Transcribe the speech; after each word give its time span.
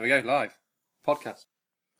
There 0.00 0.16
we 0.16 0.22
go, 0.22 0.26
live. 0.32 0.56
Podcast. 1.06 1.44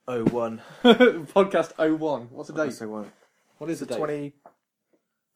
Oh 0.09 0.25
one. 0.25 0.63
Podcast 0.83 1.77
01. 1.77 2.29
What's 2.31 2.49
the 2.49 2.55
date? 2.65 2.73
So 2.73 2.89
one. 2.89 3.13
What 3.59 3.69
is 3.69 3.81
the 3.81 3.85
The 3.85 3.93
date? 3.93 3.99
twenty 3.99 4.33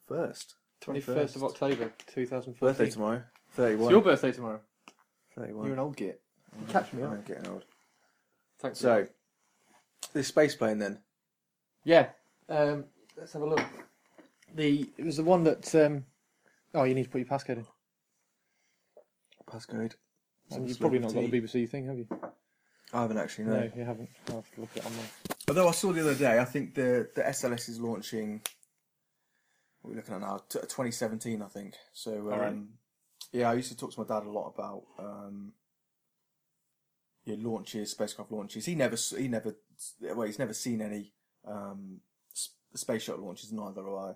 first. 0.09 0.55
21st 0.83 1.37
of 1.37 1.45
October, 1.45 1.93
2014. 2.07 2.55
Birthday 2.59 2.89
tomorrow. 2.89 3.23
Thirty 3.51 3.75
It's 3.75 3.83
one. 3.83 3.91
your 3.91 4.01
birthday 4.01 4.33
tomorrow. 4.33 4.61
Thirty 5.37 5.53
one. 5.53 5.67
You're 5.67 5.75
an 5.75 5.81
old 5.81 5.95
git. 5.95 6.23
Catch 6.71 6.95
me 6.95 7.03
up. 7.03 7.13
I'm 7.13 7.21
getting 7.25 7.47
old. 7.49 7.67
Thanks. 8.61 8.79
So 8.79 9.09
this 10.15 10.29
space 10.29 10.55
plane 10.55 10.79
then. 10.79 11.01
yeah, 11.85 12.07
um, 12.49 12.87
let's 13.19 13.35
have 13.35 13.43
a 13.43 13.47
look. 13.47 13.61
The 14.55 14.89
It 14.97 15.05
was 15.05 15.19
the 15.19 15.25
one 15.25 15.45
that. 15.45 15.75
Um, 15.75 16.07
oh, 16.73 16.85
you 16.85 16.95
need 16.95 17.05
to 17.05 17.11
put 17.11 17.19
your 17.19 17.29
passcode 17.29 17.59
in. 17.59 17.67
Passcode. 19.47 19.97
And 20.51 20.67
you've 20.67 20.81
probably 20.81 21.01
not 21.01 21.13
got 21.13 21.31
the 21.31 21.41
BBC 21.43 21.69
thing, 21.69 21.89
have 21.89 21.99
you? 21.99 22.07
I 22.95 23.03
haven't 23.03 23.19
actually 23.19 23.47
no. 23.47 23.61
No, 23.61 23.71
you 23.77 23.85
haven't. 23.85 24.09
I'll 24.29 24.37
have 24.37 24.55
to 24.55 24.61
look 24.61 24.71
it 24.77 24.87
online. 24.87 25.09
Although 25.49 25.69
I 25.69 25.73
saw 25.73 25.93
the 25.93 26.01
other 26.01 26.15
day, 26.15 26.39
I 26.39 26.45
think 26.45 26.75
the 26.75 27.09
the 27.15 27.23
SLS 27.23 27.69
is 27.69 27.81
launching. 27.81 28.41
What 29.83 29.89
are 29.89 29.91
we 29.91 29.97
looking 29.97 30.15
at 30.15 30.21
now? 30.21 30.39
T- 30.49 30.61
2017, 30.61 31.43
I 31.43 31.49
think. 31.49 31.75
So 31.93 32.13
um, 32.13 32.33
Alright. 32.33 32.57
yeah, 33.33 33.51
I 33.51 33.55
used 33.55 33.71
to 33.71 33.77
talk 33.77 33.93
to 33.93 34.01
my 34.01 34.07
dad 34.07 34.27
a 34.27 34.31
lot 34.31 34.55
about 34.55 34.85
um, 34.99 35.53
yeah, 37.25 37.37
launches, 37.39 37.91
spacecraft 37.91 38.33
launches. 38.33 38.65
He 38.65 38.75
never, 38.75 38.97
he 38.97 39.29
never, 39.29 39.55
well, 40.01 40.27
he's 40.27 40.39
never 40.39 40.55
seen 40.55 40.81
any 40.81 41.13
um, 41.47 42.01
s- 42.33 42.51
space 42.75 43.03
shuttle 43.03 43.27
launches. 43.27 43.53
Neither 43.53 43.83
have 43.83 43.93
I. 43.93 44.11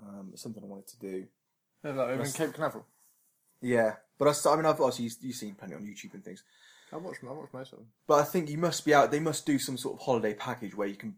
Um, 0.00 0.30
it's 0.32 0.42
something 0.42 0.62
I 0.62 0.66
wanted 0.66 0.88
to 0.88 0.98
do. 0.98 1.26
No, 1.84 1.92
no, 1.92 2.08
in 2.08 2.32
Cape 2.32 2.54
Canaveral. 2.54 2.86
Yeah, 3.60 3.96
but 4.18 4.28
I 4.46 4.56
mean, 4.56 4.64
I've 4.66 4.80
obviously 4.80 5.04
you've, 5.04 5.16
you've 5.20 5.36
seen 5.36 5.54
plenty 5.54 5.74
on 5.74 5.82
YouTube 5.82 6.14
and 6.14 6.24
things. 6.24 6.42
I 6.92 6.96
watched, 6.96 7.20
I 7.24 7.32
watched 7.32 7.54
most 7.54 7.72
of 7.72 7.78
them. 7.78 7.88
But 8.06 8.20
I 8.20 8.24
think 8.24 8.50
you 8.50 8.58
must 8.58 8.84
be 8.84 8.92
out. 8.94 9.10
They 9.10 9.20
must 9.20 9.46
do 9.46 9.58
some 9.58 9.76
sort 9.78 9.94
of 9.98 10.04
holiday 10.04 10.34
package 10.34 10.74
where 10.76 10.88
you 10.88 10.96
can 10.96 11.16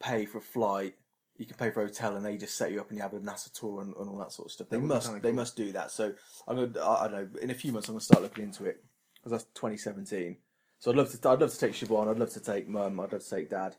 pay 0.00 0.24
for 0.26 0.38
a 0.38 0.42
flight, 0.42 0.94
you 1.36 1.46
can 1.46 1.56
pay 1.56 1.70
for 1.70 1.82
a 1.82 1.86
hotel, 1.86 2.16
and 2.16 2.24
they 2.24 2.36
just 2.36 2.56
set 2.56 2.70
you 2.72 2.80
up 2.80 2.88
and 2.90 2.96
you 2.96 3.02
have 3.02 3.12
a 3.14 3.18
NASA 3.20 3.52
tour 3.52 3.80
and, 3.82 3.94
and 3.96 4.08
all 4.08 4.18
that 4.18 4.32
sort 4.32 4.46
of 4.46 4.52
stuff. 4.52 4.68
They 4.68 4.76
That 4.76 4.82
would 4.82 4.88
be 4.88 4.94
must. 4.94 5.06
kinda 5.08 5.20
They 5.22 5.28
cool. 5.30 5.36
must 5.36 5.56
do 5.56 5.72
that. 5.72 5.90
So 5.90 6.12
I'm 6.46 6.56
gonna. 6.56 6.80
I, 6.84 7.04
I 7.04 7.08
don't 7.08 7.34
know. 7.34 7.40
In 7.40 7.50
a 7.50 7.54
few 7.54 7.72
months, 7.72 7.88
I'm 7.88 7.94
gonna 7.94 8.00
start 8.02 8.22
looking 8.22 8.44
into 8.44 8.64
it 8.66 8.84
because 9.16 9.32
that's 9.32 9.44
2017. 9.54 10.36
So 10.78 10.90
I'd 10.90 10.96
love 10.96 11.10
to. 11.10 11.28
I'd 11.28 11.40
love 11.40 11.52
to 11.52 11.58
take 11.58 11.72
Siobhan. 11.72 12.08
I'd 12.08 12.18
love 12.18 12.30
to 12.32 12.40
take 12.40 12.68
Mum. 12.68 13.00
I'd 13.00 13.12
love 13.12 13.22
to 13.24 13.30
take 13.30 13.50
Dad, 13.50 13.76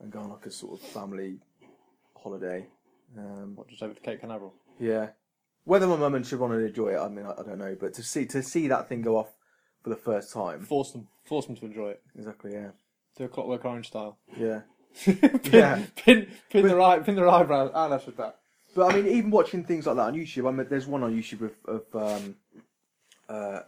and 0.00 0.10
go 0.12 0.20
on 0.20 0.30
like 0.30 0.46
a 0.46 0.50
sort 0.50 0.80
of 0.80 0.86
family 0.88 1.38
holiday. 2.16 2.66
Um, 3.16 3.56
What, 3.56 3.68
just 3.68 3.82
over 3.82 3.94
to 3.94 4.00
Cape 4.00 4.20
Canaveral? 4.20 4.54
yeah. 4.78 5.08
Whether 5.64 5.86
my 5.86 5.94
mum 5.96 6.16
and 6.16 6.24
Siobhan 6.24 6.48
would 6.48 6.64
enjoy 6.64 6.88
it, 6.88 6.98
I 6.98 7.08
mean, 7.08 7.24
I, 7.24 7.34
I 7.38 7.42
don't 7.44 7.58
know. 7.58 7.76
But 7.78 7.94
to 7.94 8.02
see 8.02 8.26
to 8.26 8.42
see 8.42 8.66
that 8.68 8.88
thing 8.88 9.00
go 9.02 9.16
off 9.16 9.28
for 9.82 9.90
the 9.90 9.96
first 9.96 10.32
time, 10.32 10.60
Force 10.64 10.92
them. 10.92 11.08
Force 11.24 11.46
them 11.46 11.56
to 11.56 11.66
enjoy 11.66 11.90
it. 11.90 12.02
exactly. 12.16 12.52
Yeah. 12.52 12.70
Do 13.16 13.24
a 13.24 13.28
Clockwork 13.28 13.64
Orange 13.64 13.88
style. 13.88 14.18
Yeah. 14.36 14.60
pin, 15.04 15.40
Yeah. 15.52 15.82
pin, 15.96 16.26
pin 16.50 16.66
their 16.66 16.80
eye, 16.80 16.98
pin 17.00 17.14
their 17.14 17.28
eyebrows. 17.28 17.70
That's 17.74 18.06
with 18.06 18.16
that. 18.18 18.36
But 18.74 18.92
I 18.92 18.96
mean, 19.00 19.06
even 19.14 19.30
watching 19.30 19.64
things 19.64 19.86
like 19.86 19.96
that 19.96 20.02
on 20.02 20.14
YouTube, 20.14 20.48
I 20.48 20.52
mean, 20.52 20.66
there's 20.68 20.86
one 20.86 21.02
on 21.02 21.14
YouTube 21.14 21.42
of, 21.66 21.84
of 21.94 22.22
um, 22.24 22.36
uh, 23.28 23.60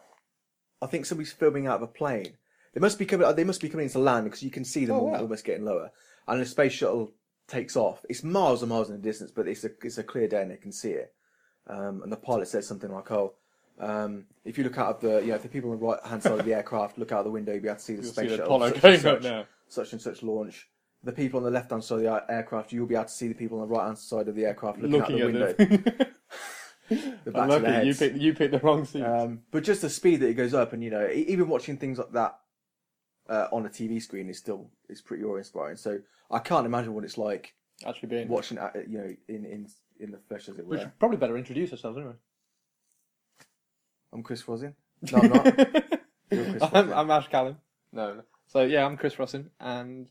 I 0.81 0.87
think 0.87 1.07
somebody's 1.07 1.33
filming 1.33 1.67
out 1.67 1.77
of 1.77 1.83
a 1.83 1.87
plane. 1.87 2.35
They 2.73 2.81
must 2.81 2.99
be 2.99 3.07
coming. 3.07 3.35
They 3.37 3.45
must 3.45 3.61
be 3.61 3.69
coming 3.69 3.87
into 3.87 3.99
land 3.99 4.25
because 4.25 4.43
you 4.43 4.51
can 4.51 4.65
see 4.65 4.85
them 4.85 4.97
Oh, 4.97 5.03
wow. 5.05 5.21
almost 5.21 5.45
getting 5.45 5.65
lower. 5.65 5.91
And 6.27 6.41
the 6.41 6.47
space 6.47 6.73
shuttle 6.73 7.13
takes 7.47 7.77
off. 7.77 8.05
It's 8.09 8.25
miles 8.25 8.63
and 8.63 8.71
miles 8.71 8.89
in 8.91 8.97
the 8.97 9.03
distance, 9.03 9.31
but 9.31 9.47
it's 9.47 9.65
a 9.65 9.71
it's 9.83 9.99
a 9.99 10.03
clear 10.03 10.27
day 10.27 10.43
and 10.43 10.51
they 10.51 10.57
can 10.57 10.73
see 10.73 10.91
it. 10.91 11.13
Um, 11.67 12.03
and 12.03 12.11
the 12.11 12.17
pilot 12.17 12.49
says 12.49 12.67
something 12.67 12.91
like, 12.91 13.11
"Oh, 13.11 13.35
um, 13.79 14.25
if 14.45 14.57
you 14.59 14.65
look 14.65 14.79
out 14.79 14.97
of 14.97 15.01
the 15.01 15.21
you 15.21 15.29
know 15.29 15.35
if 15.37 15.43
the 15.43 15.49
people 15.49 15.71
on 15.73 15.79
the 15.79 15.85
right 15.85 15.99
hand 16.05 16.23
side 16.23 16.39
of 16.39 16.45
the 16.45 16.55
aircraft 16.55 16.99
look 16.99 17.13
out 17.13 17.21
of 17.21 17.25
the 17.25 17.31
window, 17.31 17.53
you'll 17.53 17.63
be 17.63 17.69
able 17.69 17.77
to 17.77 17.83
see 17.83 17.95
the 17.95 18.03
You'll 18.03 18.13
space 18.13 18.31
see 18.31 18.37
shuttle 18.37 18.57
Apollo 18.57 18.73
such, 18.75 18.85
and 18.85 19.03
such, 19.03 19.23
now. 19.23 19.47
such 19.69 19.93
and 19.93 20.03
such 20.03 20.23
launch." 20.23 20.69
The 21.03 21.13
people 21.13 21.39
on 21.39 21.45
the 21.45 21.51
left 21.51 21.71
hand 21.71 21.85
side 21.85 21.97
of 21.97 22.03
the 22.03 22.33
aircraft, 22.33 22.73
you'll 22.73 22.87
be 22.87 22.95
able 22.95 23.05
to 23.05 23.11
see 23.11 23.29
the 23.29 23.35
people 23.35 23.61
on 23.61 23.69
the 23.69 23.75
right 23.75 23.85
hand 23.85 23.99
side 23.99 24.27
of 24.27 24.35
the 24.35 24.47
aircraft 24.47 24.79
looking, 24.81 25.01
out 25.03 25.09
the 25.09 25.25
window. 25.27 25.55
the 26.89 27.31
back 27.31 27.51
of 27.51 27.63
their 27.63 27.85
you 27.85 27.95
picked, 27.95 28.17
you 28.17 28.35
picked 28.35 28.53
the 28.53 28.59
wrong 28.61 28.85
seat. 28.85 29.03
Um, 29.03 29.41
but 29.51 29.65
just 29.65 29.83
the 29.83 29.91
speed 29.91 30.21
that 30.21 30.29
it 30.29 30.35
goes 30.35 30.55
up, 30.55 30.73
and 30.73 30.83
you 30.83 30.91
know, 30.91 31.09
even 31.11 31.49
watching 31.49 31.77
things 31.77 31.99
like 31.99 32.13
that 32.13 32.39
uh, 33.29 33.49
on 33.53 33.67
a 33.67 33.69
TV 33.69 34.01
screen 34.03 34.29
is 34.29 34.39
still 34.39 34.71
is 34.89 35.01
pretty 35.01 35.25
awe 35.25 35.37
inspiring. 35.37 35.77
So 35.77 36.01
I 36.31 36.39
can't 36.39 36.67
imagine 36.67 36.95
what 36.95 37.05
it's 37.05 37.19
like 37.19 37.55
Actually 37.87 38.09
being. 38.09 38.29
watching, 38.29 38.59
uh, 38.59 38.71
you 38.87 38.99
know, 38.99 39.17
in 39.29 39.45
in 39.45 39.69
in 39.99 40.11
the 40.11 40.19
flesh, 40.19 40.49
as 40.49 40.59
it 40.59 40.67
were. 40.67 40.77
We 40.77 40.83
should 40.83 40.99
probably 40.99 41.17
better 41.17 41.37
introduce 41.37 41.73
ourselves 41.73 41.97
anyway. 41.99 42.15
I'm 44.15 44.23
Chris 44.23 44.47
Rosin. 44.49 44.75
No, 45.13 45.19
I'm 45.19 45.29
not. 45.29 45.45
You're 45.45 46.45
Chris 46.45 46.63
I'm, 46.63 46.73
Rosin. 46.73 46.93
I'm 46.95 47.11
Ash 47.11 47.29
Callum. 47.29 47.57
No, 47.93 48.15
no. 48.15 48.23
So 48.47 48.63
yeah, 48.63 48.87
I'm 48.87 48.97
Chris 48.97 49.19
Rossin 49.19 49.51
and 49.61 50.09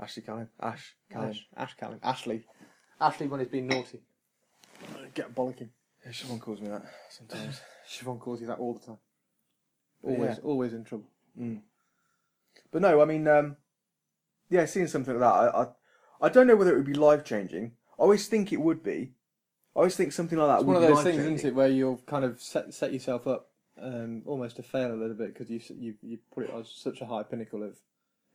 Ashley 0.00 0.22
Callan. 0.22 0.48
Ash 0.60 0.96
Callan. 1.12 1.30
Ash, 1.30 1.46
Ash 1.56 1.76
Callum. 1.76 2.00
Ashley. 2.02 2.44
Ashley 3.00 3.26
when 3.28 3.40
he's 3.40 3.48
been 3.48 3.66
naughty. 3.66 4.00
Get 5.14 5.34
bollocking. 5.34 5.68
Yeah, 6.04 6.12
someone 6.12 6.40
calls 6.40 6.60
me 6.60 6.68
that 6.68 6.84
sometimes. 7.10 7.60
Siobhan 7.88 8.18
calls 8.18 8.40
you 8.40 8.46
that 8.48 8.58
all 8.58 8.74
the 8.74 8.84
time. 8.84 8.98
Always, 10.02 10.36
yeah. 10.38 10.42
always 10.42 10.72
in 10.72 10.84
trouble. 10.84 11.08
Mm. 11.38 11.60
But 12.72 12.82
no, 12.82 13.00
I 13.00 13.04
mean, 13.04 13.28
um, 13.28 13.56
yeah, 14.50 14.64
seeing 14.66 14.86
something 14.86 15.18
like 15.18 15.20
that, 15.20 15.54
I, 15.54 15.62
I, 15.62 15.66
I 16.22 16.28
don't 16.28 16.46
know 16.46 16.56
whether 16.56 16.72
it 16.72 16.76
would 16.76 16.86
be 16.86 16.94
life 16.94 17.24
changing. 17.24 17.72
I 17.98 18.02
always 18.02 18.26
think 18.28 18.52
it 18.52 18.60
would 18.60 18.82
be. 18.82 19.12
I 19.76 19.80
always 19.80 19.94
think 19.94 20.12
something 20.12 20.38
like 20.38 20.48
that 20.48 20.56
It's 20.60 20.64
one 20.64 20.76
of 20.76 20.82
those 20.82 21.02
things, 21.02 21.18
isn't 21.18 21.44
it, 21.44 21.54
where 21.54 21.68
you'll 21.68 21.98
kind 22.06 22.24
of 22.24 22.40
set 22.40 22.72
set 22.72 22.94
yourself 22.94 23.26
up 23.26 23.50
um, 23.80 24.22
almost 24.24 24.56
to 24.56 24.62
fail 24.62 24.90
a 24.90 24.96
little 24.96 25.14
bit 25.14 25.34
because 25.34 25.50
you 25.50 25.60
you 25.78 25.94
you 26.02 26.18
put 26.34 26.44
it 26.44 26.50
on 26.50 26.64
such 26.64 27.02
a 27.02 27.04
high 27.06 27.22
pinnacle 27.22 27.62
of 27.62 27.76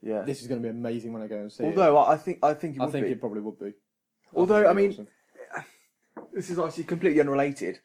Yeah. 0.03 0.21
this 0.21 0.41
is 0.41 0.47
going 0.47 0.61
to 0.61 0.63
be 0.63 0.69
amazing 0.69 1.13
when 1.13 1.23
I 1.23 1.27
go 1.27 1.37
and 1.37 1.51
see 1.51 1.63
it. 1.63 1.67
Although 1.67 1.97
I 1.97 2.13
I 2.13 2.17
think 2.17 2.39
I 2.43 2.53
think 2.53 2.75
it 2.75 2.81
I 2.83 2.87
think 2.91 3.07
be. 3.07 3.13
it 3.13 3.19
probably 3.19 3.41
would 3.41 3.59
be. 3.59 3.73
Although, 4.35 4.61
think 4.61 4.69
I 4.69 4.73
mean, 4.73 4.91
awesome. 4.91 5.07
this 6.33 6.51
is 6.51 6.59
actually 6.59 6.83
completely 6.83 7.19
unrelated. 7.19 7.79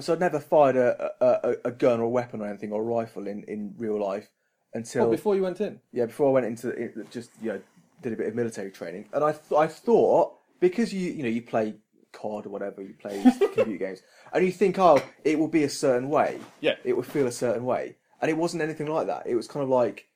So 0.00 0.14
I'd 0.14 0.20
never 0.20 0.40
fired 0.40 0.76
a, 0.76 1.12
a, 1.20 1.56
a, 1.66 1.70
gun 1.70 2.00
or 2.00 2.04
a 2.04 2.08
weapon 2.08 2.40
or 2.40 2.46
anything 2.46 2.72
or 2.72 2.80
a 2.80 2.84
rifle 2.84 3.26
in, 3.26 3.42
in 3.42 3.74
real 3.76 4.00
life 4.00 4.30
until 4.72 5.08
What, 5.08 5.16
before 5.16 5.36
you 5.36 5.42
went 5.42 5.60
in. 5.60 5.80
yeah 5.92 6.06
before 6.06 6.30
I 6.30 6.32
went 6.32 6.46
into 6.46 6.70
it, 6.70 7.10
just 7.10 7.28
you 7.42 7.52
know 7.52 7.60
did 8.00 8.14
a 8.14 8.16
bit 8.16 8.28
of 8.28 8.34
military 8.34 8.70
training 8.70 9.10
and 9.12 9.22
I 9.22 9.32
th- 9.32 9.52
I 9.54 9.66
thought 9.66 10.38
because 10.60 10.94
you 10.94 11.12
you 11.12 11.22
know 11.22 11.28
you 11.28 11.42
play 11.42 11.74
COD 12.12 12.46
or 12.46 12.50
whatever 12.50 12.82
you 12.82 12.94
play 13.00 13.22
computer 13.54 13.76
games 13.78 14.02
and 14.32 14.44
you 14.44 14.52
think 14.52 14.78
oh 14.78 15.02
it 15.24 15.38
will 15.38 15.48
be 15.48 15.64
a 15.64 15.68
certain 15.68 16.08
way 16.08 16.40
Yeah. 16.60 16.74
it 16.84 16.94
would 16.96 17.06
feel 17.06 17.26
a 17.26 17.32
certain 17.32 17.64
way 17.64 17.96
and 18.20 18.30
it 18.30 18.36
wasn't 18.36 18.62
anything 18.62 18.86
like 18.86 19.06
that 19.06 19.26
it 19.26 19.34
was 19.34 19.48
kind 19.48 19.62
of 19.64 19.68
like 19.68 20.08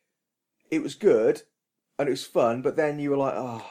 it 0.71 0.83
was 0.83 0.95
good 0.95 1.43
and 1.99 2.09
it 2.09 2.13
was 2.13 2.25
fun 2.27 2.63
but 2.63 2.77
then 2.77 2.99
you 2.99 3.11
were 3.11 3.17
like 3.17 3.35
oh 3.37 3.65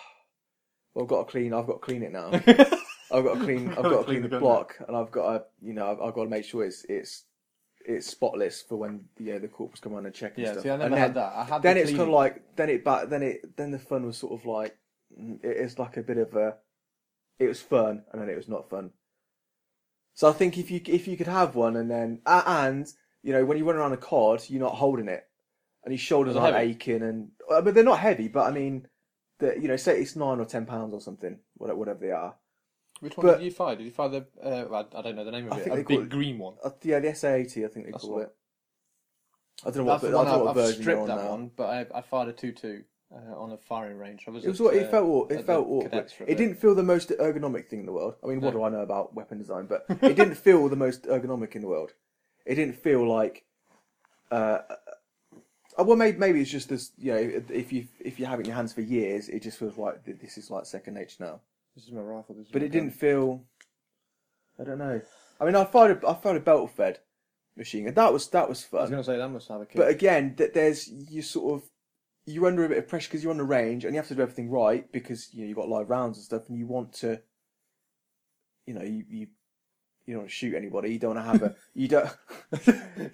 well, 0.93 1.03
I've 1.05 1.09
got 1.09 1.25
to 1.27 1.31
clean 1.31 1.53
I've 1.53 1.67
got 1.67 1.73
to 1.73 1.79
clean 1.79 2.03
it 2.03 2.11
now 2.11 2.31
I've 3.11 3.23
got 3.23 3.35
to 3.37 3.43
clean. 3.45 3.69
I've 3.69 3.83
got 3.83 3.99
to 3.99 4.03
clean 4.03 4.23
the 4.23 4.27
gun 4.27 4.41
block, 4.41 4.75
and 4.87 4.97
I've 4.97 5.11
got 5.11 5.31
to, 5.31 5.43
you 5.61 5.73
know, 5.73 5.91
I've, 5.91 6.01
I've 6.01 6.13
got 6.15 6.23
to 6.23 6.29
make 6.29 6.43
sure 6.43 6.65
it's 6.65 6.85
it's 6.89 7.25
it's 7.85 8.07
spotless 8.07 8.63
for 8.63 8.77
when 8.77 9.05
you 9.19 9.33
know 9.33 9.39
the 9.39 9.47
corpus 9.47 9.79
come 9.79 9.93
around 9.93 10.07
and 10.07 10.15
check 10.15 10.33
and 10.37 10.43
Yeah, 10.45 10.51
stuff. 10.51 10.63
see, 10.63 10.69
I 10.71 10.77
never 10.77 10.83
and 10.85 10.95
had 10.99 11.13
then, 11.13 11.23
that. 11.23 11.33
I 11.35 11.43
had 11.43 11.61
Then 11.61 11.75
the 11.77 11.81
it's 11.83 11.91
kind 11.91 12.01
of 12.01 12.09
like 12.09 12.55
then 12.55 12.69
it 12.69 12.83
back 12.83 13.09
then 13.09 13.21
it 13.21 13.55
then 13.57 13.69
the 13.71 13.77
fun 13.79 14.05
was 14.07 14.17
sort 14.17 14.39
of 14.39 14.45
like 14.47 14.75
mm, 15.17 15.37
it 15.45 15.55
is 15.57 15.77
like 15.77 15.97
a 15.97 16.01
bit 16.01 16.17
of 16.17 16.33
a 16.35 16.55
it 17.39 17.47
was 17.47 17.61
fun 17.61 18.03
and 18.11 18.21
then 18.21 18.29
it 18.29 18.37
was 18.37 18.47
not 18.47 18.69
fun. 18.69 18.91
So 20.13 20.29
I 20.29 20.33
think 20.33 20.57
if 20.57 20.71
you 20.71 20.81
if 20.85 21.07
you 21.07 21.17
could 21.17 21.27
have 21.27 21.55
one 21.55 21.75
and 21.75 21.89
then 21.91 22.21
and 22.25 22.87
you 23.23 23.33
know 23.33 23.43
when 23.45 23.57
you 23.57 23.65
run 23.65 23.75
around 23.75 23.93
a 23.93 23.97
cod 23.97 24.43
you're 24.47 24.61
not 24.61 24.75
holding 24.75 25.09
it 25.09 25.27
and 25.83 25.91
your 25.93 25.99
shoulders 25.99 26.35
aren't 26.35 26.55
heavy. 26.55 26.71
aching 26.71 27.01
and 27.01 27.31
uh, 27.51 27.61
but 27.61 27.73
they're 27.73 27.83
not 27.83 27.99
heavy 27.99 28.27
but 28.27 28.45
I 28.47 28.51
mean 28.51 28.87
that 29.39 29.61
you 29.61 29.67
know 29.67 29.75
say 29.75 29.99
it's 29.99 30.15
nine 30.15 30.39
or 30.39 30.45
ten 30.45 30.65
pounds 30.65 30.93
or 30.93 31.01
something 31.01 31.39
whatever 31.55 31.77
whatever 31.79 31.99
they 31.99 32.11
are. 32.11 32.35
Which 33.01 33.17
one 33.17 33.27
but- 33.27 33.37
did 33.39 33.45
you 33.45 33.51
fire? 33.51 33.75
Did 33.75 33.83
you 33.83 33.91
fire 33.91 34.07
the? 34.07 34.25
Uh, 34.41 34.83
I 34.95 35.01
don't 35.01 35.17
know 35.17 35.25
the 35.25 35.31
name 35.31 35.47
of 35.47 35.53
I 35.53 35.59
it. 35.59 35.67
A 35.67 35.75
big 35.83 35.91
it- 35.99 36.09
green 36.09 36.37
one. 36.39 36.55
Uh, 36.63 36.69
yeah, 36.81 36.99
the 36.99 37.09
SA80, 37.09 37.65
I 37.65 37.67
think 37.67 37.85
they 37.87 37.91
That's 37.91 38.05
call 38.05 38.13
what- 38.13 38.21
it. 38.23 38.35
I 39.65 39.69
don't 39.71 39.85
know 39.85 39.91
what, 39.91 40.01
the 40.01 40.07
I 40.07 40.11
don't 40.11 40.25
know 40.27 40.37
what 40.39 40.49
I've 40.49 40.55
version 40.55 40.81
stripped 40.81 41.01
on 41.01 41.07
that 41.07 41.17
now. 41.17 41.29
one, 41.31 41.51
but 41.55 41.65
I, 41.69 41.97
I 41.97 42.01
fired 42.01 42.29
a 42.29 42.33
two-two 42.33 42.83
uh, 43.13 43.39
on 43.39 43.51
a 43.51 43.57
firing 43.57 43.97
range. 43.97 44.25
I 44.27 44.31
was. 44.31 44.45
It 44.45 44.49
was 44.49 44.59
at, 44.59 44.63
what 44.65 44.75
it 44.75 44.87
uh, 44.87 44.89
felt. 44.91 45.31
It 45.31 45.45
felt 45.45 45.67
awkward. 45.67 45.91
cadets 45.91 46.13
for 46.13 46.23
a 46.23 46.27
It 46.29 46.35
didn't 46.37 46.55
feel 46.55 46.75
the 46.75 46.83
most 46.83 47.09
ergonomic 47.09 47.67
thing 47.67 47.79
in 47.79 47.85
the 47.85 47.91
world. 47.93 48.15
I 48.23 48.27
mean, 48.27 48.41
what 48.41 48.53
No. 48.53 48.59
do 48.59 48.63
I 48.65 48.69
know 48.69 48.81
about 48.81 49.13
weapon 49.13 49.37
design? 49.37 49.67
But 49.67 49.85
it 49.89 50.15
didn't 50.15 50.35
feel 50.35 50.67
the 50.69 50.75
most 50.75 51.03
ergonomic 51.03 51.55
in 51.55 51.61
the 51.61 51.67
world. 51.67 51.93
It 52.45 52.55
didn't 52.55 52.75
feel 52.75 53.07
like. 53.07 53.43
Uh, 54.31 54.59
uh, 55.77 55.83
well, 55.83 55.97
maybe 55.97 56.17
maybe 56.17 56.41
it's 56.41 56.51
just 56.51 56.69
this. 56.69 56.91
You 56.97 57.13
know, 57.13 57.41
if 57.49 57.71
you 57.71 57.87
if 57.99 58.19
you 58.19 58.25
have 58.25 58.39
it 58.39 58.43
in 58.43 58.47
your 58.47 58.55
hands 58.55 58.73
for 58.73 58.81
years, 58.81 59.29
it 59.29 59.43
just 59.43 59.57
feels 59.57 59.77
like 59.77 60.03
this 60.05 60.37
is 60.37 60.49
like 60.49 60.65
second 60.65 60.95
nature 60.95 61.23
now. 61.23 61.41
This 61.75 61.85
is 61.85 61.91
my 61.91 62.01
rifle. 62.01 62.35
This 62.35 62.47
is 62.47 62.51
But 62.51 62.61
my 62.61 62.65
it 62.67 62.71
gun. 62.71 62.81
didn't 62.83 62.95
feel. 62.95 63.43
I 64.59 64.63
don't 64.63 64.77
know. 64.77 65.01
I 65.39 65.45
mean, 65.45 65.55
I 65.55 65.65
fired 65.65 66.01
a, 66.01 66.07
I 66.07 66.13
fired 66.13 66.37
a 66.37 66.39
belt 66.39 66.71
fed 66.71 66.99
machine 67.57 67.87
and 67.87 67.95
That 67.95 68.11
was 68.11 68.27
that 68.29 68.47
was 68.49 68.63
fun. 68.63 68.79
I 68.79 68.81
was 68.83 68.89
going 68.91 69.03
to 69.03 69.05
say 69.05 69.17
that 69.17 69.29
must 69.29 69.47
have 69.49 69.61
a 69.61 69.65
kick. 69.65 69.75
But 69.77 69.89
again, 69.89 70.35
that 70.37 70.53
there's 70.53 70.87
you 70.87 71.21
sort 71.21 71.55
of 71.61 71.69
you're 72.25 72.47
under 72.47 72.65
a 72.65 72.69
bit 72.69 72.77
of 72.79 72.87
pressure 72.87 73.07
because 73.09 73.23
you're 73.23 73.31
on 73.31 73.37
the 73.37 73.43
range 73.43 73.85
and 73.85 73.93
you 73.93 73.99
have 73.99 74.07
to 74.07 74.15
do 74.15 74.21
everything 74.21 74.49
right 74.49 74.91
because 74.91 75.33
you 75.33 75.41
know 75.41 75.47
you've 75.47 75.57
got 75.57 75.69
live 75.69 75.89
rounds 75.89 76.17
and 76.17 76.25
stuff, 76.25 76.49
and 76.49 76.57
you 76.57 76.65
want 76.65 76.93
to, 76.93 77.21
you 78.65 78.73
know, 78.73 78.81
you, 78.83 79.03
you 79.09 79.27
you 80.05 80.13
don't 80.13 80.21
want 80.23 80.29
to 80.29 80.35
shoot 80.35 80.53
anybody. 80.55 80.91
You 80.93 80.99
don't 80.99 81.15
want 81.15 81.25
to 81.25 81.31
have 81.31 81.41
a. 81.51 81.55
You 81.73 81.87
don't. 81.87 82.09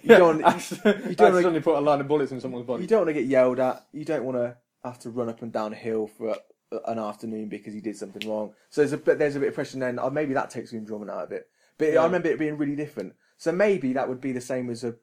You 0.04 0.10
don't. 0.10 0.44
accidentally, 0.44 1.10
you 1.10 1.16
don't 1.16 1.44
wanna- 1.44 1.62
put 1.62 1.78
a 1.78 1.82
line 1.82 2.02
of 2.02 2.08
bullets 2.08 2.32
in 2.32 2.42
someone's 2.42 2.66
body. 2.68 2.84
You 2.84 2.88
don't 2.88 3.00
want 3.06 3.10
to 3.10 3.14
get 3.14 3.26
yelled 3.26 3.60
at. 3.60 3.86
You 3.94 4.06
don't 4.06 4.24
want 4.24 4.38
to 4.38 4.58
have 4.84 5.00
to 5.00 5.10
run 5.10 5.30
up 5.30 5.42
and 5.42 5.52
down 5.52 5.74
a 5.74 5.76
hill 5.76 6.08
for 6.08 6.36
a, 6.72 6.78
an 6.92 7.00
afternoon 7.00 7.48
because 7.50 7.74
you 7.74 7.82
did 7.82 7.96
something 7.98 8.28
wrong. 8.30 8.54
So 8.70 8.82
there's 8.82 8.92
a 8.94 8.98
bit, 8.98 9.20
there's 9.20 9.36
a 9.36 9.40
bit 9.40 9.50
of 9.50 9.56
pressure, 9.56 9.76
and 9.76 9.82
then 9.82 10.00
oh, 10.00 10.10
maybe 10.10 10.34
that 10.34 10.50
takes 10.50 10.72
the 10.72 10.78
enjoyment 10.78 11.10
out 11.10 11.24
of 11.24 11.32
it. 11.32 11.48
But 11.78 11.94
Yeah. 11.94 12.02
I 12.02 12.06
remember 12.06 12.30
it 12.30 12.40
being 12.40 12.58
really 12.58 12.76
different. 12.76 13.14
So 13.38 13.52
maybe 13.52 13.94
that 13.94 14.08
would 14.08 14.22
be 14.22 14.32
the 14.34 14.42
same 14.42 14.70
as 14.70 14.84
a 14.84 14.96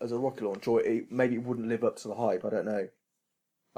as 0.00 0.12
a 0.12 0.18
rocket 0.18 0.44
launch, 0.44 0.66
or 0.66 0.82
it, 0.82 1.10
maybe 1.12 1.36
it 1.36 1.42
wouldn't 1.44 1.68
live 1.68 1.84
up 1.84 1.96
to 1.98 2.08
the 2.08 2.14
hype. 2.14 2.44
I 2.44 2.50
don't 2.50 2.66
know. 2.66 2.88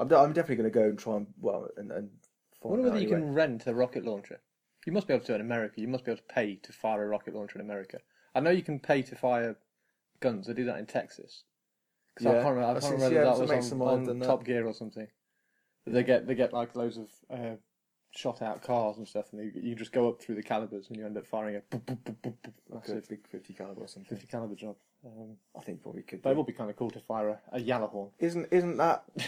I'm, 0.01 0.07
de- 0.07 0.17
I'm 0.17 0.33
definitely 0.33 0.55
going 0.63 0.71
to 0.71 0.79
go 0.79 0.85
and 0.85 0.97
try 0.99 1.15
and 1.17 1.27
well 1.39 1.67
and, 1.77 1.91
and 1.91 2.09
I 2.09 2.57
find 2.61 2.71
wonder 2.71 2.87
out 2.87 2.93
whether 2.93 3.03
you 3.03 3.13
anyway. 3.13 3.21
can 3.27 3.33
rent 3.35 3.67
a 3.67 3.73
rocket 3.75 4.03
launcher. 4.03 4.41
You 4.85 4.93
must 4.93 5.07
be 5.07 5.13
able 5.13 5.23
to 5.25 5.35
in 5.35 5.41
America. 5.41 5.79
You 5.79 5.87
must 5.87 6.05
be 6.05 6.11
able 6.11 6.21
to 6.27 6.33
pay 6.33 6.55
to 6.55 6.73
fire 6.73 7.03
a 7.03 7.07
rocket 7.07 7.35
launcher 7.35 7.59
in 7.59 7.65
America. 7.65 7.99
I 8.33 8.39
know 8.39 8.49
you 8.49 8.63
can 8.63 8.79
pay 8.79 9.03
to 9.03 9.15
fire 9.15 9.57
guns. 10.19 10.47
They 10.47 10.53
do 10.53 10.65
that 10.65 10.79
in 10.79 10.87
Texas. 10.87 11.43
'Cause 12.15 12.25
I 12.25 12.31
Yeah. 12.31 12.41
can't 12.43 12.55
remember, 12.55 12.77
I 12.77 12.79
can't 12.81 12.93
remember 12.93 13.15
yeah, 13.15 13.23
that 13.25 13.39
makes 13.47 13.51
was 13.51 13.69
them 13.69 13.81
on, 13.83 13.99
doesn't 14.05 14.21
it? 14.23 14.25
Top 14.25 14.43
Gear 14.43 14.65
or 14.65 14.73
something. 14.73 15.07
They 15.85 16.03
get 16.03 16.27
they 16.27 16.35
get 16.35 16.51
like 16.51 16.75
loads 16.75 16.97
of 16.97 17.09
uh, 17.29 17.55
shot 18.11 18.41
out 18.41 18.61
cars 18.63 18.97
and 18.97 19.07
stuff, 19.07 19.31
and 19.31 19.41
you, 19.41 19.61
you 19.69 19.75
just 19.75 19.91
go 19.91 20.09
up 20.09 20.21
through 20.21 20.35
the 20.35 20.43
calibers 20.43 20.87
and 20.89 20.97
you 20.97 21.05
end 21.05 21.17
up 21.17 21.25
firing 21.25 21.55
a 21.55 21.59
boop, 21.61 21.85
boop, 21.85 21.97
boop, 22.03 22.15
boop, 22.21 22.33
boop. 22.43 22.53
like 22.69 22.87
a 22.89 23.01
big 23.07 23.27
50 23.27 23.53
caliber 23.53 23.81
or 23.81 23.87
something. 23.87 24.09
fifty 24.09 24.27
caliber 24.27 24.55
job. 24.55 24.75
Um, 25.05 25.37
I 25.57 25.61
think 25.61 25.81
probably 25.81 26.01
could. 26.03 26.21
but 26.21 26.31
it 26.31 26.33
do. 26.33 26.37
would 26.39 26.47
be 26.47 26.53
kind 26.53 26.69
of 26.69 26.75
cool 26.75 26.91
to 26.91 26.99
fire 26.99 27.29
a, 27.29 27.57
a 27.57 27.59
Yellowhorn. 27.59 28.11
Isn't 28.19 28.47
isn't 28.51 28.77
that? 28.77 29.03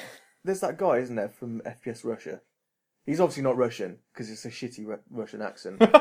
There's 0.43 0.59
that 0.61 0.77
guy, 0.77 0.97
isn't 0.97 1.15
there, 1.15 1.29
from 1.29 1.61
FPS 1.61 2.03
Russia? 2.03 2.41
He's 3.05 3.19
obviously 3.19 3.43
not 3.43 3.57
Russian 3.57 3.99
because 4.13 4.29
it's 4.29 4.45
a 4.45 4.49
shitty 4.49 4.85
Ru- 4.85 4.99
Russian 5.09 5.41
accent. 5.41 5.79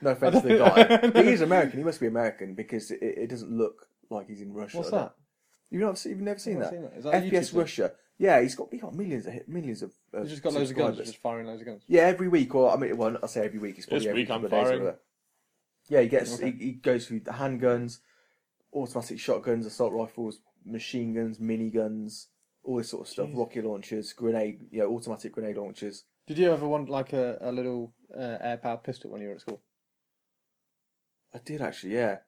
no 0.00 0.10
offense 0.10 0.42
to 0.42 0.48
the 0.48 0.58
guy, 0.58 1.06
but 1.14 1.24
he's 1.26 1.40
American. 1.40 1.78
He 1.78 1.84
must 1.84 2.00
be 2.00 2.06
American 2.06 2.54
because 2.54 2.90
it, 2.90 2.98
it 3.02 3.30
doesn't 3.30 3.50
look 3.56 3.86
like 4.10 4.28
he's 4.28 4.40
in 4.42 4.52
Russia. 4.52 4.76
What's 4.78 4.88
I 4.88 4.92
don't- 4.92 5.00
that? 5.06 5.14
You've 5.70 5.82
not 5.82 5.98
seen, 5.98 6.12
you've 6.12 6.20
never 6.20 6.38
seen 6.38 6.56
I've 6.58 6.62
that? 6.64 6.70
seen 6.70 6.82
that. 6.82 6.92
Is 6.98 7.04
that 7.04 7.14
a 7.14 7.16
YouTube 7.18 7.32
FPS 7.32 7.50
thing? 7.50 7.60
Russia. 7.60 7.92
Yeah, 8.18 8.40
he's 8.42 8.54
got 8.54 8.68
he 8.70 8.78
got 8.78 8.94
millions 8.94 9.26
of 9.26 9.32
hit- 9.32 9.48
millions 9.48 9.82
of. 9.82 9.90
Uh, 10.14 10.20
He's 10.20 10.30
just 10.30 10.42
got 10.42 10.52
loads 10.52 10.70
of 10.70 10.76
guns, 10.76 10.88
subscribers. 10.98 11.10
just 11.10 11.22
firing 11.22 11.46
loads 11.46 11.62
of 11.62 11.66
guns. 11.66 11.82
Yeah, 11.88 12.02
every 12.02 12.28
week, 12.28 12.54
or 12.54 12.70
I 12.72 12.76
mean, 12.76 12.96
well, 12.96 13.16
I 13.20 13.26
say 13.26 13.44
every 13.44 13.58
week. 13.58 13.76
It's 13.78 13.86
probably 13.86 14.00
This 14.00 14.08
every 14.08 14.22
week 14.22 14.30
I'm 14.30 14.42
couple 14.42 14.46
of 14.46 14.50
days 14.52 14.60
or 14.60 14.64
firing. 14.66 14.80
whatever. 14.84 14.98
Yeah, 15.88 16.00
he 16.02 16.08
gets 16.08 16.34
Okay. 16.34 16.50
he, 16.52 16.64
he 16.66 16.72
goes 16.72 17.06
through 17.08 17.20
the 17.20 17.32
handguns, 17.32 17.98
automatic 18.72 19.18
shotguns, 19.18 19.66
assault 19.66 19.92
rifles, 19.94 20.38
machine 20.64 21.14
guns, 21.14 21.38
miniguns, 21.38 22.26
all 22.62 22.76
this 22.78 22.90
sort 22.90 23.02
of 23.06 23.08
stuff. 23.12 23.28
Jeez. 23.28 23.36
Rocket 23.38 23.64
launchers, 23.64 24.12
grenade, 24.12 24.60
you 24.70 24.80
know, 24.80 24.94
automatic 24.94 25.32
grenade 25.32 25.56
launchers. 25.56 26.04
Did 26.26 26.38
you 26.38 26.52
ever 26.52 26.66
want 26.66 26.88
like 26.88 27.12
a, 27.12 27.36
a 27.40 27.52
little 27.52 27.92
uh, 28.16 28.38
air 28.40 28.56
powered 28.56 28.82
pistol 28.84 29.10
when 29.10 29.20
you 29.20 29.28
were 29.28 29.34
at 29.34 29.40
school? 29.42 29.60
I 31.34 31.38
did 31.44 31.60
actually, 31.60 31.94
yeah. 31.94 32.18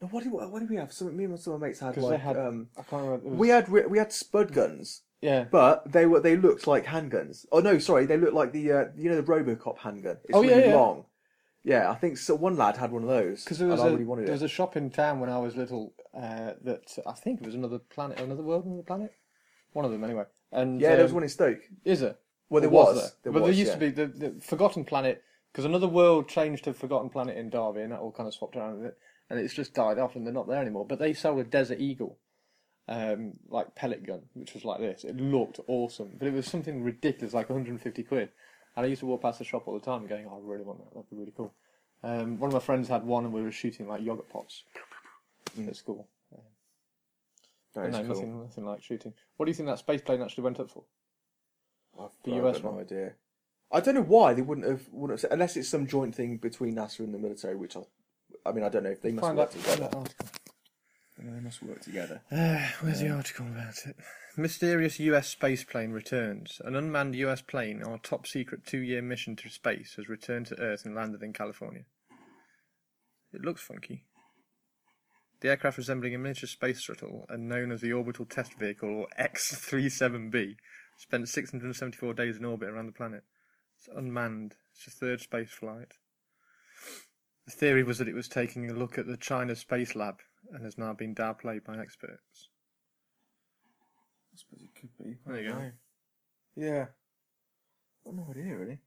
No, 0.00 0.08
what 0.08 0.24
did 0.24 0.32
what 0.32 0.58
did 0.58 0.70
we 0.70 0.76
have? 0.76 0.92
Some 0.92 1.16
me 1.16 1.24
and 1.24 1.38
some 1.38 1.54
of 1.54 1.60
my 1.60 1.68
mates 1.68 1.80
had 1.80 1.96
like 1.96 2.20
had- 2.20 2.36
um, 2.36 2.68
I 2.76 2.82
can't 2.82 3.02
remember. 3.04 3.28
was- 3.28 3.38
we 3.38 3.48
had 3.48 3.68
we 3.68 3.98
had 3.98 4.12
spud 4.12 4.52
guns, 4.52 5.02
yeah. 5.20 5.44
but 5.50 5.90
they 5.92 6.06
were 6.06 6.20
they 6.20 6.36
looked 6.36 6.66
like 6.66 6.86
handguns. 6.86 7.46
Oh 7.52 7.60
no, 7.60 7.78
sorry, 7.78 8.06
they 8.06 8.16
looked 8.16 8.34
like 8.34 8.52
the 8.52 8.72
uh, 8.72 8.84
you 8.96 9.08
know 9.10 9.16
the 9.16 9.22
RoboCop 9.22 9.78
handgun. 9.78 10.16
It's 10.24 10.34
Oh, 10.36 10.42
really 10.42 10.66
yeah. 10.68 10.74
long. 10.74 11.04
Yeah, 11.62 11.90
I 11.90 11.94
think 11.94 12.18
so. 12.18 12.34
One 12.34 12.56
lad 12.56 12.76
had 12.76 12.90
one 12.92 13.04
of 13.04 13.08
those 13.08 13.42
Because 13.44 13.58
there 13.58 13.68
was 13.68 13.80
and 13.80 13.92
really 13.92 14.04
wanted 14.04 14.22
there 14.26 14.32
it. 14.32 14.34
was 14.34 14.42
a 14.42 14.48
shop 14.48 14.76
in 14.76 14.90
town 14.90 15.20
when 15.20 15.30
I 15.30 15.38
was 15.38 15.56
little 15.56 15.94
uh, 16.16 16.52
that 16.62 16.96
I 17.06 17.12
think 17.12 17.40
it 17.40 17.46
was 17.46 17.54
another 17.54 17.78
planet, 17.78 18.20
another 18.20 18.42
world, 18.42 18.64
another 18.64 18.82
planet. 18.82 19.12
One 19.72 19.84
of 19.84 19.90
them 19.90 20.04
anyway. 20.04 20.24
And 20.52 20.80
Yeah, 20.80 20.94
there 20.94 21.02
was 21.02 21.10
um, 21.10 21.16
one 21.16 21.24
in 21.24 21.28
Stoke. 21.28 21.60
Is 21.84 22.02
it? 22.02 22.18
Well, 22.48 22.60
there 22.60 22.70
Or 22.70 22.72
was. 22.72 22.96
there? 22.96 23.10
There 23.24 23.32
but 23.32 23.42
was, 23.42 23.50
there 23.50 23.58
used 23.58 23.68
yeah. 23.72 23.74
to 23.74 23.80
be 23.80 23.90
the, 23.90 24.06
the 24.06 24.40
Forbidden 24.40 24.84
Planet 24.84 25.22
because 25.50 25.64
another 25.64 25.88
world 25.88 26.28
changed 26.28 26.64
to 26.64 26.72
Forbidden 26.72 27.10
Planet 27.10 27.36
in 27.36 27.50
Derby, 27.50 27.80
and 27.80 27.92
that 27.92 28.00
all 28.00 28.12
kind 28.12 28.28
of 28.28 28.34
swapped 28.34 28.56
around 28.56 28.78
with 28.78 28.86
it, 28.86 28.98
and 29.28 29.40
it's 29.40 29.54
just 29.54 29.74
died 29.74 29.98
off, 29.98 30.14
and 30.14 30.24
they're 30.26 30.32
not 30.32 30.48
there 30.48 30.60
anymore. 30.60 30.86
But 30.86 30.98
they 30.98 31.12
sold 31.12 31.40
a 31.40 31.44
Desert 31.44 31.80
Eagle, 31.80 32.18
um, 32.88 33.32
like 33.48 33.74
pellet 33.74 34.06
gun, 34.06 34.22
which 34.34 34.54
was 34.54 34.64
like 34.64 34.80
this. 34.80 35.04
It 35.04 35.16
looked 35.16 35.58
awesome, 35.66 36.12
but 36.18 36.28
it 36.28 36.34
was 36.34 36.46
something 36.46 36.82
ridiculous, 36.82 37.34
like 37.34 37.48
150 37.48 38.02
quid. 38.04 38.28
And 38.76 38.86
I 38.86 38.88
used 38.88 39.00
to 39.00 39.06
walk 39.06 39.22
past 39.22 39.38
the 39.38 39.44
shop 39.44 39.66
all 39.66 39.74
the 39.74 39.84
time, 39.84 40.06
going, 40.06 40.26
"Oh, 40.28 40.36
I 40.36 40.40
really 40.42 40.64
want 40.64 40.78
that. 40.78 40.94
That'd 40.94 41.10
be 41.10 41.16
really 41.16 41.34
cool." 41.36 41.54
Um, 42.02 42.38
one 42.38 42.48
of 42.48 42.54
my 42.54 42.60
friends 42.60 42.88
had 42.88 43.04
one, 43.04 43.24
and 43.24 43.32
we 43.32 43.42
were 43.42 43.50
shooting 43.50 43.88
like 43.88 44.02
yogurt 44.02 44.28
pots 44.28 44.64
at 45.68 45.76
school. 45.76 46.08
That 47.74 47.86
is 47.86 47.92
no, 47.92 47.98
cool. 48.00 48.08
nothing, 48.08 48.40
nothing 48.42 48.64
like 48.66 48.82
shooting. 48.82 49.12
What 49.36 49.46
do 49.46 49.50
you 49.50 49.54
think 49.54 49.68
that 49.68 49.80
space 49.80 50.00
plane 50.00 50.22
actually 50.22 50.44
went 50.44 50.60
up 50.60 50.70
for? 50.70 50.84
I've, 52.00 52.10
The 52.22 52.34
I've 52.36 52.44
US 52.44 52.60
got 52.60 52.72
no 52.74 52.80
idea. 52.80 53.12
I 53.72 53.80
don't 53.80 53.96
know 53.96 54.02
why 54.02 54.34
they 54.34 54.42
wouldn't 54.42 54.66
have 54.68 54.82
wouldn't 54.92 55.14
have 55.14 55.20
said, 55.22 55.32
unless 55.32 55.56
it's 55.56 55.68
some 55.68 55.86
joint 55.86 56.14
thing 56.14 56.36
between 56.36 56.76
NASA 56.76 57.00
and 57.00 57.12
the 57.12 57.18
military, 57.18 57.56
which 57.56 57.76
I, 57.76 57.80
I 58.46 58.52
mean, 58.52 58.62
I 58.64 58.68
don't 58.68 58.84
know 58.84 58.90
if 58.90 59.02
they 59.02 59.10
must 59.10 59.26
Find 59.26 59.38
work 59.38 59.48
out, 59.48 59.54
find 59.54 59.64
together. 59.64 59.88
that 59.90 59.96
article. 59.96 60.26
They 61.18 61.40
must 61.40 61.62
work 61.62 61.80
together. 61.80 62.20
Uh, 62.30 62.68
where's 62.80 63.00
the 63.00 63.10
article 63.10 63.46
about 63.46 63.74
it? 63.86 63.96
Mysterious 64.36 65.00
US 65.00 65.28
space 65.28 65.64
plane 65.64 65.90
returns. 65.90 66.60
An 66.64 66.76
unmanned 66.76 67.16
US 67.16 67.40
plane 67.42 67.82
on 67.82 67.92
a 67.92 67.98
top 67.98 68.26
secret 68.28 68.64
two 68.66 68.80
year 68.82 69.02
mission 69.02 69.34
to 69.36 69.48
space 69.48 69.94
has 69.96 70.08
returned 70.08 70.46
to 70.46 70.60
Earth 70.60 70.84
and 70.84 70.94
landed 70.94 71.22
in 71.24 71.32
California. 71.32 71.84
It 73.32 73.42
looks 73.42 73.62
funky. 73.62 74.04
The 75.44 75.50
aircraft 75.50 75.76
resembling 75.76 76.14
a 76.14 76.18
miniature 76.18 76.48
space 76.48 76.80
shuttle 76.80 77.26
and 77.28 77.50
known 77.50 77.70
as 77.70 77.82
the 77.82 77.92
Orbital 77.92 78.24
Test 78.24 78.54
Vehicle 78.54 78.88
or 78.88 79.08
X-37B 79.18 80.56
spent 80.96 81.28
674 81.28 82.14
days 82.14 82.38
in 82.38 82.46
orbit 82.46 82.70
around 82.70 82.86
the 82.86 82.92
planet. 82.92 83.24
It's 83.76 83.86
unmanned. 83.94 84.54
It's 84.74 84.86
a 84.86 84.90
third 84.90 85.20
space 85.20 85.50
flight. 85.50 85.92
The 87.44 87.50
theory 87.50 87.82
was 87.82 87.98
that 87.98 88.08
it 88.08 88.14
was 88.14 88.26
taking 88.26 88.70
a 88.70 88.72
look 88.72 88.96
at 88.96 89.06
the 89.06 89.18
China 89.18 89.54
Space 89.54 89.94
Lab 89.94 90.20
and 90.50 90.64
has 90.64 90.78
now 90.78 90.94
been 90.94 91.14
downplayed 91.14 91.62
by 91.62 91.76
experts. 91.76 92.48
I 94.32 94.36
suppose 94.38 94.62
it 94.62 94.74
could 94.80 94.96
be. 94.96 95.18
There 95.26 95.42
you 95.42 95.52
go. 95.52 95.70
Yeah. 96.56 96.86
I've 98.08 98.14
no 98.14 98.28
idea 98.30 98.56
really. 98.56 98.78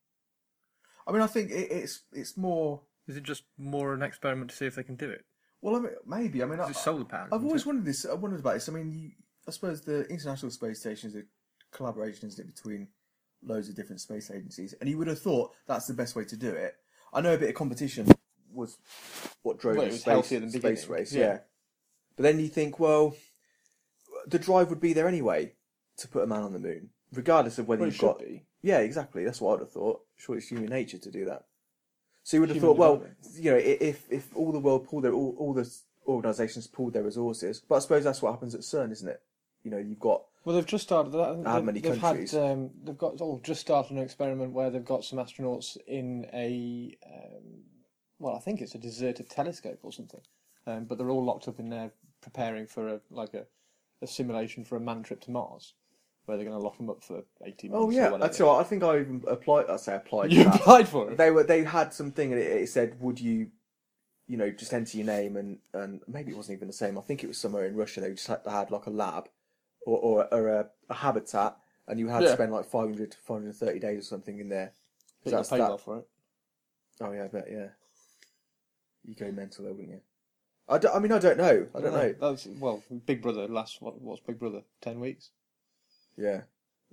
I 1.07 1.11
mean, 1.11 1.21
I 1.21 1.27
think 1.27 1.51
it, 1.51 1.67
it's 1.69 2.01
it's 2.11 2.35
more. 2.35 2.81
Is 3.07 3.15
it 3.15 3.21
just 3.21 3.43
more 3.59 3.93
an 3.93 4.01
experiment 4.01 4.49
to 4.49 4.55
see 4.55 4.65
if 4.65 4.73
they 4.73 4.81
can 4.81 4.95
do 4.95 5.11
it? 5.11 5.23
Well, 5.61 5.75
I 5.75 5.79
mean, 5.79 5.91
maybe. 6.05 6.43
I 6.43 6.45
mean, 6.45 6.59
I, 6.59 6.71
solar 6.71 7.03
powered. 7.05 7.33
I've 7.33 7.43
always 7.43 7.65
wondered 7.65 7.85
this. 7.85 8.05
I 8.05 8.13
wondered 8.13 8.39
about 8.41 8.53
this. 8.55 8.69
I 8.69 8.71
mean, 8.73 8.91
you, 8.91 9.11
I 9.47 9.51
suppose 9.51 9.81
the 9.81 10.05
International 10.07 10.51
Space 10.51 10.79
Station 10.79 11.09
is 11.09 11.15
a 11.15 11.23
collaboration, 11.71 12.27
isn't 12.27 12.39
it, 12.47 12.55
between 12.55 12.87
loads 13.43 13.69
of 13.69 13.75
different 13.75 14.01
space 14.01 14.29
agencies? 14.31 14.73
And 14.79 14.89
you 14.89 14.97
would 14.97 15.07
have 15.07 15.19
thought 15.19 15.53
that's 15.67 15.87
the 15.87 15.93
best 15.93 16.15
way 16.15 16.25
to 16.25 16.37
do 16.37 16.49
it. 16.49 16.75
I 17.13 17.21
know 17.21 17.33
a 17.33 17.37
bit 17.37 17.49
of 17.49 17.55
competition 17.55 18.07
was 18.53 18.77
what 19.43 19.59
drove 19.59 19.77
Well, 19.77 19.85
the 19.87 19.93
space, 19.93 20.27
space 20.27 20.51
beginning, 20.53 20.89
race. 20.89 21.13
yeah. 21.13 21.21
Yeah. 21.21 21.39
But 22.15 22.23
then 22.23 22.39
you 22.39 22.47
think, 22.47 22.79
well, 22.79 23.15
the 24.27 24.39
drive 24.39 24.69
would 24.69 24.81
be 24.81 24.93
there 24.93 25.07
anyway 25.07 25.53
to 25.97 26.07
put 26.07 26.23
a 26.23 26.27
man 26.27 26.41
on 26.43 26.53
the 26.53 26.59
moon, 26.59 26.89
regardless 27.13 27.57
of 27.59 27.67
whether 27.67 27.81
Well, 27.81 27.87
you've 27.87 27.95
should 27.95 28.05
got. 28.07 28.19
be. 28.19 28.43
Yeah, 28.61 28.79
exactly. 28.79 29.23
That's 29.23 29.39
what 29.39 29.55
I'd 29.55 29.59
have 29.61 29.71
thought. 29.71 30.01
Sure, 30.17 30.35
it's 30.37 30.47
human 30.49 30.69
nature 30.69 30.97
to 30.97 31.11
do 31.11 31.25
that. 31.25 31.45
So 32.27 32.35
you 32.35 32.41
would 32.41 32.49
have 32.49 32.57
Human 32.57 32.75
thought, 32.75 32.77
well, 32.77 33.03
you 33.39 33.51
know, 33.51 33.57
if 33.57 34.11
if 34.11 34.35
all 34.35 34.51
the 34.51 34.59
world 34.59 34.85
pulled 34.85 35.05
their 35.05 35.13
all, 35.13 35.33
all 35.39 35.53
the 35.53 35.65
organisations 36.09 36.67
pulled 36.67 36.91
their 36.91 37.03
resources, 37.03 37.61
but 37.61 37.75
I 37.75 37.79
suppose 37.79 38.03
that's 38.03 38.21
what 38.21 38.31
happens 38.31 38.53
at 38.53 38.59
CERN, 38.61 38.91
isn't 38.91 39.07
it? 39.07 39.21
You 39.63 39.71
know, 39.71 39.77
you've 39.77 40.01
got 40.01 40.23
Well, 40.43 40.57
they've 40.57 40.65
just 40.65 40.83
started 40.83 41.13
that. 41.13 41.41
How 41.45 41.55
they've, 41.55 41.63
many 41.63 41.79
they've 41.79 41.97
countries? 41.97 42.33
Had, 42.33 42.51
um, 42.51 42.71
they've 42.83 42.97
got 42.97 43.21
oh, 43.21 43.39
just 43.43 43.61
started 43.61 43.95
an 43.95 44.03
experiment 44.03 44.51
where 44.51 44.69
they've 44.69 44.83
got 44.83 45.05
some 45.05 45.19
astronauts 45.19 45.77
in 45.87 46.27
a 46.33 46.97
um, 47.05 47.63
well, 48.19 48.35
I 48.35 48.39
think 48.39 48.59
it's 48.59 48.75
a 48.75 48.77
deserted 48.77 49.29
telescope 49.29 49.79
or 49.83 49.93
something, 49.93 50.19
um, 50.65 50.83
but 50.83 50.97
they're 50.97 51.09
all 51.09 51.23
locked 51.23 51.47
up 51.47 51.61
in 51.61 51.69
there 51.69 51.91
preparing 52.19 52.67
for 52.67 52.89
a 52.89 52.99
like 53.09 53.35
a, 53.35 53.45
a 54.01 54.07
simulation 54.07 54.65
for 54.65 54.75
a 54.75 54.81
manned 54.81 55.05
trip 55.05 55.21
to 55.21 55.31
Mars, 55.31 55.75
where 56.27 56.35
they're 56.35 56.45
going 56.45 56.57
to 56.57 56.63
lock 56.63 56.77
them 56.77 56.89
up 56.89 57.03
for 57.03 57.23
eighteen 57.45 57.71
oh, 57.73 57.79
months. 57.79 57.83
oh 57.83 57.87
or 57.87 57.91
yeah, 57.93 58.03
whatever. 58.11 58.17
that's 58.19 58.41
all. 58.41 58.55
right. 58.57 58.61
I 58.61 58.63
think 58.63 58.83
I 58.83 58.99
even 58.99 59.23
applied. 59.27 59.69
I 59.69 59.77
say 59.77 59.95
applied. 59.95 60.31
You 60.31 60.47
applied 60.47 60.87
for 60.87 61.09
it. 61.09 61.17
They 61.17 61.31
were 61.31 61.43
they 61.43 61.63
had 61.63 61.93
something 61.93 62.33
and 62.33 62.41
it, 62.41 62.63
it 62.63 62.69
said, 62.69 62.99
would 62.99 63.19
you, 63.19 63.47
you 64.27 64.35
know, 64.37 64.51
just 64.51 64.73
enter 64.73 64.97
your 64.97 65.07
name 65.07 65.37
and 65.37 65.59
and 65.73 66.01
maybe 66.05 66.31
it 66.31 66.37
wasn't 66.37 66.57
even 66.57 66.67
the 66.67 66.73
same. 66.73 66.97
I 66.97 67.01
think 67.01 67.23
it 67.23 67.27
was 67.27 67.37
somewhere 67.37 67.65
in 67.65 67.75
Russia. 67.77 68.01
They 68.01 68.11
just 68.11 68.27
had, 68.27 68.43
they 68.43 68.51
had 68.51 68.71
like 68.71 68.85
a 68.87 68.91
lab 68.91 69.29
or 69.85 69.97
or, 69.99 70.33
or 70.33 70.47
a, 70.49 70.67
a 70.89 70.93
habitat, 70.93 71.57
and 71.87 71.97
you 71.97 72.09
had 72.09 72.19
to 72.19 72.33
spend 72.33 72.51
like 72.51 72.65
500 72.65 73.11
to 73.11 73.17
530 73.25 73.79
days 73.79 73.99
or 73.99 74.03
something 74.03 74.39
in 74.39 74.49
there. 74.49 74.73
But 75.23 75.31
that's 75.31 75.49
paid 75.49 75.61
that- 75.61 75.79
for 75.79 75.99
it. 75.99 76.07
Oh 76.99 77.11
yeah, 77.13 77.23
I 77.25 77.27
bet 77.27 77.47
yeah. 77.49 77.67
You 79.05 79.15
go 79.15 79.31
mental 79.31 79.63
though, 79.63 79.71
wouldn't 79.71 79.89
you? 79.91 80.01
I, 80.67 80.77
don't- 80.77 80.93
I 80.93 80.99
mean, 80.99 81.13
I 81.13 81.19
don't 81.19 81.37
know. 81.37 81.67
I 81.73 81.79
don't 81.79 81.93
know. 81.93 82.13
That's 82.19 82.45
well, 82.59 82.83
Big 83.05 83.21
Brother 83.21 83.47
last, 83.47 83.81
what? 83.81 84.01
What's 84.01 84.19
Big 84.19 84.37
Brother? 84.37 84.63
Ten 84.81 84.99
weeks. 84.99 85.29
Yeah, 86.17 86.41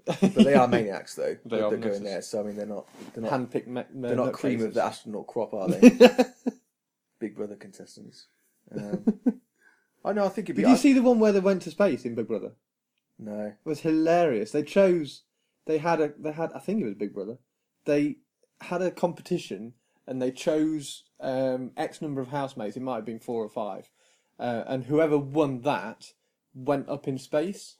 but 0.07 0.35
they 0.35 0.55
are 0.55 0.69
maniacs 0.69 1.15
though. 1.15 1.37
They 1.45 1.57
that, 1.57 1.65
are 1.65 1.71
that 1.71 1.81
go 1.81 1.93
in 1.93 2.05
there. 2.05 2.23
So 2.23 2.41
I 2.41 2.43
mean, 2.45 2.57
they're 2.57 2.67
not 2.67 2.87
they're 3.15 3.23
not 3.23 3.33
Handpicked. 3.33 3.67
Me- 3.67 3.83
they're 3.95 4.17
not 4.17 4.33
cream 4.33 4.63
of 4.63 4.75
the 4.75 4.85
astronaut 4.85 5.27
crop, 5.27 5.55
are 5.55 5.69
they? 5.69 5.91
Big 7.19 7.37
Brother 7.37 7.57
contestants. 7.57 8.27
Um, 8.75 9.05
I 10.07 10.15
know. 10.15 10.25
I 10.25 10.31
think 10.31 10.47
it'd 10.49 10.57
be. 10.57 10.63
Did 10.63 10.69
you 10.69 10.75
I- 10.75 10.79
see 10.79 10.95
the 10.95 11.03
one 11.03 11.19
where 11.19 11.33
they 11.33 11.41
went 11.41 11.63
to 11.63 11.71
space 11.71 12.07
in 12.07 12.15
Big 12.15 12.27
Brother? 12.27 12.53
No. 13.19 13.47
It 13.47 13.69
was 13.69 13.81
hilarious. 13.81 14.53
They 14.53 14.63
chose. 14.63 15.23
They 15.67 15.79
had 15.79 16.01
a. 16.01 16.13
They 16.19 16.33
had. 16.33 16.51
I 16.55 16.59
think 16.61 16.81
it 16.81 16.87
was 16.87 16.95
Big 16.95 17.13
Brother. 17.13 17.37
They 17.85 18.17
had 18.63 18.81
a 18.81 18.91
competition, 18.91 19.75
and 20.07 20.21
they 20.21 20.31
chose 20.31 21.05
um, 21.21 21.73
X 21.77 22.01
number 22.01 22.23
of 22.23 22.29
housemates. 22.29 22.77
It 22.77 22.83
might 22.83 22.97
have 22.97 23.05
been 23.05 23.21
four 23.21 23.45
or 23.45 23.51
five, 23.51 23.91
uh, 24.39 24.65
and 24.67 24.85
whoever 24.85 25.19
won 25.19 25.61
that 25.61 26.13
went 26.55 26.89
up 26.89 27.07
in 27.07 27.19
space, 27.19 27.77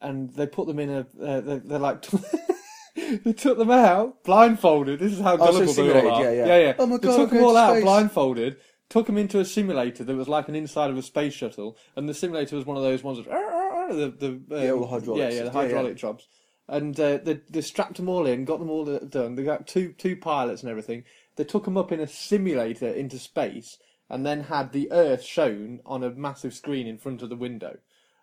and 0.00 0.30
they 0.34 0.46
put 0.46 0.66
them 0.66 0.78
in 0.78 0.90
a. 0.90 1.00
Uh, 1.22 1.40
they, 1.40 1.58
they're 1.58 1.78
like. 1.78 2.04
they 3.24 3.32
took 3.32 3.58
them 3.58 3.70
out 3.70 4.22
blindfolded. 4.24 4.98
This 5.00 5.12
is 5.12 5.20
how 5.20 5.36
so 5.38 5.44
gullible 5.44 5.72
they 5.74 6.00
all 6.00 6.10
are. 6.12 6.22
yeah, 6.24 6.30
yeah. 6.32 6.46
yeah, 6.46 6.58
yeah. 6.58 6.74
Oh 6.78 6.86
my 6.86 6.96
god! 6.98 7.02
they 7.02 7.16
took 7.16 7.30
I'm 7.30 7.36
them 7.36 7.44
all 7.44 7.56
out 7.56 7.72
space. 7.74 7.84
blindfolded. 7.84 8.56
Took 8.88 9.06
them 9.06 9.18
into 9.18 9.38
a 9.38 9.44
simulator 9.44 10.02
that 10.02 10.16
was 10.16 10.28
like 10.28 10.48
an 10.48 10.56
inside 10.56 10.90
of 10.90 10.98
a 10.98 11.02
space 11.02 11.32
shuttle, 11.32 11.76
and 11.94 12.08
the 12.08 12.14
simulator 12.14 12.56
was 12.56 12.66
one 12.66 12.76
of 12.76 12.82
those 12.82 13.04
ones 13.04 13.18
that 13.18 13.26
the 13.28 14.10
the 14.18 14.26
um, 14.28 14.44
Yeah, 14.50 14.70
all 14.72 14.80
the 14.80 14.86
hydraulics. 14.86 15.34
yeah, 15.34 15.38
yeah, 15.44 15.50
the 15.50 15.58
Yeah, 15.58 15.62
hydraulic 15.62 15.96
jobs. 15.96 16.28
And 16.68 16.98
uh, 17.00 17.18
they, 17.18 17.40
they 17.50 17.62
strapped 17.62 17.96
them 17.96 18.08
all 18.08 18.26
in, 18.26 18.44
got 18.44 18.60
them 18.60 18.70
all 18.70 18.84
done. 18.84 19.34
They 19.34 19.42
got 19.42 19.66
two 19.66 19.92
two 19.92 20.16
pilots 20.16 20.62
and 20.62 20.70
everything. 20.70 21.04
They 21.36 21.44
took 21.44 21.64
them 21.64 21.76
up 21.76 21.90
in 21.92 22.00
a 22.00 22.06
simulator 22.06 22.88
into 22.88 23.18
space, 23.18 23.78
and 24.08 24.24
then 24.26 24.44
had 24.44 24.72
the 24.72 24.90
Earth 24.92 25.22
shown 25.22 25.80
on 25.86 26.02
a 26.04 26.10
massive 26.10 26.54
screen 26.54 26.86
in 26.86 26.98
front 26.98 27.22
of 27.22 27.28
the 27.28 27.36
window. 27.36 27.78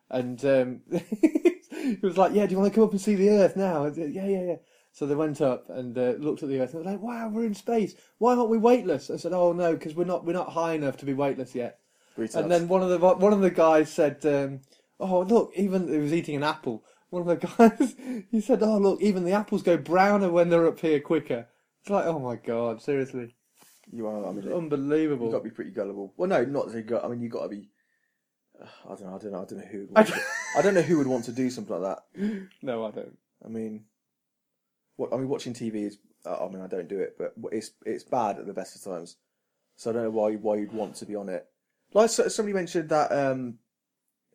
And 0.10 0.44
um, 0.46 0.82
it 1.94 2.04
was 2.04 2.18
like, 2.18 2.34
"Yeah, 2.34 2.46
do 2.46 2.52
you 2.54 2.60
want 2.60 2.72
to 2.72 2.76
come 2.76 2.86
up 2.86 2.92
and 2.92 3.02
see 3.02 3.16
the 3.16 3.30
Earth 3.30 3.56
now?" 3.56 3.86
Uh, 3.86 3.92
yeah, 3.96 4.26
yeah, 4.26 4.44
yeah. 4.44 4.56
So 4.92 5.06
they 5.06 5.16
went 5.16 5.42
up 5.42 5.70
and 5.70 5.98
uh, 5.98 6.16
looked 6.18 6.42
at 6.44 6.50
the 6.50 6.60
Earth 6.60 6.74
and 6.74 6.84
they 6.84 6.86
were 6.86 6.92
like, 6.94 7.02
"Wow, 7.02 7.30
we're 7.30 7.46
in 7.46 7.54
space. 7.54 7.96
Why 8.18 8.36
aren't 8.36 8.50
we 8.50 8.58
weightless?" 8.58 9.10
I 9.10 9.18
said, 9.18 9.34
"Oh 9.34 9.54
no, 9.54 9.74
because 9.74 9.96
we're 9.96 10.06
not 10.06 10.26
we're 10.26 10.34
not 10.34 10.54
high 10.54 10.74
enough 10.74 10.98
to 10.98 11.06
be 11.06 11.14
weightless 11.14 11.56
yet." 11.56 11.80
Retards. 12.18 12.36
And 12.36 12.52
then 12.52 12.68
one 12.68 12.82
of 12.82 12.90
the 12.90 12.98
one 12.98 13.34
of 13.34 13.42
the 13.42 13.52
guys 13.52 13.92
said, 13.92 14.26
um, 14.26 14.62
"Oh 15.00 15.22
look, 15.22 15.52
even 15.56 15.88
he 15.88 15.98
was 15.98 16.14
eating 16.14 16.36
an 16.36 16.44
apple." 16.44 16.84
One 17.10 17.28
of 17.28 17.40
the 17.40 17.48
guys 17.58 17.96
he 18.32 18.42
said, 18.42 18.62
"Oh 18.64 18.78
look, 18.78 19.02
even 19.02 19.24
the 19.24 19.32
apples 19.32 19.64
go 19.64 19.78
browner 19.78 20.32
when 20.32 20.50
they're 20.50 20.68
up 20.68 20.80
here 20.80 21.00
quicker." 21.00 21.48
It's 21.88 21.92
like, 21.94 22.06
oh 22.06 22.20
my 22.20 22.36
god, 22.36 22.82
seriously, 22.82 23.34
you 23.94 24.08
are. 24.08 24.28
I 24.28 24.34
mean, 24.34 24.52
unbelievable. 24.52 25.28
you've 25.28 25.32
got 25.32 25.38
to 25.38 25.44
be 25.46 25.56
pretty 25.56 25.72
gullible. 25.72 26.14
Well, 26.18 26.28
no, 26.28 26.44
not 26.44 26.70
say 26.70 26.82
gut. 26.82 27.06
I 27.06 27.08
mean, 27.08 27.22
you've 27.22 27.32
got 27.32 27.44
to 27.44 27.48
be. 27.48 27.70
I 28.86 28.90
don't 28.96 29.02
know. 29.04 29.16
I 29.16 29.18
don't 29.20 29.32
know. 29.32 29.42
I 29.42 29.46
don't 29.46 29.60
know 29.60 29.66
who. 29.66 29.80
Would 29.82 29.90
I 29.96 30.02
want 30.02 30.08
to, 30.14 30.22
I 30.58 30.62
don't 30.62 30.74
know 30.74 30.82
who 30.82 30.98
would 30.98 31.08
want 31.08 31.26
to 31.26 31.32
do 31.32 31.50
something 31.50 31.80
like 31.80 31.98
that. 32.16 32.48
no, 32.62 32.86
I 32.86 32.92
don't. 32.92 33.18
I 33.46 33.50
mean, 33.50 33.86
what 34.96 35.14
I 35.14 35.18
mean, 35.18 35.30
watching 35.30 35.54
TV 35.54 35.86
is. 35.88 35.98
Uh, 36.26 36.46
I 36.46 36.50
mean, 36.50 36.62
I 36.62 36.68
don't 36.68 36.88
do 36.90 37.00
it, 37.00 37.16
but 37.18 37.34
it's 37.52 37.72
it's 37.86 38.04
bad 38.04 38.40
at 38.40 38.48
the 38.48 38.54
best 38.54 38.76
of 38.76 38.84
times. 38.84 39.18
So 39.76 39.90
I 39.90 39.94
don't 39.94 40.04
know 40.04 40.10
why 40.10 40.34
why 40.34 40.56
you'd 40.58 40.74
want 40.74 40.96
to 40.96 41.06
be 41.06 41.16
on 41.16 41.30
it. 41.30 41.46
Like 41.94 42.10
so, 42.10 42.28
somebody 42.28 42.54
mentioned 42.54 42.90
that 42.90 43.12
um, 43.12 43.60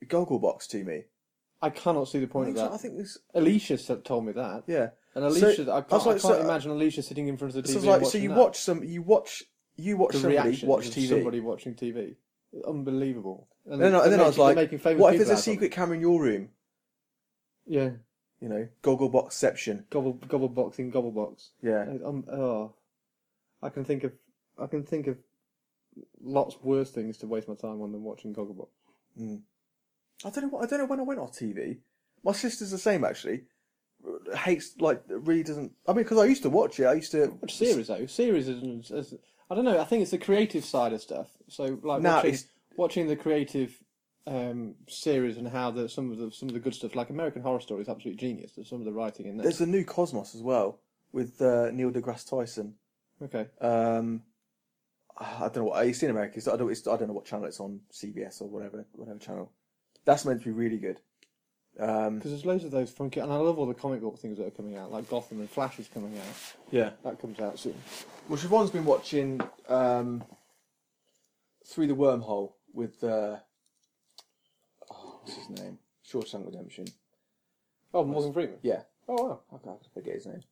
goggle 0.09 0.39
box 0.39 0.67
to 0.69 0.83
me. 0.85 1.03
I 1.61 1.71
cannot 1.71 2.09
see 2.09 2.19
the 2.19 2.27
point 2.27 2.51
of 2.51 2.55
that. 2.57 2.73
I 2.73 2.77
think 2.77 2.97
this. 2.97 3.19
Alicia 3.35 3.79
said, 3.79 4.05
told 4.05 4.25
me 4.27 4.33
that, 4.33 4.65
Yeah. 4.67 4.91
and 5.15 5.25
Alicia, 5.25 5.71
I 5.71 5.79
I 5.79 5.81
can't, 5.83 5.93
I 5.93 5.97
like, 5.97 6.05
can't 6.05 6.21
so- 6.21 6.41
imagine 6.41 6.71
Alicia 6.73 7.03
sitting 7.03 7.29
in 7.29 7.37
front 7.37 7.55
of 7.55 7.63
the 7.63 7.69
TV. 7.73 7.81
So, 7.81 7.89
like, 7.89 8.07
so 8.07 8.19
you 8.19 8.31
that. 8.31 8.39
watch 8.39 8.59
some. 8.59 8.83
You 8.83 9.03
watch. 9.03 9.45
You 9.77 9.97
watch 9.97 10.13
the 10.13 10.19
somebody 10.19 10.49
reaction 10.49 10.69
watch 10.69 10.91
TV. 10.91 11.09
somebody 11.09 11.41
watching 11.41 11.75
TV. 11.75 12.17
Unbelievable. 12.67 13.49
And, 13.65 13.75
And 13.75 13.83
then, 13.83 13.95
I- 13.95 14.05
and 14.05 14.13
then 14.13 14.21
I 14.21 14.27
was 14.27 14.39
like, 14.39 14.57
making 14.57 14.79
what 14.99 15.15
if 15.15 15.19
there's 15.19 15.29
a 15.29 15.33
out 15.33 15.35
of 15.35 15.39
it. 15.39 15.43
secret 15.43 15.73
camera 15.73 15.95
in 15.95 16.01
your 16.01 16.21
room? 16.21 16.49
Yeah, 17.67 17.91
You 18.41 18.49
know, 18.49 18.69
goggle 18.83 19.11
boxception. 19.11 19.89
gobble 19.89 20.15
gobble 20.15 20.49
boxing 20.49 20.91
gobble 20.91 21.13
box. 21.13 21.51
Yeah. 21.63 21.83
Um, 22.05 22.25
oh, 22.31 22.73
I 23.63 23.69
can 23.69 23.85
think 23.85 24.03
of, 24.03 24.13
I 24.59 24.67
can 24.67 24.83
think 24.83 25.07
of 25.07 25.17
lots 26.21 26.57
worse 26.63 26.91
things 26.91 27.19
to 27.19 27.27
waste 27.29 27.47
my 27.49 27.55
time 27.55 27.81
on 27.83 27.93
than 27.93 28.03
watching 28.03 28.35
Gogglebox. 28.35 28.67
I 30.25 30.31
don't 30.31 30.43
know. 30.45 30.49
What, 30.49 30.65
I 30.65 30.67
don't 30.67 30.79
know 30.81 30.87
when 30.87 30.99
I 31.01 31.05
went 31.05 31.21
off 31.21 31.33
TV. 31.33 31.79
My 32.25 32.33
sister's 32.33 32.71
the 32.73 32.79
same 32.79 33.05
actually. 33.05 33.43
Hates 34.35 34.75
like 34.81 35.03
really 35.09 35.45
doesn't. 35.45 35.71
I 35.87 35.93
mean, 35.93 36.03
because 36.03 36.19
I 36.19 36.25
used 36.25 36.43
to 36.43 36.51
watch 36.51 36.81
it. 36.81 36.87
I 36.87 36.95
used 36.95 37.13
to 37.13 37.37
Watch 37.41 37.55
series 37.57 37.87
though. 37.87 38.07
Series 38.07 38.49
is, 38.49 38.91
is, 38.91 39.15
I 39.49 39.55
don't 39.55 39.65
know. 39.65 39.79
I 39.81 39.85
think 39.85 40.03
it's 40.03 40.11
the 40.11 40.19
creative 40.19 40.65
side 40.65 40.93
of 40.93 41.01
stuff. 41.01 41.29
So 41.49 41.79
like 41.85 42.03
No, 42.03 42.15
watching, 42.17 42.31
it's- 42.35 42.47
watching 42.77 43.07
the 43.07 43.17
creative 43.17 43.77
um, 44.27 44.75
series 44.89 45.37
and 45.37 45.49
how 45.49 45.71
the 45.71 45.89
some 45.89 46.11
of 46.13 46.19
the 46.19 46.31
some 46.31 46.49
of 46.49 46.55
the 46.55 46.61
good 46.61 46.75
stuff, 46.75 46.95
like 46.95 47.11
American 47.11 47.43
Horror 47.43 47.61
Story, 47.61 47.83
is 47.83 47.89
absolutely 47.89 48.21
genius. 48.21 48.53
There's 48.53 48.69
some 48.69 48.79
of 48.81 48.85
the 48.85 48.93
writing 48.93 49.27
in 49.27 49.37
there. 49.37 49.45
There's 49.45 49.61
a 49.61 49.67
new 49.67 49.85
Cosmos 49.85 50.35
as 50.35 50.43
well 50.43 50.81
with 51.13 51.41
uh, 51.43 51.71
Neil 51.73 51.91
deGrasse 51.91 52.29
Tyson. 52.29 52.75
Okay. 53.23 53.47
Um, 53.61 54.23
I 55.19 55.41
don't 55.41 55.57
know 55.57 55.65
what 55.65 55.87
it's 55.87 56.03
in 56.03 56.11
America. 56.11 56.35
It's, 56.39 56.49
I 56.49 56.57
don't. 56.57 56.71
It's, 56.71 56.87
I 56.87 56.97
don't 56.97 57.09
know 57.09 57.15
what 57.15 57.25
channel 57.27 57.47
it's 57.47 57.61
on. 57.61 57.81
CBS 57.93 58.41
or 58.41 58.49
whatever, 58.49 58.85
whatever 58.93 59.19
channel. 59.19 59.53
That's 60.05 60.25
meant 60.25 60.41
to 60.41 60.47
be 60.47 60.53
really 60.53 60.79
good. 60.79 60.99
Um, 61.79 62.17
Because 62.17 62.33
there's 62.33 62.45
loads 62.45 62.65
of 62.65 62.71
those 62.71 62.91
funky, 62.91 63.21
and 63.21 63.33
I 63.33 63.37
love 63.37 63.59
all 63.59 63.67
the 63.67 63.75
comic 63.75 64.01
book 64.01 64.19
things 64.19 64.39
that 64.39 64.47
are 64.47 64.51
coming 64.51 64.77
out, 64.77 64.91
like 64.91 65.09
Gotham 65.09 65.41
and 65.41 65.49
Flash 65.49 65.79
is 65.79 65.89
coming 65.89 66.17
out. 66.19 66.55
yeah. 66.71 66.91
That 67.05 67.21
comes 67.21 67.41
out 67.41 67.59
soon. 67.59 67.75
Well, 68.29 68.39
Siobhan's 68.39 68.71
been 68.71 68.85
watching 68.85 69.41
um, 69.69 70.23
Through 71.67 71.87
the 71.87 71.95
Wormhole 71.95 72.53
with 72.73 73.03
uh, 73.05 73.37
oh, 74.91 75.21
what's 75.23 75.37
his 75.37 75.51
name? 75.51 75.79
Shawshank 76.07 76.47
Redemption. 76.47 76.87
Oh, 77.95 78.05
Morgan 78.05 78.33
Freeman. 78.33 78.59
Yeah, 78.63 78.83
Oh 79.09 79.23
wow. 79.23 79.41
I 79.53 79.59
can't 79.59 79.81
forget 79.93 80.15
his 80.15 80.27
name. 80.27 80.43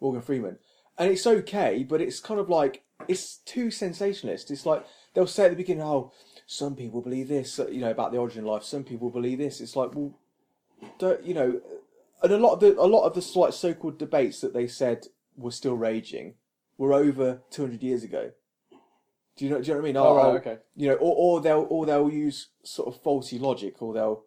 Morgan 0.00 0.22
Freeman. 0.22 0.58
And 0.98 1.10
it's 1.10 1.26
okay, 1.26 1.84
but 1.88 2.00
it's 2.00 2.20
kind 2.20 2.40
of 2.40 2.48
like 2.48 2.82
it's 3.06 3.36
too 3.36 3.70
sensationalist. 3.70 4.50
It's 4.50 4.66
like 4.66 4.84
they'll 5.14 5.26
say 5.26 5.44
at 5.44 5.50
the 5.50 5.56
beginning, 5.56 5.84
"Oh, 5.84 6.12
some 6.46 6.74
people 6.74 7.00
believe 7.00 7.28
this," 7.28 7.58
uh, 7.58 7.68
you 7.68 7.80
know, 7.80 7.90
about 7.90 8.12
the 8.12 8.18
origin 8.18 8.40
of 8.40 8.50
life. 8.50 8.64
Some 8.64 8.84
people 8.84 9.10
believe 9.10 9.38
this. 9.38 9.60
It's 9.60 9.76
like, 9.76 9.94
well, 9.94 10.18
don't 10.98 11.22
you 11.24 11.34
know? 11.34 11.60
And 12.22 12.32
a 12.32 12.38
lot 12.38 12.54
of 12.54 12.60
the 12.60 12.80
a 12.80 12.82
lot 12.86 13.04
of 13.06 13.14
the 13.14 13.38
like 13.38 13.52
so-called 13.52 13.98
debates 13.98 14.40
that 14.40 14.54
they 14.54 14.66
said 14.66 15.06
were 15.36 15.52
still 15.52 15.76
raging 15.76 16.34
were 16.76 16.92
over 16.92 17.42
200 17.50 17.82
years 17.82 18.02
ago. 18.02 18.32
Do 19.38 19.44
you 19.44 19.50
know? 19.52 19.60
Do 19.62 19.68
you 19.68 19.74
know 19.74 19.80
what 19.80 19.84
I 19.84 19.86
mean? 19.86 19.96
Oh, 19.96 20.16
right, 20.16 20.40
okay. 20.40 20.58
You 20.76 20.88
know, 20.88 20.94
or, 20.96 21.14
or 21.16 21.40
they'll 21.40 21.66
or 21.70 21.86
they'll 21.86 22.10
use 22.10 22.48
sort 22.64 22.88
of 22.94 23.00
faulty 23.02 23.38
logic, 23.38 23.80
or 23.80 23.94
they'll. 23.94 24.24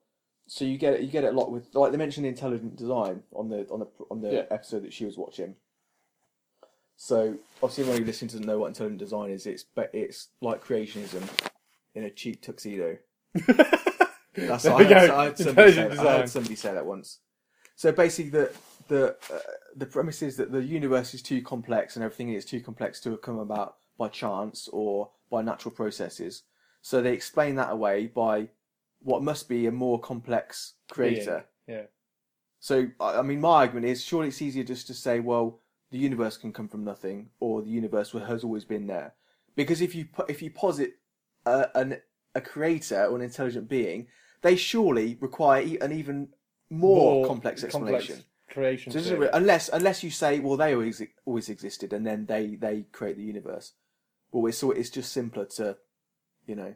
So 0.48 0.66
you 0.66 0.78
get 0.78 0.94
it. 0.94 1.02
You 1.02 1.08
get 1.08 1.26
it 1.26 1.34
a 1.34 1.38
lot 1.38 1.52
with 1.52 1.68
like 1.76 1.92
they 1.92 1.98
mentioned 1.98 2.26
intelligent 2.26 2.78
design 2.78 3.24
on 3.34 3.50
the 3.50 3.68
on 3.70 3.80
the 3.82 3.88
on 4.10 4.22
the 4.22 4.32
Yeah. 4.34 4.44
episode 4.50 4.84
that 4.84 4.94
she 4.94 5.06
was 5.06 5.18
watching. 5.18 5.56
So 6.96 7.36
obviously, 7.62 7.84
anyone 7.84 8.00
who 8.02 8.06
listens 8.06 8.32
doesn't 8.32 8.48
know 8.48 8.60
what 8.60 8.68
intelligent 8.68 9.00
design 9.00 9.32
is. 9.32 9.46
It's 9.46 9.64
but 9.64 9.90
it's 9.94 10.30
like 10.42 10.64
creationism 10.64 11.28
in 11.94 12.04
a 12.06 12.10
cheap 12.10 12.42
tuxedo. 12.42 12.98
That's 14.36 14.66
I 14.66 14.84
had. 14.84 15.10
I 15.10 15.24
had 15.26 15.38
somebody 15.38 15.72
say, 15.74 15.90
I 15.90 16.18
had 16.18 16.30
somebody 16.30 16.56
say 16.56 16.74
that 16.74 16.86
once. 16.86 17.20
So 17.76 17.92
basically, 17.92 18.32
the 18.32 18.52
the 18.88 19.16
uh, 19.34 19.40
the 19.76 19.86
premise 19.86 20.22
is 20.22 20.38
that 20.38 20.52
the 20.52 20.62
universe 20.64 21.14
is 21.14 21.22
too 21.22 21.42
complex 21.42 21.96
and 21.96 22.04
everything 22.06 22.30
is 22.34 22.46
too 22.46 22.62
complex 22.62 23.00
to 23.02 23.12
have 23.12 23.22
come 23.22 23.40
about 23.40 23.76
by 23.98 24.08
chance 24.08 24.68
or 24.72 25.12
by 25.30 25.42
natural 25.42 25.74
processes. 25.74 26.44
So 26.82 27.02
they 27.02 27.14
explain 27.14 27.56
that 27.56 27.72
away 27.72 28.08
by 28.08 28.50
what 29.02 29.24
must 29.24 29.48
be 29.48 29.66
a 29.68 29.72
more 29.72 30.00
complex 30.00 30.74
creator. 30.90 31.46
Yeah. 31.68 31.84
So 32.60 32.88
I 33.00 33.22
mean, 33.22 33.42
my 33.42 33.62
argument 33.62 33.86
is 33.88 34.04
surely 34.04 34.30
it's 34.30 34.42
easier 34.42 34.64
just 34.64 34.88
to 34.88 34.94
say, 34.94 35.20
well, 35.20 35.62
the 35.92 35.98
universe 35.98 36.38
can 36.38 36.54
come 36.54 36.68
from 36.68 36.84
nothing, 36.84 37.30
or 37.40 37.62
the 37.62 37.70
universe 37.70 38.12
has 38.12 38.44
always 38.44 38.66
been 38.66 38.88
there. 38.88 39.14
Because 39.56 39.82
if 39.82 39.94
you 39.96 40.08
if 40.30 40.42
you 40.42 40.52
posit 40.52 40.94
a, 41.46 41.68
an 41.76 41.98
a 42.34 42.42
creator 42.42 43.06
or 43.06 43.16
an 43.16 43.22
intelligent 43.22 43.68
being, 43.68 44.08
they 44.42 44.56
surely 44.56 45.18
require 45.20 45.62
an 45.82 45.92
even 45.92 46.30
more, 46.70 47.28
complex 47.28 47.64
explanation. 47.64 48.24
creation. 48.50 48.92
So 48.92 49.00
this 49.00 49.08
is 49.08 49.12
theory. 49.14 49.28
a- 49.28 49.36
unless 49.36 49.70
unless 49.70 50.04
you 50.04 50.10
say, 50.12 50.40
well, 50.40 50.58
they 50.58 50.74
always 50.74 51.02
always 51.26 51.50
existed, 51.50 51.94
and 51.94 52.06
then 52.06 52.26
they 52.26 52.56
they 52.56 52.86
create 52.92 53.18
the 53.18 53.24
universe. 53.24 53.74
Well, 54.32 54.48
it's 54.48 54.58
so 54.58 54.72
it's 54.72 54.90
just 54.90 55.12
simpler 55.12 55.46
to, 55.58 55.78
you 56.46 56.56
know. 56.56 56.74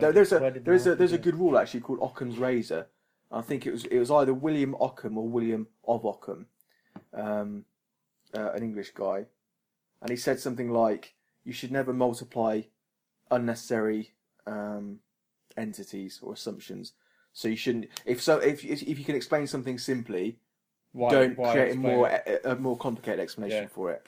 There, 0.00 0.12
there's 0.12 0.32
a 0.32 0.60
there's 0.62 0.86
a 0.86 0.94
there's 0.94 1.12
a 1.12 1.18
good 1.18 1.36
rule 1.36 1.58
actually 1.58 1.80
called 1.80 2.00
Occam's 2.02 2.38
razor. 2.38 2.86
I 3.30 3.40
think 3.42 3.66
it 3.66 3.72
was 3.72 3.84
it 3.86 3.98
was 3.98 4.10
either 4.10 4.34
William 4.34 4.74
Ockham 4.80 5.16
or 5.18 5.28
William 5.28 5.68
of 5.86 6.04
Ockham, 6.04 6.46
um, 7.14 7.64
uh, 8.36 8.52
an 8.52 8.62
English 8.62 8.90
guy, 8.94 9.26
and 10.02 10.10
he 10.10 10.16
said 10.16 10.40
something 10.40 10.70
like, 10.70 11.14
"You 11.44 11.52
should 11.52 11.72
never 11.72 11.92
multiply 11.92 12.62
unnecessary 13.30 14.14
um, 14.46 15.00
entities 15.56 16.20
or 16.22 16.32
assumptions. 16.34 16.92
So 17.32 17.48
you 17.48 17.56
shouldn't 17.56 17.86
if 18.04 18.22
so 18.22 18.38
if 18.38 18.64
if 18.64 18.82
if 18.82 18.98
you 18.98 19.04
can 19.04 19.14
explain 19.16 19.46
something 19.46 19.78
simply, 19.78 20.38
Why- 20.92 21.10
don't 21.10 21.38
why 21.38 21.52
create 21.52 21.74
a 21.76 21.78
more 21.78 22.08
it? 22.08 22.42
a, 22.44 22.52
a 22.52 22.56
more 22.56 22.76
complicated 22.76 23.20
explanation 23.20 23.64
Yeah. 23.64 23.68
for 23.68 23.92
it. 23.92 24.06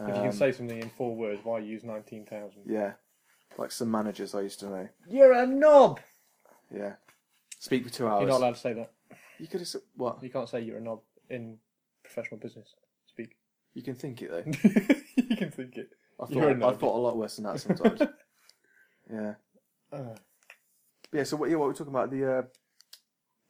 If 0.00 0.08
you 0.08 0.14
Um, 0.14 0.22
can 0.22 0.32
say 0.32 0.52
something 0.52 0.78
in 0.78 0.90
four 0.90 1.14
words, 1.14 1.40
why 1.44 1.58
use 1.60 1.84
nineteen 1.84 2.24
thousand? 2.26 2.62
yeah, 2.66 2.94
like 3.58 3.70
some 3.70 3.90
managers 3.90 4.34
I 4.34 4.40
used 4.40 4.60
to 4.60 4.66
know. 4.70 4.88
You're 5.08 5.32
a 5.32 5.46
knob. 5.46 6.00
Yeah, 6.74 6.94
speak 7.58 7.84
for 7.84 7.90
two 7.90 8.06
hours. 8.06 8.22
You're 8.22 8.30
not 8.30 8.38
allowed 8.38 8.54
to 8.54 8.60
say 8.60 8.72
that. 8.74 8.92
You 9.38 9.46
could 9.46 9.60
have 9.60 9.68
said 9.68 9.82
what? 9.94 10.22
You 10.22 10.30
can't 10.30 10.48
say 10.48 10.60
you're 10.62 10.78
a 10.78 10.80
knob 10.80 11.00
in 11.28 11.58
professional 12.02 12.40
business 12.40 12.74
speak. 13.06 13.36
You 13.74 13.82
can 13.82 13.94
think 13.94 14.22
it 14.22 14.30
though. 14.30 14.44
you 15.28 15.36
can 15.36 15.50
think 15.50 15.76
it. 15.76 15.90
I 16.20 16.26
thought 16.26 16.62
I 16.62 16.72
thought 16.74 16.96
a 16.96 17.00
lot 17.00 17.16
worse 17.16 17.36
than 17.36 17.44
that 17.44 17.60
sometimes. 17.60 18.00
yeah. 19.12 19.34
Uh, 19.92 20.14
Yeah, 21.12 21.24
so 21.24 21.36
what? 21.36 21.50
Yeah, 21.50 21.56
what 21.56 21.68
we're 21.68 21.74
talking 21.74 21.92
about 21.92 22.10
the 22.10 22.38
uh, 22.38 22.42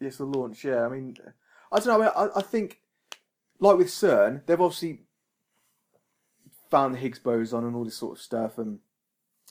yes, 0.01 0.17
the 0.17 0.25
launch. 0.25 0.65
Yeah, 0.65 0.85
I 0.85 0.89
mean, 0.89 1.17
I 1.71 1.79
don't 1.79 2.01
know. 2.01 2.09
I, 2.09 2.39
I 2.39 2.43
think, 2.43 2.81
like 3.61 3.77
with 3.79 3.89
CERN, 3.89 4.45
they've 4.47 4.61
obviously 4.61 5.03
found 6.73 6.95
the 6.95 6.99
Higgs 6.99 7.19
boson 7.19 7.65
and 7.67 7.77
all 7.77 7.85
this 7.85 7.97
sort 7.99 8.17
of 8.19 8.23
stuff. 8.23 8.59
And 8.59 8.79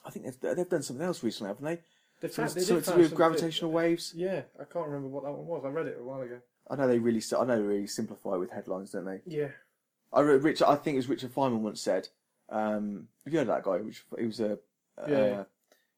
I 0.05 0.09
think 0.09 0.25
they've 0.25 0.55
they've 0.55 0.67
done 0.75 0.81
something 0.81 1.05
else 1.05 1.23
recently, 1.23 1.49
haven't 1.49 1.65
they? 1.65 1.79
They 2.19 2.27
found- 2.27 2.49
they 2.49 2.61
something 2.61 2.83
to 2.83 2.95
do 2.97 3.01
with 3.03 3.15
gravitational 3.15 3.71
waves. 3.71 4.13
Yeah, 4.15 4.41
I 4.59 4.65
can't 4.65 4.87
remember 4.87 5.07
what 5.07 5.23
that 5.23 5.31
one 5.31 5.45
was. 5.47 5.63
I 5.65 5.69
read 5.69 5.87
it 5.87 5.97
a 5.99 6.03
while 6.03 6.21
ago. 6.21 6.39
I 6.69 6.75
know 6.75 6.87
they 6.87 6.99
really, 6.99 7.21
I 7.37 7.45
know 7.45 7.55
they 7.57 7.61
really 7.75 7.87
simplify 7.87 8.35
with 8.35 8.51
headlines, 8.51 8.91
don't 8.91 9.05
they? 9.05 9.21
Yeah. 9.25 9.49
I 10.13 10.21
read 10.21 10.43
Richard. 10.43 10.67
I 10.67 10.75
think 10.75 10.95
it 10.95 10.99
was 10.99 11.09
Richard 11.09 11.33
Feynman 11.33 11.59
once 11.59 11.81
said. 11.81 12.09
Um, 12.49 13.07
have 13.23 13.33
you 13.33 13.39
heard 13.39 13.47
of 13.49 13.55
that 13.55 13.63
guy? 13.63 13.77
Which 13.77 14.03
he 14.19 14.25
was 14.25 14.39
a, 14.39 14.57
a 14.97 15.09
Yeah, 15.09 15.25
yeah. 15.25 15.43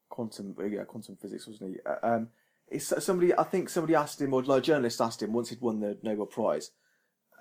quantum, 0.08 0.54
yeah, 0.70 0.84
quantum 0.84 1.16
physics, 1.16 1.46
wasn't 1.46 1.74
he? 1.74 1.80
Uh, 1.84 1.96
Um, 2.02 2.28
it's 2.68 2.92
somebody. 3.04 3.36
I 3.36 3.44
think 3.44 3.68
somebody 3.68 3.94
asked 3.94 4.20
him, 4.20 4.32
or 4.34 4.42
like 4.42 4.62
a 4.62 4.66
journalist 4.66 5.00
asked 5.00 5.22
him 5.22 5.32
once 5.32 5.48
he'd 5.50 5.60
won 5.60 5.80
the 5.80 5.98
Nobel 6.02 6.26
Prize, 6.26 6.70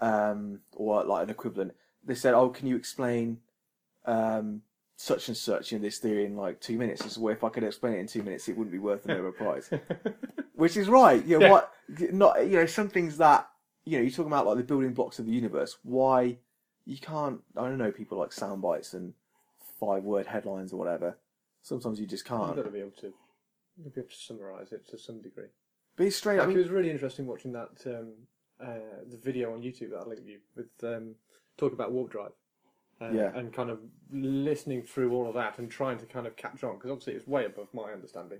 um, 0.01 0.59
or 0.73 1.03
like 1.03 1.23
an 1.23 1.29
equivalent. 1.29 1.73
They 2.03 2.15
said, 2.15 2.33
"Oh, 2.33 2.49
can 2.49 2.67
you 2.67 2.75
explain 2.75 3.39
um, 4.05 4.61
such 4.95 5.27
and 5.27 5.37
such 5.37 5.73
in 5.73 5.81
this 5.81 5.97
theory 5.99 6.25
in 6.25 6.35
like 6.35 6.59
two 6.61 6.77
minutes?" 6.77 7.03
Said, 7.03 7.21
"Well, 7.21 7.33
if 7.33 7.43
I 7.43 7.49
could 7.49 7.63
explain 7.63 7.93
it 7.95 7.99
in 7.99 8.07
two 8.07 8.23
minutes, 8.23 8.47
it 8.47 8.57
wouldn't 8.57 8.71
be 8.71 8.79
worth 8.79 9.03
the 9.03 9.09
Nobel 9.09 9.31
Prize." 9.37 9.69
Which 10.55 10.77
is 10.77 10.87
right. 10.87 11.23
You 11.25 11.39
know 11.39 11.45
Yeah. 11.45 11.51
what? 11.51 11.71
Not 12.11 12.45
you 12.45 12.57
know 12.57 12.65
some 12.65 12.89
things 12.89 13.17
that 13.17 13.49
you 13.85 13.97
know 13.97 14.01
you're 14.03 14.11
talking 14.11 14.31
about 14.31 14.45
like 14.47 14.57
the 14.57 14.63
building 14.63 14.93
blocks 14.93 15.19
of 15.19 15.25
the 15.25 15.31
universe. 15.31 15.77
Why 15.83 16.37
you 16.85 16.97
can't? 16.97 17.41
I 17.57 17.61
don't 17.63 17.77
know. 17.77 17.91
People 17.91 18.17
like 18.17 18.31
sound 18.31 18.61
bites 18.61 18.93
and 18.93 19.13
five 19.79 20.03
word 20.03 20.27
headlines 20.27 20.73
or 20.73 20.77
whatever. 20.77 21.17
Sometimes 21.61 21.99
you 21.99 22.05
just 22.07 22.25
can't. 22.25 22.47
You've 22.47 22.55
got 22.57 22.65
to 22.65 22.71
be 22.71 22.79
able 22.79 22.91
to, 22.91 23.13
to 23.83 23.89
be 23.89 23.99
able 24.01 24.09
to 24.09 24.15
summarise 24.15 24.71
it 24.71 24.87
to 24.89 24.97
some 24.97 25.21
degree. 25.21 25.47
Be 25.95 26.09
straight. 26.09 26.35
I 26.35 26.39
Like, 26.39 26.49
mean, 26.49 26.57
it 26.57 26.61
was 26.61 26.71
really 26.71 26.91
interesting 26.91 27.25
watching 27.25 27.53
that 27.53 27.69
um, 27.85 28.13
uh, 28.59 29.03
the 29.09 29.17
video 29.17 29.53
on 29.53 29.61
YouTube 29.61 29.91
that 29.91 30.01
I 30.05 30.07
linked 30.07 30.27
you 30.27 30.39
with 30.55 30.67
um, 30.83 31.15
talking 31.57 31.75
about 31.75 31.91
warp 31.91 32.11
drive. 32.11 32.31
Uh, 33.01 33.09
Yeah. 33.11 33.31
And 33.35 33.51
kind 33.51 33.69
of 33.69 33.79
listening 34.11 34.83
through 34.83 35.13
all 35.13 35.27
of 35.27 35.33
that 35.35 35.57
and 35.59 35.69
trying 35.69 35.97
to 35.99 36.05
kind 36.05 36.27
of 36.27 36.35
catch 36.35 36.63
on 36.63 36.75
because 36.75 36.91
obviously 36.91 37.13
it's 37.13 37.27
way 37.27 37.45
above 37.45 37.73
my 37.73 37.91
understanding, 37.91 38.39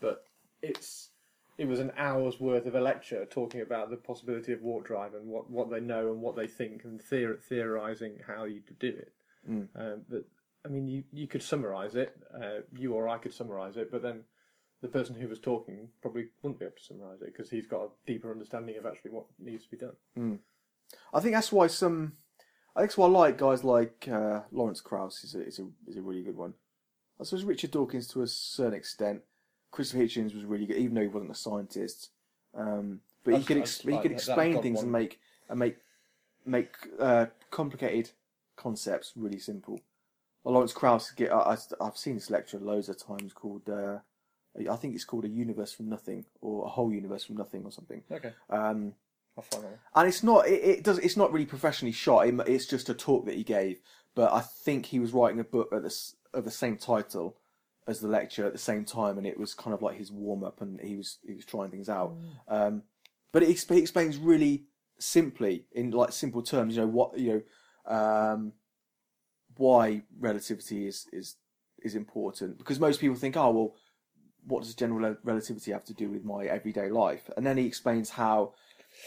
but 0.00 0.24
it's 0.62 1.10
it 1.58 1.66
was 1.66 1.80
an 1.80 1.92
hour's 1.96 2.40
worth 2.40 2.66
of 2.66 2.74
a 2.74 2.80
lecture 2.80 3.26
talking 3.26 3.60
about 3.60 3.90
the 3.90 3.96
possibility 3.96 4.52
of 4.52 4.62
warp 4.62 4.86
drive 4.86 5.14
and 5.14 5.26
what, 5.26 5.50
what 5.50 5.70
they 5.70 5.80
know 5.80 6.10
and 6.10 6.20
what 6.20 6.34
they 6.34 6.46
think 6.46 6.84
and 6.84 7.00
theor- 7.00 7.40
theorizing 7.42 8.18
how 8.26 8.44
you 8.44 8.60
could 8.62 8.78
do 8.78 8.88
it. 8.88 9.12
Mm. 9.48 9.68
Um, 9.76 10.02
but 10.08 10.24
I 10.64 10.68
mean, 10.68 10.88
you 10.88 11.04
you 11.12 11.26
could 11.26 11.42
summarize 11.42 11.94
it, 11.94 12.16
uh, 12.34 12.60
you 12.76 12.94
or 12.94 13.08
I 13.08 13.18
could 13.18 13.34
summarize 13.34 13.76
it, 13.76 13.90
but 13.90 14.02
then 14.02 14.24
the 14.80 14.88
person 14.88 15.14
who 15.14 15.28
was 15.28 15.38
talking 15.38 15.88
probably 16.00 16.26
wouldn't 16.42 16.58
be 16.58 16.64
able 16.64 16.76
to 16.76 16.82
summarise 16.82 17.22
it 17.22 17.32
because 17.32 17.50
he's 17.50 17.66
got 17.66 17.82
a 17.82 17.88
deeper 18.06 18.30
understanding 18.30 18.76
of 18.76 18.84
actually 18.86 19.12
what 19.12 19.26
needs 19.38 19.64
to 19.64 19.70
be 19.70 19.76
done. 19.76 19.94
I 21.14 21.20
think 21.20 21.34
that's 21.34 21.52
why 21.52 21.68
some. 21.68 22.14
I 22.74 22.80
think 22.80 22.90
that's 22.90 22.98
why 22.98 23.06
I 23.06 23.10
like 23.10 23.38
guys 23.38 23.64
like 23.64 24.08
uh, 24.10 24.40
Lawrence 24.50 24.80
Krauss 24.80 25.24
is 25.24 25.34
a, 25.34 25.46
is 25.46 25.58
a 25.58 25.66
is 25.86 25.96
a 25.96 26.02
really 26.02 26.22
good 26.22 26.36
one. 26.36 26.54
I 27.20 27.24
suppose 27.24 27.44
Richard 27.44 27.70
Dawkins 27.70 28.08
to 28.08 28.22
a 28.22 28.26
certain 28.26 28.74
extent. 28.74 29.22
Christopher 29.70 30.02
Hitchens 30.02 30.34
was 30.34 30.44
really 30.44 30.66
good, 30.66 30.76
even 30.76 30.94
though 30.94 31.02
he 31.02 31.08
wasn't 31.08 31.30
a 31.30 31.34
scientist. 31.34 32.10
Um, 32.54 33.00
but 33.24 33.34
he 33.34 33.44
could 33.44 33.58
ex- 33.58 33.80
he 33.80 33.98
could 33.98 34.12
explain 34.12 34.60
things 34.60 34.76
one. 34.78 34.84
and 34.84 34.92
make 34.92 35.20
and 35.48 35.58
make 35.58 35.76
make 36.44 36.74
uh, 36.98 37.26
complicated 37.50 38.10
concepts 38.56 39.12
really 39.16 39.38
simple. 39.38 39.80
Well, 40.44 40.54
Lawrence 40.54 40.72
Krauss, 40.72 41.10
get 41.12 41.32
I, 41.32 41.56
I've 41.80 41.96
seen 41.96 42.14
this 42.14 42.30
lecture 42.30 42.58
loads 42.58 42.88
of 42.88 42.98
times 42.98 43.32
called. 43.32 43.68
Uh, 43.68 43.98
I 44.70 44.76
think 44.76 44.94
it's 44.94 45.04
called 45.04 45.24
a 45.24 45.28
universe 45.28 45.72
from 45.72 45.88
nothing 45.88 46.26
or 46.42 46.66
a 46.66 46.68
whole 46.68 46.92
universe 46.92 47.24
from 47.24 47.36
nothing 47.36 47.64
or 47.64 47.72
something. 47.72 48.02
Okay, 48.10 48.32
Um, 48.50 48.58
I'll 48.58 48.60
find 48.60 48.88
that. 48.88 49.01
And 49.94 50.08
it's 50.08 50.22
not 50.22 50.46
it, 50.46 50.62
it 50.64 50.84
does 50.84 50.98
it's 50.98 51.16
not 51.16 51.32
really 51.32 51.46
professionally 51.46 51.92
shot. 51.92 52.26
It- 52.26 52.48
it's 52.48 52.66
just 52.66 52.88
a 52.88 52.94
talk 52.94 53.26
that 53.26 53.34
he 53.34 53.44
gave. 53.44 53.80
But 54.14 54.32
i 54.32 54.40
think 54.40 54.86
he 54.86 54.98
was 54.98 55.12
writing 55.12 55.40
a 55.40 55.44
book 55.44 55.70
at 55.72 55.82
this 55.82 56.16
of 56.34 56.44
the 56.44 56.50
same 56.50 56.76
title 56.76 57.36
as 57.88 58.00
the 58.00 58.08
lecture 58.08 58.46
at 58.46 58.52
the 58.52 58.58
same 58.58 58.84
time 58.84 59.18
and 59.18 59.26
it 59.26 59.38
was 59.38 59.54
kind 59.54 59.74
of 59.74 59.82
like 59.82 59.96
his 59.96 60.12
warm-up 60.12 60.60
and 60.60 60.80
he 60.80 60.96
was 60.96 61.18
he 61.26 61.34
was 61.34 61.44
trying 61.44 61.70
things 61.70 61.88
out. 61.88 62.14
Um, 62.46 62.82
but 63.32 63.42
it, 63.42 63.48
exp- 63.48 63.74
he 63.74 63.80
explains 63.80 64.18
really 64.18 64.64
simply 64.98 65.64
in 65.72 65.90
like 65.90 66.12
simple 66.12 66.42
terms 66.42 66.76
you 66.76 66.82
know 66.82 66.88
what 66.88 67.18
you 67.18 67.42
know 67.88 67.92
um, 67.96 68.52
why 69.56 70.02
relativity 70.18 70.86
is 70.86 71.08
is 71.12 71.36
is 71.82 71.94
important. 71.94 72.58
Because 72.58 72.78
most 72.78 73.00
people 73.00 73.16
think 73.16 73.36
oh 73.36 73.50
well 73.50 73.74
what 74.44 74.62
does 74.62 74.74
general 74.74 75.16
relativity 75.22 75.70
have 75.72 75.84
to 75.84 75.94
do 75.94 76.10
with 76.10 76.24
my 76.24 76.44
everyday 76.46 76.88
life? 76.90 77.30
And 77.36 77.46
then 77.46 77.56
he 77.56 77.66
explains 77.66 78.10
how 78.10 78.54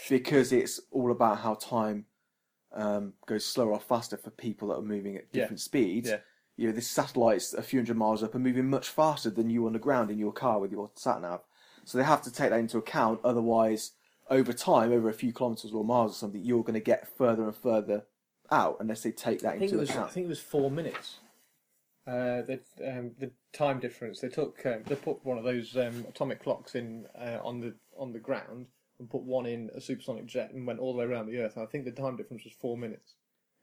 because 0.08 0.52
it's 0.52 0.80
all 0.90 1.10
about 1.10 1.38
how 1.38 1.54
time 1.54 2.06
um, 2.72 3.14
goes 3.26 3.44
slower 3.44 3.72
or 3.72 3.80
faster 3.80 4.16
for 4.16 4.30
people 4.30 4.68
that 4.68 4.76
are 4.76 4.82
moving 4.82 5.16
at 5.16 5.24
Yeah. 5.32 5.42
different 5.42 5.60
speeds. 5.60 6.10
Yeah. 6.10 6.20
You 6.56 6.68
know, 6.68 6.72
this 6.72 6.88
satellite's 6.88 7.54
a 7.54 7.62
few 7.62 7.78
hundred 7.80 7.96
miles 7.96 8.22
up 8.22 8.34
and 8.34 8.42
moving 8.42 8.68
much 8.68 8.88
faster 8.88 9.30
than 9.30 9.50
you 9.50 9.66
on 9.66 9.72
the 9.72 9.78
ground 9.78 10.10
in 10.10 10.18
your 10.18 10.32
car 10.32 10.58
with 10.58 10.72
your 10.72 10.90
sat 10.94 11.20
nav. 11.20 11.42
So 11.84 11.98
they 11.98 12.04
have 12.04 12.22
to 12.22 12.32
take 12.32 12.50
that 12.50 12.58
into 12.58 12.78
account. 12.78 13.20
Otherwise, 13.24 13.92
over 14.30 14.52
time, 14.52 14.90
over 14.90 15.08
a 15.08 15.14
few 15.14 15.32
kilometers 15.32 15.72
or 15.72 15.84
miles 15.84 16.12
or 16.12 16.14
something, 16.14 16.42
you're 16.42 16.64
going 16.64 16.74
to 16.74 16.80
get 16.80 17.06
further 17.16 17.44
and 17.44 17.54
further 17.54 18.06
out 18.50 18.76
unless 18.80 19.02
they 19.02 19.12
take 19.12 19.40
that 19.40 19.56
into 19.56 19.76
it 19.76 19.80
was 19.80 19.90
I 19.90 20.06
think 20.08 20.26
it 20.26 20.28
was 20.28 20.40
four 20.40 20.70
minutes. 20.70 21.18
Uh, 22.06 22.42
the 22.42 22.60
um, 22.86 23.10
the 23.18 23.30
time 23.52 23.80
difference. 23.80 24.20
They 24.20 24.28
took 24.28 24.64
um, 24.64 24.82
they 24.86 24.94
put 24.94 25.24
one 25.24 25.38
of 25.38 25.44
those 25.44 25.76
um, 25.76 26.06
atomic 26.08 26.42
clocks 26.42 26.74
in 26.76 27.06
uh, 27.18 27.38
on 27.42 27.60
the 27.60 27.74
on 27.98 28.12
the 28.12 28.20
ground 28.20 28.66
and 28.98 29.10
put 29.10 29.22
one 29.22 29.46
in 29.46 29.70
a 29.74 29.80
supersonic 29.80 30.26
jet 30.26 30.52
and 30.52 30.66
went 30.66 30.78
all 30.80 30.92
the 30.92 30.98
way 30.98 31.04
around 31.04 31.26
the 31.26 31.38
Earth. 31.38 31.58
I 31.58 31.66
think 31.66 31.84
the 31.84 31.90
time 31.92 32.16
difference 32.16 32.44
was 32.44 32.54
four 32.54 32.76
minutes. 32.78 33.14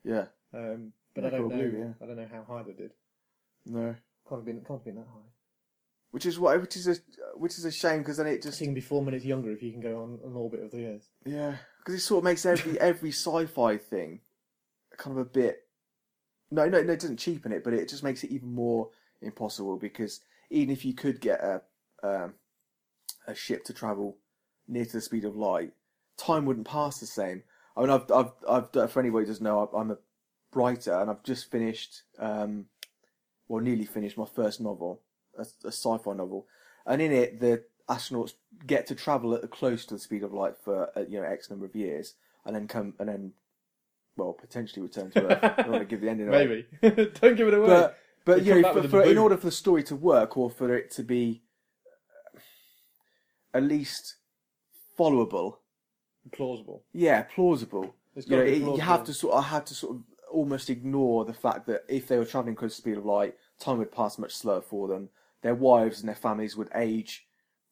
Yeah. 0.03 0.25
Um, 0.53 0.93
but 1.15 1.21
Yeah, 1.21 1.27
I 1.27 1.31
don't 1.31 1.49
probably, 1.49 1.65
know. 1.71 1.77
yeah. 1.79 1.93
I 2.01 2.07
don't 2.07 2.17
know 2.17 2.27
how 2.31 2.43
high 2.55 2.63
they 2.63 2.73
did. 2.73 2.91
No. 3.65 3.95
Can't 4.27 4.39
have 4.39 4.45
been 4.45 4.57
can't 4.61 4.79
have 4.79 4.85
been 4.85 4.95
that 4.95 5.07
high. 5.07 5.29
Which 6.11 6.27
is 6.27 6.37
what, 6.39 6.61
which 6.61 6.75
is 6.75 6.87
a, 6.87 6.95
which 7.35 7.57
is 7.57 7.65
a 7.65 7.71
shame 7.71 7.99
because 7.99 8.17
then 8.17 8.27
it 8.27 8.43
just 8.43 8.61
you 8.61 8.67
can 8.67 8.75
be 8.75 8.81
four 8.81 9.01
minutes 9.03 9.25
younger 9.25 9.51
if 9.51 9.63
you 9.63 9.71
can 9.71 9.81
go 9.81 10.03
on 10.03 10.19
an 10.23 10.35
orbit 10.35 10.61
of 10.61 10.71
the 10.71 10.85
Earth. 10.85 11.09
Yeah, 11.25 11.55
because 11.79 11.95
it 11.95 12.01
sort 12.03 12.19
of 12.19 12.23
makes 12.25 12.45
every 12.45 12.79
every 12.79 13.09
sci-fi 13.11 13.77
thing 13.77 14.19
kind 14.97 15.17
of 15.17 15.25
a 15.25 15.29
bit. 15.29 15.61
No, 16.51 16.69
no, 16.69 16.83
no, 16.83 16.93
it 16.93 16.99
doesn't 16.99 17.17
cheapen 17.17 17.51
it, 17.51 17.63
but 17.63 17.73
it 17.73 17.89
just 17.89 18.03
makes 18.03 18.23
it 18.23 18.29
even 18.29 18.53
more 18.53 18.91
impossible 19.23 19.77
because 19.77 20.19
even 20.51 20.71
if 20.71 20.85
you 20.85 20.93
could 20.93 21.19
get 21.19 21.39
a 21.41 21.61
um, 22.03 22.35
a 23.25 23.33
ship 23.33 23.63
to 23.65 23.73
travel 23.73 24.17
near 24.67 24.85
to 24.85 24.91
the 24.93 25.01
speed 25.01 25.25
of 25.25 25.35
light, 25.35 25.71
time 26.17 26.45
wouldn't 26.45 26.67
pass 26.67 26.99
the 26.99 27.05
same. 27.05 27.43
I 27.75 27.81
mean, 27.81 27.89
I've 27.89 28.11
I've 28.11 28.31
I've 28.47 28.91
for 28.91 28.99
anybody 28.99 29.25
who 29.25 29.31
doesn't 29.31 29.43
know, 29.43 29.69
I'm 29.75 29.91
a 29.91 29.97
writer 30.53 30.93
and 30.93 31.09
I've 31.09 31.23
just 31.23 31.49
finished, 31.49 32.03
um, 32.19 32.65
well, 33.47 33.61
nearly 33.61 33.85
finished 33.85 34.17
my 34.17 34.25
first 34.25 34.61
novel, 34.61 35.01
a, 35.37 35.45
a 35.63 35.71
sci-fi 35.71 36.13
novel, 36.13 36.47
and 36.85 37.01
in 37.01 37.11
it 37.11 37.39
the 37.39 37.63
astronauts 37.89 38.33
get 38.65 38.87
to 38.87 38.95
travel 38.95 39.33
at 39.33 39.41
the 39.41 39.47
close 39.47 39.85
to 39.85 39.95
the 39.95 39.99
speed 39.99 40.23
of 40.23 40.33
light 40.33 40.53
for 40.63 40.89
uh, 40.97 41.03
you 41.07 41.19
know 41.19 41.25
X 41.25 41.49
number 41.49 41.65
of 41.65 41.75
years, 41.75 42.13
and 42.45 42.55
then 42.55 42.67
come 42.67 42.93
and 42.99 43.09
then, 43.09 43.33
well, 44.15 44.33
potentially 44.33 44.81
return 44.81 45.11
to 45.11 45.25
Earth. 45.25 45.57
I 45.57 45.61
don't 45.63 45.71
want 45.71 45.81
to 45.81 45.87
give 45.87 46.01
the 46.01 46.09
ending 46.09 46.27
away. 46.27 46.65
Maybe 46.81 47.05
don't 47.21 47.35
give 47.35 47.47
it 47.47 47.53
away. 47.53 47.67
But 47.67 47.97
but 48.25 48.43
you 48.43 48.61
know, 48.61 48.73
for, 48.73 48.87
for, 48.87 49.01
in 49.03 49.17
order 49.17 49.37
for 49.37 49.47
the 49.47 49.51
story 49.51 49.83
to 49.83 49.95
work, 49.95 50.37
or 50.37 50.49
for 50.49 50.75
it 50.75 50.91
to 50.91 51.03
be 51.03 51.41
uh, 52.35 53.57
at 53.57 53.63
least 53.63 54.15
followable, 54.97 55.57
plausible. 56.31 56.83
yeah, 56.93 57.23
plausible. 57.23 57.95
It's 58.15 58.27
You 58.27 58.37
know, 58.37 58.43
be 58.45 58.51
it, 58.53 58.61
you 58.61 58.77
have 58.81 59.03
to 59.05 59.13
sort. 59.13 59.35
I 59.35 59.41
had 59.41 59.65
to 59.67 59.73
sort 59.73 59.95
of 59.97 60.03
almost 60.31 60.69
ignore 60.69 61.25
the 61.25 61.33
fact 61.33 61.67
that 61.67 61.83
if 61.87 62.07
they 62.07 62.17
were 62.17 62.25
traveling 62.25 62.55
close 62.55 62.75
to 62.75 62.81
the 62.81 62.89
speed 62.89 62.97
of 62.97 63.05
light, 63.05 63.35
time 63.59 63.77
would 63.79 63.91
pass 63.91 64.17
much 64.17 64.33
slower 64.35 64.61
for 64.61 64.87
them. 64.87 65.09
Their 65.41 65.55
wives 65.55 65.99
and 65.99 66.07
their 66.07 66.15
families 66.15 66.55
would 66.55 66.69
age 66.75 67.25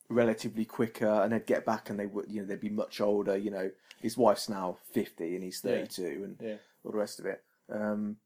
relatively 0.10 0.66
quicker, 0.66 1.08
and 1.08 1.32
they'd 1.32 1.46
get 1.46 1.66
back 1.66 1.90
and 1.90 2.00
they 2.00 2.06
would, 2.06 2.26
you 2.30 2.42
know, 2.42 2.48
they'd 2.48 2.60
be 2.60 2.70
much 2.70 3.00
older. 3.00 3.38
You 3.38 3.52
know, 3.52 3.72
his 4.02 4.18
wife's 4.18 4.50
now 4.50 4.78
fifty 4.92 5.36
and 5.36 5.44
he's 5.44 5.62
Yeah. 5.64 5.72
thirty-two, 5.72 6.22
and 6.24 6.38
Yeah, 6.42 6.56
all 6.84 6.92
the 6.92 6.98
rest 6.98 7.20
of 7.20 7.26
it. 7.28 7.44
Um, 7.70 8.18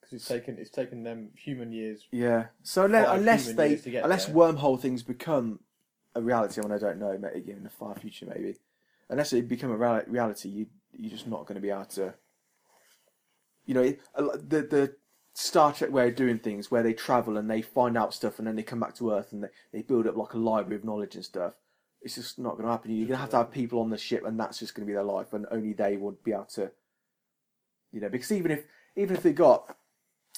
because 0.00 0.12
it's 0.20 0.28
taken 0.28 0.58
it's 0.58 0.70
taken 0.70 1.02
them 1.02 1.30
human 1.36 1.72
years. 1.72 2.06
Yeah. 2.12 2.46
So 2.62 2.84
unless, 2.84 3.06
Five 3.06 3.18
unless 3.20 3.42
human 3.44 3.56
they 3.56 3.68
years 3.70 3.82
to 3.84 3.90
get 3.90 4.04
unless 4.04 4.26
there. 4.26 4.34
wormhole 4.36 4.80
things 4.80 5.02
become 5.02 5.60
a 6.16 6.22
reality, 6.22 6.60
mean, 6.60 6.72
I 6.72 6.78
don't 6.78 6.98
know, 6.98 7.18
maybe 7.18 7.52
in 7.52 7.62
the 7.62 7.70
far 7.70 7.94
future, 7.94 8.26
maybe. 8.26 8.56
Unless 9.08 9.32
it 9.34 9.48
become 9.48 9.70
a 9.70 10.04
reality, 10.08 10.48
you 10.48 10.66
you're 10.98 11.10
just 11.10 11.26
not 11.26 11.46
going 11.46 11.56
to 11.56 11.60
be 11.60 11.70
able 11.70 11.84
to. 11.84 12.14
You 13.66 13.74
know, 13.74 13.82
it- 13.82 14.00
a 14.14 14.22
lo- 14.22 14.36
the 14.36 14.62
the 14.62 14.96
Star 15.34 15.72
Trek 15.72 15.92
way 15.92 16.08
of 16.08 16.16
doing 16.16 16.38
things, 16.38 16.70
where 16.70 16.82
they 16.82 16.94
travel 16.94 17.36
and 17.36 17.50
they 17.50 17.60
find 17.62 17.96
out 17.96 18.14
stuff, 18.14 18.38
and 18.38 18.48
then 18.48 18.56
they 18.56 18.62
come 18.62 18.80
back 18.80 18.94
to 18.96 19.12
Earth 19.12 19.32
and 19.32 19.44
they, 19.44 19.48
they 19.72 19.82
build 19.82 20.06
up 20.06 20.16
like 20.16 20.32
a 20.32 20.38
library 20.38 20.76
of 20.76 20.84
knowledge 20.84 21.14
and 21.14 21.24
stuff. 21.24 21.52
It's 22.00 22.14
just 22.14 22.38
not 22.38 22.52
going 22.52 22.64
to 22.64 22.70
happen. 22.70 22.90
You're 22.92 23.08
going 23.08 23.16
to 23.18 23.20
have 23.20 23.30
to 23.30 23.36
have 23.38 23.50
people 23.52 23.80
on 23.80 23.90
the 23.90 23.98
ship, 23.98 24.24
and 24.24 24.40
that's 24.40 24.58
just 24.58 24.74
going 24.74 24.86
to 24.86 24.90
be 24.90 24.94
their 24.94 25.02
life, 25.04 25.32
and 25.32 25.46
only 25.50 25.72
they 25.74 25.96
would 25.96 26.22
be 26.24 26.32
able 26.32 26.46
to. 26.54 26.70
You 27.92 28.00
know, 28.00 28.08
because 28.08 28.32
even 28.32 28.50
if 28.50 28.64
even 28.96 29.16
if 29.16 29.22
they 29.22 29.32
got 29.32 29.76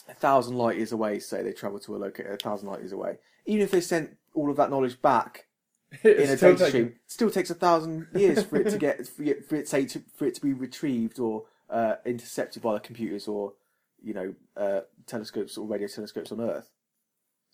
a 0.09 0.15
thousand 0.15 0.57
light 0.57 0.77
years 0.77 0.93
away, 0.93 1.19
say 1.21 1.43
they 1.43 1.53
travel 1.53 1.79
to 1.81 1.97
a 1.97 1.99
location 1.99 2.33
a 2.33 2.37
thousand 2.37 2.69
light 2.69 2.81
years 2.81 2.93
away, 2.93 3.19
even 3.47 3.63
if 3.63 3.71
they 3.71 3.81
sent 3.81 4.17
all 4.35 4.51
of 4.51 4.57
that 4.57 4.71
knowledge 4.71 5.01
back 5.01 5.47
in 6.05 6.11
a 6.11 6.37
data 6.37 6.37
taken- 6.37 6.67
stream, 6.69 6.87
it 6.87 6.97
still 7.07 7.31
takes 7.31 7.51
a 7.51 7.55
thousand 7.55 8.09
years 8.15 8.43
for 8.45 8.57
it 8.57 8.69
to 8.71 8.79
get 8.79 9.07
for 9.07 9.23
it, 9.23 9.49
for 9.49 9.57
it 9.57 9.69
say 9.69 9.87
to, 9.87 10.03
for 10.17 10.27
it 10.27 10.35
to 10.35 10.41
be 10.41 10.53
retrieved 10.53 11.19
or 11.19 11.45
uh, 11.71 11.95
intercepted 12.05 12.63
by 12.63 12.75
the 12.75 12.81
computers 12.81 13.27
or 13.29 13.55
you 14.03 14.15
know 14.15 14.35
uh, 14.57 14.81
telescopes 15.07 15.57
or 15.57 15.67
radio 15.67 15.89
telescopes 15.89 16.31
on 16.33 16.41
Earth. 16.41 16.71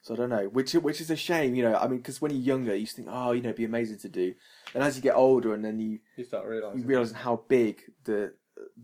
So 0.03 0.12
I 0.12 0.16
don't 0.18 0.29
know, 0.29 0.49
which 0.49 0.73
which 0.75 1.01
is 1.01 1.11
a 1.11 1.16
shame, 1.16 1.55
you 1.55 1.62
know. 1.62 1.77
I 1.77 1.87
mean, 1.88 1.99
because 1.99 2.20
when 2.20 2.31
you're 2.31 2.40
younger, 2.40 2.75
you 2.75 2.81
used 2.81 2.97
to 2.97 3.03
think, 3.03 3.09
oh, 3.11 3.33
you 3.33 3.40
know, 3.40 3.49
it'd 3.49 3.57
be 3.57 3.64
amazing 3.64 3.99
to 4.01 4.09
do, 4.09 4.35
and 4.75 4.83
as 4.85 4.97
you 4.97 5.03
get 5.03 5.14
older, 5.16 5.55
and 5.55 5.64
then 5.64 5.79
you 5.79 6.01
You 6.16 6.25
start 6.25 6.47
realising. 6.47 6.81
you 6.81 6.87
realizing 6.87 7.16
how 7.16 7.42
big 7.49 7.81
the 8.05 8.35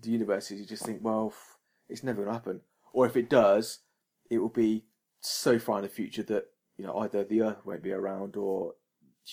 the 0.00 0.10
universe 0.10 0.50
is, 0.50 0.60
you 0.60 0.66
just 0.66 0.84
think, 0.86 1.00
well, 1.02 1.34
it's 1.90 2.02
never 2.02 2.22
going 2.22 2.28
to 2.28 2.32
happen. 2.32 2.60
Or 2.94 3.04
if 3.06 3.16
it 3.16 3.28
does, 3.28 3.80
it 4.30 4.38
will 4.38 4.48
be 4.48 4.86
so 5.20 5.58
far 5.58 5.76
in 5.78 5.82
the 5.82 5.88
future 5.90 6.22
that 6.22 6.46
you 6.78 6.86
know 6.86 6.96
either 7.00 7.22
the 7.22 7.42
Earth 7.42 7.66
won't 7.66 7.82
be 7.82 7.92
around, 7.92 8.36
or 8.36 8.72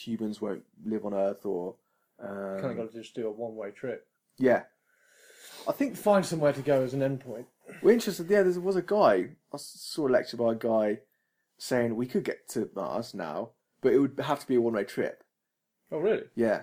humans 0.05 0.41
won't 0.41 0.63
live 0.85 1.05
on 1.05 1.13
Earth, 1.13 1.45
or 1.45 1.75
um, 2.21 2.59
kind 2.59 2.71
of 2.71 2.77
got 2.77 2.91
to 2.91 2.97
just 3.01 3.15
do 3.15 3.27
a 3.27 3.31
one-way 3.31 3.71
trip. 3.71 4.07
yeah. 4.37 4.63
I 5.67 5.71
think 5.73 5.95
Find 5.97 6.25
somewhere 6.25 6.53
to 6.53 6.61
go 6.61 6.81
as 6.83 6.93
an 6.93 7.01
endpoint. 7.01 7.45
we're 7.81 7.91
interested. 7.91 8.29
Yeah, 8.29 8.43
there 8.43 8.61
was 8.61 8.75
a 8.77 8.81
guy 8.81 9.29
I 9.53 9.57
saw 9.57 10.07
a 10.07 10.09
lecture 10.09 10.37
by 10.37 10.53
a 10.53 10.55
guy 10.55 10.99
saying 11.57 11.95
we 11.95 12.05
could 12.05 12.23
get 12.23 12.47
to 12.49 12.69
Mars 12.75 13.13
now, 13.13 13.49
but 13.81 13.91
it 13.91 13.99
would 13.99 14.17
have 14.23 14.39
to 14.39 14.47
be 14.47 14.55
a 14.55 14.61
one-way 14.61 14.83
trip. 14.85 15.23
Oh, 15.91 15.97
really? 15.97 16.23
Yeah. 16.35 16.61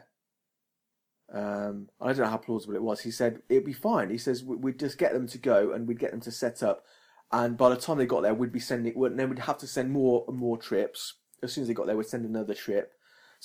Um, 1.32 1.88
I 2.00 2.08
don't 2.12 2.18
know 2.24 2.30
how 2.30 2.36
plausible 2.36 2.74
it 2.76 2.82
was. 2.82 3.00
He 3.00 3.10
said 3.10 3.42
it'd 3.48 3.64
be 3.64 3.72
fine. 3.72 4.10
He 4.10 4.18
says 4.18 4.44
we- 4.44 4.56
we'd 4.56 4.78
just 4.78 4.98
get 4.98 5.12
them 5.12 5.26
to 5.28 5.38
go 5.38 5.72
and 5.72 5.86
we'd 5.88 5.98
get 5.98 6.10
them 6.12 6.20
to 6.20 6.30
set 6.30 6.62
up, 6.62 6.84
and 7.32 7.56
by 7.56 7.70
the 7.70 7.76
time 7.76 7.98
they 7.98 8.06
got 8.06 8.22
there, 8.22 8.34
we'd 8.34 8.52
be 8.52 8.60
sending. 8.60 8.94
Then 9.16 9.28
we'd 9.30 9.38
have 9.40 9.58
to 9.58 9.66
send 9.66 9.90
more 9.90 10.24
and 10.28 10.36
more 10.36 10.56
trips. 10.58 11.14
As 11.42 11.52
soon 11.52 11.62
as 11.62 11.68
they 11.68 11.74
got 11.74 11.86
there, 11.86 11.96
we'd 11.96 12.06
send 12.06 12.24
another 12.24 12.54
trip. 12.54 12.92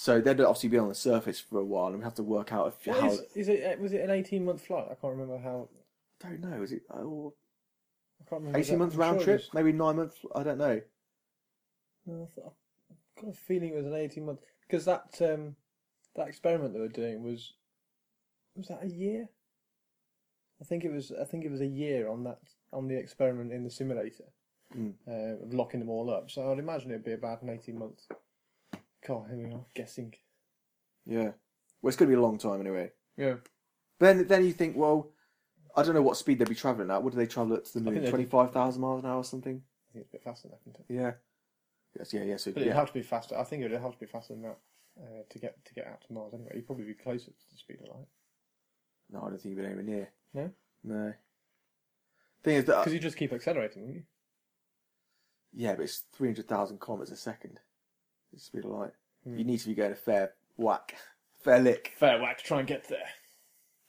So 0.01 0.21
they'd 0.21 0.39
obviously 0.39 0.69
be 0.69 0.77
on 0.77 0.87
the 0.87 0.95
surface 0.95 1.41
for 1.41 1.59
a 1.59 1.65
while, 1.65 1.87
and 1.87 1.97
we 1.97 2.03
have 2.05 2.13
to 2.15 2.23
work 2.23 2.53
out 2.53 2.67
if, 2.67 2.87
What 2.87 3.01
how. 3.01 3.11
is, 3.11 3.19
is 3.35 3.49
it? 3.49 3.77
Was 3.81 3.91
it 3.91 3.99
an 3.99 4.11
eighteen-month 4.11 4.65
flight? 4.65 4.85
I 4.85 4.95
can't 4.95 5.11
remember 5.11 5.37
how. 5.37 5.67
I 6.23 6.29
don't 6.29 6.39
know. 6.39 6.61
Is 6.63 6.71
it 6.71 6.83
oh, 6.89 7.33
I 8.21 8.29
can't 8.29 8.39
remember. 8.43 8.59
eighteen 8.59 8.79
month 8.79 8.93
I'm 8.93 8.99
round 9.01 9.15
sure 9.17 9.21
it 9.21 9.25
trip? 9.25 9.39
was- 9.41 9.53
Maybe 9.53 9.73
nine 9.73 9.97
months. 9.97 10.15
I 10.33 10.43
don't 10.43 10.57
know. 10.57 10.79
No, 12.05 12.23
I 12.23 12.33
thought, 12.33 12.53
I've 13.17 13.23
got 13.25 13.31
a 13.33 13.37
feeling 13.37 13.71
it 13.71 13.75
was 13.75 13.87
an 13.87 13.93
eighteen-month 13.93 14.39
because 14.65 14.85
that 14.85 15.17
um, 15.21 15.57
that 16.15 16.29
experiment 16.29 16.73
they 16.73 16.79
were 16.79 16.87
doing 16.87 17.21
was 17.21 17.55
was 18.55 18.69
that 18.69 18.81
a 18.81 18.87
year? 18.87 19.27
I 20.61 20.63
think 20.63 20.85
it 20.85 20.93
was. 20.93 21.11
I 21.11 21.25
think 21.25 21.43
it 21.43 21.51
was 21.51 21.59
a 21.59 21.67
year 21.67 22.07
on 22.07 22.23
that 22.23 22.39
on 22.71 22.87
the 22.87 22.95
experiment 22.97 23.51
in 23.51 23.65
the 23.65 23.69
simulator 23.71 24.31
Mm. 24.77 24.93
uh, 25.07 25.43
of 25.43 25.51
locking 25.53 25.79
them 25.81 25.89
all 25.89 26.09
up. 26.09 26.29
So 26.31 26.49
I'd 26.51 26.59
imagine 26.59 26.91
it'd 26.91 27.03
be 27.03 27.11
about 27.13 27.41
an 27.41 27.49
eighteen-month. 27.49 27.99
God, 29.07 29.27
here 29.29 29.37
we 29.47 29.53
are 29.53 29.65
guessing. 29.73 30.13
Yeah. 31.05 31.31
Well, 31.81 31.87
it's 31.89 31.95
going 31.97 32.09
to 32.09 32.15
be 32.15 32.19
a 32.19 32.21
long 32.21 32.37
time 32.37 32.59
anyway. 32.61 32.91
Yeah. 33.17 33.35
Then, 33.99 34.27
then 34.27 34.45
you 34.45 34.51
think, 34.53 34.75
well, 34.77 35.11
I 35.75 35.83
don't 35.83 35.93
know 35.95 36.01
what 36.01 36.17
speed 36.17 36.39
they'd 36.39 36.49
be 36.49 36.55
travelling 36.55 36.91
at. 36.91 37.01
What 37.01 37.11
do 37.13 37.17
they 37.17 37.25
travel 37.25 37.55
at 37.55 37.65
to 37.65 37.73
the 37.73 37.79
think 37.79 37.93
moon? 37.93 38.03
they'd- 38.03 38.09
Twenty-five 38.09 38.51
thousand 38.51 38.81
miles 38.81 39.03
an 39.03 39.09
hour 39.09 39.17
or 39.17 39.23
something? 39.23 39.61
I 39.89 39.93
think 39.93 40.03
it's 40.05 40.09
a 40.13 40.17
bit 40.17 40.23
faster 40.23 40.47
than 40.47 40.57
that, 40.65 40.69
isn't 40.71 40.85
it? 40.89 40.93
Yeah. 40.93 41.11
Yes, 41.97 42.13
yeah, 42.13 42.23
yeah. 42.23 42.37
So 42.37 42.51
But 42.51 42.61
it'd 42.61 42.71
yeah. 42.73 42.79
have 42.79 42.87
to 42.87 42.93
be 42.93 43.01
faster. 43.01 43.37
I 43.37 43.43
think 43.43 43.63
it'd 43.63 43.79
have 43.81 43.93
to 43.93 43.99
be 43.99 44.05
faster 44.05 44.33
than 44.33 44.43
that 44.43 44.57
uh, 45.01 45.23
to 45.29 45.39
get 45.39 45.63
to 45.65 45.73
get 45.73 45.87
out 45.87 46.01
to 46.01 46.13
Mars. 46.13 46.33
Anyway, 46.33 46.51
you'd 46.55 46.67
probably 46.67 46.85
be 46.85 46.93
closer 46.93 47.25
to 47.27 47.31
the 47.51 47.57
speed 47.57 47.77
of 47.81 47.87
light. 47.95 48.07
No, 49.11 49.21
I 49.21 49.29
don't 49.29 49.41
think 49.41 49.55
you'd 49.55 49.61
be 49.61 49.65
anywhere 49.65 49.83
near. 49.83 50.09
No? 50.33 50.51
No. 50.83 51.13
Thing 52.43 52.55
is 52.57 52.65
that 52.65 52.79
Because 52.79 52.93
you 52.93 52.99
just 52.99 53.17
keep 53.17 53.33
accelerating, 53.33 53.81
wouldn't 53.81 53.97
you? 53.97 54.03
yeah, 55.65 55.73
but 55.75 55.83
it's 55.83 56.03
three 56.13 56.27
hundred 56.27 56.47
thousand 56.47 56.79
kilometers 56.79 57.11
a 57.11 57.15
second. 57.17 57.59
The 58.33 58.39
speed 58.39 58.65
of 58.65 58.71
light. 58.71 58.91
Hmm. 59.23 59.37
You 59.37 59.43
need 59.43 59.59
to 59.59 59.67
be 59.67 59.75
going 59.75 59.91
a 59.91 59.95
fair 59.95 60.33
whack, 60.57 60.95
fair 61.43 61.59
lick. 61.59 61.93
Fair 61.97 62.21
whack 62.21 62.37
to 62.39 62.43
try 62.43 62.59
and 62.59 62.67
get 62.67 62.87
there. 62.87 63.07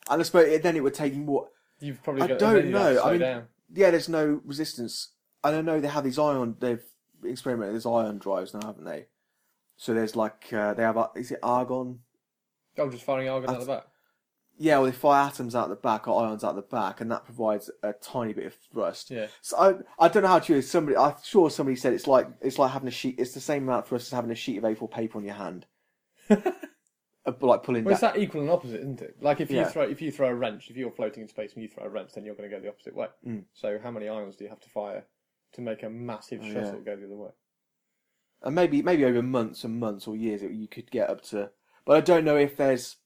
And 0.08 0.20
I 0.20 0.24
suppose 0.24 0.60
then 0.62 0.76
it 0.76 0.82
would 0.82 0.94
take 0.94 1.14
more. 1.14 1.48
You've 1.78 2.02
probably 2.02 2.22
I 2.22 2.26
got 2.28 2.38
don't 2.38 2.54
then 2.54 2.66
you'd 2.68 2.74
have 2.74 2.88
to 2.88 2.94
know. 2.94 3.00
I 3.00 3.02
slow 3.02 3.10
mean, 3.12 3.20
down. 3.20 3.48
Yeah, 3.74 3.90
there's 3.90 4.08
no 4.08 4.40
resistance. 4.44 5.10
I 5.44 5.50
don't 5.50 5.64
know 5.64 5.80
they 5.80 5.88
have 5.88 6.04
these 6.04 6.18
ion. 6.18 6.56
They've 6.58 6.82
experimented. 7.24 7.74
There's 7.74 7.86
ion 7.86 8.18
drives 8.18 8.52
now, 8.54 8.66
haven't 8.66 8.84
they? 8.84 9.06
So 9.76 9.94
there's 9.94 10.16
like 10.16 10.52
uh, 10.52 10.74
they 10.74 10.82
have. 10.82 10.96
uh, 10.98 11.08
Is 11.14 11.30
it 11.30 11.38
argon? 11.42 12.00
Oh, 12.78 12.90
just 12.90 13.04
firing 13.04 13.28
argon 13.28 13.48
out 13.50 13.52
That's- 13.60 13.66
the 13.66 13.72
back. 13.74 13.86
Yeah, 14.62 14.76
well, 14.76 14.84
they 14.86 14.92
fire 14.92 15.26
atoms 15.26 15.54
out 15.54 15.70
the 15.70 15.74
back 15.74 16.06
or 16.06 16.22
ions 16.22 16.44
out 16.44 16.54
the 16.54 16.60
back, 16.60 17.00
and 17.00 17.10
that 17.10 17.24
provides 17.24 17.70
a 17.82 17.94
tiny 17.94 18.34
bit 18.34 18.44
of 18.44 18.54
thrust. 18.70 19.10
Yeah. 19.10 19.28
So 19.40 19.56
I, 19.98 20.04
I 20.04 20.08
don't 20.08 20.22
know 20.22 20.28
how 20.28 20.38
to. 20.38 20.60
Somebody, 20.60 20.98
I'm 20.98 21.14
sure 21.24 21.48
somebody 21.48 21.76
said 21.76 21.94
it's 21.94 22.06
like 22.06 22.28
it's 22.42 22.58
like 22.58 22.70
having 22.70 22.88
a 22.88 22.90
sheet. 22.90 23.14
It's 23.18 23.32
the 23.32 23.40
same 23.40 23.62
amount 23.62 23.86
for 23.86 23.94
us 23.94 24.02
as 24.02 24.10
having 24.10 24.30
a 24.30 24.34
sheet 24.34 24.58
of 24.58 24.64
A4 24.64 24.90
paper 24.90 25.16
on 25.18 25.24
your 25.24 25.34
hand. 25.34 25.64
Uh, 27.26 27.32
like 27.42 27.62
pulling 27.62 27.84
Well, 27.84 27.92
it's 27.92 28.00
that. 28.00 28.16
equal 28.16 28.40
and 28.40 28.48
opposite, 28.48 28.80
isn't 28.80 29.02
it? 29.02 29.14
Like 29.20 29.42
if 29.42 29.50
you 29.50 29.58
Yeah. 29.58 29.68
throw 29.68 29.82
if 29.82 30.00
you 30.00 30.10
throw 30.10 30.28
a 30.28 30.34
wrench, 30.34 30.70
if 30.70 30.76
you're 30.78 30.90
floating 30.90 31.20
in 31.22 31.28
space 31.28 31.52
and 31.52 31.62
you 31.62 31.68
throw 31.68 31.84
a 31.84 31.88
wrench, 31.90 32.12
then 32.14 32.24
you're 32.24 32.34
going 32.34 32.48
to 32.48 32.56
go 32.56 32.62
the 32.62 32.70
opposite 32.70 32.96
way. 32.96 33.08
Mm. 33.26 33.44
So 33.52 33.78
how 33.82 33.90
many 33.90 34.08
ions 34.08 34.36
do 34.36 34.44
you 34.44 34.48
have 34.50 34.60
to 34.60 34.70
fire 34.70 35.04
to 35.52 35.60
make 35.60 35.82
a 35.82 35.90
massive 35.90 36.40
Oh, 36.42 36.50
shuttle 36.50 36.76
yeah. 36.78 36.94
go 36.94 36.96
the 36.96 37.04
other 37.04 37.16
way? 37.16 37.28
And 38.42 38.54
maybe 38.54 38.80
maybe 38.80 39.04
over 39.04 39.20
months 39.20 39.64
and 39.64 39.78
months 39.78 40.06
or 40.08 40.16
years, 40.16 40.42
it, 40.42 40.52
you 40.52 40.66
could 40.66 40.90
get 40.90 41.10
up 41.10 41.20
to. 41.24 41.50
But 41.84 41.98
I 41.98 42.00
don't 42.00 42.24
know 42.24 42.36
if 42.38 42.56
there's. 42.56 42.96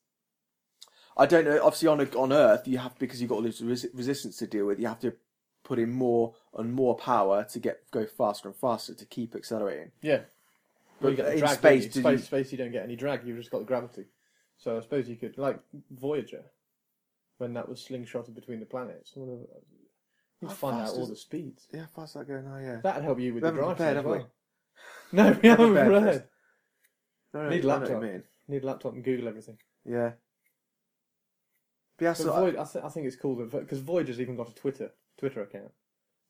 I 1.17 1.27
don't 1.27 1.45
know. 1.45 1.59
Obviously, 1.63 1.89
on 1.89 2.01
a, 2.01 2.05
on 2.17 2.33
Earth, 2.33 2.67
you 2.67 2.79
have 2.79 2.99
because 2.99 3.21
you've 3.21 3.31
got 3.31 3.37
all 3.37 3.43
this 3.43 3.61
res- 3.61 3.87
resistance 3.95 4.37
to 4.39 4.47
deal 4.47 4.67
with. 4.67 4.81
You 4.81 4.89
have 4.89 5.01
to 5.01 5.15
put 5.63 5.79
in 5.79 5.91
more 5.93 6.35
and 6.57 6.73
more 6.73 6.97
power 6.97 7.45
to 7.45 7.59
get 7.59 7.89
go 7.91 8.05
faster 8.07 8.49
and 8.49 8.57
faster 8.57 8.95
to 8.95 9.05
keep 9.07 9.35
accelerating. 9.35 9.93
Yeah. 10.03 10.21
Well, 11.01 11.11
you 11.13 11.17
But 11.17 11.23
get 11.23 11.27
the 11.27 11.33
in 11.35 11.39
drag, 11.41 11.59
space, 11.59 11.85
you? 11.85 11.91
space, 12.03 12.19
you- 12.21 12.25
space, 12.27 12.53
you 12.53 12.59
don't 12.59 12.73
get 12.73 12.85
any 12.85 12.97
drag. 12.97 13.27
You've 13.27 13.39
just 13.39 13.51
got 13.51 13.61
the 13.61 13.65
gravity. 13.65 14.05
So 14.59 14.77
I 14.77 14.81
suppose 14.81 15.09
you 15.09 15.17
could, 15.17 15.37
like 15.39 15.59
Voyager, 15.91 16.43
when 17.39 17.55
that 17.55 17.69
was 17.69 17.81
slingshotted 17.87 18.35
between 18.35 18.61
the 18.61 18.67
planets. 18.67 19.13
You'd 19.17 19.29
How 20.43 20.49
find 20.55 20.81
out 20.81 20.91
all 20.95 21.03
is- 21.05 21.09
the 21.11 21.17
speeds. 21.17 21.67
Yeah, 21.73 21.87
fast 21.95 22.15
that 22.15 22.29
going 22.29 22.45
now? 22.45 22.59
Yeah. 22.59 22.81
That'd 22.83 23.03
help 23.05 23.19
you 23.21 23.35
with 23.35 23.43
We 23.45 23.51
the 23.51 23.57
drive 23.57 23.77
prepared, 23.77 23.97
as 23.99 24.05
we? 24.05 24.11
well. 24.11 24.31
No, 25.13 25.39
we 25.43 25.49
haven't 25.49 25.73
read. 25.75 25.89
No, 27.33 27.43
no, 27.43 27.49
Need 27.49 27.65
I 27.65 27.69
what 27.69 27.81
laptop. 27.81 28.03
you 28.03 28.09
mean. 28.09 28.23
Need 28.49 28.63
a 28.63 28.67
laptop 28.67 28.93
and 28.95 29.05
Google 29.05 29.29
everything. 29.29 29.59
Yeah. 29.85 30.13
But 31.97 32.05
yeah, 32.05 32.13
so 32.15 32.33
I- 32.33 32.41
Voy- 32.51 32.61
I, 32.61 32.65
th- 32.65 32.85
I 32.85 32.89
think 32.89 33.07
it's 33.07 33.17
cool 33.17 33.37
because 33.37 33.79
Voyager's 33.81 34.21
even 34.21 34.37
got 34.37 34.51
a 34.51 34.55
Twitter 34.55 34.91
Twitter 35.19 35.43
account. 35.43 35.71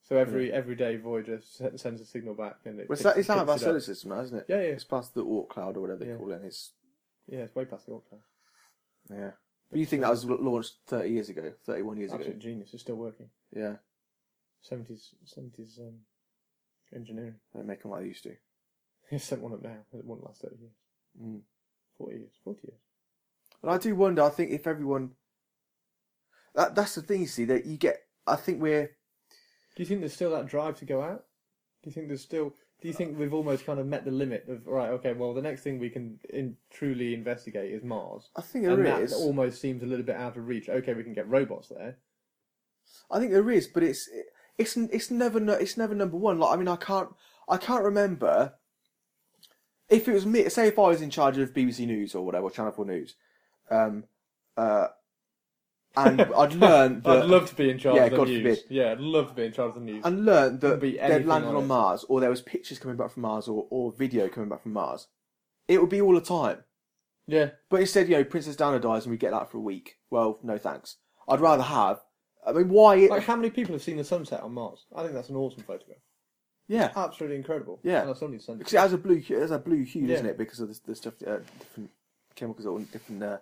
So 0.02 0.16
every 0.18 0.52
every 0.52 0.74
day 0.76 0.96
Voyager 0.96 1.36
s- 1.36 1.62
sends 1.76 2.00
a 2.00 2.04
signal 2.04 2.34
back 2.34 2.56
and 2.66 2.78
it 2.80 2.88
well, 2.88 2.94
it's, 2.94 3.02
picks- 3.02 3.14
that, 3.14 3.20
it's 3.20 3.30
out 3.30 3.38
of 3.38 3.48
our 3.48 3.54
picks 3.54 3.62
it 3.62 3.64
solar 3.64 3.76
up. 3.78 3.82
system 3.82 4.10
now, 4.10 4.20
isn't 4.20 4.38
it? 4.38 4.46
Yeah, 4.48 4.56
yeah, 4.56 4.62
It's 4.76 4.84
past 4.84 5.14
the 5.14 5.24
Oort 5.24 5.48
cloud 5.48 5.76
or 5.76 5.80
whatever 5.80 6.04
they 6.04 6.14
call 6.14 6.30
it. 6.32 6.36
and 6.36 6.44
It's 6.44 6.72
yeah. 7.26 7.38
It's 7.40 7.54
way 7.54 7.64
past 7.64 7.86
the 7.86 7.92
Oort 7.92 8.06
cloud. 8.08 8.20
yeah. 9.10 9.30
But 9.70 9.80
you 9.80 9.86
think 9.86 10.02
that 10.02 10.10
was 10.10 10.24
launched 10.26 10.74
thirty 10.86 11.08
years 11.10 11.30
ago, 11.30 11.52
thirty-one 11.64 11.96
years 11.96 12.12
Absolute 12.12 12.32
ago? 12.32 12.38
genius. 12.40 12.74
It's 12.74 12.82
still 12.82 12.96
working. 12.96 13.30
Yeah, 13.56 13.76
Seventies 14.60 15.14
seventies 15.24 15.78
um, 15.80 15.94
engineering. 16.94 17.36
they 17.54 17.62
make 17.62 17.82
them 17.82 17.90
like 17.90 18.02
they 18.02 18.08
used 18.08 18.24
to. 18.24 18.36
He 19.10 19.18
sent 19.18 19.42
one 19.42 19.52
up 19.52 19.62
now. 19.62 19.76
It 19.92 20.04
won't 20.04 20.24
last 20.24 20.42
thirty 20.42 20.56
years. 20.60 20.72
Mm. 21.20 21.40
Forty 21.98 22.16
years. 22.18 22.32
Forty 22.44 22.60
years. 22.68 22.80
And 23.62 23.70
I 23.70 23.78
do 23.78 23.94
wonder. 23.94 24.22
I 24.22 24.28
think 24.30 24.50
if 24.50 24.66
everyone, 24.66 25.10
that 26.54 26.74
that's 26.74 26.94
the 26.94 27.02
thing. 27.02 27.22
You 27.22 27.26
see 27.26 27.44
that 27.46 27.66
you 27.66 27.76
get. 27.76 28.00
I 28.26 28.36
think 28.36 28.60
we're. 28.60 28.86
Do 29.76 29.82
you 29.82 29.86
think 29.86 30.00
there's 30.00 30.14
still 30.14 30.30
that 30.30 30.46
drive 30.46 30.78
to 30.78 30.84
go 30.84 31.02
out? 31.02 31.24
Do 31.82 31.90
you 31.90 31.92
think 31.92 32.08
there's 32.08 32.22
still? 32.22 32.54
Do 32.80 32.88
you 32.88 32.94
think 32.94 33.18
we've 33.18 33.34
almost 33.34 33.64
kind 33.64 33.80
of 33.80 33.86
met 33.86 34.04
the 34.04 34.10
limit 34.10 34.46
of 34.48 34.66
right? 34.66 34.90
Okay, 34.90 35.12
well, 35.12 35.32
the 35.32 35.42
next 35.42 35.62
thing 35.62 35.78
we 35.78 35.90
can 35.90 36.18
in, 36.28 36.56
truly 36.70 37.14
investigate 37.14 37.72
is 37.72 37.82
Mars. 37.82 38.28
I 38.36 38.42
think 38.42 38.64
there 38.64 38.74
and 38.78 39.02
is. 39.02 39.10
that 39.10 39.16
almost 39.16 39.60
seems 39.60 39.82
a 39.82 39.86
little 39.86 40.04
bit 40.04 40.16
out 40.16 40.36
of 40.36 40.46
reach. 40.46 40.68
Okay, 40.68 40.94
we 40.94 41.02
can 41.02 41.14
get 41.14 41.28
robots 41.28 41.68
there. 41.68 41.96
I 43.10 43.18
think 43.18 43.32
there 43.32 43.50
is, 43.50 43.66
but 43.66 43.82
it's 43.82 44.08
it's 44.58 44.76
it's 44.76 45.10
never 45.10 45.38
it's 45.58 45.76
never 45.76 45.94
number 45.94 46.16
one. 46.16 46.38
Like 46.38 46.54
I 46.54 46.56
mean, 46.56 46.68
I 46.68 46.76
can't 46.76 47.08
I 47.48 47.56
can't 47.56 47.84
remember 47.84 48.54
if 49.88 50.08
it 50.08 50.12
was 50.12 50.26
me. 50.26 50.48
Say 50.48 50.68
if 50.68 50.78
I 50.78 50.88
was 50.88 51.02
in 51.02 51.10
charge 51.10 51.38
of 51.38 51.52
BBC 51.52 51.86
News 51.86 52.14
or 52.14 52.24
whatever, 52.24 52.50
Channel 52.50 52.72
Four 52.72 52.86
News, 52.86 53.14
um, 53.70 54.04
uh, 54.56 54.88
and 55.96 56.20
I'd 56.20 56.54
learned 56.66 57.02
that 57.04 57.22
I'd 57.22 57.24
love 57.26 57.48
to 57.50 57.54
be 57.54 57.70
in 57.70 57.78
charge 57.78 57.96
Yeah, 57.96 58.04
of 58.04 58.10
the 58.12 58.16
God 58.16 58.28
news. 58.28 58.58
forbid. 58.58 58.58
Yeah, 58.76 58.92
I'd 58.92 59.00
love 59.00 59.28
to 59.28 59.34
be 59.34 59.44
in 59.44 59.52
charge 59.52 59.68
of 59.70 59.74
the 59.76 59.80
news. 59.80 60.04
and 60.04 60.24
learned 60.24 60.60
that 60.60 60.80
they'd 60.80 61.26
landed 61.26 61.48
on 61.48 61.56
on. 61.56 61.66
Mars, 61.66 62.04
or 62.08 62.20
there 62.20 62.30
was 62.30 62.42
pictures 62.42 62.78
coming 62.78 62.96
back 62.96 63.10
from 63.12 63.22
Mars, 63.22 63.48
or, 63.48 63.66
or 63.70 63.92
video 63.92 64.28
coming 64.28 64.48
back 64.48 64.62
from 64.62 64.72
Mars. 64.72 65.06
It 65.68 65.80
would 65.80 65.90
be 65.90 66.00
all 66.00 66.14
the 66.14 66.20
time. 66.20 66.64
yeah, 67.26 67.50
But 67.70 67.80
instead, 67.80 68.08
you 68.08 68.16
know, 68.16 68.24
Princess 68.24 68.56
Diana 68.56 68.78
dies 68.80 69.04
and 69.04 69.10
we 69.12 69.16
get 69.16 69.30
that 69.32 69.50
for 69.50 69.58
a 69.58 69.62
week. 69.62 69.96
Well, 70.10 70.38
no 70.42 70.58
thanks. 70.58 70.96
I'd 71.28 71.40
rather 71.40 71.62
have. 71.62 72.00
I 72.46 72.52
mean, 72.52 72.68
why? 72.68 72.96
like 73.06 73.22
how 73.22 73.36
many 73.36 73.48
people 73.50 73.72
have 73.74 73.82
seen 73.82 73.96
the 73.96 74.04
sunset 74.04 74.42
on 74.42 74.52
Mars? 74.52 74.84
I 74.94 75.00
think 75.02 75.14
that's 75.14 75.30
an 75.30 75.36
awesome 75.36 75.62
photograph. 75.62 75.96
yeah, 76.68 76.92
Absolutely 76.94 77.36
incredible. 77.38 77.80
Yeah. 77.82 78.02
and 78.02 78.10
I 78.10 78.12
still 78.12 78.28
need 78.28 78.42
it. 78.46 78.58
because 78.58 78.74
it 78.74 78.78
has 78.80 78.92
a 78.92 78.98
blue, 78.98 79.16
hue- 79.16 79.38
it 79.38 79.40
has 79.40 79.50
a 79.52 79.58
blue 79.58 79.82
hue, 79.84 80.02
Yeah. 80.02 80.08
doesn't 80.08 80.26
it? 80.26 80.36
Because 80.38 80.60
of 80.60 80.68
the, 80.68 80.78
the 80.86 80.94
stuff, 80.94 81.14
uh, 81.26 81.38
different 81.58 81.90
chemicals 82.34 82.66
or 82.66 82.78
different. 82.80 83.22
Uh, 83.22 83.38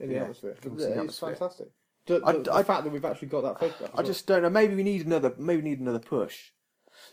in 0.00 0.08
the 0.08 0.14
yeah, 0.16 0.20
atmosphere. 0.22 0.50
it's 0.50 0.60
the 0.82 0.90
atmosphere. 0.90 1.28
fantastic. 1.36 1.68
The, 2.06 2.20
the, 2.20 2.26
I- 2.26 2.32
the 2.32 2.52
I- 2.52 2.62
fact 2.62 2.84
that 2.84 2.90
we've 2.92 3.04
actually 3.04 3.28
got 3.28 3.42
that 3.42 3.58
photograph. 3.58 3.90
I 3.92 3.96
well. 3.98 4.06
just 4.06 4.26
don't 4.26 4.42
know. 4.42 4.50
Maybe 4.50 4.74
we 4.74 4.82
need 4.82 5.06
another. 5.06 5.34
Maybe 5.38 5.62
we 5.62 5.70
need 5.70 5.80
another 5.80 5.98
push. 5.98 6.50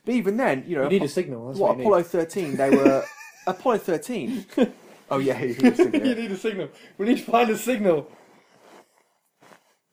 But 0.06 0.14
even 0.16 0.38
then, 0.38 0.64
you 0.68 0.76
know, 0.76 0.84
you 0.84 0.90
need 0.90 0.96
Apo- 0.98 1.06
a 1.06 1.10
signal. 1.10 1.48
That's 1.48 1.60
what 1.60 1.70
what, 1.70 1.78
you 1.78 1.84
Apollo 1.84 2.04
thirteen? 2.04 2.56
They 2.56 2.70
were 2.70 3.04
Apollo 3.48 3.78
thirteen. 3.80 4.46
Oh 5.14 5.18
yeah, 5.20 5.42
you 5.44 5.56
need 5.56 5.74
a 5.74 5.76
signal, 5.76 6.08
you 6.08 6.16
need 6.16 6.32
a 6.32 6.38
signal. 6.38 6.70
We 6.98 7.06
need 7.06 7.18
to 7.18 7.24
find 7.30 7.50
a 7.50 7.58
signal. 7.58 8.10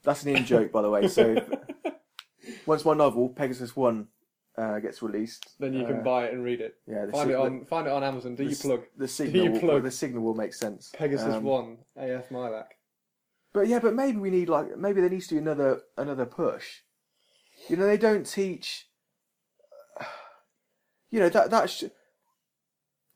that's 0.05 0.23
an 0.23 0.37
in 0.37 0.45
joke, 0.45 0.71
by 0.71 0.81
the 0.83 0.89
way. 0.91 1.09
So 1.09 1.45
once 2.67 2.85
my 2.85 2.95
novel 2.95 3.29
Pegasus 3.31 3.75
One 3.75 4.07
uh, 4.57 4.79
gets 4.79 5.03
released, 5.03 5.55
Then 5.59 5.73
you 5.75 5.85
uh, 5.85 5.89
can 5.89 6.03
buy 6.05 6.27
it 6.27 6.35
and 6.35 6.45
read 6.45 6.61
it. 6.61 6.77
Yeah, 6.87 7.07
the 7.07 7.13
Find 7.13 7.31
it 7.31 7.35
sig- 7.35 7.41
on 7.41 7.65
find 7.65 7.87
it 7.89 7.93
on 7.93 8.05
Amazon. 8.05 8.37
Do 8.37 8.45
the 8.45 8.51
you 8.51 8.57
plug 8.57 8.83
the 8.97 9.09
signal. 9.09 9.33
Do 9.33 9.43
you 9.45 9.51
will- 9.51 9.61
plug 9.61 9.83
the 9.83 9.91
signal 9.91 10.23
will 10.23 10.35
make 10.37 10.55
sense. 10.55 10.93
Pegasus 10.97 11.35
Um, 11.35 11.43
One 11.43 11.79
AF 11.97 12.29
Milac? 12.29 12.67
But 13.59 13.67
yeah, 13.67 13.81
but 13.81 13.93
maybe 13.93 14.19
we 14.19 14.31
need 14.31 14.49
like 14.49 14.79
maybe 14.79 15.01
there 15.01 15.11
needs 15.11 15.27
to 15.27 15.35
be 15.35 15.41
another 15.41 15.83
another 15.97 16.27
push. 16.27 16.83
You 17.69 17.77
know, 17.77 17.87
they 17.87 17.99
don't 17.99 18.25
teach. 18.25 18.87
You 21.11 21.21
know 21.21 21.31
that 21.31 21.49
that's 21.49 21.85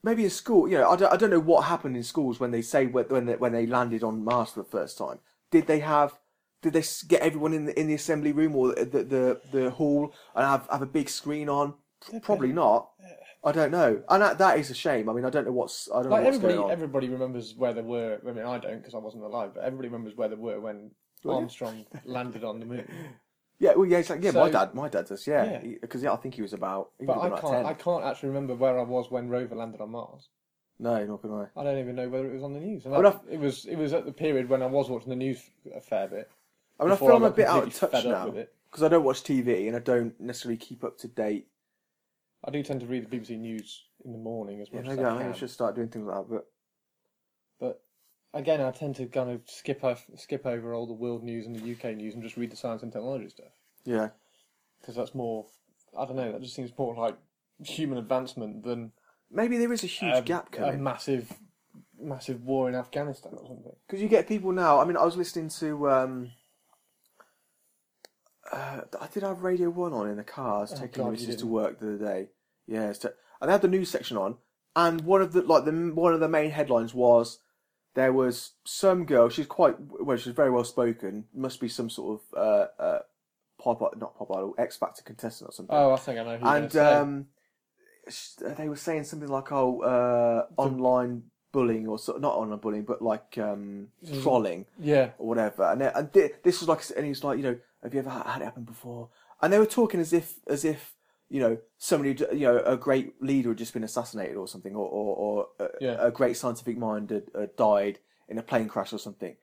maybe 0.02 0.24
in 0.24 0.31
school. 0.31 0.66
You 0.66 0.78
know, 0.78 0.88
I 0.88 0.96
don't, 0.96 1.12
I 1.12 1.16
don't 1.18 1.28
know 1.28 1.38
what 1.38 1.66
happened 1.66 1.94
in 1.94 2.02
schools 2.02 2.40
when 2.40 2.50
they 2.50 2.62
say 2.62 2.87
when 2.87 3.05
when 3.05 3.26
they, 3.26 3.37
when 3.37 3.52
they 3.52 3.66
landed 3.66 4.02
on 4.02 4.24
Mars 4.24 4.48
for 4.48 4.62
the 4.62 4.68
first 4.68 4.96
time. 4.96 5.18
Did 5.50 5.66
they 5.66 5.81
have? 5.81 6.18
Did 6.62 6.72
they 6.72 6.83
get 7.07 7.20
everyone 7.20 7.52
in 7.52 7.66
the 7.66 7.78
in 7.78 7.88
the 7.88 7.94
assembly 7.94 8.33
room 8.33 8.57
or 8.57 8.74
the 8.74 9.05
the 9.05 9.40
the 9.52 9.70
hall 9.70 10.14
and 10.35 10.46
have 10.46 10.66
have 10.70 10.81
a 10.81 10.87
big 10.87 11.11
screen 11.11 11.50
on? 11.50 11.74
Probably 12.22 12.50
not. 12.50 12.92
Uh, 12.98 13.11
I 13.44 13.50
don't 13.52 13.72
know, 13.72 14.02
and 14.09 14.22
that, 14.22 14.38
that 14.38 14.59
is 14.59 14.70
a 14.70 14.74
shame. 14.74 15.09
I 15.09 15.12
mean, 15.12 15.24
I 15.24 15.31
don't 15.31 15.44
know 15.44 15.52
what's 15.52 15.88
I 15.92 16.02
don't 16.02 16.11
Like 16.11 16.20
know 16.22 16.26
what's 16.26 16.37
everybody, 16.37 16.55
going 16.55 16.64
on. 16.66 16.70
everybody 16.70 17.09
remembers 17.09 17.55
where 17.57 17.72
they 17.72 17.83
were. 17.83 18.20
I 18.26 18.31
mean, 18.33 18.44
I 18.44 18.59
don't 18.59 18.78
because 18.78 18.94
I 18.94 18.98
wasn't 18.98 19.24
alive, 19.24 19.50
but 19.55 19.64
everybody 19.64 19.88
remembers 19.88 20.16
where 20.16 20.28
they 20.28 20.37
were 20.37 20.61
when 20.61 20.92
yeah. 21.24 21.33
Armstrong 21.33 21.85
landed 22.05 22.44
on 22.44 22.61
the 22.61 22.66
moon. 22.66 22.87
Yeah, 23.59 23.74
well, 23.76 23.87
yeah, 23.87 23.98
exactly. 23.98 24.26
Yeah, 24.26 24.33
my 24.33 24.50
dad, 24.50 24.74
my 24.74 24.88
dad 24.88 25.07
does. 25.07 25.24
Yeah, 25.24 25.61
Yeah. 25.62 25.74
because 25.81 26.02
yeah, 26.02 26.12
I 26.12 26.16
think 26.16 26.35
he 26.35 26.42
was 26.42 26.52
about. 26.52 26.90
He 26.98 27.07
But 27.07 27.18
I 27.20 27.28
can't. 27.31 27.62
like 27.62 27.66
I 27.66 27.74
can't 27.74 28.02
actually 28.05 28.31
remember 28.31 28.57
where 28.57 28.76
I 28.76 28.83
was 28.83 29.09
when 29.09 29.28
Rover 29.28 29.55
landed 29.55 29.81
on 29.81 29.90
Mars. 29.90 30.31
No, 30.81 31.05
not 31.07 31.22
gonna. 31.22 31.48
I 31.57 31.62
don't 31.62 31.78
even 31.78 31.94
know 31.94 32.09
whether 32.09 32.26
it 32.28 32.35
was 32.35 32.42
on 32.42 32.55
the 32.55 32.59
news. 32.59 32.87
And 32.87 32.94
that- 32.94 33.20
it 33.31 33.38
was. 33.38 33.64
It 33.66 33.76
was 33.76 33.92
at 33.92 34.05
the 34.05 34.11
period 34.12 34.48
when 34.48 34.62
I 34.62 34.66
was 34.66 34.90
watching 34.90 35.11
the 35.11 35.16
news 35.16 35.48
a 35.72 35.81
fair 35.81 36.09
bit. 36.09 36.28
I 36.81 36.85
mean, 36.85 36.92
I 36.92 36.96
feel 36.96 37.14
I'm 37.14 37.22
a 37.22 37.31
bit 37.31 37.46
out 37.46 37.62
of 37.68 37.74
touch 37.74 38.05
now 38.05 38.31
because 38.68 38.83
I 38.83 38.88
don't 38.88 39.05
watch 39.05 39.22
TV 39.22 39.68
and 39.68 39.76
I 39.76 39.81
don't 39.81 40.20
necessarily 40.20 40.57
keep 40.57 40.83
up 40.83 40.98
to 40.98 41.07
date. 41.07 41.46
I 42.44 42.50
do 42.50 42.62
tend 42.62 42.81
to 42.81 42.87
read 42.87 43.09
the 43.09 43.16
BBC 43.16 43.38
News 43.38 43.85
in 44.05 44.12
the 44.12 44.18
morning 44.18 44.61
as 44.61 44.68
Yeah, 44.72 44.81
maybe 44.83 45.00
as 45.00 45.07
I, 45.07 45.11
I 45.14 45.18
I 45.18 45.22
can. 45.22 45.35
should 45.35 45.50
start 45.50 45.74
doing 45.76 45.88
things 45.88 46.07
like 46.07 46.16
that. 46.16 46.28
But 46.28 46.46
But 47.61 47.83
again, 48.35 48.61
I 48.61 48.70
tend 48.72 48.96
to 48.96 49.07
kind 49.07 49.31
of 49.31 49.42
skip 49.46 49.85
off, 49.85 50.07
skip 50.16 50.44
over 50.46 50.74
all 50.74 50.87
the 50.87 50.92
world 50.92 51.22
news 51.22 51.46
and 51.46 51.55
the 51.55 51.72
UK 51.72 51.96
news 51.96 52.14
and 52.14 52.22
just 52.22 52.37
read 52.37 52.50
the 52.50 52.57
science 52.57 52.83
and 52.83 52.92
technology 52.92 53.28
stuff 53.28 53.52
yeah, 53.85 54.11
because 54.81 54.94
that's 54.96 55.14
more. 55.14 55.46
I 55.98 56.05
don't 56.07 56.16
know. 56.16 56.33
That 56.33 56.42
just 56.42 56.55
seems 56.55 56.72
more 56.78 56.94
like 56.94 57.16
human 57.64 57.98
advancement 57.98 58.64
than 58.64 58.92
maybe 59.31 59.59
there 59.59 59.72
is 59.72 59.85
a 59.85 59.88
huge 59.88 60.16
a, 60.18 60.22
gap 60.22 60.48
a 60.52 60.57
coming 60.57 60.83
massive, 60.83 61.33
massive 62.00 62.42
war 62.42 62.68
in 62.68 62.74
Afghanistan 62.74 63.33
or 63.37 63.46
something. 63.46 63.72
because 63.87 64.02
you 64.02 64.09
get 64.09 64.26
people 64.26 64.52
now. 64.52 64.81
I 64.81 64.85
mean, 64.85 64.96
I 64.96 65.05
was 65.05 65.16
listening 65.16 65.48
to. 65.61 65.90
Um, 65.90 66.31
uh, 68.52 68.82
I 69.00 69.06
did 69.12 69.22
have 69.22 69.42
Radio 69.42 69.70
One 69.70 69.92
on 69.92 70.08
in 70.08 70.16
the 70.16 70.24
car. 70.24 70.58
I 70.58 70.60
was 70.60 70.72
Oh, 70.72 70.76
taking 70.76 71.02
God, 71.02 71.08
the 71.08 71.12
missus 71.12 71.36
to 71.36 71.46
work 71.46 71.78
the 71.80 71.94
other 71.94 72.04
day. 72.04 72.28
Yeah, 72.66 72.92
to- 72.92 73.14
and 73.40 73.48
they 73.48 73.52
had 73.52 73.62
the 73.62 73.68
news 73.68 73.90
section 73.90 74.16
on, 74.16 74.36
and 74.76 75.00
one 75.02 75.20
of 75.22 75.32
the 75.32 75.42
like 75.42 75.64
the 75.64 75.72
one 75.94 76.14
of 76.14 76.20
the 76.20 76.28
main 76.28 76.50
headlines 76.50 76.94
was 76.94 77.38
there 77.94 78.12
was 78.12 78.52
some 78.64 79.04
girl. 79.04 79.28
She's 79.28 79.46
quite 79.46 79.76
well. 79.80 80.16
She's 80.16 80.32
very 80.34 80.50
well 80.50 80.64
spoken. 80.64 81.24
Must 81.34 81.60
be 81.60 81.68
some 81.68 81.90
sort 81.90 82.20
of 82.34 82.38
uh, 82.38 82.82
uh, 82.82 82.98
pop 83.60 83.80
not 83.98 84.16
pop 84.16 84.30
idol 84.30 84.54
X 84.58 84.76
Factor 84.76 85.02
contestant 85.02 85.50
or 85.50 85.52
something. 85.52 85.74
Oh, 85.76 85.92
I 85.92 85.96
think 85.96 86.18
I 86.20 86.22
know 86.24 86.38
and 86.42 86.76
um, 86.76 87.26
they 88.56 88.68
were 88.68 88.76
saying 88.76 89.04
something 89.04 89.28
like, 89.28 89.50
"Oh, 89.52 89.80
uh, 89.82 90.46
online 90.60 91.24
bullying 91.52 91.86
or 91.86 91.98
so, 91.98 92.16
not 92.16 92.34
online 92.34 92.58
bullying, 92.58 92.84
but 92.84 93.00
like 93.02 93.38
um, 93.38 93.88
Mm. 94.04 94.22
trolling 94.22 94.66
yeah, 94.78 95.10
or 95.18 95.28
whatever." 95.28 95.62
And 95.64 95.80
they- 95.80 95.92
and 95.94 96.12
thi- 96.12 96.30
this 96.42 96.60
was 96.60 96.68
like, 96.68 96.82
and 96.96 97.04
he 97.04 97.10
was 97.10 97.22
like, 97.22 97.36
you 97.38 97.44
know, 97.44 97.58
have 97.82 97.92
you 97.94 98.00
ever 98.00 98.10
had 98.10 98.40
it 98.42 98.44
happen 98.44 98.64
before? 98.64 99.08
And 99.40 99.52
they 99.52 99.58
were 99.58 99.66
talking 99.66 100.00
as 100.00 100.12
if 100.12 100.38
as 100.46 100.64
if 100.64 100.94
you 101.28 101.40
know 101.40 101.58
somebody 101.78 102.10
you 102.32 102.46
know 102.46 102.58
a 102.64 102.76
great 102.76 103.20
leader 103.22 103.50
had 103.50 103.58
just 103.58 103.72
been 103.72 103.84
assassinated 103.84 104.36
or 104.36 104.46
something, 104.48 104.74
or 104.74 104.86
or, 104.88 105.16
or 105.16 105.48
a, 105.60 105.68
Yeah. 105.80 105.96
a 106.06 106.10
great 106.10 106.36
scientific 106.36 106.76
mind 106.78 107.10
had, 107.10 107.30
had 107.38 107.56
died 107.56 107.98
in 108.28 108.38
a 108.38 108.42
plane 108.42 108.68
crash 108.68 108.92
or 108.92 108.98
something. 108.98 109.36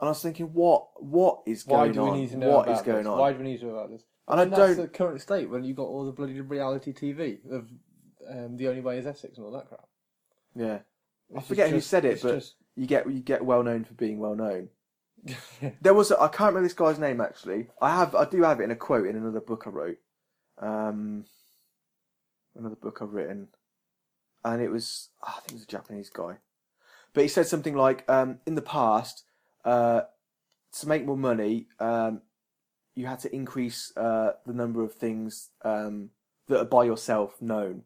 And 0.00 0.08
I 0.08 0.10
was 0.10 0.22
thinking, 0.22 0.52
what 0.52 1.02
what 1.02 1.42
is 1.46 1.66
why 1.66 1.78
going 1.88 1.92
do 1.92 2.02
we 2.04 2.10
on? 2.10 2.16
need 2.18 2.30
to 2.30 2.36
know 2.36 2.50
What 2.50 2.68
about 2.68 2.76
is 2.80 2.82
going 2.82 2.98
this? 2.98 3.06
on? 3.06 3.18
Why 3.18 3.32
do 3.32 3.38
we 3.38 3.44
need 3.44 3.60
to 3.60 3.66
know 3.66 3.76
about 3.76 3.90
this? 3.90 4.04
And 4.28 4.40
I 4.40 4.44
that's 4.44 4.56
don't- 4.58 4.76
the 4.76 4.88
current 4.88 5.20
state 5.20 5.48
when 5.50 5.64
you 5.64 5.74
got 5.74 5.84
all 5.88 6.04
the 6.06 6.12
bloody 6.12 6.40
reality 6.40 6.92
TV 6.92 7.40
of 7.50 7.68
um, 8.28 8.56
the 8.56 8.68
only 8.68 8.80
way 8.80 8.98
is 8.98 9.06
Essex 9.06 9.36
and 9.36 9.44
all 9.46 9.52
that 9.52 9.68
crap. 9.68 9.86
Yeah, 10.54 10.78
I 11.36 11.40
forget 11.40 11.70
who 11.70 11.80
said 11.80 12.04
it, 12.04 12.20
but 12.22 12.34
just- 12.36 12.54
you 12.76 12.86
get 12.86 13.10
you 13.10 13.20
get 13.20 13.44
well 13.44 13.62
known 13.62 13.84
for 13.84 13.94
being 13.94 14.18
well 14.18 14.34
known. 14.34 14.68
There 15.82 15.94
was 15.94 16.10
a, 16.10 16.18
I 16.20 16.28
can't 16.28 16.48
remember 16.48 16.62
this 16.62 16.72
guy's 16.72 16.98
name 16.98 17.20
actually. 17.20 17.68
I 17.80 17.94
have 17.94 18.14
I 18.14 18.24
do 18.24 18.42
have 18.42 18.60
it 18.60 18.64
in 18.64 18.70
a 18.70 18.76
quote 18.76 19.06
in 19.06 19.16
another 19.16 19.40
book 19.40 19.64
I 19.66 19.70
wrote. 19.70 19.98
Um, 20.58 21.24
another 22.56 22.76
book 22.76 22.98
I've 23.00 23.12
written, 23.12 23.48
and 24.44 24.62
it 24.62 24.70
was 24.70 25.10
I 25.22 25.32
think 25.40 25.50
it 25.50 25.54
was 25.54 25.62
a 25.64 25.66
Japanese 25.66 26.10
guy, 26.10 26.38
but 27.12 27.22
he 27.22 27.28
said 27.28 27.46
something 27.46 27.74
like, 27.76 28.08
um, 28.10 28.38
"In 28.46 28.54
the 28.54 28.62
past, 28.62 29.24
uh, 29.64 30.02
to 30.80 30.88
make 30.88 31.04
more 31.06 31.16
money, 31.16 31.68
um, 31.78 32.22
you 32.94 33.06
had 33.06 33.20
to 33.20 33.34
increase 33.34 33.92
uh, 33.96 34.32
the 34.46 34.52
number 34.54 34.82
of 34.82 34.94
things 34.94 35.50
um, 35.64 36.10
that 36.48 36.60
are 36.60 36.64
by 36.64 36.84
yourself 36.84 37.40
known, 37.40 37.84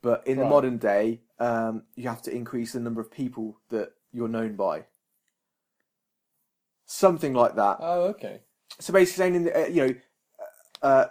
but 0.00 0.26
in 0.26 0.38
the 0.38 0.44
modern 0.50 0.78
day, 0.78 1.20
um, 1.42 1.82
you 1.96 2.08
have 2.08 2.22
to 2.22 2.30
increase 2.34 2.72
the 2.72 2.80
number 2.80 3.00
of 3.00 3.10
people 3.10 3.58
that 3.70 3.92
you're 4.12 4.28
known 4.28 4.56
by." 4.56 4.84
Something 6.86 7.32
like 7.32 7.54
that. 7.56 7.78
oh, 7.80 8.02
okay. 8.14 8.40
So 8.78 8.92
basically, 8.92 9.16
saying 9.22 9.34
in 9.34 9.44
the, 9.44 9.64
uh, 9.64 9.66
you 9.66 9.86
know, 9.86 9.94
uh, 10.82 11.04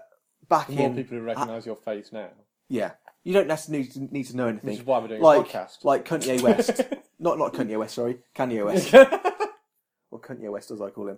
back 0.48 0.68
The 0.68 0.74
more 0.74 0.88
in 0.88 0.96
people 0.96 1.18
who 1.18 1.24
recognise 1.24 1.66
your 1.66 1.76
face 1.76 2.12
now. 2.12 2.30
yeah, 2.70 2.92
you 3.24 3.34
don't 3.34 3.48
necessarily 3.48 3.84
need 3.84 3.92
to, 3.94 4.14
need 4.14 4.28
to 4.28 4.36
know 4.38 4.48
anything. 4.48 4.70
This 4.70 4.80
is 4.80 4.86
why 4.86 5.00
we're 5.00 5.08
doing 5.08 5.22
like 5.22 5.54
a 5.54 5.58
podcast. 5.58 5.84
like 5.84 6.06
Kanye 6.08 6.42
West, 6.42 6.82
not 7.20 7.38
not 7.40 7.54
Kanye 7.54 7.78
West, 7.80 7.96
sorry, 7.96 8.20
Kanye 8.36 8.66
West, 8.66 8.94
or 10.12 10.20
Kanye 10.20 10.52
West 10.52 10.72
as 10.72 10.82
I 10.82 10.90
call 10.90 11.08
him. 11.10 11.18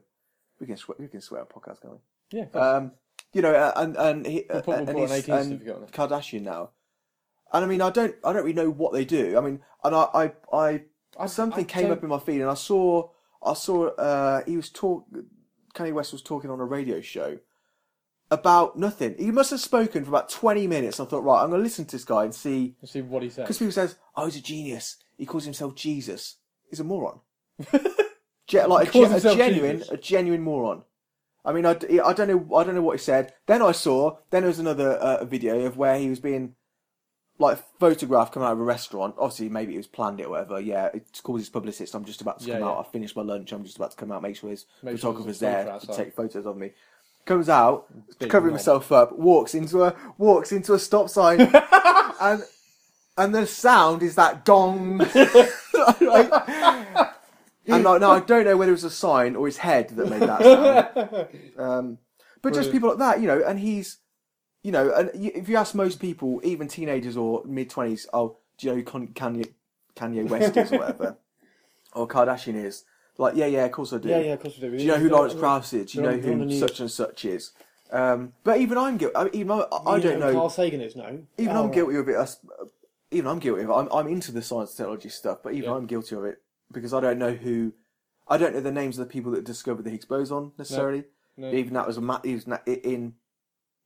We 0.59 0.67
can 0.67 0.77
swear, 0.77 0.95
we 0.99 1.07
can 1.07 1.21
swear 1.21 1.41
on 1.41 1.47
podcast, 1.47 1.81
can't 1.81 1.93
we? 2.31 2.39
yeah. 2.39 2.45
Um, 2.59 2.91
you 3.33 3.41
know, 3.41 3.53
uh, 3.53 3.73
and 3.75 3.97
and 3.97 4.25
he, 4.25 4.47
uh, 4.49 4.61
We'll 4.65 4.77
and, 4.77 4.89
an 4.89 4.97
he's, 4.97 5.11
18 5.11 5.35
and 5.35 5.61
it. 5.61 5.91
Kardashian 5.91 6.43
now. 6.43 6.69
And 7.53 7.63
I 7.63 7.67
mean, 7.67 7.81
I 7.81 7.89
don't, 7.91 8.15
I 8.23 8.33
don't 8.33 8.43
really 8.43 8.53
know 8.53 8.69
what 8.71 8.93
they 8.93 9.05
do. 9.05 9.37
I 9.37 9.41
mean, 9.41 9.59
and 9.83 9.95
I, 9.95 10.07
I, 10.13 10.31
I 10.51 10.81
I- 11.19 11.25
something 11.27 11.63
I 11.65 11.67
came 11.67 11.91
up 11.91 12.01
in 12.03 12.09
my 12.09 12.17
feed, 12.19 12.41
and 12.41 12.49
I 12.49 12.55
saw, 12.55 13.09
I 13.45 13.53
saw, 13.53 13.87
uh, 13.89 14.43
he 14.45 14.57
was 14.57 14.69
talk, 14.71 15.05
Kanye 15.75 15.93
West 15.93 16.11
was 16.13 16.21
talking 16.23 16.49
on 16.49 16.59
a 16.59 16.65
radio 16.65 16.99
show 17.01 17.37
about 18.31 18.77
nothing. 18.77 19.15
He 19.19 19.29
must 19.31 19.51
have 19.51 19.59
spoken 19.59 20.03
for 20.03 20.09
about 20.09 20.29
twenty 20.29 20.65
minutes. 20.65 20.99
I 20.99 21.05
thought, 21.05 21.23
right, 21.23 21.41
I'm 21.43 21.49
going 21.49 21.59
to 21.59 21.63
listen 21.63 21.85
to 21.85 21.91
this 21.95 22.05
guy 22.05 22.23
and 22.23 22.33
see, 22.33 22.75
see 22.85 23.01
what 23.01 23.21
he 23.23 23.29
says. 23.29 23.43
because 23.43 23.57
people 23.59 23.71
says, 23.71 23.95
oh, 24.15 24.25
he's 24.25 24.37
a 24.37 24.41
genius. 24.41 24.97
He 25.17 25.25
calls 25.27 25.43
himself 25.45 25.75
Jesus. 25.75 26.37
He's 26.69 26.79
a 26.79 26.83
moron. 26.83 27.19
Ge- 28.47 28.55
like 28.67 28.93
a, 28.95 28.99
a 29.15 29.19
genuine, 29.35 29.77
Jesus. 29.77 29.91
a 29.91 29.97
genuine 29.97 30.41
moron. 30.41 30.83
I 31.45 31.53
mean, 31.53 31.65
I, 31.65 31.71
I 31.71 32.13
don't 32.13 32.27
know, 32.27 32.55
I 32.55 32.63
don't 32.63 32.73
know 32.75 32.81
what 32.81 32.97
he 32.99 33.03
said. 33.03 33.33
Then 33.45 33.61
I 33.61 33.71
saw, 33.73 34.17
then 34.31 34.41
there 34.43 34.47
was 34.49 34.59
another 34.59 34.91
uh, 34.93 35.25
video 35.25 35.59
of 35.65 35.77
where 35.77 35.97
he 35.99 36.09
was 36.09 36.19
being 36.19 36.55
like 37.39 37.57
photograph 37.79 38.31
coming 38.31 38.47
out 38.47 38.53
of 38.53 38.59
a 38.59 38.63
restaurant. 38.63 39.15
Obviously, 39.17 39.49
maybe 39.49 39.73
it 39.73 39.77
was 39.77 39.87
planned 39.87 40.19
it 40.19 40.27
or 40.27 40.31
whatever. 40.31 40.59
Yeah, 40.59 40.89
it's 40.93 41.19
called 41.21 41.39
his 41.39 41.49
publicist. 41.49 41.93
I'm 41.95 42.05
just 42.05 42.21
about 42.21 42.39
to 42.41 42.45
Yeah, 42.47 42.53
come 42.59 42.63
yeah. 42.63 42.69
out. 42.69 42.85
I 42.87 42.91
finished 42.91 43.15
my 43.15 43.23
lunch. 43.23 43.51
I'm 43.51 43.63
just 43.63 43.77
about 43.77 43.91
to 43.91 43.97
come 43.97 44.11
out. 44.11 44.21
Make 44.21 44.35
sure 44.35 44.49
his 44.49 44.65
Make 44.81 44.95
photographer's 44.97 45.37
a 45.37 45.45
there 45.45 45.79
to 45.79 45.87
take 45.87 46.15
photos 46.15 46.45
of 46.45 46.57
me. 46.57 46.71
Comes 47.25 47.47
out, 47.49 47.87
covering 48.19 48.51
knob. 48.53 48.59
himself 48.59 48.91
up, 48.91 49.17
walks 49.17 49.55
into 49.55 49.83
a 49.83 49.95
walks 50.17 50.51
into 50.51 50.73
a 50.73 50.79
stop 50.79 51.09
sign, 51.09 51.39
and 52.21 52.43
and 53.17 53.33
the 53.33 53.47
sound 53.47 54.03
is 54.03 54.15
that 54.15 54.45
gong. 54.45 54.99
Like- 56.01 56.31
and 57.65 57.83
like, 57.85 58.01
now 58.01 58.11
I 58.11 58.19
don't 58.19 58.43
know 58.43 58.57
whether 58.57 58.71
it 58.71 58.75
was 58.75 58.83
a 58.83 58.89
sign 58.89 59.35
or 59.37 59.45
his 59.45 59.57
head 59.57 59.89
that 59.89 60.09
made 60.09 60.21
that 60.21 60.41
sound. 60.43 61.27
Um, 61.57 61.97
but 62.41 62.53
just 62.53 62.71
people 62.73 62.89
like 62.89 62.97
that, 62.97 63.21
you 63.21 63.27
know, 63.27 63.41
and 63.41 63.57
he's, 63.57 63.99
you 64.63 64.71
know, 64.71 64.91
and 64.93 65.11
if 65.13 65.47
you 65.49 65.57
ask 65.57 65.75
most 65.75 65.99
people, 65.99 66.39
even 66.43 66.67
teenagers 66.67 67.15
or 67.17 67.43
mid 67.45 67.69
twenties, 67.69 68.07
oh, 68.13 68.37
do 68.57 68.67
you 68.67 68.73
know 68.73 68.79
who 68.79 69.07
Kanye 69.07 69.51
Kanye 69.95 70.27
West 70.33 70.57
is 70.57 70.71
or 70.71 70.79
whatever, 70.79 71.17
or 71.93 72.07
Kardashian 72.07 72.55
is? 72.55 72.85
Like, 73.17 73.35
yeah, 73.35 73.45
yeah, 73.45 73.65
of 73.65 73.71
course 73.71 73.93
I 73.93 73.97
do. 73.99 74.09
yeah, 74.09 74.19
yeah, 74.19 74.33
of 74.33 74.39
course 74.41 74.55
we 74.59 74.61
do. 74.69 74.77
Do 74.77 74.83
you 74.83 74.87
know 74.89 74.97
who 74.97 75.09
Lawrence 75.09 75.35
Krauss 75.35 75.71
is? 75.73 75.91
Do 75.91 75.97
you 75.99 76.03
know 76.03 76.11
on- 76.13 76.21
they're 76.21 76.31
on 76.33 76.47
the 76.47 76.53
who 76.53 76.59
such 76.59 76.79
and 76.79 76.89
such 76.89 77.25
is? 77.25 77.51
Um, 77.91 78.33
but 78.43 78.59
even 78.59 78.77
I'm 78.77 78.97
guilty. 78.97 79.15
I 79.15 79.25
mean, 79.25 79.35
even 79.35 79.51
I, 79.51 79.65
I 79.85 79.99
don't 79.99 80.19
know. 80.19 80.33
Carl 80.33 80.49
Sagan 80.49 80.81
is 80.81 80.95
no. 80.95 81.19
Even 81.37 81.55
Oh, 81.55 81.65
I'm 81.65 81.71
guilty 81.71 81.95
of 81.97 82.09
it. 82.09 82.15
I 82.15 82.27
Even 83.11 83.29
I'm 83.29 83.37
guilty 83.39 83.61
of 83.63 83.69
it. 83.69 83.73
I'm, 83.73 83.87
I'm 83.93 84.07
into 84.07 84.31
the 84.31 84.41
science 84.41 84.71
and 84.71 84.77
technology 84.77 85.09
stuff, 85.09 85.39
but 85.43 85.53
even 85.53 85.69
Yeah. 85.69 85.75
I'm 85.75 85.85
guilty 85.85 86.15
of 86.15 86.25
it 86.25 86.41
because 86.71 86.91
I 86.93 87.01
don't 87.01 87.19
know 87.19 87.33
who. 87.33 87.73
I 88.27 88.37
don't 88.37 88.55
know 88.55 88.61
the 88.61 88.71
names 88.71 88.97
of 88.97 89.05
the 89.07 89.11
people 89.11 89.31
that 89.33 89.43
discovered 89.43 89.83
the 89.83 89.91
Higgs 89.91 90.05
boson 90.05 90.53
necessarily. 90.57 91.03
No. 91.37 91.51
Even 91.51 91.73
that 91.75 91.85
was 91.85 91.97
a 91.97 92.01
ma- 92.01 92.21
even 92.23 92.57
in 92.65 93.13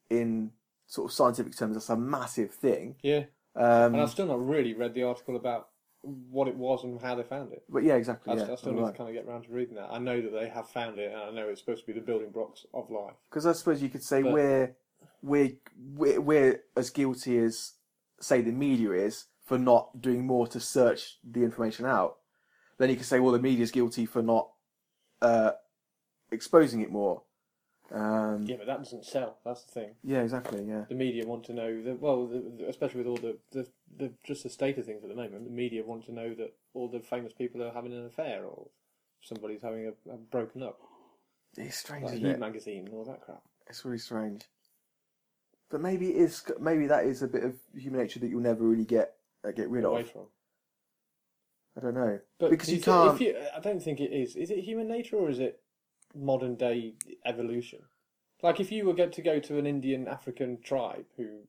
in 0.09 0.51
sort 0.87 1.09
of 1.09 1.13
scientific 1.13 1.55
terms, 1.55 1.75
that's 1.75 1.89
a 1.89 1.95
massive 1.97 2.51
thing. 2.53 2.95
Yeah, 3.03 3.25
and 3.55 3.95
I've 3.95 4.01
Um, 4.01 4.07
still 4.07 4.25
not 4.27 4.45
really 4.45 4.73
read 4.73 4.93
the 4.93 5.03
article 5.03 5.35
about 5.35 5.69
what 6.03 6.47
it 6.47 6.55
was 6.55 6.83
and 6.83 7.01
how 7.01 7.15
they 7.15 7.23
found 7.23 7.51
it. 7.51 7.63
but 7.69 7.83
yeah, 7.83 7.95
exactly. 7.95 8.31
I, 8.33 8.37
Yeah, 8.37 8.53
I 8.53 8.55
still 8.55 8.73
need 8.73 8.85
to 8.85 8.91
kind 8.93 9.09
of 9.09 9.13
get 9.15 9.27
round 9.27 9.43
to 9.45 9.51
reading 9.51 9.75
that. 9.75 9.89
I 9.91 9.99
know 9.99 10.21
that 10.21 10.31
they 10.31 10.47
have 10.47 10.69
found 10.69 10.97
it, 10.99 11.11
and 11.11 11.21
I 11.21 11.31
know 11.31 11.49
it's 11.49 11.59
supposed 11.59 11.81
to 11.81 11.87
be 11.87 11.99
the 11.99 12.05
building 12.05 12.31
blocks 12.31 12.65
of 12.73 12.89
life. 12.89 13.15
Because 13.29 13.45
I 13.45 13.51
suppose 13.53 13.81
you 13.81 13.89
could 13.89 14.03
say 14.03 14.21
But- 14.23 14.33
we're 14.33 14.75
we're, 15.21 15.51
we're 15.95 16.21
we're 16.21 16.63
as 16.75 16.89
guilty 16.89 17.37
as 17.39 17.73
say 18.19 18.41
the 18.41 18.51
media 18.51 18.91
is 18.91 19.25
for 19.43 19.57
not 19.57 20.01
doing 20.01 20.25
more 20.25 20.47
to 20.47 20.59
search 20.59 21.19
the 21.23 21.43
information 21.43 21.85
out. 21.85 22.17
Then 22.77 22.89
you 22.89 22.95
can 22.95 23.05
say, 23.05 23.19
well, 23.19 23.31
the 23.31 23.39
media's 23.39 23.71
guilty 23.71 24.05
for 24.05 24.21
not 24.21 24.51
uh, 25.21 25.51
exposing 26.31 26.81
it 26.81 26.91
more. 26.91 27.23
Um, 27.91 28.45
Yeah, 28.45 28.57
but 28.57 28.67
that 28.67 28.79
doesn't 28.79 29.05
sell. 29.05 29.37
That's 29.45 29.63
the 29.63 29.71
thing. 29.71 29.95
yeah, 30.03 30.21
exactly. 30.21 30.63
Yeah. 30.63 30.85
The 30.89 30.95
media 30.95 31.25
want 31.25 31.45
to 31.45 31.53
know 31.53 31.81
that. 31.83 32.01
Well, 32.01 32.27
the, 32.27 32.39
the- 32.57 32.67
especially 32.69 32.99
with 33.03 33.07
all 33.07 33.17
the, 33.17 33.37
the, 33.51 33.67
the 33.97 34.11
just 34.25 34.43
the 34.43 34.49
state 34.49 34.77
of 34.77 34.85
things 34.85 35.03
at 35.03 35.09
the 35.09 35.15
moment, 35.15 35.45
the 35.45 35.49
media 35.51 35.83
want 35.83 36.05
to 36.05 36.11
know 36.13 36.33
that 36.35 36.53
all 36.73 36.89
the 36.89 36.99
famous 36.99 37.31
people 37.33 37.63
are 37.63 37.71
having 37.71 37.93
an 37.93 38.05
affair 38.05 38.43
or 38.45 38.67
somebody's 39.21 39.61
having 39.61 39.87
a, 39.87 40.11
a 40.11 40.17
broken 40.17 40.63
up, 40.63 40.79
It's 41.57 41.77
strange, 41.77 42.03
like 42.05 42.15
Heat 42.15 42.25
it? 42.25 42.39
magazine 42.39 42.85
and 42.87 42.93
all 42.93 43.05
that 43.05 43.21
crap. 43.21 43.41
It's 43.67 43.83
really 43.85 43.97
strange. 43.99 44.43
But 45.69 45.81
maybe 45.81 46.09
it 46.11 46.15
is 46.17 46.43
maybe 46.59 46.87
that 46.87 47.05
is 47.05 47.21
a 47.23 47.27
bit 47.27 47.43
of 47.43 47.55
human 47.75 47.99
nature 48.01 48.19
that 48.19 48.27
you'll 48.29 48.41
never 48.41 48.63
really 48.63 48.85
get 48.85 49.15
uh, 49.45 49.51
get 49.51 49.69
rid 49.69 49.83
Away 49.85 50.01
of. 50.01 50.11
from. 50.11 50.27
I 51.77 51.81
don't 51.81 51.93
know 51.93 52.19
But 52.39 52.49
because 52.51 52.69
do 52.69 52.75
you 52.75 52.81
can't. 52.81 53.13
If 53.15 53.21
you, 53.21 53.35
I 53.55 53.59
don't 53.59 53.81
think 53.81 53.99
it 53.99 54.11
is. 54.11 54.35
Is 54.35 54.49
it 54.49 54.59
human 54.63 54.87
nature 54.87 55.15
or 55.17 55.29
is 55.29 55.39
it 55.39 55.61
modern 56.15 56.55
day 56.55 56.95
evolution? 57.25 57.79
Like 58.43 58.59
if 58.59 58.71
you 58.71 58.85
were 58.85 58.93
get 58.93 59.13
to 59.13 59.21
go 59.21 59.39
to 59.39 59.57
an 59.57 59.65
Indian 59.65 60.07
African 60.07 60.59
tribe 60.61 61.05
who 61.17 61.41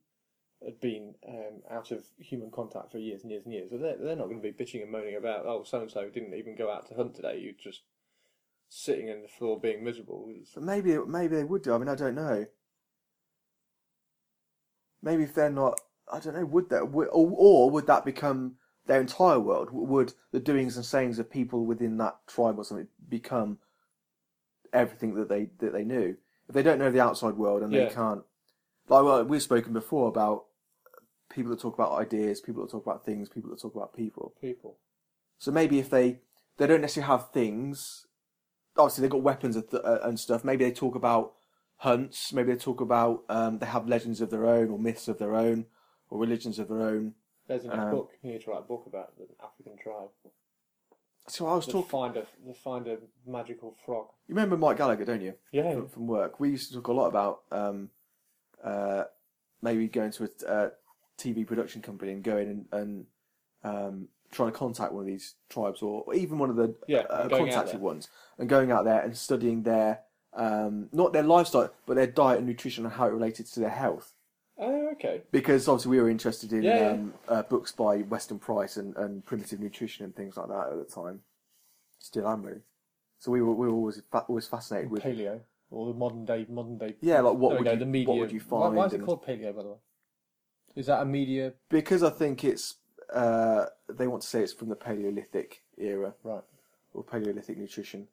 had 0.64 0.80
been 0.80 1.14
um, 1.28 1.62
out 1.70 1.90
of 1.90 2.04
human 2.18 2.50
contact 2.50 2.90
for 2.90 2.98
years 2.98 3.22
and 3.22 3.30
years 3.30 3.44
and 3.44 3.52
years, 3.52 3.70
they're, 3.70 3.96
they're 3.98 4.16
not 4.16 4.28
going 4.28 4.40
to 4.40 4.52
be 4.52 4.64
bitching 4.64 4.82
and 4.82 4.90
moaning 4.90 5.16
about 5.16 5.46
oh 5.46 5.64
so 5.64 5.80
and 5.80 5.90
so 5.90 6.08
didn't 6.08 6.34
even 6.34 6.56
go 6.56 6.70
out 6.70 6.88
to 6.88 6.94
hunt 6.94 7.14
today. 7.14 7.38
You 7.38 7.54
just 7.62 7.82
sitting 8.68 9.10
on 9.10 9.22
the 9.22 9.28
floor 9.28 9.58
being 9.58 9.84
miserable. 9.84 10.30
But 10.54 10.62
maybe 10.62 10.96
maybe 11.06 11.36
they 11.36 11.44
would 11.44 11.62
do. 11.62 11.74
I 11.74 11.78
mean, 11.78 11.88
I 11.88 11.94
don't 11.94 12.14
know. 12.14 12.46
Maybe 15.02 15.22
if 15.22 15.34
they're 15.34 15.50
not, 15.50 15.80
I 16.12 16.18
don't 16.18 16.34
know. 16.34 16.44
Would 16.46 16.70
that 16.70 16.90
would, 16.90 17.08
or, 17.08 17.30
or 17.36 17.70
would 17.70 17.86
that 17.86 18.04
become 18.04 18.56
their 18.86 19.00
entire 19.00 19.38
world? 19.38 19.68
Would 19.70 20.14
the 20.32 20.40
doings 20.40 20.76
and 20.76 20.84
sayings 20.84 21.18
of 21.18 21.30
people 21.30 21.64
within 21.64 21.98
that 21.98 22.18
tribe 22.26 22.58
or 22.58 22.64
something 22.64 22.88
become 23.08 23.58
everything 24.72 25.14
that 25.14 25.28
they 25.28 25.50
that 25.58 25.72
they 25.72 25.84
knew? 25.84 26.16
If 26.48 26.54
they 26.54 26.62
don't 26.62 26.78
know 26.78 26.90
the 26.90 27.00
outside 27.00 27.34
world 27.36 27.62
and 27.62 27.72
Yeah. 27.72 27.88
they 27.88 27.94
can't, 27.94 28.22
like 28.88 29.04
well, 29.04 29.24
we've 29.24 29.42
spoken 29.42 29.72
before 29.72 30.08
about 30.08 30.46
people 31.28 31.50
that 31.50 31.60
talk 31.60 31.74
about 31.74 31.92
ideas, 31.98 32.40
people 32.40 32.62
that 32.62 32.70
talk 32.70 32.86
about 32.86 33.04
things, 33.04 33.28
people 33.28 33.50
that 33.50 33.60
talk 33.60 33.74
about 33.74 33.94
people. 33.94 34.34
people. 34.40 34.78
So 35.38 35.50
maybe 35.50 35.78
if 35.78 35.90
they 35.90 36.20
they 36.56 36.66
don't 36.66 36.80
necessarily 36.80 37.08
have 37.08 37.30
things, 37.30 38.06
obviously 38.76 39.02
they've 39.02 39.10
got 39.10 39.22
weapons 39.22 39.56
and, 39.56 39.64
uh, 39.72 39.98
and 40.02 40.18
stuff. 40.18 40.42
Maybe 40.44 40.64
they 40.64 40.72
talk 40.72 40.94
about 40.94 41.34
hunts. 41.76 42.32
Maybe 42.32 42.52
they 42.52 42.58
talk 42.58 42.80
about 42.80 43.24
um, 43.28 43.58
they 43.58 43.66
have 43.66 43.86
legends 43.88 44.20
of 44.20 44.30
their 44.30 44.46
own 44.46 44.70
or 44.70 44.78
myths 44.78 45.06
of 45.06 45.18
their 45.18 45.36
own 45.36 45.66
or 46.10 46.18
religions 46.18 46.58
of 46.58 46.68
their 46.68 46.80
own. 46.82 47.14
There's 47.46 47.64
a 47.66 47.78
Um, 47.78 47.90
book. 47.90 48.10
You 48.22 48.32
need 48.32 48.40
to 48.42 48.50
write 48.50 48.60
a 48.60 48.62
book 48.62 48.84
about 48.86 49.16
the 49.16 49.26
African 49.42 49.76
tribe. 49.78 50.08
So 51.28 51.46
I 51.46 51.54
was 51.54 51.66
They 51.66 51.72
talking. 51.72 51.88
find 51.90 52.16
a 52.16 52.26
they 52.46 52.54
find 52.54 52.86
a 52.86 52.98
magical 53.26 53.76
frog. 53.84 54.06
You 54.26 54.34
remember 54.34 54.56
Mike 54.56 54.78
Gallagher, 54.78 55.04
don't 55.04 55.20
you? 55.20 55.34
Yeah. 55.52 55.72
From, 55.74 55.88
from 55.88 56.06
work, 56.06 56.40
we 56.40 56.50
used 56.50 56.68
to 56.68 56.76
talk 56.76 56.88
a 56.88 56.92
lot 56.92 57.08
about 57.08 57.42
um, 57.50 57.90
uh, 58.62 59.04
maybe 59.62 59.86
going 59.88 60.10
to 60.12 60.24
a 60.24 60.50
uh, 60.50 60.70
TV 61.18 61.46
production 61.46 61.82
company 61.82 62.12
and 62.12 62.22
going 62.22 62.48
and, 62.48 62.66
and 62.72 63.06
um, 63.64 64.08
trying 64.30 64.52
to 64.52 64.58
contact 64.58 64.92
one 64.92 65.02
of 65.02 65.06
these 65.06 65.34
tribes 65.48 65.82
or, 65.82 66.04
or 66.06 66.14
even 66.14 66.38
one 66.38 66.50
of 66.50 66.56
the 66.56 66.74
Yeah, 66.86 67.00
uh, 67.10 67.22
and 67.22 67.30
going 67.30 67.42
out 67.50 67.54
contacted 67.54 67.80
ones 67.80 68.08
and 68.38 68.48
going 68.48 68.70
out 68.70 68.84
there 68.84 69.00
and 69.00 69.16
studying 69.16 69.62
their 69.62 70.00
um, 70.34 70.88
not 70.92 71.12
their 71.12 71.22
lifestyle 71.22 71.72
but 71.86 71.94
their 71.96 72.06
diet 72.06 72.38
and 72.38 72.46
nutrition 72.46 72.84
and 72.84 72.92
how 72.94 73.06
it 73.06 73.12
related 73.12 73.46
to 73.46 73.60
their 73.60 73.70
health 73.70 74.12
Oh, 74.60 74.88
okay. 74.92 75.22
because 75.30 75.68
obviously 75.68 75.90
we 75.92 76.00
were 76.02 76.10
interested 76.10 76.52
in 76.52 76.62
Yeah, 76.64 76.76
yeah. 76.78 76.90
um, 76.90 77.14
uh, 77.28 77.42
books 77.42 77.70
by 77.72 77.98
Weston 77.98 78.38
Price 78.40 78.76
and, 78.76 78.96
and 78.96 79.24
primitive 79.24 79.60
nutrition 79.60 80.04
and 80.04 80.14
things 80.16 80.36
like 80.36 80.48
that 80.48 80.68
at 80.72 80.78
the 80.78 80.92
time 80.92 81.20
still 82.00 82.28
am 82.28 82.42
really 82.42 82.60
so 83.18 83.30
we 83.32 83.40
were 83.42 83.52
we 83.54 83.66
were 83.68 83.74
always 83.74 84.00
fa- 84.10 84.24
always 84.28 84.46
fascinated 84.46 84.90
with 84.90 85.02
paleo 85.02 85.40
or 85.70 85.92
the 85.92 85.98
modern 85.98 86.24
day 86.24 86.44
modern 86.48 86.78
day. 86.78 86.94
yeah 87.00 87.20
like 87.20 87.34
what 87.34 87.52
we 87.52 87.56
would 87.58 87.64
go, 87.66 87.72
you 87.72 87.78
the 87.78 87.86
media. 87.86 88.08
what 88.08 88.18
would 88.18 88.32
you 88.32 88.40
find 88.40 88.74
why 88.76 88.86
is 88.86 88.92
it 88.94 89.04
called 89.04 89.24
paleo, 89.24 89.54
by 89.54 89.62
the 89.62 89.68
way? 89.68 89.76
Is 90.76 90.86
that 90.86 91.02
a 91.02 91.04
media? 91.04 91.52
because 91.68 92.02
I 92.02 92.10
think 92.10 92.44
it's 92.44 92.76
uh, 93.12 93.66
they 93.88 94.06
want 94.06 94.22
to 94.22 94.28
say 94.28 94.42
it's 94.42 94.52
from 94.52 94.68
the 94.68 94.76
Paleolithic 94.76 95.62
era 95.78 96.14
Right. 96.22 96.42
or 96.92 97.02
Paleolithic 97.04 97.56
nutrition. 97.58 98.06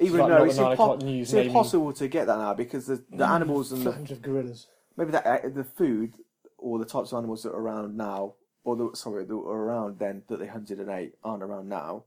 Even 0.00 0.20
like 0.20 0.28
though 0.28 0.44
it's, 0.44 0.56
the 0.56 0.62
nine 0.62 0.72
o'clock 0.72 0.98
impo- 1.00 1.20
it's 1.22 1.32
impossible 1.32 1.92
to 1.94 2.08
get 2.08 2.26
that 2.26 2.38
now 2.38 2.52
because 2.54 2.86
the, 2.86 3.02
the 3.10 3.26
animals 3.26 3.72
and 3.72 3.82
the 3.84 3.90
of 4.12 4.22
gorillas. 4.22 4.66
Maybe 4.98 5.12
that 5.12 5.24
uh, 5.26 5.48
the 5.48 5.64
food 5.64 6.16
or 6.58 6.78
the 6.78 6.84
types 6.84 7.12
of 7.12 7.18
animals 7.18 7.44
that 7.44 7.50
are 7.52 7.60
around 7.60 7.96
now, 7.96 8.34
or 8.64 8.76
the, 8.76 8.90
sorry, 8.94 9.24
that 9.24 9.36
were 9.36 9.64
around 9.64 9.98
then 9.98 10.24
that 10.28 10.40
they 10.40 10.46
hunted 10.48 10.80
and 10.80 10.90
ate 10.90 11.14
aren't 11.24 11.42
around 11.42 11.68
now. 11.68 12.02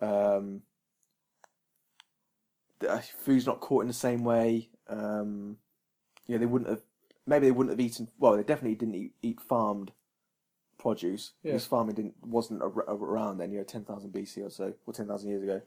Um, 0.00 0.62
the 2.78 2.90
uh, 2.90 3.00
food's 3.18 3.46
not 3.46 3.60
caught 3.60 3.82
in 3.82 3.88
the 3.88 3.92
same 3.94 4.24
way. 4.24 4.70
Um, 4.88 5.58
yeah, 6.26 6.38
they 6.38 6.46
wouldn't 6.46 6.70
have. 6.70 6.82
Maybe 7.26 7.46
they 7.46 7.52
wouldn't 7.52 7.72
have 7.78 7.84
eaten. 7.84 8.08
Well, 8.18 8.36
they 8.36 8.42
definitely 8.42 8.76
didn't 8.76 8.94
eat, 8.94 9.12
eat 9.22 9.40
farmed 9.40 9.92
produce 10.78 11.32
Yeah. 11.44 11.52
because 11.52 11.66
farming 11.66 11.94
didn't 11.94 12.14
wasn't 12.24 12.62
ar- 12.62 12.88
ar- 12.88 12.94
around 12.96 13.38
then. 13.38 13.52
You 13.52 13.58
know, 13.58 13.64
ten 13.64 13.84
thousand 13.84 14.12
BC 14.12 14.44
or 14.44 14.50
so, 14.50 14.74
or 14.86 14.92
ten 14.92 15.06
thousand 15.06 15.30
years 15.30 15.42
ago. 15.42 15.62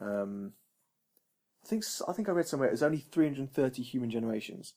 Um, 0.00 0.52
I 1.64 1.68
think 1.68 1.84
I 2.08 2.12
think 2.12 2.28
I 2.28 2.32
read 2.32 2.48
somewhere 2.48 2.68
it 2.68 2.72
was 2.72 2.82
only 2.82 2.98
three 2.98 3.26
hundred 3.26 3.52
thirty 3.52 3.82
human 3.82 4.10
generations. 4.10 4.74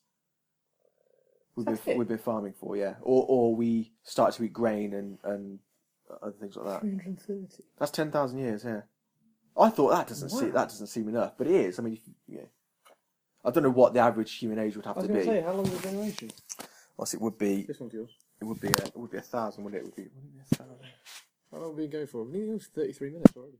We've 1.56 1.66
Is 1.68 1.78
that 1.78 1.84
been, 1.86 1.94
it? 1.94 1.98
we've 1.98 2.08
been 2.08 2.18
farming 2.18 2.52
for, 2.52 2.76
yeah, 2.76 2.94
or 3.02 3.24
or 3.28 3.54
we 3.56 3.92
started 4.02 4.36
to 4.36 4.44
eat 4.44 4.52
grain 4.52 4.92
and 4.94 5.18
and 5.24 5.58
other 6.22 6.32
things 6.38 6.54
like 6.56 6.66
that. 6.66 6.80
330. 6.82 7.62
That's 7.78 7.90
ten 7.90 8.10
thousand 8.12 8.38
years, 8.40 8.62
yeah. 8.64 8.82
I 9.58 9.70
thought 9.70 9.90
that 9.90 10.06
doesn't 10.06 10.30
Wow. 10.32 10.38
seem 10.40 10.52
that 10.52 10.68
doesn't 10.68 10.86
seem 10.88 11.08
enough, 11.08 11.32
but 11.38 11.46
it 11.46 11.54
is. 11.54 11.78
I 11.78 11.82
mean, 11.82 11.94
if, 11.94 12.06
you- 12.06 12.14
yeah. 12.28 12.44
I 13.44 13.50
don't 13.50 13.62
know 13.62 13.70
what 13.70 13.94
the 13.94 14.00
average 14.00 14.34
human 14.34 14.58
age 14.58 14.76
would 14.76 14.84
have 14.84 14.98
I 14.98 15.00
was 15.00 15.08
to 15.08 15.14
be. 15.14 15.22
say, 15.24 15.40
how 15.40 15.52
long 15.52 15.64
is 15.66 15.72
the 15.80 15.88
generation? 15.88 16.30
Unless 16.98 17.14
it 17.14 17.20
would 17.20 17.38
be, 17.38 17.62
This 17.62 17.78
one's 17.80 17.92
yours. 17.94 18.10
it 18.40 18.44
would 18.44 18.60
be, 18.60 18.68
a, 18.68 18.70
it 18.86 18.96
would 18.96 19.10
be 19.10 19.18
a 19.18 19.22
thousand, 19.22 19.62
wouldn't 19.64 19.80
it? 19.82 19.84
It 19.84 19.86
would 19.86 19.94
be, 19.96 20.02
would 20.02 20.24
it 20.24 20.32
be 20.34 20.40
a 20.40 20.56
thousand? 20.56 20.76
How 21.52 21.58
long 21.58 21.68
have 21.70 21.76
we 21.76 21.82
been 21.84 21.90
going 21.92 22.06
for? 22.08 22.24
We 22.24 22.38
nearly 22.38 22.58
33 22.58 23.10
minutes 23.10 23.32
already. 23.36 23.58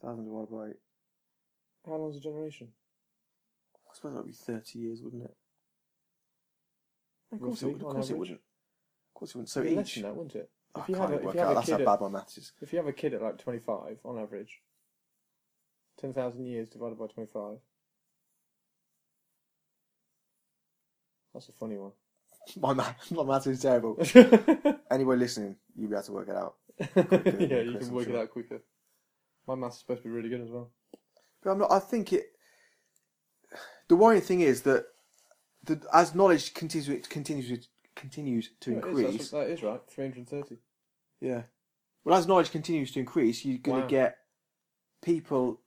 Thousand 0.00 0.24
divided 0.24 0.50
by, 0.50 1.90
How 1.90 1.96
long's 1.98 2.16
a 2.16 2.20
generation? 2.20 2.68
I 3.90 3.94
suppose 3.94 4.12
that 4.14 4.18
would 4.18 4.26
be 4.28 4.32
thirty 4.32 4.78
years, 4.78 5.02
wouldn't 5.02 5.24
it? 5.24 5.36
Of 7.32 7.40
course, 7.40 7.62
it 7.62 7.66
would. 7.68 7.82
Of 7.82 7.88
course, 7.88 8.10
it 8.10 8.16
wouldn't. 8.18 8.40
Of 8.40 9.14
course, 9.14 9.30
it 9.30 9.36
wouldn't. 9.36 9.48
So 9.50 9.60
It'd 9.60 9.70
be 9.70 9.76
less 9.76 9.88
each, 9.88 9.94
than 9.94 10.02
that, 10.04 10.16
wouldn't 10.16 10.34
it? 10.36 10.50
I 10.74 10.84
If 10.84 10.88
you 10.88 10.94
can't 10.94 11.10
have 11.10 11.12
a, 11.12 11.18
work 11.18 11.24
if 11.24 11.34
you 11.34 11.40
have 11.40 11.50
out. 11.50 11.52
a 11.52 11.54
That's 11.54 11.70
how 11.70 11.78
kid 11.78 11.84
bad 11.84 11.94
at, 11.94 12.00
my 12.00 12.08
maths 12.08 12.38
is. 12.38 12.52
if 12.60 12.72
you 12.72 12.78
have 12.78 12.88
a 12.88 12.92
kid 12.92 13.14
at 13.14 13.22
like 13.22 13.38
25 13.38 13.98
on 14.04 14.18
average, 14.18 14.60
10,000 16.00 16.46
years 16.46 16.68
divided 16.68 16.98
by 16.98 17.06
25. 17.06 17.58
That's 21.34 21.48
a 21.48 21.52
funny 21.52 21.76
one. 21.78 21.92
My 22.60 22.72
math, 22.74 23.10
my 23.12 23.22
maths 23.22 23.46
is 23.46 23.60
terrible. 23.62 23.96
Anyone 24.90 25.18
listening, 25.18 25.56
you'll 25.76 25.90
be 25.90 25.94
able 25.96 26.02
to 26.04 26.12
work 26.12 26.28
it 26.28 26.36
out. 26.36 26.54
Yeah, 27.38 27.60
you 27.60 27.76
Chris, 27.76 27.88
can 27.88 27.88
I'm 27.88 27.94
work 27.94 28.08
it 28.08 28.16
out 28.16 28.30
quicker. 28.30 28.62
My 29.46 29.54
maths 29.54 29.76
is 29.76 29.80
supposed 29.80 30.02
to 30.02 30.08
be 30.08 30.14
really 30.14 30.28
good 30.30 30.40
as 30.42 30.50
well. 30.50 30.70
But 31.42 31.50
I'm 31.50 31.58
not. 31.58 31.72
I 31.72 31.78
think 31.80 32.12
it. 32.12 32.26
The 33.88 33.96
worrying 33.96 34.22
thing 34.22 34.40
is 34.40 34.62
that, 34.62 34.86
the, 35.64 35.80
as 35.92 36.14
knowledge 36.14 36.54
continues 36.54 37.06
continues 37.08 37.68
continues 37.96 38.50
to 38.60 38.70
Yeah, 38.72 38.76
it 38.78 38.84
is, 38.84 38.88
increase. 38.98 39.16
that's 39.18 39.32
what- 39.32 39.40
that 39.46 39.50
is 39.52 39.62
right. 39.62 39.80
330. 39.88 40.58
Yeah. 41.20 41.42
Well, 42.04 42.16
as 42.16 42.26
knowledge 42.26 42.50
continues 42.50 42.92
to 42.92 43.00
increase, 43.00 43.44
you're 43.44 43.58
going 43.58 43.76
to 43.78 43.82
Wow. 43.82 43.88
get 43.88 44.18
people 45.02 45.60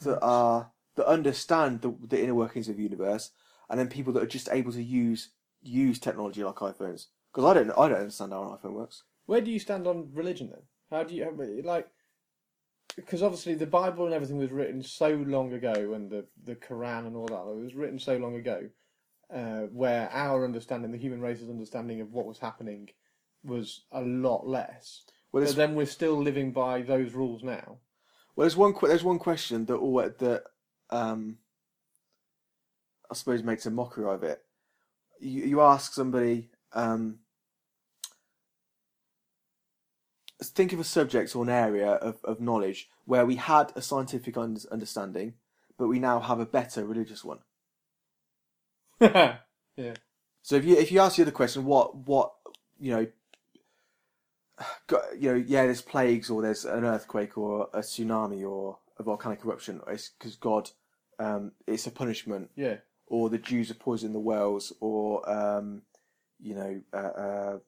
that 0.00 0.20
are 0.22 0.72
that 0.96 1.06
understand 1.08 1.80
the, 1.82 1.92
the 2.06 2.22
inner 2.22 2.34
workings 2.34 2.68
of 2.68 2.76
the 2.76 2.82
universe, 2.84 3.32
and 3.68 3.80
then 3.80 3.88
people 3.88 4.12
that 4.12 4.22
are 4.22 4.26
just 4.26 4.48
able 4.52 4.72
to 4.72 4.82
use 4.82 5.30
use 5.62 5.98
technology 5.98 6.44
like 6.44 6.56
iPhones. 6.56 7.06
Because 7.32 7.44
I 7.44 7.54
don't 7.54 7.70
I 7.72 7.88
don't 7.88 7.98
understand 7.98 8.32
how 8.32 8.42
an 8.44 8.56
iPhone 8.58 8.74
works. 8.74 9.02
Where 9.26 9.40
do 9.40 9.50
you 9.50 9.58
stand 9.58 9.86
on 9.88 10.10
religion 10.12 10.50
then? 10.50 10.62
How 10.90 11.02
do 11.02 11.14
you 11.14 11.24
how- 11.24 11.68
like? 11.68 11.88
Because 12.94 13.24
obviously 13.24 13.54
the 13.56 13.66
Bible 13.66 14.04
and 14.04 14.14
everything 14.14 14.36
was 14.38 14.52
written 14.52 14.80
so 14.82 15.08
long 15.10 15.52
ago, 15.52 15.72
and 15.94 16.08
the 16.10 16.26
the 16.44 16.54
Quran 16.54 17.06
and 17.08 17.16
all 17.16 17.26
that 17.26 17.40
it 17.50 17.64
was 17.64 17.74
written 17.74 17.98
so 17.98 18.16
long 18.16 18.36
ago, 18.36 18.68
uh, 19.34 19.66
where 19.72 20.08
our 20.12 20.44
understanding, 20.44 20.92
the 20.92 20.98
human 20.98 21.20
race's 21.20 21.50
understanding 21.50 22.00
of 22.00 22.12
what 22.12 22.26
was 22.26 22.38
happening, 22.38 22.90
was 23.42 23.82
a 23.92 24.00
lot 24.00 24.46
less. 24.46 25.02
Well, 25.32 25.44
But 25.44 25.56
then 25.56 25.74
we're 25.74 25.86
still 25.86 26.16
living 26.22 26.52
by 26.52 26.82
those 26.82 27.12
rules 27.12 27.42
now. 27.42 27.78
well, 28.36 28.44
there's 28.44 28.56
one 28.56 28.74
there's 28.82 29.04
one 29.04 29.18
question 29.18 29.64
that 29.66 29.74
all 29.74 29.96
that 29.96 30.44
um, 30.90 31.38
I 33.10 33.14
suppose 33.14 33.42
makes 33.42 33.66
a 33.66 33.70
mockery 33.70 34.06
of 34.06 34.22
it. 34.22 34.42
You 35.20 35.42
you 35.42 35.60
ask 35.60 35.92
somebody. 35.92 36.50
Um, 36.72 37.18
think 40.42 40.72
of 40.72 40.80
a 40.80 40.84
subject 40.84 41.34
or 41.34 41.42
an 41.42 41.48
area 41.48 41.92
of, 41.92 42.18
of 42.24 42.40
knowledge 42.40 42.88
where 43.06 43.24
we 43.24 43.36
had 43.36 43.72
a 43.76 43.82
scientific 43.82 44.36
understanding, 44.36 45.34
but 45.78 45.88
we 45.88 45.98
now 45.98 46.20
have 46.20 46.40
a 46.40 46.46
better 46.46 46.84
religious 46.84 47.24
one. 47.24 47.38
yeah. 49.76 49.94
So 50.42 50.56
if 50.56 50.64
you 50.64 50.76
if 50.76 50.92
you 50.92 51.00
ask 51.00 51.16
the 51.16 51.22
other 51.22 51.30
question, 51.30 51.64
what 51.64 51.96
what 51.96 52.32
you 52.78 52.92
know, 52.92 53.06
you 55.18 55.32
know, 55.32 55.44
yeah, 55.46 55.64
there's 55.64 55.82
plagues 55.82 56.30
or 56.30 56.42
there's 56.42 56.64
an 56.64 56.84
earthquake 56.84 57.36
or 57.38 57.68
a 57.72 57.80
tsunami 57.80 58.48
or 58.48 58.78
a 58.98 59.02
volcanic 59.02 59.44
eruption. 59.44 59.80
It's 59.88 60.10
because 60.10 60.36
God, 60.36 60.70
um, 61.18 61.52
it's 61.66 61.86
a 61.86 61.90
punishment, 61.90 62.50
Yeah. 62.56 62.76
or 63.06 63.30
the 63.30 63.38
Jews 63.38 63.70
are 63.70 63.74
poisoning 63.74 64.12
the 64.12 64.20
wells, 64.20 64.72
or 64.80 65.28
um, 65.28 65.82
you 66.40 66.54
know, 66.54 66.80
uh, 66.92 66.96
uh, 66.96 67.58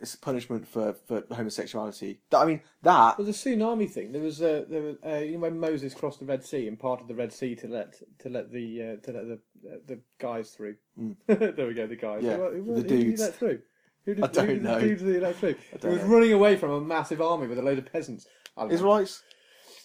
it's 0.00 0.16
punishment 0.16 0.66
for 0.66 0.94
for 1.06 1.24
homosexuality. 1.30 2.20
That- 2.30 2.38
I 2.38 2.44
mean, 2.46 2.60
that 2.82 3.18
Well, 3.18 3.26
the 3.26 3.32
tsunami 3.32 3.90
thing. 3.90 4.12
There 4.12 4.22
was 4.22 4.40
a 4.40 4.64
there 4.68 4.82
was 4.82 4.96
uh, 5.04 5.16
you 5.18 5.32
know 5.32 5.40
when 5.40 5.58
Moses 5.58 5.94
crossed 5.94 6.20
the 6.20 6.26
Red 6.26 6.44
Sea 6.44 6.66
and 6.68 6.78
parted 6.78 7.08
the 7.08 7.14
Red 7.14 7.32
Sea 7.32 7.54
to 7.56 7.68
let 7.68 7.94
to 8.20 8.28
let 8.28 8.50
the 8.50 8.82
uh, 8.82 9.06
to 9.06 9.12
let 9.12 9.28
the 9.28 9.38
uh, 9.70 9.76
the 9.86 10.00
guys 10.18 10.50
through. 10.50 10.76
there 11.26 11.66
we 11.66 11.74
go, 11.74 11.86
the 11.86 11.96
guys. 11.96 12.22
Yeah, 12.22 12.36
who, 12.36 12.62
who, 12.62 12.74
the 12.74 12.82
who 12.82 12.82
did 12.82 12.98
he 12.98 13.04
dudes. 13.04 13.20
let 13.20 13.34
through? 13.34 13.60
Who 14.06 14.14
did, 14.14 14.24
I 14.24 14.28
don't 14.28 14.46
who 14.46 14.54
did, 14.54 14.62
know. 14.62 14.78
Who 14.78 14.96
did 14.96 15.14
he 15.14 15.20
let 15.20 15.36
through? 15.36 15.54
He 15.80 15.86
was 15.86 16.00
know. 16.00 16.06
running 16.06 16.32
away 16.32 16.56
from 16.56 16.70
a 16.70 16.80
massive 16.80 17.20
army 17.20 17.46
with 17.46 17.58
a 17.58 17.62
load 17.62 17.78
of 17.78 17.92
peasants. 17.92 18.26
I 18.56 18.62
don't 18.62 18.70
know. 18.70 18.74
Israelites. 18.74 19.22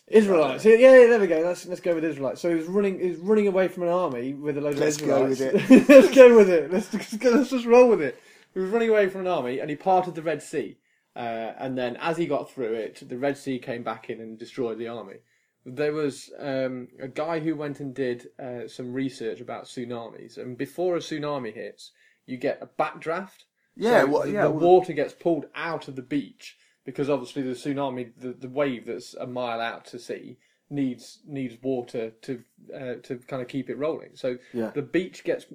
Israelites. 0.08 0.64
Yeah, 0.64 0.76
yeah, 0.76 1.08
there 1.08 1.20
we 1.20 1.28
go. 1.28 1.40
Let's 1.40 1.66
let's 1.66 1.82
go 1.82 1.96
with 1.96 2.06
Israelites. 2.06 2.40
So 2.40 2.50
he 2.50 2.56
was 2.56 2.68
running. 2.68 3.00
He 3.00 3.10
was 3.10 3.18
running 3.18 3.48
away 3.48 3.68
from 3.68 3.84
an 3.84 3.90
army 3.90 4.34
with 4.34 4.58
a 4.58 4.62
load 4.62 4.74
of 4.74 4.80
Let's 4.80 4.98
go 4.98 5.26
Israelites. 5.26 5.70
with 5.70 5.90
let's 5.90 6.16
go 6.16 6.36
with 6.36 6.50
it. 6.50 6.72
Let's 6.72 6.94
let's, 6.94 7.18
go, 7.18 7.30
let's 7.32 7.50
just 7.50 7.66
roll 7.66 7.90
with 7.90 8.02
it. 8.02 8.22
He 8.56 8.62
was 8.62 8.70
running 8.72 8.90
away 8.90 9.10
from 9.10 9.22
an 9.22 9.28
army, 9.28 9.60
and 9.60 9.70
he 9.70 9.76
parted 9.76 10.16
the 10.16 10.22
Red 10.24 10.42
Sea. 10.42 10.78
Uh, 11.16 11.54
and 11.60 11.78
then, 11.78 11.96
as 11.98 12.18
he 12.18 12.26
got 12.26 12.50
through 12.50 12.74
it, 12.74 13.08
the 13.08 13.18
Red 13.18 13.38
Sea 13.38 13.60
came 13.60 13.84
back 13.84 14.10
in 14.10 14.20
and 14.22 14.40
destroyed 14.40 14.80
the 14.80 14.88
army. 14.88 15.18
There 15.66 15.94
was 15.94 16.32
um, 16.40 16.88
a 17.00 17.08
guy 17.08 17.40
who 17.40 17.56
went 17.56 17.80
and 17.80 17.94
did 17.94 18.28
uh, 18.40 18.68
some 18.68 18.94
research 18.94 19.42
about 19.42 19.66
tsunamis, 19.66 20.38
and 20.38 20.58
before 20.58 20.96
a 20.96 21.00
tsunami 21.00 21.54
hits, 21.54 21.92
you 22.26 22.38
get 22.38 22.60
a 22.62 22.68
backdraft. 22.82 23.44
Yeah, 23.76 24.02
So 24.02 24.08
well, 24.08 24.28
yeah, 24.28 24.44
the 24.44 24.52
well- 24.52 24.60
water 24.60 24.94
gets 24.94 25.14
pulled 25.14 25.46
out 25.56 25.88
of 25.88 25.96
the 25.96 26.02
beach 26.02 26.58
because 26.86 27.10
obviously 27.10 27.42
the 27.42 27.52
tsunami, 27.56 28.12
the, 28.18 28.32
the 28.34 28.48
wave 28.50 28.86
that's 28.86 29.16
a 29.16 29.28
mile 29.28 29.60
out 29.60 29.86
to 29.88 30.00
sea, 30.00 30.38
needs 30.70 31.20
needs 31.28 31.56
water 31.62 32.12
to 32.22 32.42
uh, 32.74 32.96
to 33.04 33.18
kind 33.28 33.42
of 33.42 33.48
keep 33.48 33.70
it 33.70 33.78
rolling. 33.78 34.12
So 34.16 34.38
Yeah. 34.54 34.70
the 34.72 34.82
beach 34.82 35.24
gets 35.24 35.46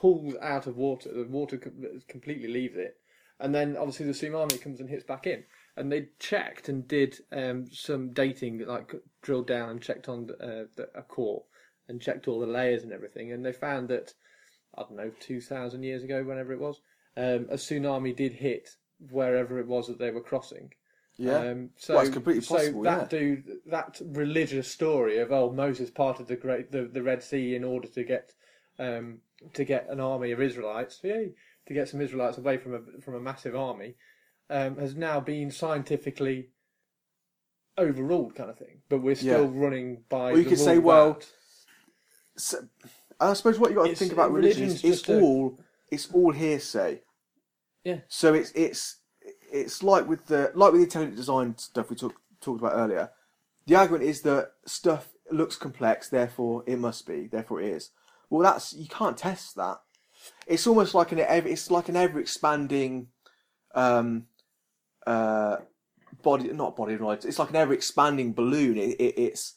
pulled 0.00 0.36
out 0.40 0.66
of 0.66 0.76
water. 0.76 1.10
The 1.12 1.24
water 1.24 1.58
completely 2.08 2.48
leaves 2.48 2.76
it, 2.76 2.96
and 3.38 3.54
then 3.54 3.76
obviously 3.76 4.06
the 4.06 4.12
tsunami 4.12 4.60
comes 4.60 4.80
and 4.80 4.88
hits 4.88 5.04
back 5.04 5.26
in. 5.26 5.44
And 5.76 5.90
they 5.90 6.08
checked 6.18 6.68
and 6.68 6.86
did 6.86 7.16
um, 7.32 7.66
some 7.72 8.12
dating, 8.12 8.66
like 8.66 8.92
drilled 9.22 9.46
down 9.46 9.70
and 9.70 9.82
checked 9.82 10.08
on 10.08 10.28
uh, 10.40 10.64
the, 10.76 10.88
a 10.94 11.02
core 11.02 11.44
and 11.88 12.00
checked 12.00 12.28
all 12.28 12.40
the 12.40 12.46
layers 12.46 12.82
and 12.82 12.92
everything, 12.92 13.32
and 13.32 13.44
they 13.44 13.52
found 13.52 13.88
that 13.88 14.12
I 14.76 14.82
don't 14.82 14.96
know, 14.96 15.10
two 15.20 15.40
thousand 15.40 15.82
years 15.82 16.02
ago, 16.02 16.22
whenever 16.22 16.52
it 16.52 16.60
was, 16.60 16.80
um, 17.16 17.46
a 17.50 17.56
tsunami 17.56 18.14
did 18.16 18.32
hit 18.32 18.68
wherever 19.10 19.58
it 19.58 19.66
was 19.66 19.86
that 19.86 19.98
they 19.98 20.10
were 20.10 20.20
crossing. 20.20 20.70
Yeah. 21.16 21.38
Um, 21.38 21.70
so, 21.76 21.94
Well, 21.94 22.04
it's 22.04 22.12
completely 22.12 22.42
so 22.42 22.56
possible, 22.56 22.82
that 22.82 23.12
yeah. 23.12 23.18
dude, 23.18 23.44
that 23.66 24.00
religious 24.04 24.70
story 24.70 25.18
of 25.18 25.32
oh 25.32 25.52
Moses 25.52 25.90
parted 25.90 26.28
the 26.28 26.36
great 26.36 26.70
the, 26.70 26.88
the 26.92 27.02
Red 27.02 27.22
Sea 27.22 27.54
in 27.54 27.64
order 27.64 27.88
to 27.88 28.04
get 28.04 28.32
um, 28.78 29.18
to 29.54 29.64
get 29.64 29.88
an 29.88 30.00
army 30.00 30.32
of 30.32 30.40
Israelites, 30.40 31.00
yay, 31.02 31.32
to 31.66 31.74
get 31.74 31.88
some 31.88 32.00
Israelites 32.00 32.38
away 32.38 32.56
from 32.58 32.74
a 32.74 33.00
from 33.00 33.14
a 33.14 33.20
massive 33.20 33.54
army, 33.56 33.94
um, 34.48 34.76
has 34.76 34.94
now 34.94 35.20
been 35.20 35.50
scientifically 35.50 36.48
overruled, 37.78 38.34
kind 38.34 38.50
of 38.50 38.58
thing. 38.58 38.82
But 38.88 38.98
we're 39.02 39.14
still 39.14 39.50
Yeah. 39.52 39.60
running 39.64 40.04
by. 40.08 40.32
Well, 40.32 40.38
you 40.38 40.44
could 40.48 40.58
say, 40.58 40.76
rule 40.76 40.86
well, 40.86 41.20
So, 42.36 42.68
I 43.18 43.32
suppose 43.34 43.58
what 43.58 43.70
you 43.70 43.76
got 43.76 43.88
to 43.88 43.94
think 43.96 44.12
about 44.12 44.32
religion 44.32 44.64
is 44.64 44.72
it's 44.84 45.02
just 45.02 45.08
a- 45.08 45.20
all 45.20 45.58
it's 45.90 46.10
all 46.12 46.32
hearsay. 46.32 47.02
Yeah. 47.84 48.00
So 48.08 48.34
it's 48.34 48.52
it's 48.52 48.98
it's 49.52 49.82
like 49.82 50.06
with 50.08 50.26
the 50.26 50.52
like 50.54 50.72
with 50.72 50.80
the 50.80 50.84
intelligent 50.86 51.16
design 51.16 51.58
stuff 51.58 51.90
we 51.90 51.96
talked 51.96 52.16
talked 52.40 52.60
about 52.60 52.74
earlier. 52.74 53.10
The 53.66 53.74
argument 53.74 54.04
is 54.04 54.22
that 54.22 54.52
stuff 54.64 55.12
looks 55.30 55.56
complex, 55.56 56.08
therefore 56.08 56.64
it 56.66 56.78
must 56.78 57.06
be, 57.06 57.26
therefore 57.26 57.60
it 57.60 57.68
is. 57.68 57.90
Well, 58.30 58.42
that's 58.42 58.72
you 58.72 58.86
can't 58.86 59.16
test 59.16 59.56
that. 59.56 59.80
It's 60.46 60.66
almost 60.66 60.94
like 60.94 61.12
an 61.12 61.18
ever 61.18 61.48
it's 61.48 61.70
like 61.70 61.88
an 61.88 61.96
ever 61.96 62.20
expanding, 62.20 63.08
um, 63.74 64.26
uh, 65.06 65.56
body 66.22 66.52
not 66.52 66.76
body 66.76 66.94
of 66.94 67.00
knowledge. 67.00 67.24
It's 67.24 67.38
like 67.38 67.50
an 67.50 67.56
ever 67.56 67.72
expanding 67.72 68.32
balloon. 68.32 68.78
It, 68.78 69.00
it, 69.00 69.18
it's 69.18 69.54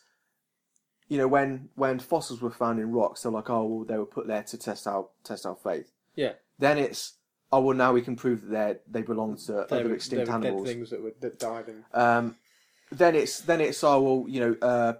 you 1.07 1.17
know 1.17 1.27
when 1.27 1.69
when 1.75 1.99
fossils 1.99 2.41
were 2.41 2.51
found 2.51 2.79
in 2.79 2.91
rocks, 2.91 3.21
they're 3.21 3.31
like 3.31 3.49
oh 3.49 3.63
well 3.65 3.85
they 3.85 3.97
were 3.97 4.05
put 4.05 4.27
there 4.27 4.43
to 4.43 4.57
test 4.57 4.87
our 4.87 5.07
test 5.23 5.45
our 5.45 5.55
faith. 5.55 5.91
yeah. 6.15 6.33
Then 6.59 6.77
it's 6.77 7.13
oh 7.51 7.61
well 7.61 7.77
now 7.77 7.93
we 7.93 8.01
can 8.01 8.15
prove 8.15 8.47
that 8.47 8.83
they 8.87 9.01
they 9.01 9.05
belong 9.05 9.37
to 9.45 9.67
They 9.69 9.77
other 9.77 9.89
were, 9.89 9.95
extinct 9.95 10.25
they 10.25 10.31
were 10.31 10.39
dead 10.39 10.47
animals. 10.47 10.67
things 10.67 10.89
that, 10.89 11.03
were, 11.03 11.13
that 11.19 11.39
died 11.39 11.67
and 11.67 11.83
Um, 11.93 12.35
then 12.91 13.15
it's 13.15 13.41
then 13.41 13.59
it's 13.61 13.83
oh 13.83 14.01
well 14.01 14.25
you 14.29 14.39
know 14.39 14.55
uh, 14.61 14.93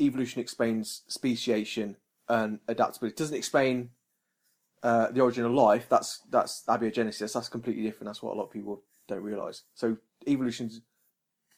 evolution 0.00 0.40
explains 0.40 1.02
speciation 1.08 1.96
and 2.30 2.60
adaptability. 2.68 3.14
It 3.14 3.18
doesn't 3.18 3.36
explain 3.36 3.90
uh, 4.82 5.10
the 5.10 5.20
origin 5.20 5.44
of 5.44 5.52
life. 5.52 5.86
That's 5.88 6.20
that's 6.30 6.62
abiogenesis. 6.68 7.32
That's 7.32 7.48
completely 7.48 7.82
different. 7.82 8.06
That's 8.06 8.22
what 8.22 8.34
a 8.34 8.38
lot 8.38 8.44
of 8.44 8.52
people 8.52 8.82
don't 9.08 9.22
realise. 9.22 9.64
So 9.74 9.98
evolution 10.26 10.70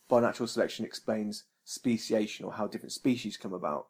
by 0.09 0.21
natural 0.21 0.49
selection 0.49 0.85
explains 0.85 1.45
speciation 1.65 2.45
or 2.45 2.53
how 2.53 2.67
different 2.67 2.93
species 2.93 3.37
come 3.37 3.53
about. 3.53 3.87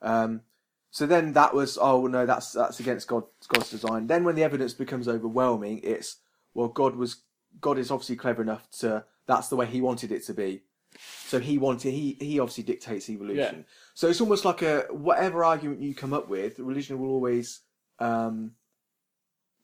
Um, 0.00 0.42
so 0.90 1.06
then 1.06 1.32
that 1.32 1.54
was 1.54 1.78
oh 1.80 2.06
no 2.06 2.26
that's 2.26 2.52
that's 2.52 2.78
against 2.78 3.08
God 3.08 3.24
God's 3.48 3.70
design. 3.70 4.06
Then 4.06 4.24
when 4.24 4.34
the 4.34 4.44
evidence 4.44 4.74
becomes 4.74 5.08
overwhelming, 5.08 5.80
it's 5.82 6.18
well 6.54 6.68
God 6.68 6.96
was 6.96 7.22
God 7.60 7.78
is 7.78 7.90
obviously 7.90 8.16
clever 8.16 8.42
enough 8.42 8.70
to 8.80 9.04
that's 9.26 9.48
the 9.48 9.56
way 9.56 9.66
He 9.66 9.80
wanted 9.80 10.12
it 10.12 10.24
to 10.26 10.34
be. 10.34 10.62
So 10.98 11.38
he 11.38 11.58
wanted 11.58 11.92
he 11.92 12.16
he 12.20 12.38
obviously 12.38 12.64
dictates 12.64 13.08
evolution. 13.08 13.56
Yeah. 13.58 13.64
So 13.94 14.08
it's 14.08 14.20
almost 14.20 14.44
like 14.44 14.62
a 14.62 14.86
whatever 14.90 15.44
argument 15.44 15.80
you 15.80 15.94
come 15.94 16.12
up 16.12 16.28
with, 16.28 16.58
religion 16.58 16.98
will 16.98 17.10
always 17.10 17.60
um, 17.98 18.52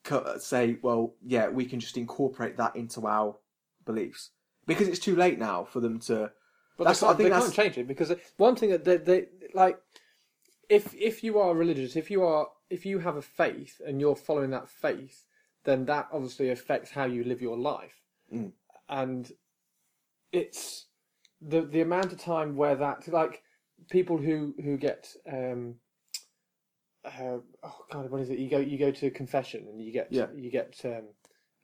co- 0.04 0.38
say, 0.38 0.78
well, 0.82 1.14
yeah, 1.24 1.48
we 1.48 1.64
can 1.66 1.80
just 1.80 1.96
incorporate 1.96 2.56
that 2.56 2.76
into 2.76 3.06
our 3.06 3.36
beliefs 3.84 4.30
because 4.66 4.88
it's 4.88 4.98
too 4.98 5.16
late 5.16 5.38
now 5.38 5.64
for 5.64 5.80
them 5.80 5.98
to. 6.00 6.30
But 6.76 6.84
That's- 6.84 7.00
they, 7.00 7.06
I 7.06 7.08
can't, 7.08 7.18
think 7.18 7.30
they 7.30 7.40
can't 7.40 7.54
change 7.54 7.78
it 7.78 7.88
because 7.88 8.12
one 8.36 8.54
thing 8.56 8.70
that 8.70 8.84
they, 8.84 8.96
they 8.98 9.26
like, 9.52 9.78
if 10.68 10.94
if 10.94 11.24
you 11.24 11.38
are 11.38 11.54
religious, 11.54 11.96
if 11.96 12.10
you 12.10 12.22
are 12.22 12.48
if 12.70 12.86
you 12.86 12.98
have 13.00 13.16
a 13.16 13.22
faith 13.22 13.80
and 13.86 14.00
you're 14.00 14.16
following 14.16 14.50
that 14.50 14.68
faith, 14.68 15.24
then 15.64 15.86
that 15.86 16.08
obviously 16.12 16.50
affects 16.50 16.90
how 16.90 17.04
you 17.04 17.24
live 17.24 17.42
your 17.42 17.56
life, 17.56 18.02
Mm. 18.32 18.52
and 18.88 19.32
it's 20.30 20.84
the 21.40 21.62
the 21.62 21.80
amount 21.80 22.12
of 22.12 22.18
time 22.18 22.56
where 22.56 22.76
that 22.76 23.06
like 23.08 23.42
people 23.90 24.18
who 24.18 24.54
who 24.62 24.76
get 24.76 25.14
um 25.30 25.76
uh, 27.04 27.38
oh 27.62 27.84
god 27.90 28.10
what 28.10 28.20
is 28.20 28.30
it 28.30 28.38
you 28.38 28.50
go 28.50 28.58
you 28.58 28.78
go 28.78 28.90
to 28.90 29.10
confession 29.10 29.66
and 29.68 29.80
you 29.80 29.92
get 29.92 30.08
Yeah. 30.10 30.26
you 30.34 30.50
get 30.50 30.80
um 30.84 31.04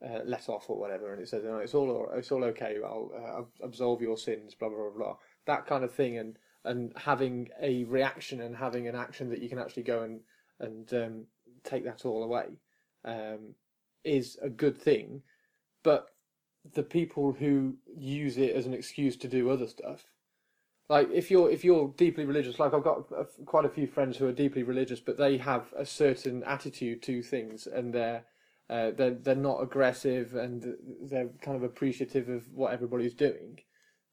uh, 0.04 0.20
let 0.24 0.48
off 0.48 0.68
or 0.68 0.78
whatever, 0.78 1.12
and 1.12 1.22
it 1.22 1.28
says 1.28 1.44
it's 1.44 1.74
all 1.74 2.10
it's 2.14 2.30
all 2.30 2.44
okay. 2.44 2.76
I'll 2.84 3.10
uh, 3.16 3.64
absolve 3.64 4.02
your 4.02 4.18
sins, 4.18 4.54
blah 4.54 4.68
blah 4.68 4.90
blah 4.90 4.98
blah. 4.98 5.16
That 5.46 5.66
kind 5.66 5.84
of 5.84 5.92
thing, 5.92 6.18
and 6.18 6.36
and 6.64 6.92
having 6.96 7.48
a 7.62 7.84
reaction 7.84 8.40
and 8.40 8.56
having 8.56 8.88
an 8.88 8.94
action 8.96 9.30
that 9.30 9.40
you 9.40 9.48
can 9.48 9.58
actually 9.58 9.84
go 9.84 10.02
and 10.02 10.20
and 10.60 10.92
um, 10.94 11.26
take 11.62 11.84
that 11.84 12.04
all 12.04 12.22
away 12.22 12.58
um, 13.04 13.54
is 14.04 14.38
a 14.42 14.48
good 14.48 14.76
thing. 14.76 15.22
But 15.82 16.06
the 16.72 16.82
people 16.82 17.32
who 17.32 17.76
use 17.96 18.38
it 18.38 18.54
as 18.56 18.66
an 18.66 18.74
excuse 18.74 19.16
to 19.18 19.28
do 19.28 19.50
other 19.50 19.66
stuff, 19.66 20.04
like 20.88 21.10
if 21.12 21.30
you're 21.30 21.50
if 21.50 21.64
you're 21.64 21.92
deeply 21.96 22.24
religious, 22.24 22.58
like 22.58 22.74
I've 22.74 22.84
got 22.84 23.06
a, 23.16 23.24
quite 23.44 23.64
a 23.64 23.70
few 23.70 23.86
friends 23.86 24.16
who 24.16 24.26
are 24.26 24.32
deeply 24.32 24.62
religious, 24.62 25.00
but 25.00 25.18
they 25.18 25.38
have 25.38 25.72
a 25.76 25.86
certain 25.86 26.42
attitude 26.44 27.02
to 27.04 27.22
things, 27.22 27.66
and 27.66 27.92
they're 27.94 28.24
uh, 28.70 28.90
they're 28.96 29.14
they're 29.14 29.34
not 29.34 29.62
aggressive 29.62 30.34
and 30.34 30.76
they're 31.02 31.28
kind 31.42 31.56
of 31.56 31.62
appreciative 31.62 32.28
of 32.28 32.44
what 32.52 32.72
everybody's 32.72 33.14
doing. 33.14 33.60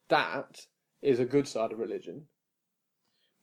That 0.09 0.65
is 1.01 1.19
a 1.19 1.25
good 1.25 1.47
side 1.47 1.71
of 1.71 1.79
religion, 1.79 2.27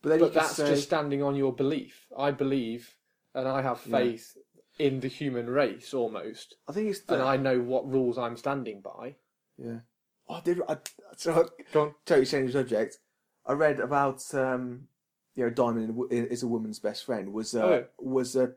But 0.01 0.09
then 0.09 0.19
but 0.19 0.33
that's 0.33 0.55
say, 0.55 0.67
just 0.67 0.83
standing 0.83 1.23
on 1.23 1.35
your 1.35 1.53
belief. 1.53 2.07
I 2.17 2.31
believe 2.31 2.95
and 3.35 3.47
I 3.47 3.61
have 3.61 3.79
faith 3.79 4.35
in 4.79 4.99
the 5.01 5.07
human 5.09 5.49
race 5.49 5.93
almost, 5.93 6.55
I 6.67 6.71
think 6.71 6.89
it's 6.89 7.01
and 7.09 7.21
I 7.21 7.37
know 7.37 7.59
what 7.59 7.87
rules 7.89 8.17
I'm 8.17 8.37
standing 8.37 8.81
by. 8.81 9.15
yeah. 9.57 9.79
Oh, 10.27 10.35
I 10.35 10.41
did. 10.41 10.61
I, 10.69 10.77
so 11.17 11.49
Go 11.73 11.81
on. 11.81 11.95
totally 12.05 12.25
change 12.25 12.53
the 12.53 12.59
subject. 12.59 12.99
I 13.47 13.53
read 13.53 13.79
about 13.79 14.23
um, 14.35 14.87
you 15.35 15.43
know, 15.43 15.49
Diamond 15.49 15.99
is 16.11 16.43
a 16.43 16.47
woman's 16.47 16.77
best 16.79 17.03
friend. 17.05 17.33
Was 17.33 17.55
uh, 17.55 17.63
Oh, 17.65 17.85
was 17.97 18.35
a 18.35 18.53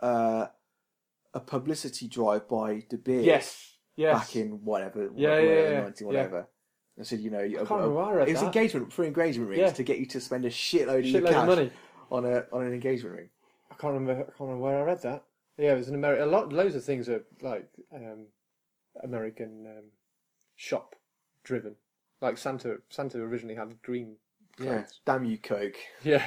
uh, 0.00 0.46
a 1.34 1.40
publicity 1.40 2.06
drive 2.08 2.48
by 2.48 2.84
De 2.88 2.96
Beers 2.98 3.24
Yes, 3.24 3.76
yes. 3.96 4.18
back 4.18 4.36
in 4.36 4.62
whatever, 4.64 5.10
Yeah, 5.14 5.30
whatever, 5.30 5.46
yeah, 5.54 5.70
yeah, 5.70 5.80
90, 5.80 6.04
yeah. 6.04 6.06
whatever. 6.06 6.48
I 6.98 7.02
said, 7.02 7.20
you 7.20 7.30
know, 7.30 7.38
I 7.40 7.48
can't 7.48 7.70
remember 7.70 7.94
where 7.94 8.04
I 8.04 8.12
read 8.12 8.28
it 8.28 8.32
was 8.32 8.40
that. 8.40 8.46
engagement 8.48 8.92
for 8.92 9.04
engagement 9.04 9.48
rings 9.48 9.60
Yeah. 9.60 9.70
to 9.70 9.82
get 9.82 9.98
you 10.00 10.06
to 10.06 10.20
spend 10.20 10.44
a 10.44 10.50
shitload 10.50 10.98
of 10.98 11.06
your 11.06 11.22
Shitload 11.22 11.26
cash 11.30 11.36
of 11.36 11.46
money. 11.46 11.70
on 12.10 12.24
a 12.26 12.44
on 12.52 12.62
an 12.66 12.74
engagement 12.74 13.16
ring. 13.16 13.28
I 13.70 13.74
can't 13.76 13.94
remember. 13.94 14.20
I 14.22 14.24
can't 14.24 14.40
remember 14.40 14.64
where 14.64 14.78
I 14.80 14.82
read 14.82 15.00
that. 15.02 15.24
Yeah, 15.58 15.74
there's 15.74 15.88
an 15.88 15.94
American. 15.94 16.28
A 16.28 16.30
lot, 16.30 16.52
loads 16.52 16.74
of 16.74 16.84
things 16.84 17.08
are 17.08 17.24
like 17.42 17.68
um, 17.94 18.26
American 19.02 19.66
um, 19.66 19.84
shop 20.56 20.94
driven. 21.44 21.76
Like 22.20 22.38
Santa, 22.38 22.76
Santa 22.88 23.18
originally 23.18 23.54
had 23.56 23.80
green. 23.82 24.16
Yeah. 24.58 24.74
clothes. 24.74 25.00
Damn 25.06 25.24
you, 25.24 25.38
Coke. 25.38 25.76
Yeah, 26.02 26.24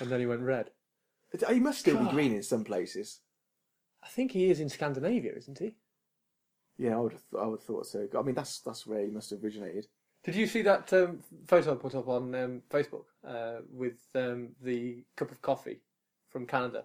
and 0.00 0.10
then 0.10 0.20
he 0.20 0.26
went 0.26 0.42
red. 0.42 0.70
He 1.48 1.60
must 1.60 1.80
still 1.80 1.98
be 1.98 2.04
God. 2.04 2.14
green 2.14 2.34
in 2.34 2.42
some 2.42 2.64
places. 2.64 3.20
I 4.02 4.08
think 4.08 4.32
he 4.32 4.50
is 4.50 4.60
in 4.60 4.68
Scandinavia, 4.68 5.32
isn't 5.36 5.58
he? 5.58 5.74
Yeah, 6.78 6.96
I 6.96 7.00
would 7.00 7.12
have, 7.12 7.22
I 7.38 7.46
would 7.46 7.60
have 7.60 7.66
thought 7.66 7.86
so. 7.86 8.08
I 8.18 8.22
mean, 8.22 8.34
that's 8.34 8.60
that's 8.60 8.86
where 8.86 9.04
he 9.04 9.10
must 9.10 9.30
have 9.30 9.44
originated. 9.44 9.86
Did 10.24 10.34
you 10.34 10.46
see 10.46 10.62
that 10.62 10.92
um, 10.92 11.20
photo 11.46 11.72
I 11.72 11.76
put 11.76 11.94
up 11.94 12.08
on 12.08 12.34
um, 12.34 12.62
Facebook 12.70 13.04
uh, 13.26 13.60
with 13.70 13.98
um, 14.14 14.50
the 14.62 15.04
cup 15.16 15.30
of 15.30 15.40
coffee 15.42 15.80
from 16.30 16.46
Canada? 16.46 16.84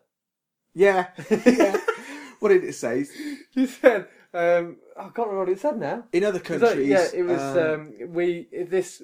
Yeah, 0.75 1.07
yeah. 1.29 1.77
what 2.39 2.49
did 2.49 2.63
it 2.65 2.73
say? 2.75 3.05
He 3.51 3.65
said, 3.65 4.07
um, 4.33 4.77
I 4.97 5.03
can't 5.03 5.29
remember 5.29 5.39
what 5.39 5.49
it 5.49 5.59
said 5.61 5.79
now. 5.79 6.03
In 6.11 6.23
other 6.25 6.39
countries, 6.39 6.87
yeah, 6.87 7.07
it 7.13 7.23
was. 7.23 7.41
um, 7.41 7.57
Um, 7.57 7.93
we 8.13 8.47
this 8.69 9.01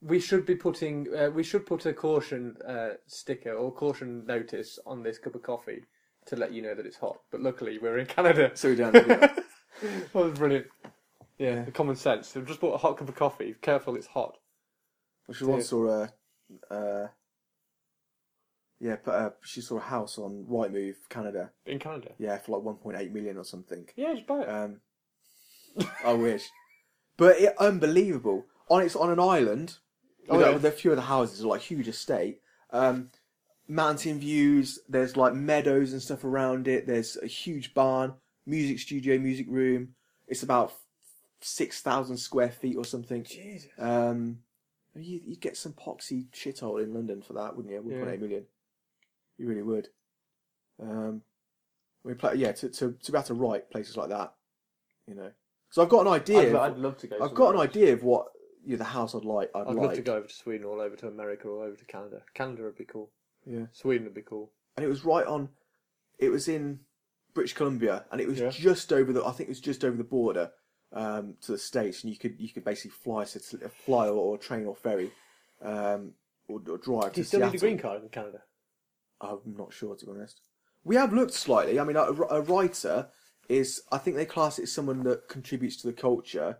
we 0.00 0.18
should 0.20 0.44
be 0.46 0.56
putting 0.56 1.06
uh, 1.14 1.30
we 1.30 1.42
should 1.42 1.66
put 1.66 1.86
a 1.86 1.92
caution 1.92 2.56
uh, 2.66 2.90
sticker 3.06 3.52
or 3.52 3.72
caution 3.72 4.24
notice 4.26 4.78
on 4.86 5.02
this 5.02 5.18
cup 5.18 5.34
of 5.34 5.42
coffee 5.42 5.82
to 6.26 6.36
let 6.36 6.52
you 6.52 6.62
know 6.62 6.74
that 6.74 6.86
it's 6.86 6.96
hot. 6.98 7.18
But 7.30 7.40
luckily, 7.40 7.78
we're 7.80 7.98
in 7.98 8.06
Canada. 8.06 8.50
so 8.54 8.68
we 8.70 8.76
don't. 8.76 8.92
do 8.92 9.04
that. 9.04 9.36
that 9.82 10.14
was 10.14 10.38
brilliant. 10.38 10.66
Yeah, 11.38 11.54
Yeah. 11.56 11.64
the 11.64 11.72
common 11.72 11.96
sense. 11.96 12.28
So 12.28 12.40
just 12.42 12.60
bought 12.60 12.74
a 12.74 12.78
hot 12.78 12.96
cup 12.98 13.08
of 13.08 13.14
coffee. 13.16 13.54
Careful, 13.60 13.96
it's 13.96 14.06
hot. 14.06 14.38
She 15.32 15.44
once 15.44 15.68
saw 15.68 15.88
a, 16.70 16.74
uh, 16.74 17.08
yeah, 18.82 18.96
but, 19.04 19.12
uh, 19.14 19.30
she 19.42 19.60
saw 19.60 19.76
a 19.76 19.80
house 19.80 20.18
on 20.18 20.44
Rightmove, 20.50 20.96
Canada. 21.08 21.52
In 21.66 21.78
Canada. 21.78 22.10
Yeah, 22.18 22.36
for 22.38 22.58
like 22.58 22.78
1.8 22.82 23.12
million 23.12 23.36
or 23.38 23.44
something. 23.44 23.88
Yeah, 23.94 24.12
just 24.14 24.26
buy 24.26 24.40
it. 24.40 24.48
Um, 24.48 24.80
I 26.04 26.12
wish, 26.14 26.50
but 27.16 27.40
it, 27.40 27.54
unbelievable. 27.58 28.44
On 28.68 28.82
it's 28.82 28.96
on 28.96 29.10
an 29.10 29.20
island. 29.20 29.76
Oh, 30.28 30.36
with, 30.36 30.46
yeah. 30.46 30.52
with 30.52 30.64
a 30.64 30.72
few 30.72 30.90
of 30.90 30.96
the 30.96 31.02
houses 31.02 31.44
are 31.44 31.48
like 31.48 31.60
huge 31.60 31.86
estate. 31.86 32.40
Um, 32.70 33.10
mountain 33.68 34.18
views. 34.18 34.80
There's 34.88 35.16
like 35.16 35.34
meadows 35.34 35.92
and 35.92 36.02
stuff 36.02 36.24
around 36.24 36.66
it. 36.66 36.86
There's 36.86 37.16
a 37.22 37.26
huge 37.26 37.74
barn, 37.74 38.14
music 38.46 38.80
studio, 38.80 39.18
music 39.18 39.46
room. 39.48 39.90
It's 40.26 40.42
about 40.42 40.72
six 41.40 41.80
thousand 41.80 42.16
square 42.16 42.50
feet 42.50 42.76
or 42.76 42.84
something. 42.84 43.22
Jesus. 43.24 43.68
Um, 43.78 44.38
you, 44.94 45.20
you'd 45.24 45.40
get 45.40 45.56
some 45.56 45.72
poxy 45.72 46.26
shithole 46.32 46.82
in 46.82 46.92
London 46.92 47.22
for 47.22 47.32
that, 47.34 47.56
wouldn't 47.56 47.72
you? 47.72 47.80
One 47.80 47.94
point 47.94 48.06
Yeah. 48.06 48.12
eight 48.12 48.20
million. 48.20 48.44
You 49.38 49.48
really 49.48 49.62
would. 49.62 49.88
Um, 50.80 51.22
we 52.04 52.14
play, 52.14 52.34
yeah, 52.36 52.52
to, 52.52 52.68
to 52.68 52.92
to 52.92 53.12
be 53.12 53.16
able 53.18 53.26
to 53.28 53.34
write 53.34 53.70
places 53.70 53.96
like 53.96 54.08
that, 54.10 54.34
you 55.06 55.14
know. 55.14 55.30
So 55.70 55.82
I've 55.82 55.88
got 55.88 56.06
an 56.06 56.12
idea. 56.12 56.40
I'd, 56.40 56.48
of- 56.48 56.56
I'd 56.56 56.78
love 56.78 56.96
to 56.98 57.06
go. 57.06 57.16
I've 57.22 57.34
got 57.34 57.50
an 57.54 57.60
else. 57.60 57.68
idea 57.70 57.92
of 57.92 58.02
what 58.02 58.26
you 58.64 58.72
know, 58.72 58.78
the 58.78 58.84
house 58.84 59.14
I'd 59.14 59.24
like. 59.24 59.50
I'd, 59.54 59.60
I'd 59.60 59.74
like. 59.74 59.86
love 59.86 59.94
to 59.94 60.02
go 60.02 60.16
over 60.16 60.26
to 60.26 60.34
Sweden, 60.34 60.66
all 60.66 60.80
over 60.80 60.96
to 60.96 61.08
America, 61.08 61.48
all 61.48 61.62
over 61.62 61.76
to 61.76 61.84
Canada. 61.84 62.22
Canada 62.34 62.62
would 62.64 62.76
be 62.76 62.84
cool. 62.84 63.10
Yeah, 63.46 63.66
Sweden 63.72 64.04
would 64.04 64.14
be 64.14 64.22
cool. 64.22 64.50
and 64.76 64.84
it 64.84 64.88
was 64.88 65.04
right 65.04 65.26
on. 65.26 65.48
It 66.18 66.30
was 66.30 66.48
in 66.48 66.80
British 67.34 67.54
Columbia, 67.54 68.04
and 68.12 68.20
it 68.20 68.28
was 68.28 68.38
Yeah. 68.40 68.50
just 68.50 68.92
over 68.92 69.12
the. 69.12 69.24
I 69.24 69.32
think 69.32 69.48
it 69.48 69.52
was 69.52 69.60
just 69.60 69.84
over 69.84 69.96
the 69.96 70.04
border 70.04 70.50
um, 70.92 71.34
to 71.42 71.52
the 71.52 71.58
states, 71.58 72.02
and 72.02 72.12
you 72.12 72.18
could 72.18 72.34
you 72.40 72.48
could 72.50 72.64
basically 72.64 72.90
fly 72.90 73.24
to 73.24 73.38
fly 73.84 74.06
or, 74.08 74.14
or 74.14 74.38
train 74.38 74.66
or 74.66 74.74
ferry, 74.76 75.10
um, 75.62 76.12
or, 76.48 76.60
or 76.68 76.78
drive 76.78 77.12
Do 77.12 77.20
you 77.20 77.24
still 77.24 77.40
Seattle. 77.40 77.52
need 77.52 77.56
a 77.56 77.60
green 77.60 77.78
card 77.78 78.02
in 78.02 78.08
Canada? 78.10 78.42
I'm 79.22 79.38
not 79.56 79.72
sure 79.72 79.94
to 79.96 80.04
be 80.06 80.10
honest. 80.12 80.40
We 80.84 80.96
have 80.96 81.12
looked 81.12 81.32
slightly. 81.32 81.78
I 81.80 81.84
mean, 81.84 81.96
a, 81.96 82.02
a 82.02 82.40
writer 82.42 83.08
is. 83.48 83.82
I 83.92 83.98
think 83.98 84.16
they 84.16 84.24
class 84.26 84.58
it 84.58 84.64
as 84.64 84.72
someone 84.72 85.02
that 85.04 85.28
contributes 85.28 85.76
to 85.78 85.86
the 85.86 85.92
culture. 85.92 86.58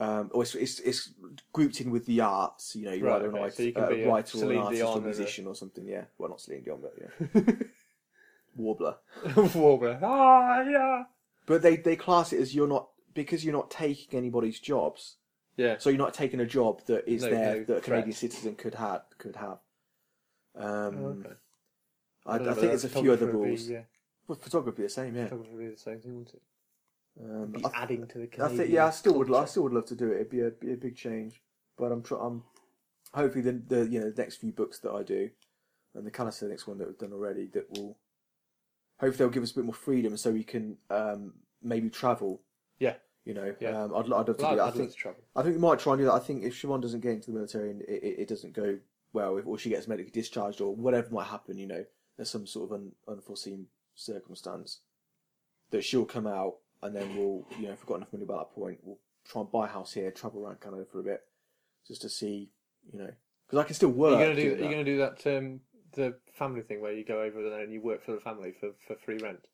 Um, 0.00 0.30
or 0.34 0.42
it's, 0.42 0.54
it's, 0.56 0.80
it's 0.80 1.10
grouped 1.52 1.80
in 1.80 1.90
with 1.92 2.06
the 2.06 2.22
arts. 2.22 2.74
You 2.74 2.86
know, 2.86 2.92
you're 2.92 3.06
Right, 3.06 3.16
either 3.16 3.26
an 3.28 3.34
okay, 3.34 3.42
art- 3.42 3.54
so 3.54 3.62
you 3.62 3.72
can 3.72 3.84
uh, 3.84 3.88
be 3.90 4.02
a 4.02 4.08
writer 4.08 4.38
or 4.38 4.50
an 4.50 4.56
artist 4.58 4.80
Dion 4.82 4.94
or 4.94 4.98
a- 4.98 5.04
musician 5.04 5.46
or 5.46 5.54
something. 5.54 5.86
Yeah, 5.86 6.04
well, 6.18 6.30
not 6.30 6.40
Celine 6.40 6.64
Dion, 6.64 6.80
but 6.82 6.94
yeah, 7.00 7.42
warbler. 8.56 8.96
Warbler. 9.54 9.98
Ah, 10.02 10.62
yeah. 10.62 11.04
But 11.46 11.62
they 11.62 11.76
they 11.76 11.96
class 11.96 12.32
it 12.32 12.40
as 12.40 12.54
you're 12.54 12.66
not 12.68 12.88
because 13.14 13.44
you're 13.44 13.54
not 13.54 13.70
taking 13.70 14.18
anybody's 14.18 14.58
jobs. 14.58 15.16
Yeah. 15.56 15.76
So 15.78 15.90
you're 15.90 15.98
not 15.98 16.14
taking 16.14 16.40
a 16.40 16.46
job 16.46 16.80
that 16.86 17.06
is 17.08 17.22
No- 17.22 17.30
there 17.30 17.56
no 17.58 17.64
that 17.64 17.76
a 17.76 17.80
Canadian 17.82 18.12
citizen 18.12 18.54
could 18.56 18.74
have 18.74 19.02
could 19.18 19.36
have. 19.36 19.58
Um, 20.56 20.96
Oh, 21.04 21.16
okay. 21.20 21.34
I, 22.26 22.34
I 22.36 22.38
think 22.54 22.60
there's 22.60 22.84
a 22.84 22.88
few 22.88 23.12
other 23.12 23.26
would 23.26 23.32
be- 23.32 23.38
rules. 23.48 23.68
Yeah, 23.68 23.82
Well, 24.28 24.38
photography 24.38 24.82
the 24.82 24.88
same, 24.88 25.16
yeah. 25.16 25.24
photography 25.24 25.54
would 25.54 25.64
be 25.64 25.70
the 25.70 25.76
same 25.78 26.00
thing, 26.00 26.14
wouldn't 26.18 26.34
it? 26.34 26.42
Um, 27.20 27.46
Be 27.52 27.64
I, 27.64 27.82
adding 27.82 28.06
to 28.06 28.18
the 28.18 28.44
I 28.44 28.48
think 28.48 28.70
yeah, 28.70 28.86
I 28.86 28.90
still 28.90 29.14
would. 29.18 29.32
I 29.34 29.44
still 29.44 29.64
would 29.64 29.74
love 29.74 29.84
to 29.86 29.94
do 29.94 30.10
it. 30.12 30.14
It'd 30.16 30.30
be 30.30 30.40
a 30.40 30.50
be 30.50 30.72
a 30.72 30.76
big 30.76 30.96
change, 30.96 31.42
but 31.76 31.92
I'm 31.92 32.02
tr- 32.02 32.14
I'm 32.16 32.42
hopefully 33.12 33.42
the 33.42 33.52
the 33.52 33.86
you 33.86 34.00
know 34.00 34.10
the 34.10 34.22
next 34.22 34.36
few 34.36 34.50
books 34.50 34.78
that 34.78 34.92
I 34.92 35.02
do, 35.02 35.28
and 35.94 36.06
the 36.06 36.10
calisthenics 36.10 36.66
one 36.66 36.78
that 36.78 36.88
we've 36.88 36.96
done 36.96 37.12
already 37.12 37.48
that 37.52 37.66
will 37.76 37.98
hopefully 38.98 39.18
they'll 39.18 39.28
give 39.28 39.42
us 39.42 39.50
a 39.52 39.56
bit 39.56 39.64
more 39.64 39.74
freedom 39.74 40.16
so 40.16 40.30
we 40.30 40.42
can 40.42 40.78
um, 40.88 41.34
maybe 41.62 41.90
travel. 41.90 42.40
Yeah. 42.78 42.94
You 43.26 43.34
know, 43.34 43.54
Yeah. 43.60 43.82
um, 43.82 43.94
I'd, 43.94 44.04
I'd 44.04 44.08
love 44.08 44.26
to 44.26 44.32
Well, 44.42 44.50
do 44.52 44.56
that. 44.56 44.62
I'd 44.62 44.68
I 44.68 44.70
think 44.70 44.96
travel. 44.96 45.20
I 45.36 45.42
think 45.42 45.54
we 45.56 45.60
might 45.60 45.78
try 45.80 45.92
and 45.92 46.00
do 46.00 46.06
that. 46.06 46.12
I 46.14 46.18
think 46.18 46.44
if 46.44 46.54
Siobhan 46.60 46.80
doesn't 46.80 47.00
get 47.00 47.12
into 47.12 47.30
the 47.30 47.34
military 47.36 47.70
and 47.72 47.82
it, 47.82 48.02
it, 48.02 48.18
it 48.20 48.28
doesn't 48.28 48.54
go 48.54 48.78
well, 49.12 49.36
if, 49.36 49.46
or 49.46 49.58
she 49.58 49.68
gets 49.68 49.86
medically 49.86 50.10
discharged 50.12 50.60
or 50.62 50.74
whatever 50.74 51.10
might 51.12 51.26
happen, 51.26 51.58
you 51.58 51.66
know, 51.66 51.84
there's 52.16 52.30
some 52.30 52.46
sort 52.46 52.70
of 52.70 52.74
un, 52.80 52.92
unforeseen 53.08 53.66
circumstance 53.94 54.80
that 55.70 55.82
she'll 55.84 56.04
come 56.04 56.26
out 56.26 56.56
and 56.82 56.94
then 56.94 57.16
we'll, 57.16 57.46
you 57.58 57.66
know, 57.66 57.72
if 57.72 57.80
we've 57.80 57.86
got 57.86 57.96
enough 57.96 58.12
money 58.12 58.24
by 58.24 58.36
that 58.38 58.52
point, 58.54 58.78
we'll 58.82 58.98
try 59.26 59.40
and 59.42 59.50
buy 59.52 59.66
a 59.66 59.70
house 59.70 59.92
here, 59.92 60.10
travel 60.10 60.44
around 60.44 60.60
Canada 60.60 60.84
for 60.90 61.00
a 61.00 61.02
bit, 61.04 61.20
just 61.86 62.02
to 62.02 62.08
see, 62.08 62.50
you 62.92 62.98
know, 62.98 63.10
because 63.46 63.58
I 63.58 63.64
can 63.64 63.74
still 63.74 63.90
work. 63.90 64.18
you 64.18 64.24
gonna 64.24 64.34
do? 64.34 64.42
doing 64.42 64.52
Are 64.52 64.56
you 64.56 64.62
that. 64.64 64.70
gonna 64.70 64.84
do 64.84 64.98
that? 64.98 65.38
Um, 65.38 65.60
the 65.94 66.14
family 66.32 66.62
thing 66.62 66.80
where 66.80 66.92
you 66.92 67.04
go 67.04 67.20
over 67.22 67.42
there 67.42 67.60
and 67.60 67.72
you 67.72 67.80
work 67.80 68.02
for 68.04 68.12
the 68.12 68.20
family 68.20 68.52
for, 68.58 68.70
for 68.86 68.96
free 69.04 69.18
rent, 69.18 69.46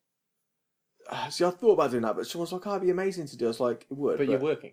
Uh, 1.11 1.29
See, 1.31 1.45
I 1.45 1.51
thought 1.51 1.73
about 1.73 1.91
doing 1.91 2.03
that, 2.05 2.17
but 2.17 2.25
Siobhan's 2.25 2.53
like, 2.53 2.67
oh, 2.67 2.71
it'd 2.71 2.83
be 2.83 2.91
amazing 2.91 3.27
to 3.29 3.37
do. 3.37 3.45
I 3.47 3.49
was 3.49 3.61
like, 3.61 3.87
it 3.91 3.97
would. 3.97 4.19
but, 4.19 4.29
you're 4.29 4.39
working. 4.39 4.73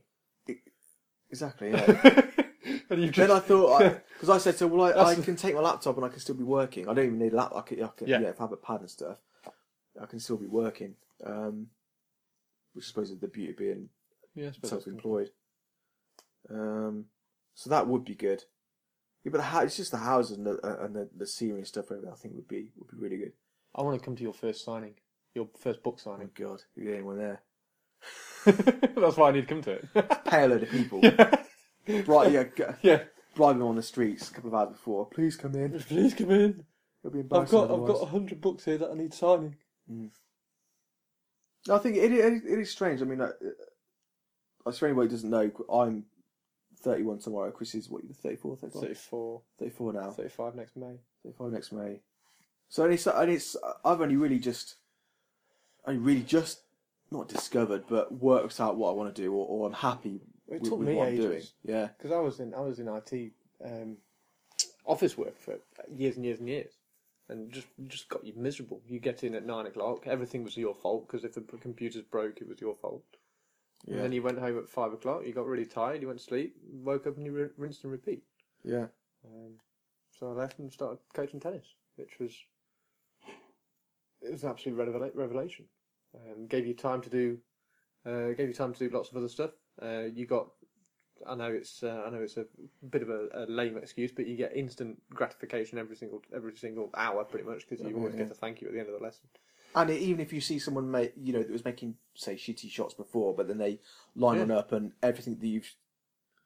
Exactly, 1.31 1.69
yeah. 1.71 2.31
and 2.89 3.03
you 3.03 3.11
Then 3.11 3.31
I 3.31 3.39
thought, 3.39 4.01
because 4.13 4.29
I, 4.29 4.37
said 4.37 4.57
to 4.57 4.67
well, 4.67 4.97
I, 4.97 5.11
I 5.11 5.15
can 5.15 5.35
take 5.35 5.55
my 5.55 5.61
laptop 5.61 5.95
and 5.97 6.05
I 6.05 6.09
can 6.09 6.19
still 6.19 6.35
be 6.35 6.43
working. 6.43 6.87
I 6.89 6.93
don't 6.93 7.05
even 7.05 7.19
need 7.19 7.33
a 7.33 7.35
laptop. 7.37 7.59
I 7.65 7.67
can, 7.67 7.83
I 7.83 7.87
can 7.95 8.07
Yeah. 8.07 8.19
yeah. 8.19 8.29
if 8.29 8.39
I 8.39 8.43
have 8.43 8.51
a 8.51 8.57
pad 8.57 8.81
and 8.81 8.89
stuff, 8.89 9.17
I 10.01 10.05
can 10.05 10.19
still 10.19 10.37
be 10.37 10.47
working. 10.47 10.95
Um, 11.25 11.67
which 12.73 12.85
I 12.85 12.87
suppose 12.87 13.09
is 13.11 13.19
the 13.19 13.27
beauty 13.27 13.51
of 13.51 13.57
being 13.57 13.89
yeah, 14.35 14.49
I 14.49 14.51
suppose 14.51 14.71
that's 14.71 14.83
cool. 14.85 14.93
self-employed. 14.93 15.29
Um, 16.49 17.05
so 17.53 17.69
that 17.69 17.87
would 17.87 18.03
be 18.03 18.15
good. 18.15 18.43
Yeah, 19.23 19.31
but 19.31 19.41
the 19.41 19.63
it's 19.63 19.77
just 19.77 19.91
the 19.91 19.97
houses 19.97 20.37
and 20.37 20.45
the 20.45 20.59
uh, 20.63 20.85
and 20.85 20.95
the, 20.95 21.09
the 21.15 21.25
scenery 21.25 21.59
and 21.59 21.67
stuff. 21.67 21.91
over 21.91 22.01
there, 22.01 22.11
I 22.11 22.15
think 22.15 22.35
would 22.35 22.47
be 22.47 22.71
would 22.77 22.91
be 22.91 22.97
really 22.97 23.17
good. 23.17 23.33
I 23.73 23.81
want 23.81 23.97
to 23.99 24.05
come 24.05 24.15
to 24.15 24.23
your 24.23 24.33
first 24.33 24.63
signing, 24.63 24.95
your 25.33 25.47
first 25.59 25.81
book 25.83 25.99
signing. 25.99 26.29
Oh 26.33 26.37
signing. 26.37 26.49
God, 26.51 26.61
if 26.75 26.83
you 26.83 26.89
get 26.89 26.95
anyone 26.95 27.17
there, 27.17 27.41
That's 28.45 29.17
why 29.17 29.29
I 29.29 29.31
need 29.31 29.41
to 29.41 29.47
come 29.47 29.61
to 29.63 29.71
it. 29.71 30.25
pay 30.25 30.43
a 30.43 30.47
load 30.47 30.63
of 30.63 30.69
people. 30.69 30.99
yeah. 31.01 31.34
right, 32.07 32.31
yeah, 32.31 32.43
go, 32.43 32.75
yeah. 32.81 33.03
drive 33.35 33.57
them 33.57 33.67
on 33.67 33.75
the 33.75 33.83
streets 33.83 34.29
a 34.29 34.33
couple 34.33 34.49
of 34.49 34.55
hours 34.55 34.71
before. 34.73 35.05
Please 35.05 35.35
come 35.35 35.55
in. 35.55 35.79
Please 35.79 36.13
come 36.13 36.31
in. 36.31 36.65
It'll 37.03 37.13
be 37.13 37.19
I've 37.19 37.25
embarrassing. 37.25 37.57
got 37.57 37.65
I've 37.65 37.71
otherwise. 37.71 37.99
got 37.99 38.01
a 38.03 38.11
hundred 38.11 38.41
books 38.41 38.65
here 38.65 38.77
that 38.77 38.89
I 38.89 38.95
need 38.95 39.13
signing. 39.13 39.55
No, 41.67 41.75
I 41.75 41.79
think 41.79 41.97
it, 41.97 42.11
it, 42.11 42.43
it 42.45 42.59
is 42.59 42.71
strange. 42.71 43.01
I 43.01 43.05
mean, 43.05 43.21
uh, 43.21 43.31
uh, 44.65 44.71
for 44.71 44.85
anybody 44.87 45.07
who 45.07 45.11
doesn't 45.11 45.29
know, 45.29 45.51
I'm 45.71 46.05
31 46.81 47.19
tomorrow. 47.19 47.51
Chris 47.51 47.75
is 47.75 47.89
what, 47.89 48.03
34, 48.21 48.57
35? 48.57 48.81
34, 48.81 49.41
34 49.59 49.93
now. 49.93 50.11
35 50.11 50.55
next 50.55 50.77
May. 50.77 50.99
35 51.23 51.51
next 51.51 51.71
May. 51.71 52.01
So, 52.69 52.83
and 52.83 52.93
it's, 52.93 53.07
and 53.07 53.31
it's, 53.31 53.55
I've 53.83 54.01
only 54.01 54.15
really 54.15 54.39
just, 54.39 54.75
I 55.85 55.91
really 55.91 56.23
just, 56.23 56.61
not 57.11 57.27
discovered, 57.27 57.85
but 57.87 58.11
worked 58.11 58.59
out 58.59 58.77
what 58.77 58.89
I 58.89 58.93
want 58.93 59.15
to 59.15 59.21
do, 59.21 59.31
or, 59.33 59.45
or 59.47 59.67
I'm 59.67 59.73
happy 59.73 60.21
It 60.47 60.61
with, 60.61 60.63
took 60.69 60.79
with 60.79 60.87
me 60.87 60.95
what 60.95 61.07
I'm 61.07 61.13
ages. 61.13 61.25
doing. 61.25 61.43
Yeah. 61.63 61.87
because 61.97 62.11
I 62.11 62.19
was 62.19 62.39
in 62.39 62.53
I 62.53 62.59
was 62.59 62.79
in 62.79 62.87
IT 62.87 63.31
um, 63.63 63.97
office 64.85 65.17
work 65.17 65.39
for 65.39 65.57
years 65.91 66.15
and 66.15 66.25
years 66.25 66.39
and 66.39 66.47
years, 66.47 66.73
and 67.29 67.51
just 67.51 67.67
just 67.87 68.09
got 68.09 68.23
you 68.25 68.33
miserable. 68.35 68.81
You 68.87 68.99
get 68.99 69.23
in 69.23 69.35
at 69.35 69.45
nine 69.45 69.65
o'clock, 69.65 70.07
everything 70.07 70.43
was 70.43 70.55
your 70.57 70.75
fault 70.75 71.07
because 71.07 71.23
if 71.23 71.33
the 71.33 71.41
computers 71.41 72.03
broke, 72.03 72.41
it 72.41 72.47
was 72.47 72.61
your 72.61 72.75
fault. 72.75 73.03
Yeah. 73.85 73.95
And 73.95 74.03
then 74.05 74.11
you 74.13 74.23
went 74.23 74.39
home 74.39 74.57
at 74.57 74.69
five 74.69 74.93
o'clock. 74.93 75.23
You 75.25 75.33
got 75.33 75.45
really 75.47 75.65
tired. 75.65 76.01
You 76.01 76.07
went 76.07 76.19
to 76.19 76.25
sleep. 76.25 76.55
Woke 76.71 77.05
up 77.07 77.17
and 77.17 77.25
you 77.25 77.31
ri- 77.31 77.49
rinsed 77.57 77.83
and 77.83 77.91
repeat. 77.91 78.23
Yeah. 78.63 78.87
Um, 79.25 79.53
so 80.11 80.29
I 80.29 80.31
left 80.31 80.59
and 80.59 80.71
started 80.71 80.99
coaching 81.13 81.39
tennis, 81.39 81.65
which 81.95 82.19
was 82.19 82.33
it 84.21 84.31
was 84.31 84.43
an 84.43 84.49
absolute 84.49 84.77
revela- 84.77 85.15
revelation. 85.15 85.65
Um, 86.15 86.47
gave 86.47 86.65
you 86.65 86.73
time 86.73 87.01
to 87.01 87.09
do, 87.09 87.37
uh, 88.05 88.29
gave 88.29 88.47
you 88.47 88.53
time 88.53 88.73
to 88.73 88.79
do 88.79 88.95
lots 88.95 89.09
of 89.09 89.17
other 89.17 89.27
stuff. 89.27 89.51
Uh, 89.81 90.03
you 90.13 90.25
got 90.25 90.47
I 91.25 91.35
know 91.35 91.51
it's 91.51 91.81
uh, 91.83 92.03
I 92.05 92.09
know 92.09 92.21
it's 92.21 92.37
a 92.37 92.45
bit 92.89 93.01
of 93.01 93.09
a, 93.09 93.27
a 93.33 93.45
lame 93.47 93.77
excuse, 93.77 94.11
but 94.11 94.27
you 94.27 94.35
get 94.35 94.55
instant 94.55 95.01
gratification 95.09 95.77
every 95.77 95.95
single 95.95 96.21
every 96.33 96.55
single 96.55 96.89
hour, 96.95 97.23
pretty 97.23 97.45
much, 97.45 97.67
because 97.67 97.85
you 97.85 97.95
always 97.95 98.13
Yeah. 98.13 98.23
get 98.23 98.31
a 98.31 98.35
thank 98.35 98.61
you 98.61 98.67
at 98.67 98.73
the 98.73 98.79
end 98.79 98.89
of 98.89 98.95
the 98.99 99.03
lesson. 99.03 99.27
And 99.73 99.89
even 99.89 100.21
if 100.21 100.31
you 100.31 100.39
see 100.39 100.57
someone 100.59 100.89
make, 100.89 101.13
you 101.17 101.33
know, 101.33 101.39
that 101.43 101.51
was 101.51 101.65
making 101.65 101.97
say 102.13 102.35
shitty 102.35 102.69
shots 102.69 102.93
before, 102.93 103.33
but 103.33 103.47
then 103.47 103.57
they 103.57 103.79
line 104.15 104.37
Yeah. 104.37 104.43
one 104.43 104.51
up 104.51 104.71
and 104.71 104.93
everything 105.03 105.37
that 105.39 105.47
you've 105.47 105.73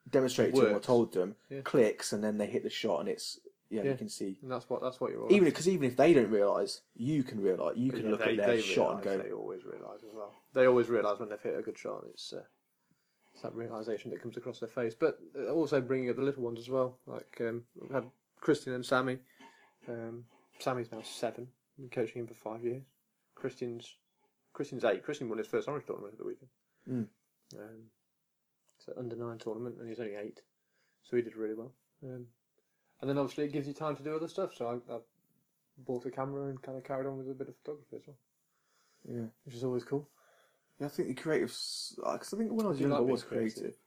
demonstrated 0.08 0.54
to 0.56 0.62
them 0.62 0.74
or 0.74 0.80
told 0.80 1.12
them 1.12 1.36
Yeah. 1.48 1.60
clicks, 1.62 2.12
and 2.12 2.24
then 2.24 2.38
they 2.38 2.46
hit 2.46 2.62
the 2.62 2.70
shot, 2.70 3.00
and 3.00 3.08
it's 3.08 3.38
yeah, 3.68 3.84
Yeah. 3.84 3.92
you 3.92 3.98
can 3.98 4.08
see. 4.08 4.38
And 4.42 4.50
that's 4.50 4.68
what 4.68 4.82
that's 4.82 5.00
what 5.00 5.12
you're 5.12 5.22
all 5.22 5.32
Even 5.32 5.44
because 5.44 5.68
even 5.68 5.84
if 5.84 5.96
they 5.96 6.12
don't 6.12 6.30
realise, 6.30 6.82
you 6.96 7.22
can 7.22 7.40
realise. 7.40 7.76
You 7.76 7.92
can 7.92 8.04
Yeah, 8.04 8.10
look 8.10 8.20
they, 8.20 8.32
at 8.32 8.36
their 8.36 8.58
shot 8.58 8.94
and 8.94 9.02
go, 9.02 9.18
They 9.18 9.32
always 9.32 9.64
realise 9.64 10.02
as 10.02 10.12
well. 10.12 10.34
They 10.52 10.66
always 10.66 10.88
realise 10.88 11.20
when 11.20 11.28
they've 11.28 11.40
hit 11.40 11.56
a 11.56 11.62
good 11.62 11.78
shot. 11.78 12.04
It's, 12.10 12.32
uh, 12.32 12.38
it's 12.38 12.59
that 13.40 13.54
realisation 13.54 14.10
that 14.10 14.22
comes 14.22 14.36
across 14.36 14.60
their 14.60 14.68
face. 14.68 14.94
But 14.94 15.18
also 15.52 15.80
bringing 15.80 16.10
up 16.10 16.16
the 16.16 16.22
little 16.22 16.42
ones 16.42 16.58
as 16.58 16.68
well. 16.68 16.98
Like 17.06 17.36
um, 17.40 17.62
we've 17.80 17.90
had 17.90 18.04
Christian 18.40 18.74
and 18.74 18.84
Sammy. 18.84 19.18
Um, 19.88 20.24
Sammy's 20.58 20.92
now 20.92 21.02
seven. 21.02 21.48
Been 21.78 21.88
coaching 21.88 22.22
him 22.22 22.26
for 22.26 22.34
five 22.34 22.64
years. 22.64 22.82
Christian's 23.34 23.96
Christian's 24.52 24.84
eight. 24.84 25.02
Christian 25.02 25.28
won 25.28 25.38
his 25.38 25.46
first 25.46 25.68
Orange 25.68 25.86
tournament 25.86 26.14
at 26.14 26.18
the 26.18 26.26
weekend. 26.26 26.50
Mm. 26.88 27.06
Um, 27.58 27.82
it's 28.78 28.88
an 28.88 28.94
under 28.98 29.16
nine 29.16 29.38
tournament, 29.38 29.76
and 29.78 29.88
he's 29.88 30.00
only 30.00 30.14
eight, 30.14 30.40
so 31.02 31.16
he 31.16 31.22
did 31.22 31.36
really 31.36 31.54
well. 31.54 31.72
Um, 32.02 32.26
and 33.00 33.08
then 33.08 33.18
obviously 33.18 33.44
it 33.44 33.52
gives 33.52 33.66
you 33.66 33.74
time 33.74 33.96
to 33.96 34.02
do 34.02 34.14
other 34.14 34.28
stuff. 34.28 34.54
So 34.56 34.80
I, 34.88 34.94
I 34.94 34.98
bought 35.86 36.06
a 36.06 36.10
camera 36.10 36.48
and 36.48 36.60
kind 36.60 36.76
of 36.76 36.84
carried 36.84 37.06
on 37.06 37.18
with 37.18 37.30
a 37.30 37.34
bit 37.34 37.48
of 37.48 37.56
photography 37.56 37.96
as 37.96 38.02
well 38.06 38.16
yeah. 39.08 39.26
which 39.44 39.54
is 39.54 39.64
always 39.64 39.84
cool. 39.84 40.08
Yeah, 40.80 40.86
I 40.86 40.88
think 40.88 41.08
the 41.08 41.14
creative, 41.14 41.48
because 41.48 42.34
I 42.34 42.36
think 42.38 42.52
when 42.52 42.64
I 42.64 42.70
was 42.70 42.80
you 42.80 42.88
younger, 42.88 43.02
like 43.02 43.08
I 43.08 43.12
was 43.12 43.22
creative? 43.22 43.54
creative, 43.54 43.78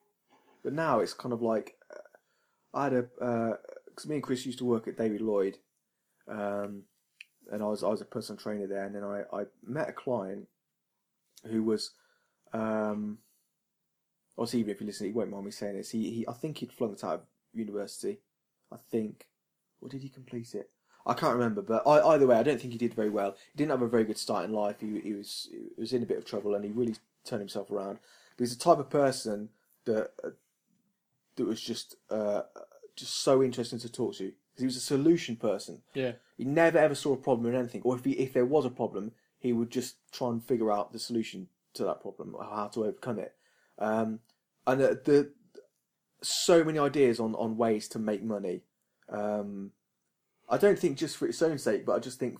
but 0.64 0.74
now 0.74 1.00
it's 1.00 1.14
kind 1.14 1.34
of 1.34 1.41
like 1.41 1.76
uh, 1.91 2.78
I 2.78 2.84
had 2.86 2.94
a 2.94 3.58
because 3.88 4.08
me 4.08 4.16
and 4.16 4.24
Chris 4.24 4.46
used 4.46 4.60
to 4.60 4.66
work 4.66 4.88
at 4.88 4.98
David 4.98 5.22
Lloyd, 5.22 5.58
um, 6.28 6.84
and 7.52 7.64
I 7.64 7.66
was 7.66 7.84
I 7.84 7.88
was 7.88 8.02
a 8.02 8.06
personal 8.06 8.39
trainer 8.39 8.68
there, 8.68 8.86
and 8.86 8.96
then 8.96 9.04
I 9.04 9.24
I 9.34 9.46
met 9.66 9.89
a 9.89 9.94
client 9.94 10.48
who 11.50 11.64
was, 11.64 11.91
um, 12.54 13.18
obviously 14.38 14.60
even 14.60 14.72
if 14.72 14.80
you 14.80 14.88
listen, 14.88 15.08
he 15.08 15.14
won't 15.14 15.32
mind 15.32 15.46
me 15.46 15.52
saying 15.52 15.76
this. 15.76 15.89
He, 15.89 16.12
he 16.12 16.28
I 16.28 16.34
think 16.34 16.60
he'd 16.60 16.72
flunked 16.72 17.04
out 17.04 17.16
of 17.16 17.22
university, 17.54 18.20
I 18.72 18.78
think, 18.91 19.26
or 19.82 19.89
did 19.89 20.04
he 20.04 20.10
complete 20.10 20.54
it? 20.54 20.70
I 21.06 21.14
can't 21.14 21.34
remember, 21.34 21.62
but 21.62 21.86
I, 21.86 22.01
either 22.14 22.28
way, 22.28 22.38
I 22.38 22.43
don't 22.43 22.60
think 22.62 22.72
he 22.74 22.80
did 22.80 22.93
very 22.93 23.10
well. 23.10 23.36
He 23.51 23.58
didn't 23.58 23.72
have 23.72 23.82
a 23.82 23.88
very 23.88 24.06
good 24.06 24.18
start 24.18 24.45
in 24.45 24.54
life. 24.54 24.78
He, 24.80 24.99
he 25.01 25.14
was 25.14 25.49
he 25.51 25.82
was 25.82 25.91
in 25.93 26.04
a 26.04 26.06
bit 26.06 26.18
of 26.18 26.26
trouble, 26.26 26.56
and 26.56 26.64
he 26.64 26.72
really 26.72 26.95
turned 27.26 27.41
himself 27.41 27.70
around. 27.72 27.99
But 28.38 28.43
he's 28.43 28.58
the 28.58 28.64
type 28.64 28.80
of 28.80 28.89
person 28.89 29.49
that 29.86 30.12
that 31.36 31.45
was 31.45 31.62
just 31.62 31.95
uh, 32.10 32.43
just 32.95 33.22
so 33.22 33.43
interesting 33.43 33.80
to 33.80 33.91
talk 33.91 34.16
to. 34.16 34.32
'Cause 34.32 34.60
he 34.60 34.66
was 34.66 34.78
a 34.78 34.82
solution 34.82 35.36
person. 35.36 35.82
Yeah, 35.95 36.14
He 36.38 36.45
never 36.45 36.78
ever 36.78 36.93
saw 36.95 37.14
a 37.14 37.18
problem 37.18 37.47
in 37.51 37.60
anything, 37.60 37.82
or 37.84 37.95
if 37.95 38.06
he, 38.06 38.12
if 38.12 38.34
there 38.34 38.45
was 38.45 38.66
a 38.66 38.70
problem, 38.70 39.12
he 39.39 39.51
would 39.51 39.72
just 39.72 39.95
try 40.12 40.30
and 40.30 40.43
figure 40.43 40.72
out 40.72 40.91
the 40.93 40.99
solution 40.99 41.49
to 41.74 41.84
that 41.86 42.01
problem, 42.01 42.36
or 42.36 42.43
how 42.43 42.68
to 42.68 42.86
overcome 42.86 43.18
it. 43.18 43.34
Um, 43.80 44.20
and 44.68 44.80
the, 44.80 45.01
the 45.04 45.32
so 46.22 46.64
many 46.64 46.78
ideas 46.78 47.20
on, 47.20 47.34
on 47.36 47.58
ways 47.58 47.88
to 47.89 47.99
make 47.99 48.24
money. 48.24 48.62
Um, 49.10 49.72
I 50.50 50.58
don't 50.58 50.78
think 50.78 50.98
just 50.98 51.18
for 51.18 51.28
its 51.28 51.41
own 51.41 51.58
sake, 51.58 51.86
but 51.86 51.94
I 51.94 52.00
just 52.00 52.20
think 52.20 52.39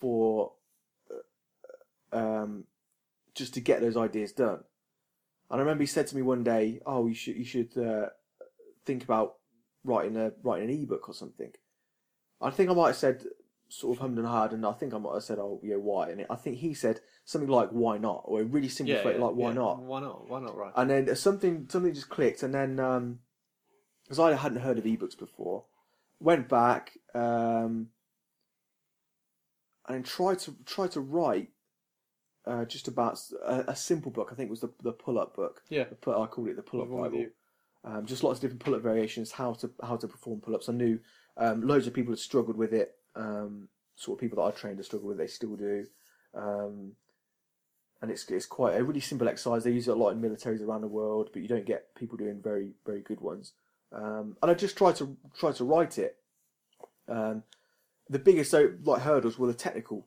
for 0.00 0.52
uh, 2.12 2.16
um, 2.16 2.64
just 3.34 3.54
to 3.54 3.60
get 3.60 3.80
those 3.80 3.96
ideas 3.96 4.32
done. 4.32 4.60
And 5.50 5.58
I 5.58 5.62
remember 5.62 5.82
he 5.82 5.86
said 5.86 6.06
to 6.08 6.16
me 6.16 6.22
one 6.22 6.44
day, 6.44 6.80
"Oh, 6.84 7.06
you 7.06 7.14
should 7.14 7.36
you 7.36 7.44
should 7.44 7.76
uh, 7.76 8.10
think 8.84 9.02
about 9.04 9.36
writing 9.84 10.16
a 10.16 10.32
writing 10.42 10.68
an 10.68 10.82
ebook 10.82 11.08
or 11.08 11.14
something." 11.14 11.52
I 12.40 12.50
think 12.50 12.70
I 12.70 12.74
might 12.74 12.88
have 12.88 12.96
said 12.96 13.24
sort 13.70 13.96
of 13.96 14.00
hummed 14.00 14.18
and 14.18 14.26
hard, 14.26 14.52
and 14.52 14.64
I 14.64 14.72
think 14.72 14.94
I 14.94 14.98
might 14.98 15.14
have 15.14 15.24
said, 15.24 15.38
"Oh, 15.38 15.60
yeah, 15.62 15.76
why?" 15.76 16.10
And 16.10 16.26
I 16.28 16.36
think 16.36 16.58
he 16.58 16.74
said 16.74 17.00
something 17.24 17.48
like, 17.48 17.70
"Why 17.70 17.96
not?" 17.96 18.22
or 18.26 18.42
a 18.42 18.44
really 18.44 18.68
simple 18.68 18.94
yeah, 18.94 19.02
phrase 19.02 19.16
yeah, 19.18 19.24
like, 19.24 19.34
"Why 19.34 19.48
yeah. 19.48 19.54
not?" 19.54 19.82
Why 19.82 20.00
not? 20.00 20.28
Why 20.28 20.40
not? 20.40 20.56
Right. 20.56 20.72
And 20.76 20.90
then 20.90 21.16
something 21.16 21.66
something 21.70 21.94
just 21.94 22.10
clicked, 22.10 22.42
and 22.42 22.54
then 22.54 22.76
because 24.04 24.18
I 24.18 24.34
hadn't 24.34 24.60
heard 24.60 24.78
of 24.78 24.84
ebooks 24.84 25.18
before, 25.18 25.64
went 26.20 26.48
back 26.48 26.97
um, 27.14 27.88
and 29.88 30.04
tried 30.04 30.38
to 30.40 30.54
tried 30.66 30.92
to 30.92 31.00
write 31.00 31.48
uh, 32.46 32.64
just 32.64 32.88
about 32.88 33.20
a 33.46 33.76
simple 33.76 34.10
book. 34.10 34.30
I 34.32 34.34
think 34.34 34.48
it 34.48 34.50
was 34.50 34.60
the 34.60 34.72
the 34.82 34.92
pull 34.92 35.18
up 35.18 35.36
book. 35.36 35.62
Yeah. 35.68 35.84
I 36.06 36.26
called 36.26 36.48
it 36.48 36.56
the 36.56 36.62
pull 36.62 36.82
up 36.82 36.88
Bible. 36.88 37.26
Um, 37.84 38.06
just 38.06 38.24
lots 38.24 38.38
of 38.38 38.42
different 38.42 38.64
pull 38.64 38.74
up 38.74 38.82
variations, 38.82 39.32
how 39.32 39.54
to 39.54 39.70
how 39.82 39.96
to 39.96 40.08
perform 40.08 40.40
pull 40.40 40.54
ups. 40.54 40.68
I 40.68 40.72
knew 40.72 40.98
um, 41.36 41.66
loads 41.66 41.86
of 41.86 41.94
people 41.94 42.12
had 42.12 42.18
struggled 42.18 42.56
with 42.56 42.72
it. 42.72 42.94
Um, 43.14 43.68
sort 43.96 44.18
of 44.18 44.20
people 44.20 44.36
that 44.42 44.54
I 44.54 44.58
trained 44.58 44.78
to 44.78 44.84
struggle 44.84 45.08
with, 45.08 45.18
they 45.18 45.26
still 45.26 45.56
do. 45.56 45.86
Um, 46.34 46.92
and 48.00 48.10
it's 48.10 48.28
it's 48.30 48.46
quite 48.46 48.76
a 48.76 48.84
really 48.84 49.00
simple 49.00 49.28
exercise. 49.28 49.64
They 49.64 49.72
use 49.72 49.88
it 49.88 49.92
a 49.92 49.94
lot 49.94 50.10
in 50.10 50.20
militaries 50.20 50.62
around 50.62 50.82
the 50.82 50.88
world, 50.88 51.30
but 51.32 51.42
you 51.42 51.48
don't 51.48 51.66
get 51.66 51.94
people 51.94 52.16
doing 52.16 52.40
very 52.42 52.72
very 52.86 53.00
good 53.00 53.20
ones. 53.20 53.52
Um, 53.92 54.36
and 54.42 54.50
I 54.50 54.54
just 54.54 54.76
tried 54.76 54.96
to 54.96 55.16
try 55.36 55.52
to 55.52 55.64
write 55.64 55.98
it. 55.98 56.16
Um, 57.08 57.42
the 58.10 58.18
biggest 58.18 58.50
so 58.50 58.72
like 58.84 59.02
hurdles 59.02 59.38
were 59.38 59.46
the 59.46 59.54
technical 59.54 60.06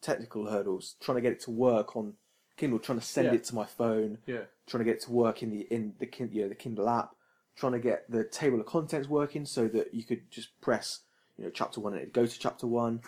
technical 0.00 0.50
hurdles, 0.50 0.96
trying 1.00 1.16
to 1.16 1.22
get 1.22 1.32
it 1.32 1.40
to 1.40 1.50
work 1.50 1.96
on 1.96 2.14
Kindle, 2.56 2.78
trying 2.78 2.98
to 2.98 3.04
send 3.04 3.26
Yeah. 3.26 3.34
it 3.34 3.44
to 3.44 3.54
my 3.54 3.64
phone, 3.64 4.18
Yeah. 4.26 4.44
trying 4.66 4.80
to 4.80 4.84
get 4.84 4.96
it 4.96 5.02
to 5.02 5.12
work 5.12 5.42
in 5.42 5.50
the 5.50 5.60
in 5.72 5.94
the 5.98 6.08
you 6.30 6.42
know, 6.42 6.48
the 6.48 6.54
Kindle 6.54 6.88
app, 6.88 7.14
trying 7.56 7.72
to 7.72 7.78
get 7.80 8.10
the 8.10 8.24
table 8.24 8.60
of 8.60 8.66
contents 8.66 9.08
working 9.08 9.44
so 9.44 9.68
that 9.68 9.94
you 9.94 10.04
could 10.04 10.30
just 10.30 10.60
press 10.60 11.00
you 11.36 11.44
know 11.44 11.50
chapter 11.50 11.80
one 11.80 11.92
and 11.94 12.02
it'd 12.02 12.14
go 12.14 12.26
to 12.26 12.38
chapter 12.38 12.66
one. 12.66 13.00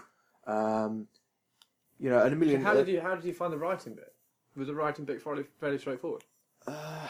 Um, 0.46 1.08
you 1.98 2.08
know, 2.08 2.22
and 2.22 2.32
a 2.32 2.36
million. 2.36 2.62
How 2.62 2.74
did 2.74 2.88
you 2.88 3.00
How 3.00 3.14
did 3.14 3.24
you 3.24 3.34
find 3.34 3.52
the 3.52 3.58
writing 3.58 3.94
bit? 3.94 4.14
Was 4.56 4.66
the 4.68 4.74
writing 4.74 5.04
bit 5.04 5.22
fairly 5.22 5.44
fairly 5.60 5.78
straightforward? 5.78 6.24
Uh, 6.66 7.08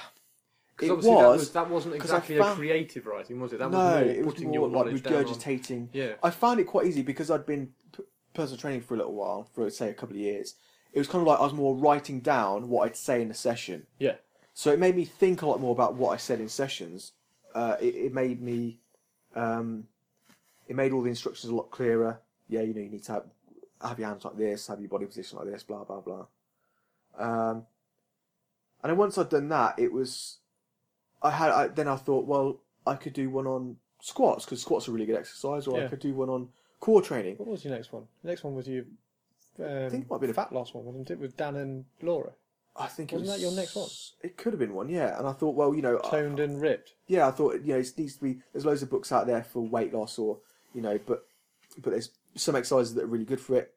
Because 0.81 0.89
it 0.89 0.93
obviously 0.93 1.11
was, 1.13 1.23
that, 1.23 1.31
was, 1.31 1.51
that 1.51 1.71
wasn't 1.71 1.95
exactly 1.97 2.39
a 2.39 2.55
creative 2.55 3.07
writing, 3.07 3.41
was 3.41 3.53
it? 3.53 3.59
That 3.59 3.71
no, 3.71 3.79
was 3.79 3.87
more 3.87 4.03
it 4.03 4.25
was 4.25 4.35
putting 4.35 4.49
more 4.49 4.55
your 4.55 4.69
like 4.69 4.87
knowledge 4.87 5.03
down 5.03 5.15
on- 5.15 5.25
regurgitating. 5.25 5.89
Yeah. 5.93 6.13
I 6.23 6.31
found 6.31 6.61
it 6.61 6.65
quite 6.65 6.87
easy 6.87 7.03
because 7.03 7.31
I'd 7.31 7.47
been 7.47 7.71
p- 7.97 8.05
personal 8.35 8.59
training 8.59 8.81
for 8.81 8.95
a 8.95 8.97
little 8.97 9.15
while, 9.15 9.49
for 9.55 9.69
say 9.71 9.91
a 9.91 9.95
couple 9.95 10.17
of 10.17 10.21
years. 10.21 10.55
It 10.93 10.99
was 10.99 11.07
kind 11.07 11.23
of 11.23 11.29
like 11.29 11.39
I 11.39 11.43
was 11.43 11.53
more 11.53 11.77
writing 11.77 12.21
down 12.21 12.69
what 12.69 12.87
I'd 12.87 12.97
say 12.97 13.23
in 13.23 13.31
a 13.31 13.35
session. 13.35 13.87
Yeah. 13.99 14.15
So 14.55 14.73
it 14.73 14.79
made 14.79 14.97
me 14.97 15.05
think 15.05 15.43
a 15.43 15.47
lot 15.47 15.61
more 15.61 15.73
about 15.73 15.95
what 15.95 16.11
I 16.11 16.17
said 16.17 16.41
in 16.41 16.49
sessions. 16.49 17.13
Uh, 17.55 17.77
it, 17.81 17.95
it 17.95 18.13
made 18.15 18.43
me, 18.43 18.79
um, 19.35 19.85
it 20.69 20.77
made 20.77 20.93
all 20.93 21.03
the 21.03 21.11
instructions 21.11 21.53
a 21.53 21.55
lot 21.55 21.71
clearer. 21.71 22.21
Yeah, 22.49 22.63
you 22.63 22.75
know, 22.75 22.81
you 22.81 22.89
need 22.91 23.05
to 23.05 23.13
have, 23.13 23.25
have 23.81 23.99
your 23.99 24.09
hands 24.09 24.25
like 24.25 24.37
this, 24.37 24.67
have 24.67 24.81
your 24.81 24.89
body 24.89 25.07
position 25.07 25.39
like 25.39 25.47
this, 25.47 25.63
blah 25.63 25.85
blah 25.85 26.01
blah. 26.01 26.27
Um, 27.19 27.67
and 28.83 28.91
then 28.91 28.97
once 28.97 29.19
I'd 29.19 29.29
done 29.29 29.49
that, 29.51 29.79
it 29.79 29.93
was, 29.93 30.39
I 31.23 31.31
had. 31.31 31.51
I, 31.51 31.67
then 31.69 31.89
I 31.89 31.97
thought, 31.97 32.27
well, 32.27 32.61
I 32.87 32.95
could 32.95 33.13
do 33.13 33.29
one 33.31 33.47
on 33.47 33.77
squats 34.01 34.45
because 34.45 34.61
squats 34.63 34.89
are 34.89 34.91
a 34.91 34.95
really 34.95 35.07
good 35.07 35.17
exercise, 35.17 35.67
or 35.67 35.79
I 35.83 35.87
could 35.89 36.01
do 36.01 36.15
one 36.15 36.29
on 36.31 36.49
core 36.81 37.03
training. 37.03 37.37
What 37.37 37.49
was 37.49 37.65
your 37.65 37.75
next 37.75 37.93
one? 37.93 38.05
The 38.23 38.29
next 38.31 38.45
one 38.45 38.55
was 38.55 38.67
your 38.69 38.85
um, 39.59 39.91
think 39.91 40.05
it 40.05 40.11
might 40.11 40.21
be 40.21 40.27
the- 40.27 40.35
fat 40.35 40.53
loss 40.53 40.73
one, 40.73 40.85
wasn't 40.85 41.11
it? 41.11 41.19
With 41.19 41.37
Dan 41.37 41.57
and 41.57 41.85
Laura, 42.01 42.33
I 42.77 42.87
think 42.87 43.13
it 43.13 43.17
Wasn't 43.17 43.31
was 43.33 43.37
that 43.41 43.47
your 43.47 43.55
next 43.55 43.77
one? 43.77 43.89
It 44.23 44.37
could 44.39 44.53
have 44.55 44.61
been 44.61 44.73
one, 44.75 44.89
yeah. 44.89 45.19
And 45.19 45.27
I 45.27 45.33
thought, 45.33 45.55
well, 45.55 45.75
you 45.75 45.83
know, 45.83 46.01
I- 46.05 46.09
toned 46.11 46.41
and 46.41 46.61
ripped. 46.61 46.95
yeah, 47.07 47.27
I 47.29 47.31
thought 47.31 47.61
you 47.63 47.75
know 47.75 47.79
it 47.81 47.93
needs 47.99 48.17
to 48.17 48.23
be. 48.23 48.39
There's 48.53 48.65
loads 48.65 48.83
of 48.83 48.89
books 48.91 49.13
out 49.13 49.27
there 49.27 49.43
for 49.43 49.61
weight 49.61 49.93
loss, 49.93 50.19
or 50.19 50.39
you 50.75 50.81
know, 50.81 50.99
but 51.05 51.27
but 51.79 51.91
there's 51.91 52.11
some 52.37 52.57
exercises 52.57 52.95
that 52.95 53.05
are 53.05 53.09
really 53.09 53.25
good 53.25 53.41
for 53.41 53.57
it. 53.57 53.75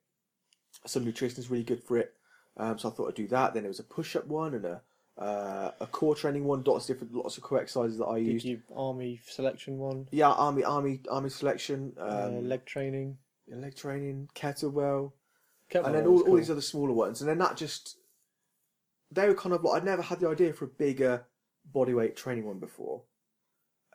Some 0.85 1.03
nutrition 1.03 1.39
is 1.39 1.49
really 1.51 1.63
good 1.63 1.83
for 1.83 1.97
it. 1.97 2.13
Um, 2.55 2.77
so 2.77 2.87
I 2.89 2.91
thought 2.91 3.09
I'd 3.09 3.15
do 3.15 3.27
that. 3.27 3.53
Then 3.53 3.63
there 3.63 3.69
was 3.69 3.79
a 3.79 3.83
push-up 3.83 4.27
one 4.27 4.53
and 4.53 4.63
a 4.65 4.81
uh, 5.17 5.71
a 5.79 5.87
core 5.87 6.15
training 6.15 6.45
one. 6.45 6.63
Lots 6.63 6.89
of 6.89 6.95
different, 6.95 7.15
lots 7.15 7.37
of 7.37 7.43
core 7.43 7.61
exercises 7.61 7.97
that 7.97 8.05
I 8.05 8.19
Did 8.19 8.27
used. 8.27 8.45
you 8.45 8.61
army 8.75 9.19
selection 9.25 9.77
one? 9.77 10.07
Yeah, 10.11 10.31
army, 10.31 10.63
army, 10.63 11.01
army 11.09 11.29
selection, 11.29 11.93
um, 11.99 12.09
uh, 12.09 12.29
leg 12.41 12.65
training. 12.65 13.17
leg 13.47 13.75
training, 13.75 14.29
kettlebell, 14.35 15.11
Kettlebell 15.71 15.85
and 15.85 15.95
then 15.95 16.07
all, 16.07 16.21
all 16.21 16.35
these 16.35 16.51
other 16.51 16.61
smaller 16.61 16.93
ones. 16.93 17.21
And 17.21 17.29
then 17.29 17.37
that 17.39 17.57
just 17.57 17.97
they 19.11 19.27
were 19.27 19.35
kind 19.35 19.53
of 19.53 19.63
like 19.63 19.81
I'd 19.81 19.85
never 19.85 20.01
had 20.01 20.19
the 20.19 20.29
idea 20.29 20.53
for 20.53 20.65
a 20.65 20.69
bigger 20.69 21.25
bodyweight 21.73 22.15
training 22.15 22.45
one 22.45 22.59
before. 22.59 23.03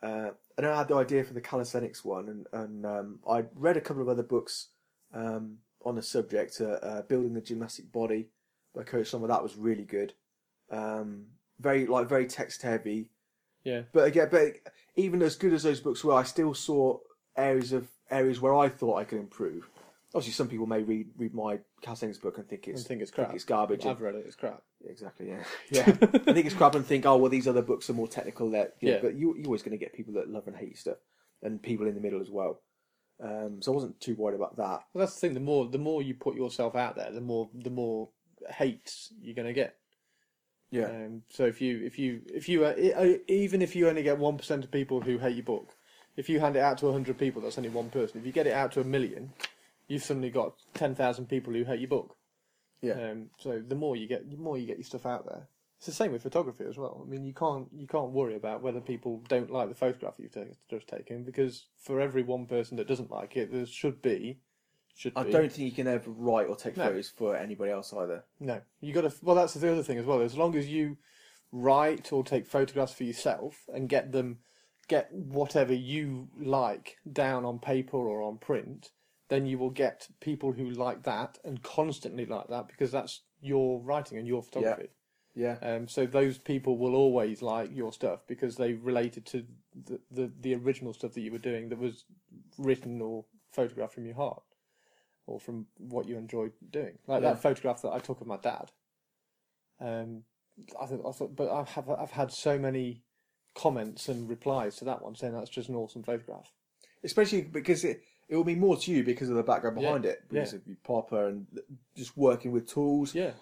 Uh, 0.02 0.30
and 0.56 0.64
then 0.64 0.72
I 0.72 0.78
had 0.78 0.88
the 0.88 0.96
idea 0.96 1.24
for 1.24 1.34
the 1.34 1.40
calisthenics 1.40 2.04
one, 2.04 2.28
and 2.28 2.46
and 2.52 2.86
um, 2.86 3.18
I 3.28 3.44
read 3.54 3.76
a 3.76 3.80
couple 3.80 4.02
of 4.02 4.08
other 4.08 4.22
books 4.22 4.68
um, 5.12 5.58
on 5.84 5.96
the 5.96 6.02
subject. 6.02 6.60
Uh, 6.60 6.78
uh, 6.82 7.02
Building 7.02 7.34
the 7.34 7.40
gymnastic 7.40 7.90
body 7.90 8.28
by 8.74 8.84
Coach 8.84 9.08
Some 9.08 9.22
of 9.22 9.28
that 9.28 9.42
was 9.42 9.56
really 9.56 9.84
good. 9.84 10.14
Um, 10.70 11.26
very 11.60 11.86
like 11.86 12.08
very 12.08 12.26
text 12.26 12.62
heavy, 12.62 13.08
Yeah. 13.64 13.82
but 13.92 14.04
again, 14.06 14.28
but 14.30 14.52
even 14.96 15.22
as 15.22 15.34
good 15.36 15.52
as 15.52 15.62
those 15.62 15.80
books 15.80 16.04
were, 16.04 16.14
I 16.14 16.22
still 16.22 16.54
saw 16.54 16.98
areas 17.36 17.72
of 17.72 17.88
areas 18.10 18.40
where 18.40 18.54
I 18.54 18.68
thought 18.68 18.96
I 18.96 19.04
could 19.04 19.18
improve. 19.18 19.68
obviously 20.14 20.32
some 20.32 20.48
people 20.48 20.66
may 20.66 20.82
read 20.82 21.08
read 21.18 21.34
my 21.34 21.58
calisthenics 21.82 22.18
book 22.18 22.38
and 22.38 22.48
think 22.48 22.66
it's 22.68 22.80
And 22.80 22.88
think 22.88 23.02
it's 23.02 23.10
crap. 23.10 23.34
it's 23.34 23.44
garbage. 23.44 23.84
I've 23.86 24.00
read 24.00 24.14
it. 24.14 24.24
It's 24.26 24.36
crap. 24.36 24.62
exactly, 24.86 25.28
yeah, 25.28 25.44
yeah. 25.70 25.82
I 25.86 26.32
think 26.32 26.46
it's 26.46 26.54
crap 26.54 26.74
and 26.74 26.84
think, 26.86 27.04
oh 27.06 27.16
well, 27.16 27.30
these 27.30 27.48
other 27.48 27.62
books 27.62 27.90
are 27.90 27.94
more 27.94 28.08
technical. 28.08 28.50
That 28.50 28.74
know, 28.82 28.90
Yeah. 28.92 28.98
but 29.02 29.14
you 29.16 29.34
you're 29.36 29.46
always 29.46 29.62
going 29.62 29.76
to 29.78 29.84
get 29.84 29.92
people 29.94 30.14
that 30.14 30.28
love 30.30 30.46
and 30.46 30.56
hate 30.56 30.78
stuff, 30.78 30.98
and 31.42 31.62
people 31.62 31.86
in 31.86 31.94
the 31.94 32.00
middle 32.00 32.20
as 32.20 32.30
well. 32.30 32.60
Um, 33.20 33.60
so 33.62 33.72
I 33.72 33.74
wasn't 33.74 34.00
too 34.00 34.14
worried 34.14 34.36
about 34.36 34.56
that. 34.58 34.84
Well, 34.94 35.00
that's 35.04 35.14
the 35.14 35.20
thing. 35.20 35.34
The 35.34 35.40
more 35.40 35.66
the 35.68 35.78
more 35.78 36.02
you 36.02 36.14
put 36.14 36.36
yourself 36.36 36.76
out 36.76 36.94
there, 36.96 37.10
the 37.10 37.20
more 37.20 37.50
the 37.54 37.70
more 37.70 38.10
hate 38.50 38.92
you're 39.20 39.34
going 39.34 39.48
to 39.48 39.52
get. 39.52 39.76
Yeah, 40.70 40.86
Um, 40.86 41.22
so 41.28 41.46
if 41.46 41.60
you 41.60 41.84
if 41.84 41.98
you 41.98 42.20
if 42.32 42.48
you 42.48 42.64
uh, 42.64 42.74
uh, 42.96 43.14
even 43.26 43.62
if 43.62 43.74
you 43.74 43.88
only 43.88 44.02
get 44.02 44.18
one 44.18 44.36
percent 44.36 44.64
of 44.64 44.70
people 44.70 45.00
who 45.00 45.18
hate 45.18 45.36
your 45.36 45.44
book, 45.44 45.74
if 46.16 46.28
you 46.28 46.40
hand 46.40 46.56
it 46.56 46.60
out 46.60 46.78
to 46.78 46.92
hundred 46.92 47.18
people, 47.18 47.40
that's 47.40 47.56
only 47.58 47.70
one 47.70 47.90
person. 47.90 48.20
If 48.20 48.26
you 48.26 48.32
get 48.32 48.46
it 48.46 48.52
out 48.52 48.72
to 48.72 48.80
a 48.80 48.84
million, 48.84 49.32
you've 49.86 50.02
suddenly 50.04 50.30
got 50.30 50.54
ten 50.74 50.94
thousand 50.94 51.26
people 51.28 51.52
who 51.54 51.64
hate 51.64 51.80
your 51.80 51.88
book. 51.88 52.16
yeah, 52.82 52.94
Um, 52.94 53.30
so 53.38 53.62
the 53.66 53.74
more 53.74 53.96
you 53.96 54.06
get, 54.06 54.30
the 54.30 54.36
more 54.36 54.58
you 54.58 54.66
get 54.66 54.76
your 54.78 54.84
stuff 54.84 55.06
out 55.06 55.26
there. 55.26 55.48
It's 55.78 55.86
the 55.86 55.92
same 55.92 56.10
with 56.12 56.22
photography 56.24 56.64
as 56.68 56.76
well. 56.76 57.02
I 57.06 57.08
mean, 57.08 57.24
you 57.24 57.32
can't 57.32 57.68
you 57.72 57.86
can't 57.86 58.10
worry 58.10 58.34
about 58.34 58.62
whether 58.62 58.80
people 58.80 59.22
don't 59.28 59.50
like 59.50 59.68
the 59.68 59.74
photograph 59.76 60.16
you've 60.18 60.32
ta- 60.32 60.54
just 60.68 60.88
taken 60.88 61.22
because 61.22 61.66
for 61.78 62.00
every 62.00 62.22
one 62.24 62.46
person 62.46 62.76
that 62.76 62.88
doesn't 62.88 63.10
like 63.12 63.36
it, 63.36 63.52
there 63.52 63.64
should 63.64 64.02
be 64.02 64.40
should 64.98 65.12
I 65.14 65.22
be. 65.22 65.30
don't 65.30 65.52
think 65.52 65.70
you 65.70 65.76
can 65.76 65.86
ever 65.86 66.10
write 66.10 66.48
or 66.48 66.56
take 66.56 66.76
No. 66.76 66.86
photos 66.86 67.08
for 67.08 67.36
anybody 67.36 67.70
else 67.70 67.92
either. 67.92 68.24
No, 68.40 68.60
you 68.80 68.92
got 68.92 69.02
to. 69.02 69.12
Well, 69.22 69.36
that's 69.36 69.54
the 69.54 69.70
other 69.70 69.84
thing 69.84 69.96
as 69.96 70.04
well. 70.04 70.20
As 70.20 70.36
long 70.36 70.56
as 70.56 70.66
you 70.66 70.96
write 71.52 72.12
or 72.12 72.24
take 72.24 72.48
photographs 72.48 72.94
for 72.94 73.04
yourself 73.04 73.64
and 73.72 73.88
get 73.88 74.10
them, 74.10 74.40
get 74.88 75.12
whatever 75.14 75.72
you 75.72 76.28
like 76.36 76.96
down 77.10 77.44
on 77.44 77.60
paper 77.60 77.96
or 77.96 78.22
on 78.22 78.38
print, 78.38 78.90
then 79.28 79.46
you 79.46 79.56
will 79.56 79.70
get 79.70 80.08
people 80.20 80.50
who 80.50 80.68
like 80.70 81.04
that 81.04 81.38
and 81.44 81.62
constantly 81.62 82.26
like 82.26 82.48
that 82.48 82.66
because 82.66 82.90
that's 82.90 83.22
your 83.40 83.80
writing 83.80 84.18
and 84.18 84.26
your 84.26 84.42
photography. 84.42 84.88
Yeah, 85.36 85.58
Um, 85.62 85.86
so 85.86 86.06
those 86.06 86.38
people 86.38 86.76
will 86.76 86.96
always 86.96 87.40
like 87.40 87.70
your 87.72 87.92
stuff 87.92 88.26
because 88.26 88.56
they 88.56 88.72
related 88.72 89.24
to 89.26 89.44
the, 89.86 90.00
the, 90.10 90.32
the 90.40 90.54
original 90.56 90.92
stuff 90.92 91.12
that 91.12 91.20
you 91.20 91.30
were 91.30 91.38
doing 91.38 91.68
that 91.68 91.78
was 91.78 92.04
written 92.58 93.00
or 93.00 93.24
photographed 93.52 93.94
from 93.94 94.04
your 94.06 94.16
heart 94.16 94.42
or 95.28 95.38
from 95.38 95.66
what 95.78 96.08
you 96.08 96.16
enjoy 96.16 96.50
doing. 96.70 96.98
Like 97.06 97.22
Yeah. 97.22 97.32
that 97.32 97.42
photograph 97.42 97.82
that 97.82 97.92
I 97.92 97.98
took 97.98 98.20
of 98.20 98.26
my 98.26 98.38
dad. 98.38 98.70
Um, 99.80 100.24
I 100.80 100.86
thought, 100.86 101.06
I 101.08 101.12
thought, 101.12 101.36
but 101.36 101.50
I've 101.50 101.68
have, 101.70 101.88
I've 101.90 102.10
had 102.10 102.32
so 102.32 102.58
many 102.58 103.02
comments 103.54 104.08
and 104.08 104.28
replies 104.28 104.76
to 104.76 104.84
that 104.86 105.02
one 105.02 105.14
saying 105.14 105.32
that's 105.32 105.50
just 105.50 105.68
an 105.68 105.76
awesome 105.76 106.02
photograph. 106.02 106.52
especially 107.04 107.42
because 107.42 107.84
it 107.84 108.02
it 108.28 108.36
will 108.36 108.44
mean 108.44 108.60
more 108.60 108.76
to 108.76 108.90
you 108.92 109.02
because 109.02 109.30
of 109.30 109.36
the 109.36 109.42
background 109.42 109.76
behind 109.76 110.04
it, 110.04 110.22
because 110.28 110.52
yeah. 110.52 110.58
of 110.58 110.66
your 110.66 110.76
popper 110.84 111.28
and 111.28 111.46
just 111.96 112.16
working 112.16 112.52
with 112.52 112.68
tools. 112.68 113.14
Yeah, 113.14 113.32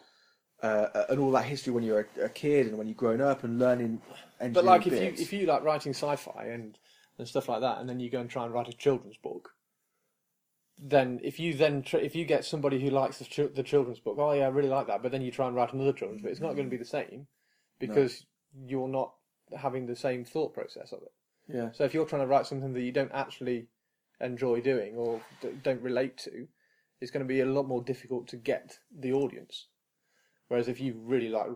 uh, 0.62 1.04
and 1.10 1.18
all 1.20 1.30
that 1.32 1.44
history 1.44 1.72
when 1.72 1.84
you're 1.84 2.08
a, 2.18 2.24
a 2.24 2.28
kid 2.28 2.66
and 2.66 2.78
when 2.78 2.86
you've 2.86 2.96
grown 2.96 3.20
up 3.20 3.44
and 3.44 3.58
learning 3.58 4.00
engineering 4.40 4.52
but 4.54 4.64
like 4.64 4.86
if 4.86 4.92
you 4.92 5.22
if 5.24 5.32
you 5.32 5.46
like 5.46 5.62
writing 5.62 5.92
sci-fi 5.92 6.44
and 6.46 6.78
and 7.18 7.26
stuff 7.26 7.48
like 7.48 7.60
that, 7.62 7.78
and 7.78 7.88
then 7.88 7.98
you 7.98 8.10
go 8.10 8.20
and 8.20 8.28
try 8.30 8.44
and 8.44 8.52
write 8.52 8.68
a 8.68 8.72
children's 8.74 9.16
book, 9.16 9.50
then 10.78 11.20
if 11.22 11.40
you 11.40 11.54
then 11.54 11.82
tr- 11.82 11.96
if 11.98 12.14
you 12.14 12.24
get 12.24 12.44
somebody 12.44 12.80
who 12.80 12.90
likes 12.90 13.18
the, 13.18 13.24
ch- 13.24 13.54
the 13.54 13.62
children's 13.62 14.00
book, 14.00 14.16
oh 14.18 14.32
yeah, 14.32 14.44
I 14.44 14.48
really 14.48 14.68
like 14.68 14.86
that, 14.88 15.02
but 15.02 15.10
then 15.12 15.22
you 15.22 15.30
try 15.30 15.46
and 15.46 15.56
write 15.56 15.72
another 15.72 15.92
children's 15.92 16.22
book, 16.22 16.30
it's 16.30 16.40
not 16.40 16.54
going 16.54 16.66
to 16.66 16.70
be 16.70 16.76
the 16.76 16.84
same 16.84 17.26
because 17.78 18.26
you're 18.66 18.88
not 18.88 19.12
having 19.56 19.86
the 19.86 19.96
same 19.96 20.24
thought 20.24 20.52
process 20.54 20.92
of 20.92 21.02
it. 21.02 21.12
yeah, 21.48 21.70
So 21.72 21.84
if 21.84 21.94
you're 21.94 22.06
trying 22.06 22.22
to 22.22 22.26
write 22.26 22.46
something 22.46 22.72
that 22.74 22.82
you 22.82 22.92
don't 22.92 23.12
actually 23.12 23.68
enjoy 24.20 24.60
doing 24.60 24.96
or 24.96 25.20
d- 25.40 25.50
don't 25.62 25.80
relate 25.82 26.16
to, 26.18 26.48
it's 27.00 27.10
going 27.10 27.24
to 27.24 27.28
be 27.28 27.40
a 27.40 27.46
lot 27.46 27.66
more 27.66 27.82
difficult 27.82 28.26
to 28.28 28.36
get 28.36 28.78
the 28.90 29.12
audience. 29.12 29.66
Whereas 30.48 30.68
if 30.68 30.80
you 30.80 30.94
really 31.04 31.28
like 31.28 31.48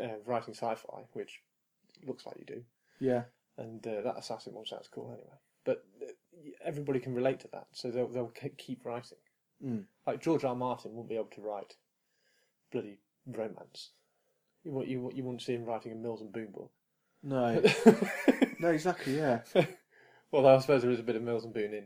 uh, 0.00 0.16
writing 0.26 0.54
sci-fi, 0.54 1.02
which 1.12 1.40
looks 2.06 2.26
like 2.26 2.36
you 2.38 2.44
do, 2.44 2.62
yeah, 2.98 3.22
and 3.56 3.86
uh, 3.86 4.00
that 4.02 4.18
assassin 4.18 4.54
one 4.54 4.66
sounds 4.66 4.88
cool 4.92 5.10
anyway. 5.12 5.38
But 5.64 5.84
uh, 6.02 6.12
everybody 6.64 7.00
can 7.00 7.14
relate 7.14 7.40
to 7.40 7.48
that, 7.52 7.66
so 7.72 7.90
they'll 7.90 8.08
they'll 8.08 8.32
keep 8.56 8.84
writing. 8.84 9.18
Mm. 9.64 9.84
Like 10.06 10.20
George 10.20 10.44
R. 10.44 10.50
R. 10.50 10.56
Martin 10.56 10.94
won't 10.94 11.08
be 11.08 11.14
able 11.14 11.26
to 11.26 11.40
write 11.40 11.76
bloody 12.70 12.98
romance. 13.26 13.90
You 14.64 14.82
you 14.84 15.10
you 15.14 15.24
won't 15.24 15.42
see 15.42 15.54
him 15.54 15.64
writing 15.64 15.92
a 15.92 15.94
Mills 15.94 16.20
and 16.20 16.32
Boon 16.32 16.50
book. 16.52 16.70
no, 17.22 17.62
no, 18.58 18.68
exactly, 18.68 19.16
yeah. 19.16 19.40
well, 20.32 20.46
I 20.46 20.58
suppose 20.58 20.82
there 20.82 20.90
is 20.90 21.00
a 21.00 21.04
bit 21.04 21.16
of 21.16 21.22
Mills 21.22 21.44
and 21.44 21.54
Boon 21.54 21.74
in. 21.74 21.84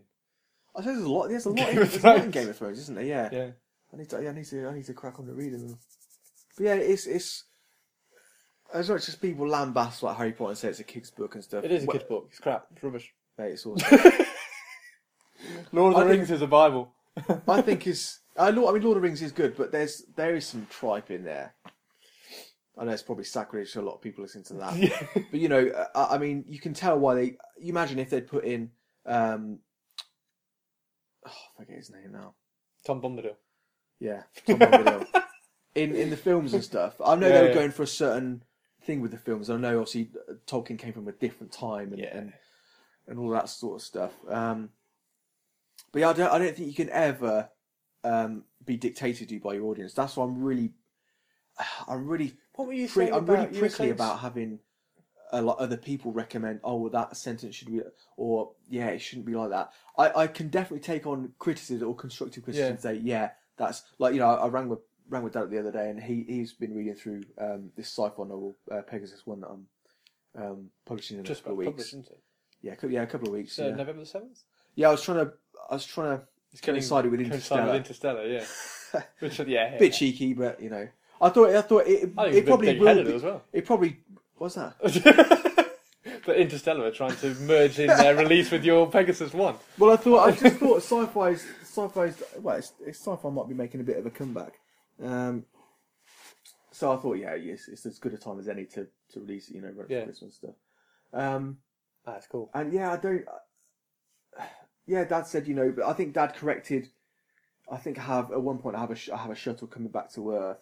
I 0.74 0.80
suppose 0.80 0.96
there's 0.96 1.06
a 1.06 1.12
lot. 1.12 1.28
There's 1.28 1.46
a 1.46 1.50
lot. 1.50 1.56
Game 1.56 1.68
In, 1.68 1.74
there's 1.76 2.04
a 2.04 2.06
lot 2.06 2.24
in. 2.24 2.30
Game 2.30 2.48
of 2.48 2.56
Thrones, 2.56 2.78
isn't 2.80 2.94
there? 2.94 3.04
Yeah. 3.04 3.28
Yeah, 3.32 3.50
I 3.92 3.96
need 3.96 4.10
to. 4.10 4.22
Yeah, 4.22 4.30
I 4.30 4.32
need 4.32 4.46
to. 4.46 4.68
I 4.68 4.74
need 4.74 4.86
to 4.86 4.94
crack 4.94 5.18
on 5.18 5.26
to 5.26 5.32
reading 5.32 5.66
them. 5.66 5.78
But 6.56 6.64
yeah, 6.64 6.74
it's 6.74 7.06
it's. 7.06 7.44
As 8.74 8.90
much 8.90 9.08
as 9.08 9.14
people 9.14 9.46
lambast 9.46 10.02
like 10.02 10.16
Harry 10.16 10.32
Potter 10.32 10.50
and 10.50 10.58
say 10.58 10.68
it's 10.68 10.80
a 10.80 10.84
kid's 10.84 11.10
book 11.10 11.36
and 11.36 11.44
stuff, 11.44 11.64
it 11.64 11.70
is 11.70 11.84
a 11.84 11.86
well, 11.86 11.96
kid's 11.96 12.08
book. 12.08 12.26
It's 12.30 12.40
crap. 12.40 12.66
It's 12.74 12.82
rubbish. 12.82 13.14
Mate, 13.38 13.52
it's 13.52 13.66
awesome. 13.66 14.26
Lord 15.72 15.94
of 15.94 15.98
I 16.00 16.04
the 16.04 16.10
think- 16.10 16.18
Rings 16.20 16.30
is 16.30 16.42
a 16.42 16.46
Bible. 16.46 16.92
I 17.48 17.62
think 17.62 17.86
is. 17.86 18.18
I. 18.36 18.48
I 18.48 18.50
mean, 18.52 18.62
Lord 18.62 18.76
of 18.84 18.94
the 18.94 19.00
Rings 19.00 19.22
is 19.22 19.32
good, 19.32 19.56
but 19.56 19.72
there's 19.72 20.04
there 20.16 20.34
is 20.34 20.46
some 20.46 20.66
tripe 20.70 21.10
in 21.10 21.24
there. 21.24 21.54
I 22.78 22.84
know 22.84 22.92
it's 22.92 23.02
probably 23.02 23.24
sacrilege 23.24 23.72
to 23.72 23.80
a 23.80 23.82
lot 23.82 23.94
of 23.94 24.02
people 24.02 24.22
listening 24.22 24.44
to 24.44 24.54
that. 24.54 24.76
yeah. 24.76 25.06
But 25.30 25.40
you 25.40 25.48
know, 25.48 25.70
I, 25.94 26.16
I 26.16 26.18
mean, 26.18 26.44
you 26.46 26.58
can 26.60 26.74
tell 26.74 26.98
why 26.98 27.14
they. 27.14 27.24
You 27.58 27.70
imagine 27.70 27.98
if 27.98 28.10
they'd 28.10 28.26
put 28.26 28.44
in, 28.44 28.70
um, 29.06 29.60
oh, 31.26 31.30
I 31.58 31.62
forget 31.62 31.76
his 31.78 31.90
name 31.90 32.12
now. 32.12 32.34
Tom 32.86 33.00
Bombadil. 33.00 33.34
Yeah, 33.98 34.22
Tom 34.46 34.58
Bombadil. 34.58 35.06
in 35.74 35.94
in 35.96 36.10
the 36.10 36.16
films 36.16 36.52
and 36.54 36.62
stuff. 36.62 37.00
I 37.04 37.16
know 37.16 37.28
Yeah, 37.28 37.32
they 37.34 37.42
were 37.42 37.48
yeah. 37.48 37.54
going 37.54 37.70
for 37.70 37.82
a 37.84 37.86
certain 37.86 38.42
thing 38.84 39.00
with 39.00 39.10
the 39.10 39.18
films. 39.18 39.48
I 39.48 39.56
know 39.56 39.80
obviously 39.80 40.10
uh, 40.28 40.34
Tolkien 40.46 40.78
came 40.78 40.92
from 40.92 41.08
a 41.08 41.12
different 41.12 41.52
time 41.52 41.92
and 41.94 42.02
and, 42.02 42.32
and 43.08 43.18
all 43.18 43.30
that 43.30 43.48
sort 43.48 43.80
of 43.80 43.86
stuff. 43.86 44.12
Um, 44.28 44.68
but 45.96 46.00
yeah, 46.00 46.10
I 46.10 46.12
don't, 46.12 46.30
I 46.30 46.38
don't 46.38 46.54
think 46.54 46.68
you 46.68 46.74
can 46.74 46.90
ever 46.90 47.48
um, 48.04 48.44
be 48.66 48.76
dictated 48.76 49.30
to 49.30 49.40
by 49.40 49.54
your 49.54 49.64
audience. 49.64 49.94
That's 49.94 50.14
why 50.14 50.24
I'm 50.24 50.42
really, 50.42 50.74
I'm 51.88 52.06
really 52.06 52.34
What 52.54 52.68
were 52.68 52.74
you 52.74 52.86
saying 52.86 53.14
I'm 53.14 53.20
about, 53.24 53.48
really 53.48 53.58
prickly 53.60 53.88
about 53.88 54.18
having 54.18 54.58
a 55.32 55.40
lot 55.40 55.58
other 55.58 55.78
people 55.78 56.12
recommend. 56.12 56.60
Oh, 56.62 56.76
well, 56.76 56.90
that 56.90 57.16
sentence 57.16 57.54
should 57.54 57.68
be, 57.68 57.80
or 58.18 58.50
yeah, 58.68 58.88
it 58.88 58.98
shouldn't 58.98 59.26
be 59.26 59.34
like 59.34 59.48
that. 59.48 59.72
I, 59.96 60.24
I 60.24 60.26
can 60.26 60.48
definitely 60.48 60.80
take 60.80 61.06
on 61.06 61.32
criticism 61.38 61.88
or 61.88 61.96
constructive 61.96 62.44
criticism. 62.44 62.66
Yeah. 62.66 62.72
and 62.72 62.80
Say, 62.82 62.94
yeah, 63.02 63.30
that's 63.56 63.84
like 63.98 64.12
you 64.12 64.20
know, 64.20 64.28
I 64.28 64.48
rang 64.48 64.68
with 64.68 64.80
rang 65.08 65.22
with 65.22 65.32
Dad 65.32 65.50
the 65.50 65.58
other 65.58 65.72
day, 65.72 65.88
and 65.88 65.98
he 65.98 66.26
he's 66.28 66.52
been 66.52 66.74
reading 66.76 66.94
through 66.94 67.22
um, 67.38 67.70
this 67.74 67.86
sci-fi 67.86 68.22
novel, 68.22 68.54
uh, 68.70 68.82
Pegasus, 68.82 69.26
one 69.26 69.40
that 69.40 69.48
I'm 69.48 69.66
um, 70.42 70.66
publishing 70.84 71.16
in 71.16 71.24
a 71.24 71.26
Just 71.26 71.44
couple 71.44 71.52
of 71.52 71.58
weeks. 71.60 71.68
published, 71.70 71.94
isn't 71.94 72.06
it? 72.08 72.20
Yeah, 72.60 72.74
yeah, 72.86 73.02
a 73.02 73.06
couple 73.06 73.28
of 73.28 73.34
weeks. 73.34 73.54
So 73.54 73.68
yeah. 73.68 73.74
November 73.74 74.00
the 74.00 74.06
seventh. 74.06 74.42
yeah, 74.74 74.88
I 74.88 74.90
was 74.90 75.02
trying 75.02 75.18
to, 75.24 75.32
I 75.68 75.74
was 75.74 75.86
trying 75.86 76.18
to 76.18 76.24
It's 76.52 76.60
coincided 76.60 77.10
with 77.10 77.20
Interstellar. 77.20 77.66
with 77.66 77.74
Interstellar, 77.76 78.26
yeah. 78.26 78.44
Which, 79.18 79.38
yeah, 79.40 79.46
yeah. 79.46 79.78
bit 79.78 79.92
cheeky, 79.92 80.32
but 80.32 80.62
you 80.62 80.70
know, 80.70 80.88
I 81.20 81.28
thought 81.28 81.50
I 81.50 81.62
thought 81.62 81.86
it, 81.86 82.12
I 82.16 82.26
it 82.28 82.46
probably 82.46 82.78
will. 82.78 83.04
Be, 83.04 83.12
as 83.14 83.22
well. 83.22 83.42
It 83.52 83.66
probably 83.66 83.98
what's 84.36 84.54
that? 84.54 84.74
but 86.26 86.36
Interstellar 86.36 86.84
are 86.86 86.90
trying 86.90 87.16
to 87.16 87.34
merge 87.40 87.78
in 87.78 87.88
their 87.88 88.16
release 88.16 88.50
with 88.50 88.64
your 88.64 88.88
Pegasus 88.90 89.32
One. 89.34 89.56
Well, 89.78 89.92
I 89.92 89.96
thought 89.96 90.28
I 90.28 90.30
just 90.32 90.56
thought 90.60 90.82
sci-fi's 90.82 91.46
sci-fi's 91.62 92.22
well, 92.40 92.56
it's, 92.56 92.72
it's 92.86 92.98
sci-fi 92.98 93.28
might 93.30 93.48
be 93.48 93.54
making 93.54 93.80
a 93.80 93.84
bit 93.84 93.98
of 93.98 94.06
a 94.06 94.10
comeback. 94.10 94.54
Um, 95.02 95.44
so 96.70 96.92
I 96.92 96.96
thought, 96.96 97.14
yeah, 97.14 97.34
yes, 97.34 97.68
it's 97.68 97.86
as 97.86 97.98
good 97.98 98.12
a 98.12 98.18
time 98.18 98.38
as 98.38 98.48
any 98.48 98.64
to, 98.66 98.86
to 99.12 99.20
release 99.20 99.50
you 99.50 99.62
know, 99.62 99.70
right 99.74 99.86
Yeah. 99.88 100.04
Christmas 100.04 100.34
stuff. 100.34 100.54
Um, 101.12 101.58
That's 102.04 102.26
cool. 102.26 102.50
and 102.54 102.72
yeah, 102.72 102.92
I 102.92 102.96
don't. 102.98 103.24
Yeah, 104.86 105.04
Dad 105.04 105.26
said, 105.26 105.46
you 105.48 105.54
know, 105.54 105.72
but 105.74 105.84
I 105.86 105.92
think 105.92 106.14
Dad 106.14 106.34
corrected. 106.34 106.88
I 107.70 107.76
think 107.76 107.98
I 107.98 108.02
have 108.02 108.30
at 108.30 108.40
one 108.40 108.58
point 108.58 108.76
I 108.76 108.80
have 108.80 108.90
a 108.92 108.94
sh- 108.96 109.10
I 109.10 109.16
have 109.16 109.30
a 109.30 109.34
shuttle 109.34 109.66
coming 109.66 109.88
back 109.90 110.12
to 110.12 110.32
Earth. 110.32 110.58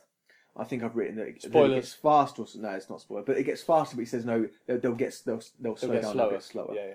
I 0.56 0.64
think 0.64 0.82
I've 0.82 0.96
written 0.96 1.16
that 1.16 1.26
it, 1.26 1.42
that 1.42 1.48
it 1.48 1.50
Spoilers. 1.50 1.74
gets 1.74 1.92
faster. 1.94 2.42
Or, 2.42 2.44
s- 2.46 2.54
no, 2.54 2.70
it's 2.70 2.88
not 2.88 3.00
spoiler, 3.00 3.22
but 3.22 3.36
it 3.36 3.42
gets 3.44 3.60
faster. 3.62 3.96
But 3.96 4.02
he 4.02 4.06
says 4.06 4.24
no, 4.24 4.48
they'll, 4.66 4.78
they'll 4.78 4.94
get 4.94 5.20
they'll, 5.26 5.42
they'll 5.60 5.76
slow 5.76 5.88
They'll 5.92 6.02
down 6.02 6.12
slower. 6.14 6.28
a 6.28 6.32
bit 6.32 6.42
slower. 6.42 6.74
Yeah, 6.74 6.86
yeah. 6.86 6.94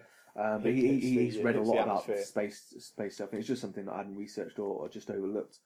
Um, 0.55 0.61
but 0.63 0.71
he, 0.71 0.81
he, 0.81 0.87
It's 0.95 1.03
the- 1.05 1.25
he's 1.25 1.37
read 1.39 1.55
a 1.55 1.59
it's 1.59 1.67
lot 1.67 1.75
the 1.75 1.83
about 1.83 1.97
atmosphere. 2.01 2.25
space 2.25 2.73
space 2.79 3.15
stuff, 3.15 3.29
and 3.31 3.39
it's 3.39 3.47
just 3.47 3.61
something 3.61 3.85
that 3.85 3.91
I 3.93 3.97
hadn't 3.97 4.15
researched 4.15 4.57
or, 4.57 4.75
or 4.81 4.89
just 4.89 5.11
overlooked. 5.11 5.59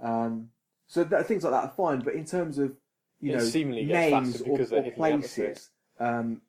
Um, 0.00 0.48
so 0.88 1.04
that, 1.04 1.26
things 1.26 1.44
like 1.44 1.52
that 1.52 1.64
are 1.64 1.74
fine, 1.76 2.00
but 2.00 2.14
in 2.14 2.24
terms 2.24 2.58
of 2.58 2.72
you 3.20 3.32
It 3.32 3.36
know 3.36 3.44
seemingly 3.44 3.84
gets 3.84 4.10
names 4.10 4.32
faster 4.38 4.50
or, 4.50 4.56
because 4.56 4.70
they're 4.70 4.80
or 4.80 4.82
hitting 4.82 5.02
the 5.02 5.08
atmosphere. 5.08 5.46
places, 5.46 5.70
um, 6.00 6.40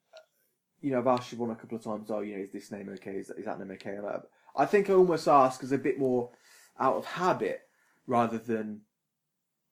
you 0.82 0.92
know, 0.92 1.00
I've 1.00 1.08
asked 1.08 1.32
Siobhan 1.36 1.52
a 1.52 1.56
couple 1.56 1.78
of 1.78 1.84
times. 1.84 2.10
Oh, 2.10 2.22
you 2.22 2.38
know, 2.38 2.44
is 2.44 2.52
this 2.52 2.72
name 2.72 2.90
okay? 2.96 3.18
Is, 3.18 3.30
is 3.32 3.46
that 3.46 3.60
name 3.60 3.72
okay? 3.72 3.92
And 3.98 4.06
I, 4.08 4.20
I 4.58 4.66
think 4.66 4.90
I 4.90 4.94
almost 4.94 5.28
ask 5.28 5.64
as 5.64 5.72
a 5.72 5.78
bit 5.78 6.00
more 6.00 6.30
out 6.80 6.96
of 6.96 7.06
habit 7.06 7.62
rather 8.08 8.38
than, 8.38 8.82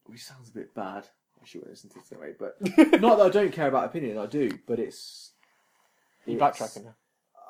which 0.05 0.23
sounds 0.23 0.49
a 0.49 0.53
bit 0.53 0.73
bad. 0.75 1.07
I 1.41 1.45
should 1.45 1.65
listen 1.67 1.89
to 1.91 1.99
this 1.99 2.11
anyway, 2.11 2.33
but 2.39 2.55
not 3.01 3.17
that 3.17 3.25
I 3.25 3.29
don't 3.29 3.51
care 3.51 3.67
about 3.67 3.85
opinion. 3.85 4.17
I 4.17 4.25
do, 4.25 4.49
but 4.67 4.79
it's 4.79 5.31
You're 6.25 6.37
it's- 6.37 6.59
backtracking 6.59 6.85
now. 6.85 6.95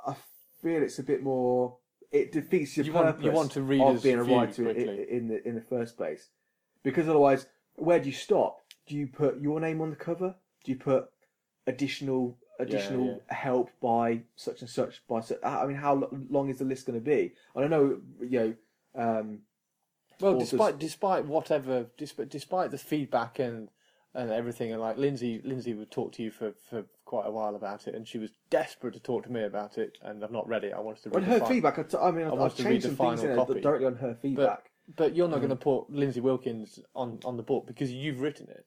I 0.08 0.16
feel 0.62 0.82
it's 0.82 1.00
a 1.00 1.04
bit 1.04 1.22
more. 1.24 1.78
it 2.12 2.32
defeats 2.32 2.76
your 2.78 2.86
You 2.86 2.92
purpose 2.94 3.14
want- 3.14 3.24
you 3.24 3.32
want 3.32 3.52
to 3.54 3.60
of 3.62 3.70
readers' 3.70 4.02
being 4.04 4.20
a 4.20 4.24
writer 4.24 4.70
in, 4.70 4.88
in 5.10 5.28
the 5.28 5.48
in 5.48 5.56
the 5.56 5.62
first 5.62 5.96
place. 5.98 6.30
Because 6.84 7.08
otherwise, 7.08 7.46
where 7.76 8.00
do 8.00 8.08
you 8.10 8.16
stop? 8.16 8.60
Do 8.88 8.96
you 8.96 9.08
put 9.08 9.40
your 9.40 9.60
name 9.60 9.80
on 9.82 9.90
the 9.92 9.96
cover? 9.96 10.36
Do 10.64 10.72
you 10.72 10.78
put 10.78 11.06
additional 11.68 12.38
additional 12.60 13.22
help 13.28 13.70
by 13.82 14.22
such 14.36 14.62
and 14.62 14.70
such 14.70 15.02
by 15.08 15.22
such? 15.22 15.40
I 15.44 15.66
mean, 15.66 15.78
how 15.78 16.10
long 16.30 16.50
is 16.50 16.60
the 16.60 16.66
list 16.66 16.86
going 16.86 17.00
to 17.00 17.04
be? 17.06 17.34
I 17.56 17.62
don't 17.62 17.70
know. 17.70 18.02
You 18.22 18.40
know. 18.40 18.54
Um, 18.96 19.40
Well, 20.20 20.36
authors- 20.36 20.52
despite 20.52 20.80
despite 20.80 21.26
whatever, 21.26 21.88
despite, 21.98 22.30
despite 22.30 22.72
the 22.72 22.78
feedback 22.78 23.40
and 23.40 23.70
and 24.16 24.30
everything, 24.30 24.72
and 24.72 24.80
like 24.80 24.96
Lindsay, 24.98 25.42
Lindsay 25.44 25.74
would 25.74 25.90
talk 25.90 26.12
to 26.14 26.22
you 26.24 26.30
for, 26.30 26.54
for 26.70 26.86
quite 27.04 27.26
a 27.26 27.32
while 27.32 27.56
about 27.56 27.88
it, 27.88 27.96
and 27.96 28.08
she 28.08 28.20
was 28.20 28.30
desperate 28.52 28.94
to 28.94 29.00
talk 29.00 29.24
to 29.24 29.32
me 29.32 29.44
about 29.44 29.80
it, 29.80 29.98
and 30.04 30.24
I've 30.24 30.32
not 30.32 30.48
read 30.48 30.64
it. 30.64 30.72
I 30.72 30.80
wanted 30.80 31.02
to 31.04 31.10
read 31.10 31.16
on 31.24 31.24
her 31.24 31.40
fi- 31.40 31.48
feedback, 31.48 31.80
I, 31.80 31.84
t- 31.84 31.98
I 31.98 32.12
mean, 32.12 32.26
I've, 32.28 32.34
want 32.34 32.52
I've 32.52 32.56
to 32.58 32.64
read 32.64 32.70
changed 32.84 32.90
the 32.92 32.96
final 32.96 33.36
copy. 33.36 33.60
directly 33.62 33.88
on 33.88 33.96
her 33.96 34.14
feedback. 34.22 34.70
But 34.96 35.16
you're 35.16 35.28
not 35.28 35.38
Mm. 35.38 35.48
going 35.48 35.50
to 35.50 35.56
put 35.56 35.90
Lindsay 35.90 36.20
Wilkins 36.20 36.80
on 36.94 37.20
on 37.26 37.38
the 37.38 37.42
book 37.44 37.66
because 37.66 37.92
you've 37.92 38.22
written 38.22 38.48
it. 38.50 38.66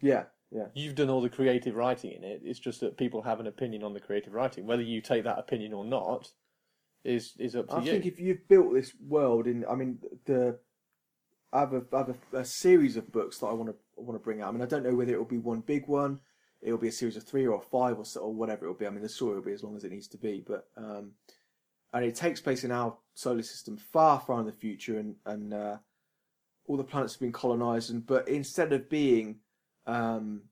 yeah, 0.00 0.24
yeah. 0.50 0.66
You've 0.74 0.94
done 0.94 1.10
all 1.10 1.20
the 1.20 1.28
creative 1.28 1.74
writing 1.74 2.12
in 2.12 2.22
it. 2.22 2.40
It's 2.44 2.60
just 2.60 2.80
that 2.80 2.96
people 2.96 3.22
have 3.22 3.40
an 3.40 3.46
opinion 3.46 3.82
on 3.82 3.92
the 3.92 4.00
creative 4.00 4.32
writing. 4.32 4.66
Whether 4.66 4.82
you 4.82 5.00
take 5.00 5.24
that 5.24 5.38
opinion 5.38 5.72
or 5.72 5.84
not 5.84 6.30
is 7.04 7.32
is 7.38 7.56
up 7.56 7.68
to 7.68 7.74
I 7.74 7.80
you. 7.80 7.90
I 7.90 7.92
think 7.92 8.06
if 8.06 8.20
you've 8.20 8.46
built 8.48 8.72
this 8.72 8.92
world 9.00 9.46
in, 9.46 9.64
I 9.68 9.74
mean, 9.74 9.98
the 10.24 10.58
I 11.52 11.60
have 11.60 11.72
a, 11.72 11.82
I 11.92 11.98
have 11.98 12.16
a, 12.32 12.38
a 12.38 12.44
series 12.44 12.96
of 12.96 13.10
books 13.10 13.38
that 13.38 13.46
I 13.46 13.52
want 13.52 13.70
to 13.70 13.76
want 13.96 14.18
to 14.18 14.24
bring 14.24 14.40
out. 14.40 14.48
I 14.48 14.52
mean, 14.52 14.62
I 14.62 14.66
don't 14.66 14.84
know 14.84 14.94
whether 14.94 15.12
it 15.12 15.18
will 15.18 15.24
be 15.24 15.38
one 15.38 15.60
big 15.60 15.88
one, 15.88 16.20
it 16.62 16.70
will 16.70 16.78
be 16.78 16.88
a 16.88 16.92
series 16.92 17.16
of 17.16 17.24
three 17.24 17.46
or 17.46 17.60
five 17.60 17.98
or 17.98 18.04
so, 18.04 18.20
or 18.20 18.34
whatever 18.34 18.66
it 18.66 18.68
will 18.68 18.76
be. 18.76 18.86
I 18.86 18.90
mean, 18.90 19.02
the 19.02 19.08
story 19.08 19.34
will 19.34 19.42
be 19.42 19.52
as 19.52 19.62
long 19.62 19.76
as 19.76 19.84
it 19.84 19.92
needs 19.92 20.08
to 20.08 20.18
be, 20.18 20.44
but 20.46 20.68
um, 20.76 21.12
and 21.92 22.04
it 22.04 22.14
takes 22.14 22.40
place 22.40 22.62
in 22.62 22.70
our 22.70 22.96
solar 23.14 23.42
system, 23.42 23.76
far, 23.76 24.20
far 24.20 24.40
in 24.40 24.46
the 24.46 24.52
future, 24.52 24.98
and 24.98 25.16
and 25.26 25.54
uh, 25.54 25.76
all 26.66 26.76
the 26.76 26.84
planets 26.84 27.14
have 27.14 27.20
been 27.20 27.32
colonized, 27.32 27.90
and 27.90 28.06
but 28.06 28.28
instead 28.28 28.72
of 28.72 28.88
being 28.88 29.40
um, 29.86 30.42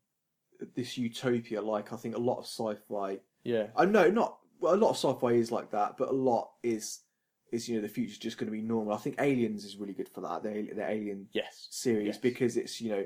this 0.74 0.96
utopia, 0.98 1.60
like 1.60 1.92
I 1.92 1.96
think 1.96 2.14
a 2.16 2.18
lot 2.20 2.38
of 2.38 2.44
sci-fi 2.44 3.18
yeah, 3.42 3.66
I 3.76 3.84
know 3.84 4.08
not 4.10 4.38
well, 4.60 4.74
a 4.74 4.76
lot 4.76 4.90
of 4.90 4.96
sci-fi 4.96 5.32
is 5.32 5.52
like 5.52 5.70
that, 5.72 5.96
but 5.98 6.08
a 6.08 6.12
lot 6.12 6.50
is 6.62 7.00
is 7.52 7.68
you 7.68 7.76
know 7.76 7.82
the 7.82 7.88
future's 7.88 8.18
just 8.18 8.38
going 8.38 8.46
to 8.50 8.52
be 8.56 8.62
normal. 8.62 8.94
I 8.94 8.96
think 8.98 9.16
Aliens 9.20 9.64
is 9.64 9.76
really 9.76 9.92
good 9.92 10.08
for 10.08 10.20
that. 10.22 10.42
The 10.42 10.70
the 10.74 10.88
Alien 10.88 11.28
yes, 11.32 11.68
series 11.70 12.06
Yes. 12.06 12.18
because 12.18 12.56
it's 12.56 12.80
you 12.80 12.90
know 12.90 13.04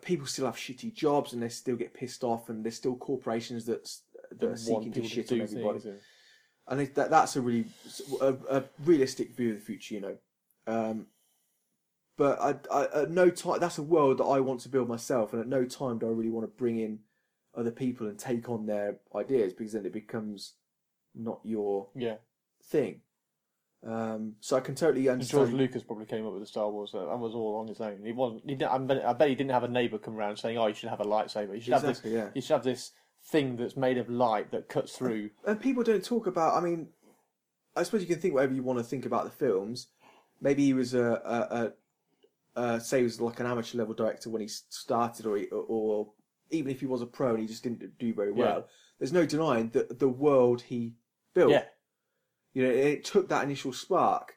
people 0.00 0.26
still 0.26 0.46
have 0.46 0.56
shitty 0.56 0.92
jobs 0.94 1.32
and 1.32 1.42
they 1.42 1.48
still 1.48 1.76
get 1.76 1.94
pissed 1.94 2.24
off 2.24 2.48
and 2.48 2.64
there's 2.64 2.76
still 2.76 2.96
corporations 2.96 3.64
that's 3.66 4.02
that 4.38 4.50
are 4.50 4.56
seeking 4.56 4.90
to 4.92 5.00
people 5.02 5.08
to 5.08 5.14
shit 5.14 5.32
on 5.32 5.40
everybody. 5.42 5.78
things. 5.78 5.84
and- 6.66 6.80
And 6.80 6.94
that 6.94 7.10
that's 7.10 7.36
a 7.36 7.40
really 7.40 7.66
a, 8.20 8.34
a 8.50 8.64
realistic 8.84 9.36
view 9.36 9.50
of 9.50 9.56
the 9.56 9.64
future, 9.64 9.94
you 9.94 10.00
know. 10.00 10.16
Um, 10.66 11.06
but 12.16 12.40
I, 12.40 12.54
I, 12.70 13.02
at 13.02 13.10
no 13.10 13.30
time, 13.30 13.60
that's 13.60 13.78
a 13.78 13.82
world 13.82 14.18
that 14.18 14.24
I 14.24 14.40
want 14.40 14.60
to 14.60 14.68
build 14.68 14.88
myself, 14.88 15.32
and 15.32 15.40
at 15.40 15.48
no 15.48 15.64
time 15.64 15.98
do 15.98 16.06
I 16.06 16.10
really 16.10 16.30
want 16.30 16.44
to 16.44 16.58
bring 16.58 16.78
in 16.78 17.00
other 17.56 17.70
people 17.70 18.06
and 18.06 18.18
take 18.18 18.48
on 18.48 18.66
their 18.66 18.96
ideas 19.14 19.52
because 19.52 19.72
then 19.72 19.86
it 19.86 19.92
becomes 19.92 20.54
not 21.14 21.40
your 21.44 21.88
Yeah, 21.94 22.16
thing. 22.62 23.00
Um, 23.84 24.36
so 24.40 24.56
I 24.56 24.60
can 24.60 24.74
totally 24.74 25.08
understand. 25.08 25.48
George. 25.48 25.58
Lucas 25.58 25.82
probably 25.82 26.06
came 26.06 26.24
up 26.26 26.32
with 26.32 26.42
the 26.42 26.46
Star 26.46 26.70
Wars 26.70 26.92
uh, 26.94 27.10
and 27.10 27.20
was 27.20 27.34
all 27.34 27.56
on 27.56 27.66
his 27.66 27.80
own. 27.80 28.00
He 28.04 28.12
wasn't. 28.12 28.48
He 28.48 28.64
I, 28.64 28.78
bet, 28.78 29.04
I 29.04 29.12
bet 29.12 29.28
he 29.28 29.34
didn't 29.34 29.50
have 29.50 29.64
a 29.64 29.68
neighbour 29.68 29.98
come 29.98 30.16
around 30.16 30.36
saying, 30.36 30.56
"Oh, 30.56 30.68
you 30.68 30.74
should 30.74 30.88
have 30.88 31.00
a 31.00 31.04
lightsaber. 31.04 31.54
You 31.54 31.60
should 31.60 31.72
have 31.72 31.82
this. 31.82 32.00
Yeah. 32.04 32.28
You 32.34 32.40
should 32.40 32.52
have 32.52 32.62
this 32.62 32.92
thing 33.24 33.56
that's 33.56 33.76
made 33.76 33.98
of 33.98 34.08
light 34.08 34.52
that 34.52 34.68
cuts 34.68 34.96
through." 34.96 35.30
and 35.46 35.60
people 35.60 35.82
don't 35.82 36.04
talk 36.04 36.28
about. 36.28 36.56
I 36.56 36.60
mean, 36.60 36.88
I 37.74 37.82
suppose 37.82 38.02
you 38.02 38.06
can 38.06 38.20
think 38.20 38.34
whatever 38.34 38.54
you 38.54 38.62
want 38.62 38.78
to 38.78 38.84
think 38.84 39.04
about 39.04 39.24
the 39.24 39.30
films. 39.30 39.88
Maybe 40.40 40.64
he 40.64 40.74
was 40.74 40.92
a, 40.94 41.04
a, 41.04 41.56
a, 41.56 41.72
a 42.56 42.80
say 42.80 42.98
he 42.98 43.04
was 43.04 43.20
like 43.20 43.40
an 43.40 43.46
amateur 43.46 43.78
level 43.78 43.94
director 43.94 44.30
when 44.30 44.42
he 44.42 44.48
started, 44.48 45.26
or, 45.26 45.36
he, 45.36 45.46
or 45.46 46.12
even 46.50 46.70
if 46.70 46.80
he 46.80 46.86
was 46.86 47.02
a 47.02 47.06
pro 47.06 47.30
and 47.30 47.40
he 47.40 47.46
just 47.46 47.62
didn't 47.62 47.98
do 47.98 48.12
very 48.14 48.32
well. 48.32 48.58
Yeah. 48.58 48.64
There's 48.98 49.12
no 49.12 49.26
denying 49.26 49.70
that 49.70 49.98
the 49.98 50.08
world 50.08 50.62
he 50.62 50.94
built. 51.34 51.50
Yeah, 51.50 51.64
You 52.52 52.62
know, 52.64 52.70
it 52.70 53.04
took 53.04 53.28
that 53.30 53.42
initial 53.44 53.72
spark. 53.72 54.34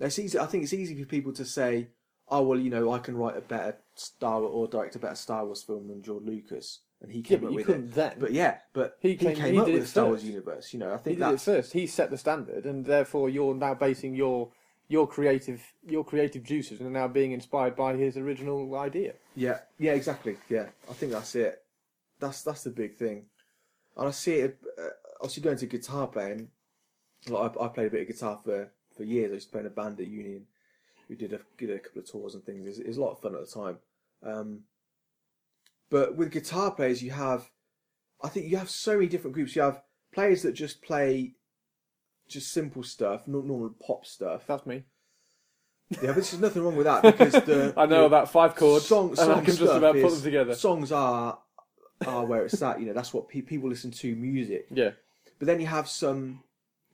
It's 0.00 0.18
easy. 0.18 0.38
I 0.38 0.46
think 0.46 0.64
it's 0.64 0.72
easy 0.74 1.00
for 1.00 1.06
people 1.08 1.32
to 1.32 1.44
say, 1.44 1.88
"Oh 2.28 2.42
well, 2.42 2.58
you 2.58 2.68
know, 2.70 2.92
I 2.92 2.98
can 2.98 3.16
write 3.16 3.36
a 3.36 3.40
better 3.40 3.78
Star 3.96 4.42
or 4.42 4.66
direct 4.68 4.96
a 4.96 4.98
better 4.98 5.14
Star 5.14 5.46
Wars 5.46 5.62
film 5.62 5.88
than 5.88 6.02
George 6.02 6.24
Lucas," 6.24 6.80
and 7.00 7.10
he 7.12 7.20
yeah, 7.20 7.24
came 7.24 7.40
but 7.40 7.46
up 7.46 7.50
you 7.52 7.56
with 7.56 7.66
couldn't 7.66 7.88
it. 7.90 7.94
then. 7.94 8.12
But 8.18 8.32
yeah, 8.32 8.58
but 8.72 8.96
He 9.00 9.10
he 9.10 9.16
came- 9.16 9.36
came, 9.36 9.54
he 9.54 9.58
up 9.60 9.66
with 9.66 9.76
it 9.76 9.80
the 9.80 9.86
Star 9.86 10.06
Wars 10.06 10.24
universe. 10.24 10.72
You 10.72 10.80
know, 10.80 10.92
I 10.92 10.96
think 10.98 11.16
he 11.18 11.24
did 11.24 11.32
it 11.34 11.40
first. 11.40 11.72
He 11.72 11.86
set 11.86 12.10
the 12.10 12.18
standard, 12.18 12.66
and 12.66 12.84
therefore 12.84 13.30
you're 13.30 13.54
now 13.54 13.74
basing 13.74 14.14
your 14.14 14.50
your 14.88 15.06
creative 15.06 15.62
your 15.86 16.04
creative 16.04 16.44
juices 16.44 16.80
are 16.80 16.90
now 16.90 17.08
being 17.08 17.32
inspired 17.32 17.76
by 17.76 17.96
his 17.96 18.16
original 18.16 18.74
idea. 18.76 19.14
Yeah, 19.34 19.58
yeah, 19.78 19.92
exactly. 19.92 20.36
Yeah, 20.48 20.66
I 20.88 20.92
think 20.92 21.12
that's 21.12 21.34
it. 21.34 21.62
That's 22.20 22.42
that's 22.42 22.64
the 22.64 22.70
big 22.70 22.96
thing, 22.96 23.24
and 23.96 24.08
I 24.08 24.10
see 24.10 24.34
it. 24.34 24.58
Uh, 24.78 24.88
obviously, 25.20 25.42
going 25.42 25.58
to 25.58 25.66
guitar 25.66 26.06
playing. 26.06 26.48
Like 27.28 27.56
I, 27.58 27.64
I 27.64 27.68
played 27.68 27.86
a 27.86 27.90
bit 27.90 28.02
of 28.02 28.08
guitar 28.08 28.38
for 28.44 28.70
for 28.96 29.04
years. 29.04 29.30
I 29.30 29.34
used 29.34 29.48
to 29.48 29.52
play 29.52 29.60
in 29.60 29.66
a 29.66 29.70
band 29.70 30.00
at 30.00 30.06
Union. 30.06 30.46
We 31.08 31.16
did 31.16 31.32
a 31.32 31.40
did 31.58 31.70
a 31.70 31.78
couple 31.78 32.00
of 32.02 32.10
tours 32.10 32.34
and 32.34 32.44
things. 32.44 32.78
It 32.78 32.86
was, 32.86 32.96
a 32.96 33.00
lot 33.00 33.12
of 33.12 33.20
fun 33.20 33.34
at 33.34 33.40
the 33.40 33.46
time. 33.46 33.78
Um, 34.22 34.60
but 35.90 36.16
with 36.16 36.30
guitar 36.32 36.70
players, 36.70 37.02
you 37.02 37.10
have, 37.10 37.50
I 38.22 38.28
think 38.28 38.46
you 38.46 38.56
have 38.56 38.70
so 38.70 38.94
many 38.94 39.06
different 39.06 39.34
groups. 39.34 39.54
You 39.54 39.62
have 39.62 39.82
players 40.12 40.42
that 40.42 40.52
just 40.52 40.82
play 40.82 41.34
just 42.28 42.52
simple 42.52 42.82
stuff, 42.82 43.26
not 43.26 43.44
normal 43.44 43.70
pop 43.84 44.06
stuff. 44.06 44.46
That's 44.46 44.66
me. 44.66 44.84
Yeah, 45.90 46.06
but 46.08 46.14
there's 46.16 46.40
nothing 46.40 46.62
wrong 46.64 46.76
with 46.76 46.86
that 46.86 47.02
because 47.02 47.32
the 47.44 47.74
I 47.76 47.86
know 47.86 48.06
about 48.06 48.30
five 48.30 48.54
chords, 48.54 48.86
song, 48.86 49.10
and 49.10 49.18
song 49.18 49.30
I 49.30 49.34
can 49.44 49.56
just 49.56 49.62
about 49.62 49.94
put 49.94 50.10
them 50.10 50.22
together. 50.22 50.54
Songs 50.54 50.90
are 50.92 51.38
are 52.06 52.24
where 52.24 52.44
it's 52.44 52.60
at. 52.62 52.80
You 52.80 52.86
know, 52.86 52.92
that's 52.94 53.12
what 53.12 53.28
pe- 53.28 53.42
people 53.42 53.68
listen 53.68 53.90
to 53.90 54.16
music. 54.16 54.66
Yeah, 54.70 54.90
But 55.38 55.46
then 55.46 55.60
you 55.60 55.66
have 55.66 55.88
some 55.88 56.42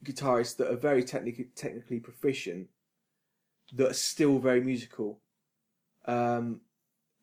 guitarists 0.05 0.57
that 0.57 0.71
are 0.71 0.77
very 0.77 1.05
technically 1.05 1.49
technically 1.55 2.01
proficient, 2.01 2.69
that 3.75 3.91
are 3.91 3.95
still 3.95 4.39
very 4.39 4.61
musical. 4.61 5.21
Um, 6.07 6.61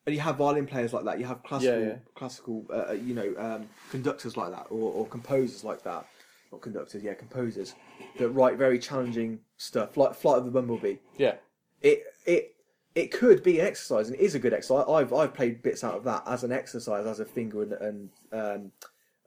and 0.06 0.16
you 0.16 0.22
have 0.22 0.38
violin 0.38 0.66
players 0.68 0.94
like 0.94 1.04
that. 1.04 1.20
You 1.20 1.26
have 1.26 1.44
classical, 1.44 1.82
Yeah, 1.82 1.88
yeah. 1.88 1.96
classical, 2.16 2.66
uh, 2.74 2.94
you 2.94 3.14
know, 3.14 3.34
um, 3.38 3.68
conductors 3.92 4.38
like 4.38 4.52
that, 4.52 4.68
or, 4.70 4.94
or 4.94 5.06
composers 5.08 5.66
like 5.66 5.84
that. 5.84 6.08
Not 6.50 6.62
conductors, 6.62 7.04
yeah, 7.04 7.14
composers 7.14 7.76
that 8.18 8.30
write 8.30 8.58
very 8.58 8.80
challenging 8.80 9.40
stuff, 9.58 9.98
like 9.98 10.16
Flight 10.16 10.38
of 10.38 10.46
the 10.46 10.52
Bumblebee 10.52 10.98
yeah, 11.18 11.36
it 11.82 12.04
it 12.26 12.56
it 12.96 13.12
could 13.12 13.44
be 13.44 13.60
an 13.60 13.68
exercise 13.68 14.08
and 14.08 14.16
it 14.18 14.22
is 14.22 14.36
a 14.36 14.40
good 14.40 14.54
exercise. 14.54 14.86
I've 14.90 15.14
I've 15.14 15.34
played 15.34 15.62
bits 15.62 15.84
out 15.84 15.96
of 15.96 16.04
that 16.06 16.24
as 16.26 16.44
an 16.44 16.52
exercise, 16.52 17.06
as 17.06 17.20
a 17.20 17.26
finger 17.26 17.62
and, 17.62 17.74
and 17.74 18.10
um, 18.32 18.72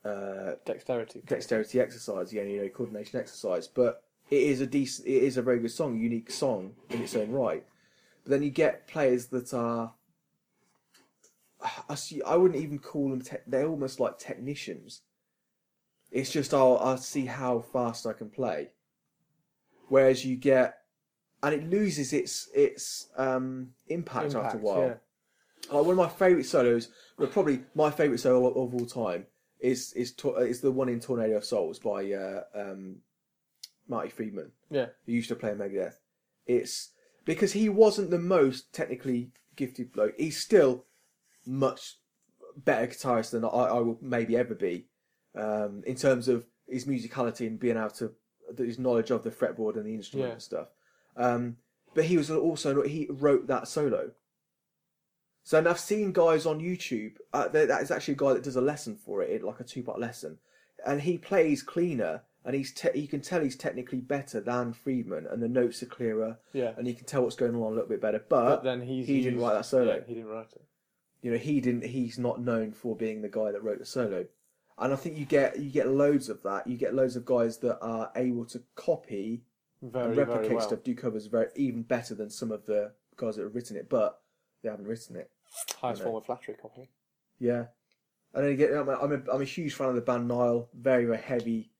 uh, 0.04 0.52
dexterity. 0.64 1.22
dexterity 1.26 1.80
exercise, 1.80 2.32
yeah, 2.32 2.42
you 2.42 2.62
know, 2.62 2.68
coordination 2.68 3.20
exercise. 3.20 3.68
But 3.68 4.02
it 4.30 4.42
is 4.42 4.60
a 4.60 4.66
decent, 4.66 5.08
it 5.08 5.22
is 5.22 5.36
a 5.36 5.42
very 5.42 5.58
good 5.58 5.70
song, 5.70 5.98
unique 5.98 6.30
song 6.30 6.74
in 6.88 7.02
its 7.02 7.14
own 7.14 7.30
right. 7.30 7.64
But 8.24 8.30
then 8.30 8.42
you 8.42 8.50
get 8.50 8.86
players 8.86 9.26
that 9.26 9.52
are, 9.54 9.92
I 11.88 11.94
see, 11.94 12.22
I 12.22 12.36
wouldn't 12.36 12.60
even 12.60 12.78
call 12.78 13.10
them. 13.10 13.22
Te- 13.22 13.36
they're 13.46 13.68
almost 13.68 14.00
like 14.00 14.18
technicians. 14.18 15.02
It's 16.10 16.30
just 16.30 16.52
I'll 16.54 16.78
I'll 16.78 16.96
see 16.98 17.26
how 17.26 17.60
fast 17.60 18.06
I 18.06 18.12
can 18.12 18.30
play. 18.30 18.70
Whereas 19.88 20.24
you 20.24 20.36
get, 20.36 20.78
and 21.42 21.54
it 21.54 21.68
loses 21.68 22.12
its 22.12 22.48
its 22.54 23.08
um, 23.16 23.70
impact, 23.88 24.34
after 24.34 24.58
a 24.58 24.60
while. 24.60 24.80
yeah. 24.82 24.94
Like 25.72 25.82
one 25.84 25.90
of 25.90 25.96
my 25.96 26.08
favourite 26.08 26.46
solos, 26.46 26.88
well, 27.18 27.28
probably 27.28 27.60
my 27.74 27.90
favourite 27.90 28.20
solo 28.20 28.48
of 28.48 28.74
all 28.74 28.86
time, 28.86 29.26
is 29.60 29.92
is 29.94 30.12
to- 30.14 30.36
is 30.36 30.60
the 30.60 30.70
one 30.72 30.88
in 30.88 31.00
Tornado 31.00 31.36
of 31.36 31.44
Souls 31.44 31.78
by 31.78 32.10
uh, 32.12 32.42
um, 32.54 32.96
Marty 33.88 34.08
Friedman, 34.10 34.52
Yeah, 34.70 34.86
who 35.06 35.12
used 35.12 35.28
to 35.28 35.36
play 35.36 35.50
in 35.50 35.58
Megadeth. 35.58 35.96
It's 36.46 36.90
because 37.24 37.52
he 37.52 37.68
wasn't 37.68 38.10
the 38.10 38.18
most 38.18 38.72
technically 38.72 39.32
gifted 39.56 39.92
bloke. 39.92 40.14
He's 40.16 40.38
still 40.40 40.86
much 41.46 41.96
better 42.56 42.86
guitarist 42.86 43.30
than 43.32 43.44
I, 43.44 43.48
I 43.48 43.80
will 43.80 43.98
maybe 44.00 44.36
ever 44.36 44.54
be 44.54 44.86
um, 45.36 45.82
in 45.86 45.96
terms 45.96 46.28
of 46.28 46.46
his 46.68 46.84
musicality 46.86 47.46
and 47.46 47.58
being 47.58 47.76
able 47.76 47.90
to 47.90 48.12
his 48.58 48.78
knowledge 48.78 49.10
of 49.10 49.22
the 49.22 49.30
fretboard 49.30 49.76
and 49.76 49.86
the 49.86 49.94
instrument 49.94 50.28
Yeah. 50.28 50.32
and 50.34 50.42
stuff. 50.42 50.68
Um, 51.16 51.56
but 51.94 52.04
he 52.04 52.16
was 52.16 52.30
also 52.30 52.82
he 52.82 53.06
wrote 53.10 53.46
that 53.48 53.68
solo. 53.68 54.12
So 55.42 55.58
and 55.58 55.66
I've 55.68 55.80
seen 55.80 56.12
guys 56.12 56.46
on 56.46 56.60
YouTube. 56.60 57.14
Uh, 57.32 57.48
there, 57.48 57.66
that 57.66 57.82
is 57.82 57.90
actually 57.90 58.14
a 58.14 58.18
guy 58.18 58.32
that 58.34 58.42
does 58.44 58.56
a 58.56 58.60
lesson 58.60 58.96
for 58.96 59.22
it, 59.22 59.42
like 59.42 59.60
a 59.60 59.64
two-part 59.64 59.98
lesson, 59.98 60.38
and 60.86 61.00
he 61.00 61.18
plays 61.18 61.62
cleaner, 61.62 62.22
and 62.44 62.54
he's 62.54 62.72
te- 62.72 62.98
you 62.98 63.08
can 63.08 63.20
tell 63.20 63.40
he's 63.40 63.56
technically 63.56 64.00
better 64.00 64.40
than 64.40 64.72
Friedman, 64.72 65.26
and 65.26 65.42
the 65.42 65.48
notes 65.48 65.82
are 65.82 65.86
clearer, 65.86 66.38
yeah. 66.52 66.72
and 66.76 66.86
you 66.86 66.94
can 66.94 67.06
tell 67.06 67.22
what's 67.22 67.36
going 67.36 67.54
on 67.54 67.62
a 67.62 67.68
little 67.70 67.88
bit 67.88 68.00
better. 68.00 68.22
But, 68.28 68.44
But 68.56 68.64
then 68.64 68.82
he's 68.82 69.06
he 69.06 69.22
didn't 69.22 69.34
used- 69.34 69.44
write 69.46 69.54
that 69.54 69.64
solo. 69.66 69.94
Yeah, 69.96 70.00
he 70.06 70.14
didn't 70.14 70.28
write 70.30 70.52
it. 70.52 70.62
you 71.22 71.30
know 71.32 71.38
he 71.38 71.60
didn't. 71.60 71.84
He's 71.86 72.18
not 72.18 72.40
known 72.40 72.72
for 72.72 72.94
being 72.94 73.22
the 73.22 73.28
guy 73.28 73.50
that 73.52 73.62
wrote 73.64 73.78
the 73.78 73.86
solo, 73.86 74.26
and 74.80 74.92
I 74.92 74.96
think 74.96 75.18
you 75.18 75.26
get 75.26 75.58
you 75.58 75.70
get 75.70 75.88
loads 75.88 76.28
of 76.28 76.42
that. 76.42 76.66
You 76.66 76.76
get 76.76 76.94
loads 76.94 77.14
of 77.14 77.24
guys 77.24 77.58
that 77.58 77.78
are 77.80 78.10
able 78.16 78.46
to 78.46 78.62
copy 78.74 79.44
very 79.82 80.06
and 80.06 80.16
replicate 80.16 80.52
well. 80.52 80.60
stuff 80.60 80.82
do 80.82 80.94
covers 80.94 81.26
very 81.26 81.48
even 81.54 81.82
better 81.82 82.14
than 82.14 82.30
some 82.30 82.50
of 82.50 82.64
the 82.66 82.92
guys 83.16 83.36
that 83.36 83.42
have 83.42 83.54
written 83.54 83.76
it, 83.76 83.88
but 83.88 84.20
they 84.62 84.70
haven't 84.70 84.86
written 84.86 85.16
it. 85.16 85.30
Highest 85.80 86.02
form 86.02 86.16
of 86.16 86.24
flattery, 86.24 86.56
copy. 86.60 86.88
Yeah, 87.38 87.66
and 88.34 88.58
then 88.58 88.76
I'm 88.76 88.88
a, 88.88 88.92
I'm 88.94 89.12
a, 89.12 89.32
I'm 89.34 89.42
a 89.42 89.46
huge 89.46 89.74
fan 89.74 89.88
of 89.88 89.94
the 89.94 90.00
band 90.00 90.28
Nile. 90.28 90.68
Very 90.74 91.04
very 91.04 91.18
heavy 91.18 91.70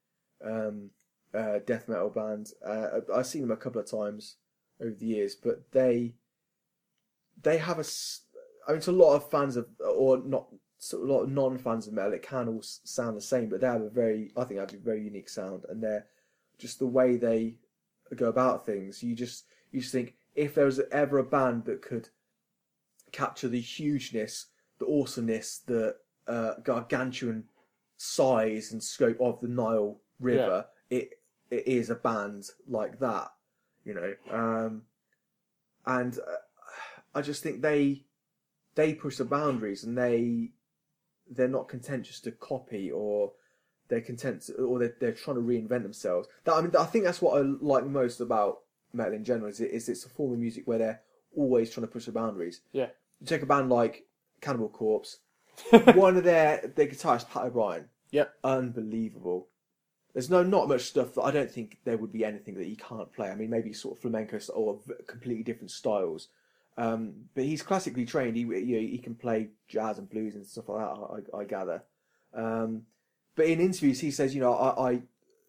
um, 0.45 0.91
uh, 1.33 1.61
death 1.67 1.89
metal 1.89 2.11
band. 2.11 2.49
Uh, 2.65 3.01
I've 3.15 3.27
seen 3.27 3.43
them 3.43 3.51
a 3.51 3.57
couple 3.57 3.81
of 3.81 3.91
times 3.91 4.37
over 4.81 4.93
the 4.93 5.07
years, 5.07 5.35
but 5.35 5.73
they 5.73 6.15
they 7.43 7.59
have 7.59 7.79
a. 7.79 7.85
I 8.69 8.73
mean, 8.73 8.83
to 8.83 8.91
a 8.91 8.93
lot 8.93 9.15
of 9.15 9.31
fans 9.31 9.57
of 9.57 9.67
or 9.81 10.19
not 10.19 10.49
so 10.83 10.97
a 10.97 11.05
lot 11.05 11.23
of 11.23 11.31
non 11.31 11.59
fans 11.59 11.87
of 11.87 11.93
metal, 11.93 12.15
it 12.15 12.23
can 12.23 12.49
all 12.49 12.63
sound 12.63 13.17
the 13.17 13.21
same, 13.21 13.51
but 13.51 13.61
they 13.61 13.67
have 13.67 13.83
a 13.83 13.91
very 13.91 14.33
I 14.37 14.45
think, 14.45 14.59
have 14.59 14.73
a 14.73 14.79
very 14.79 15.05
unique 15.05 15.29
sound, 15.29 15.65
and 15.69 15.83
they're 15.83 16.07
just 16.59 16.79
the 16.79 16.87
way 16.87 17.17
they 17.17 17.57
go 18.17 18.29
about 18.29 18.65
things. 18.65 19.03
You 19.03 19.15
just 19.15 19.45
you 19.71 19.81
just 19.81 19.93
think 19.93 20.15
if 20.35 20.55
there 20.55 20.65
was 20.65 20.81
ever 20.91 21.19
a 21.19 21.25
band 21.25 21.67
that 21.67 21.83
could 21.83 22.09
capture 23.13 23.49
the 23.49 23.61
hugeness, 23.61 24.47
the 24.79 24.87
awesomeness, 24.87 25.59
the 25.67 25.97
uh, 26.27 26.55
gargantuan 26.65 27.45
size 27.99 28.73
and 28.73 28.83
scope 28.83 29.21
of 29.21 29.39
the 29.41 29.49
Nile 29.49 30.01
River, 30.19 30.65
it 30.89 31.11
it 31.51 31.67
is 31.67 31.91
a 31.91 31.95
band 31.95 32.49
like 32.67 32.99
that, 33.01 33.29
you 33.85 33.93
know. 33.93 34.15
Um, 34.31 34.83
and 35.85 36.19
uh, 36.19 36.41
I 37.15 37.21
just 37.21 37.43
think 37.43 37.61
they 37.61 38.07
they 38.77 38.95
push 38.95 39.19
the 39.19 39.27
boundaries 39.27 39.85
and 39.85 39.99
they 39.99 40.53
they're 41.31 41.49
not 41.49 41.69
content 41.69 42.05
just 42.05 42.25
to 42.25 42.33
copy 42.33 42.91
or 42.91 43.33
they're 43.89 44.01
content 44.01 44.43
to, 44.43 44.55
or 44.55 44.79
they're, 44.79 44.97
they're 45.01 45.13
trying 45.13 45.37
to 45.37 45.43
reinvent 45.43 45.83
themselves. 45.83 46.29
That 46.45 46.55
I 46.55 46.61
mean, 46.61 46.73
I 46.79 46.85
think 46.85 47.05
that's 47.05 47.23
what 47.23 47.39
I 47.39 47.43
like 47.61 47.87
most 47.87 48.21
about 48.21 48.61
metal 48.93 49.15
in 49.15 49.25
general 49.25 49.49
is, 49.49 49.61
it, 49.61 49.71
is 49.71 49.89
it's 49.89 50.05
a 50.05 50.09
form 50.09 50.33
of 50.33 50.39
music 50.39 50.67
where 50.67 50.79
they're 50.79 51.01
always 51.37 51.71
trying 51.71 51.87
to 51.87 51.93
push 51.93 52.07
the 52.07 52.13
boundaries. 52.13 52.61
Yeah. 52.73 52.89
You 53.21 53.27
take 53.27 53.43
a 53.43 53.47
band 53.47 53.69
like 53.71 54.07
Cannibal 54.41 54.69
Corpse, 54.69 55.19
one 55.95 56.17
of 56.17 56.25
their 56.25 56.73
their 56.75 56.87
guitarist 56.87 57.29
Pat 57.31 57.45
O'Brien, 57.45 57.87
Yep. 58.11 58.33
unbelievable. 58.45 59.49
There's 60.13 60.31
no 60.31 60.43
not 60.43 60.69
much 60.69 60.83
stuff 60.83 61.15
that 61.15 61.23
I 61.23 61.31
don't 61.31 61.51
think 61.51 61.79
there 61.85 61.97
would 61.97 62.13
be 62.13 62.25
anything 62.25 62.55
that 62.55 62.67
he 62.67 62.75
can't 62.75 63.13
play. 63.13 63.29
I 63.31 63.37
mean, 63.37 63.51
maybe 63.51 63.73
sort 63.73 63.97
of 63.97 64.03
flamenco 64.03 64.41
or 64.53 64.81
completely 65.07 65.45
different 65.45 65.71
styles. 65.71 66.29
Um, 66.77 67.13
but 67.35 67.45
he's 67.45 67.63
classically 67.63 68.07
trained. 68.07 68.37
He 68.37 68.43
you 68.43 68.49
know, 68.77 68.87
he 68.89 68.99
can 68.99 69.15
play 69.15 69.49
jazz 69.69 69.99
and 69.99 70.09
blues 70.09 70.35
and 70.35 70.47
stuff 70.47 70.69
like 70.69 70.81
that. 70.81 71.29
I, 71.35 71.39
I 71.41 71.45
gather. 71.45 71.83
Um, 72.33 72.83
but 73.35 73.47
in 73.47 73.61
interviews, 73.61 74.01
he 74.01 74.11
says, 74.11 74.35
you 74.35 74.41
know, 74.41 74.55
I, 74.55 74.91
I 74.93 75.03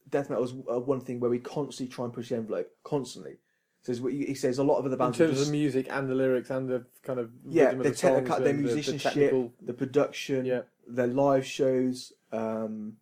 death 0.09 0.29
metal 0.29 0.43
is 0.43 0.53
uh, 0.71 0.79
one 0.79 0.99
thing 1.01 1.19
where 1.19 1.29
we 1.31 1.39
constantly 1.39 1.93
try 1.93 2.05
and 2.05 2.13
push 2.13 2.29
the 2.29 2.35
envelope. 2.35 2.69
Constantly. 2.83 3.37
Says 3.83 3.99
he 4.07 4.35
says 4.35 4.59
a 4.59 4.63
lot 4.63 4.77
of 4.77 4.85
other 4.85 4.95
bands 4.95 5.19
In 5.19 5.25
terms 5.27 5.39
are 5.39 5.41
of 5.41 5.47
the 5.47 5.51
music 5.51 5.87
and 5.89 6.07
the 6.07 6.13
lyrics 6.13 6.51
and 6.51 6.69
the 6.69 6.85
kind 7.01 7.17
of 7.19 7.31
yeah, 7.47 7.65
rhythm 7.65 7.79
of 7.79 7.83
the 7.85 7.89
the 7.89 7.95
technical, 7.95 8.37
their 8.37 8.47
the- 8.47 8.53
the 8.53 8.63
musicianship, 8.63 9.13
technical- 9.13 9.53
the 9.61 9.73
production, 9.73 10.45
Yeah. 10.45 10.61
their 10.87 11.07
live 11.07 11.45
shows. 11.45 12.13
Um, 12.31 12.97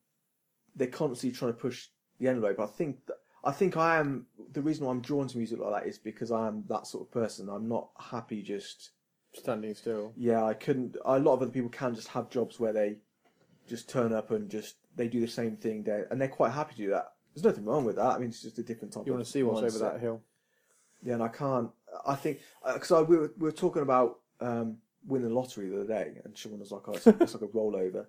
they're 0.76 0.88
constantly 0.88 1.38
trying 1.38 1.52
to 1.52 1.58
push 1.60 1.88
the 2.20 2.30
envelope. 2.30 2.60
I 2.62 2.66
think 2.66 3.06
that, 3.08 3.18
I 3.44 3.52
think 3.52 3.78
I 3.78 3.98
am 3.98 4.26
the 4.52 4.62
reason 4.62 4.86
why 4.86 4.92
I'm 4.92 5.02
drawn 5.02 5.28
to 5.28 5.38
music 5.38 5.60
like 5.60 5.84
that 5.84 5.90
is 5.90 5.98
because 5.98 6.32
I 6.32 6.48
am 6.48 6.64
that 6.68 6.88
sort 6.88 7.08
of 7.08 7.12
person. 7.12 7.50
I'm 7.50 7.68
not 7.70 7.90
happy 7.98 8.42
just 8.42 8.92
standing 9.34 9.76
still. 9.76 10.14
yeah. 10.18 10.44
I 10.44 10.54
couldn't. 10.54 10.98
A 11.06 11.20
lot 11.20 11.34
of 11.34 11.42
other 11.44 11.52
people 11.52 11.70
can 11.70 11.96
just 11.96 12.10
have 12.10 12.30
jobs 12.30 12.60
where 12.60 12.74
they 12.74 12.98
just 13.68 13.90
turn 13.90 14.14
up 14.14 14.32
and 14.32 14.50
just 14.50 14.76
they 14.96 15.08
do 15.08 15.22
the 15.22 15.28
same 15.28 15.56
thing 15.56 15.84
there, 15.84 16.08
and 16.12 16.20
they're 16.20 16.28
quite 16.28 16.52
happy 16.52 16.76
to 16.76 16.82
do 16.82 16.90
that. 16.90 17.14
There's 17.34 17.46
nothing 17.46 17.66
wrong 17.66 17.86
with 17.86 17.98
that. 17.98 18.16
I 18.16 18.18
mean, 18.18 18.30
it's 18.30 18.42
just 18.42 18.58
a 18.60 18.64
different 18.64 18.94
type. 18.94 19.06
You 19.06 19.14
want 19.14 19.24
to 19.24 19.32
see 19.32 19.44
what's 19.44 19.76
over 19.76 19.92
that 19.92 20.02
hill. 20.02 20.22
Yeah, 21.04 21.14
and 21.14 21.24
I 21.24 21.28
can't. 21.30 21.70
I 22.06 22.16
think 22.16 22.40
because 22.74 22.92
I 22.92 23.02
we 23.02 23.18
were, 23.18 23.32
we 23.38 23.44
were 23.46 23.52
talking 23.52 23.84
about 23.84 24.20
um, 24.42 24.78
winning 25.08 25.30
the 25.30 25.34
lottery 25.34 25.70
the 25.70 25.82
other 25.82 25.88
day, 25.88 26.20
and 26.26 26.38
Sean 26.38 26.60
was 26.60 26.72
like, 26.72 26.88
"Oh, 26.88 26.94
it's, 26.94 27.08
it's 27.08 27.34
like 27.34 27.44
a 27.44 27.48
rollover, 27.56 28.06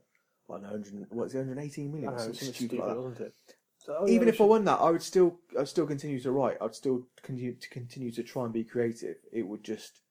like 0.48 0.62
100. 0.62 1.06
What's 1.10 1.34
it, 1.34 1.38
118 1.38 1.92
million? 1.92 2.10
Know, 2.10 2.16
it's 2.16 2.24
something 2.24 2.38
stupid 2.38 2.56
stupid, 2.56 2.78
like 2.78 2.88
that. 2.88 3.00
wasn't 3.00 3.20
it? 3.20 3.34
So, 3.82 3.96
oh, 3.98 4.06
yeah, 4.06 4.12
Even 4.12 4.28
if 4.28 4.40
I 4.42 4.44
won 4.44 4.64
that, 4.66 4.78
I 4.78 4.90
would 4.90 5.02
still, 5.02 5.38
I'd 5.58 5.66
still 5.66 5.86
continue 5.86 6.20
to 6.20 6.30
write. 6.32 6.58
I'd 6.60 6.74
still 6.74 7.06
continue 7.22 7.54
to 7.54 7.68
continue 7.70 8.10
to 8.12 8.22
try 8.22 8.44
and 8.44 8.52
be 8.52 8.62
creative. 8.62 9.16
It 9.32 9.46
would 9.48 9.64
just, 9.64 10.02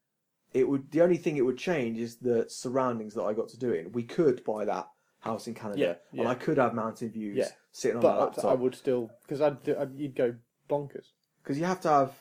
it 0.54 0.68
would. 0.68 0.90
The 0.90 1.02
only 1.02 1.18
thing 1.18 1.38
it 1.38 1.46
would 1.46 1.58
change 1.60 2.00
is 2.00 2.16
the 2.16 2.46
surroundings 2.50 3.14
that 3.14 3.22
I 3.22 3.34
got 3.34 3.48
to 3.50 3.60
do 3.60 3.70
it. 3.70 3.86
in. 3.86 3.92
We 3.92 4.02
could 4.02 4.44
buy 4.44 4.66
that 4.66 4.88
house 5.20 5.46
in 5.46 5.54
Canada, 5.54 6.00
Yeah, 6.12 6.22
and. 6.22 6.28
I 6.28 6.34
could 6.34 6.58
have 6.58 6.74
mountain 6.74 7.12
views 7.12 7.38
Yeah. 7.38 7.50
sitting 7.72 7.98
on 7.98 8.04
my 8.04 8.10
but 8.10 8.20
laptop. 8.38 8.46
I 8.46 8.56
would 8.56 8.74
still 8.74 9.12
because 9.22 9.40
I'd, 9.40 9.62
do- 9.64 9.78
I'd 9.80 9.94
you'd 9.96 10.16
go 10.16 10.34
bonkers. 10.68 11.10
because 11.44 11.60
you 11.60 11.66
have 11.66 11.82
to 11.82 11.90
have. 11.90 12.14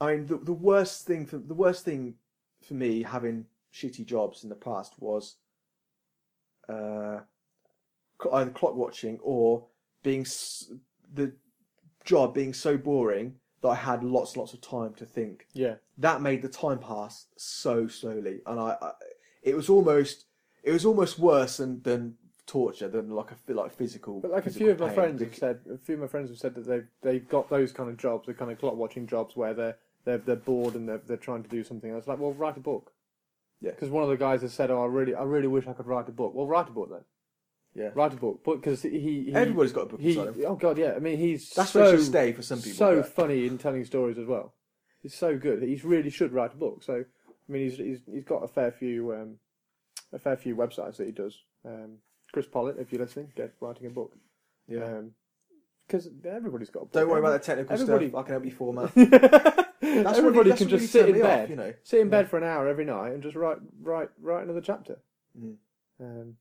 I 0.00 0.12
mean, 0.14 0.26
the, 0.26 0.38
the 0.38 0.54
worst 0.54 1.06
thing 1.06 1.26
for 1.26 1.36
the 1.36 1.52
worst 1.52 1.84
thing 1.84 2.14
for 2.66 2.72
me 2.72 3.02
having 3.02 3.44
shitty 3.74 4.06
jobs 4.06 4.42
in 4.42 4.48
the 4.48 4.54
past 4.54 4.94
was 4.98 5.36
uh, 6.68 7.20
either 8.32 8.50
clock 8.52 8.74
watching 8.74 9.18
or 9.22 9.66
being 10.02 10.22
s- 10.22 10.72
the 11.12 11.32
job 12.04 12.34
being 12.34 12.52
so 12.54 12.76
boring 12.76 13.34
that 13.62 13.68
I 13.68 13.74
had 13.74 14.02
lots 14.02 14.32
and 14.32 14.38
lots 14.38 14.52
of 14.54 14.60
time 14.60 14.94
to 14.94 15.04
think. 15.04 15.46
Yeah, 15.52 15.74
That 15.98 16.22
made 16.22 16.42
the 16.42 16.48
time 16.48 16.78
pass 16.78 17.26
so 17.36 17.86
slowly, 17.88 18.40
and 18.46 18.58
I, 18.58 18.76
I 18.80 18.92
it 19.42 19.54
was 19.54 19.68
almost 19.68 20.24
it 20.62 20.72
was 20.72 20.84
almost 20.84 21.18
worse 21.18 21.58
than 21.58 21.82
than 21.82 22.16
torture 22.46 22.88
than 22.88 23.10
like 23.10 23.28
a 23.30 23.52
like 23.52 23.72
physical. 23.72 24.20
but 24.20 24.30
like 24.30 24.46
a 24.46 24.50
few 24.50 24.70
of 24.70 24.80
my 24.80 24.88
friends 24.94 25.20
have 25.20 25.34
said, 25.36 25.60
a 25.72 25.78
few 25.78 25.94
of 25.94 26.00
my 26.00 26.06
friends 26.08 26.30
have 26.30 26.38
said 26.38 26.54
that 26.54 26.66
they've 26.66 26.86
they've 27.02 27.28
got 27.28 27.48
those 27.50 27.70
kind 27.72 27.88
of 27.90 27.96
jobs, 27.96 28.26
the 28.26 28.34
kind 28.34 28.50
of 28.50 28.58
clock 28.58 28.76
watching 28.76 29.06
jobs 29.06 29.36
where 29.36 29.54
they're 29.54 29.76
they're 30.04 30.18
they're 30.18 30.36
bored 30.36 30.74
and 30.74 30.88
they're 30.88 31.02
they're 31.06 31.16
trying 31.16 31.42
to 31.42 31.48
do 31.48 31.62
something. 31.62 31.92
I 31.92 31.96
was 31.96 32.06
like, 32.08 32.18
well, 32.18 32.32
write 32.32 32.56
a 32.56 32.60
book. 32.60 32.92
Yeah. 33.60 33.72
Because 33.72 33.90
one 33.90 34.02
of 34.02 34.08
the 34.08 34.16
guys 34.16 34.40
has 34.40 34.54
said, 34.54 34.70
oh, 34.70 34.82
I 34.82 34.86
really 34.86 35.14
I 35.14 35.22
really 35.24 35.46
wish 35.46 35.66
I 35.66 35.74
could 35.74 35.86
write 35.86 36.08
a 36.08 36.12
book. 36.12 36.34
Well, 36.34 36.46
write 36.46 36.68
a 36.68 36.72
book 36.72 36.88
then. 36.90 37.04
Yeah. 37.74 37.90
Write 37.94 38.12
a 38.14 38.16
book, 38.16 38.42
because 38.44 38.82
he, 38.82 38.98
he 39.26 39.32
Everybody's 39.32 39.72
got 39.72 39.82
a 39.82 39.86
book 39.86 40.00
He, 40.00 40.10
inside 40.18 40.34
them. 40.34 40.44
oh 40.46 40.56
god, 40.56 40.76
yeah. 40.76 40.94
I 40.96 40.98
mean, 40.98 41.18
he's 41.18 41.50
That's 41.50 41.70
so 41.70 41.80
where 41.80 41.94
it 41.94 41.98
should 41.98 42.06
stay 42.06 42.32
for 42.32 42.42
some 42.42 42.58
people. 42.60 42.76
so 42.76 42.96
but- 42.96 43.08
funny 43.12 43.46
in 43.46 43.58
telling 43.58 43.84
stories 43.84 44.18
as 44.18 44.26
well. 44.26 44.54
He's 45.02 45.14
so 45.14 45.38
good. 45.38 45.62
He 45.62 45.80
really 45.84 46.10
should 46.10 46.32
write 46.32 46.52
a 46.52 46.56
book. 46.56 46.82
So 46.82 46.94
I 47.04 47.52
mean, 47.52 47.62
he's 47.70 47.78
he's, 47.78 48.00
he's 48.12 48.24
got 48.24 48.42
a 48.44 48.48
fair 48.48 48.70
few 48.72 49.12
um, 49.14 49.36
a 50.12 50.18
fair 50.18 50.36
few 50.36 50.56
websites 50.56 50.96
that 50.96 51.06
he 51.06 51.12
does. 51.12 51.38
Um, 51.64 51.98
Chris 52.32 52.46
Pollitt, 52.46 52.76
if 52.78 52.92
you're 52.92 53.00
listening, 53.02 53.32
get 53.36 53.54
writing 53.60 53.86
a 53.86 53.90
book. 53.90 54.12
yeah. 54.68 55.00
Because 55.86 56.08
everybody's 56.24 56.70
got. 56.70 56.80
a 56.80 56.84
book. 56.84 56.92
Don't 56.92 57.08
worry 57.08 57.18
about 57.20 57.32
the 57.40 57.44
technical 57.46 57.72
everybody- 57.72 58.08
stuff. 58.10 58.20
I 58.20 58.22
can 58.24 58.32
help 58.32 58.44
you 58.44 58.50
format. 58.52 58.96
Everybody 59.82 60.38
really- 60.38 60.50
that's 60.50 60.58
can 60.58 60.68
what 60.70 60.70
just 60.70 60.70
really 60.70 60.86
sit 60.86 61.08
in 61.08 61.14
me 61.16 61.22
bed, 61.22 61.44
off, 61.44 61.50
you 61.50 61.56
know. 61.56 61.72
sit 61.82 62.00
in 62.00 62.08
bed 62.10 62.28
for 62.28 62.36
an 62.38 62.44
hour 62.44 62.68
every 62.68 62.84
night, 62.84 63.12
and 63.12 63.22
just 63.22 63.34
write 63.36 63.58
write 63.82 64.10
write 64.20 64.44
another 64.44 64.60
chapter. 64.60 64.98
Mm. 65.40 65.54
Um, 66.00 66.36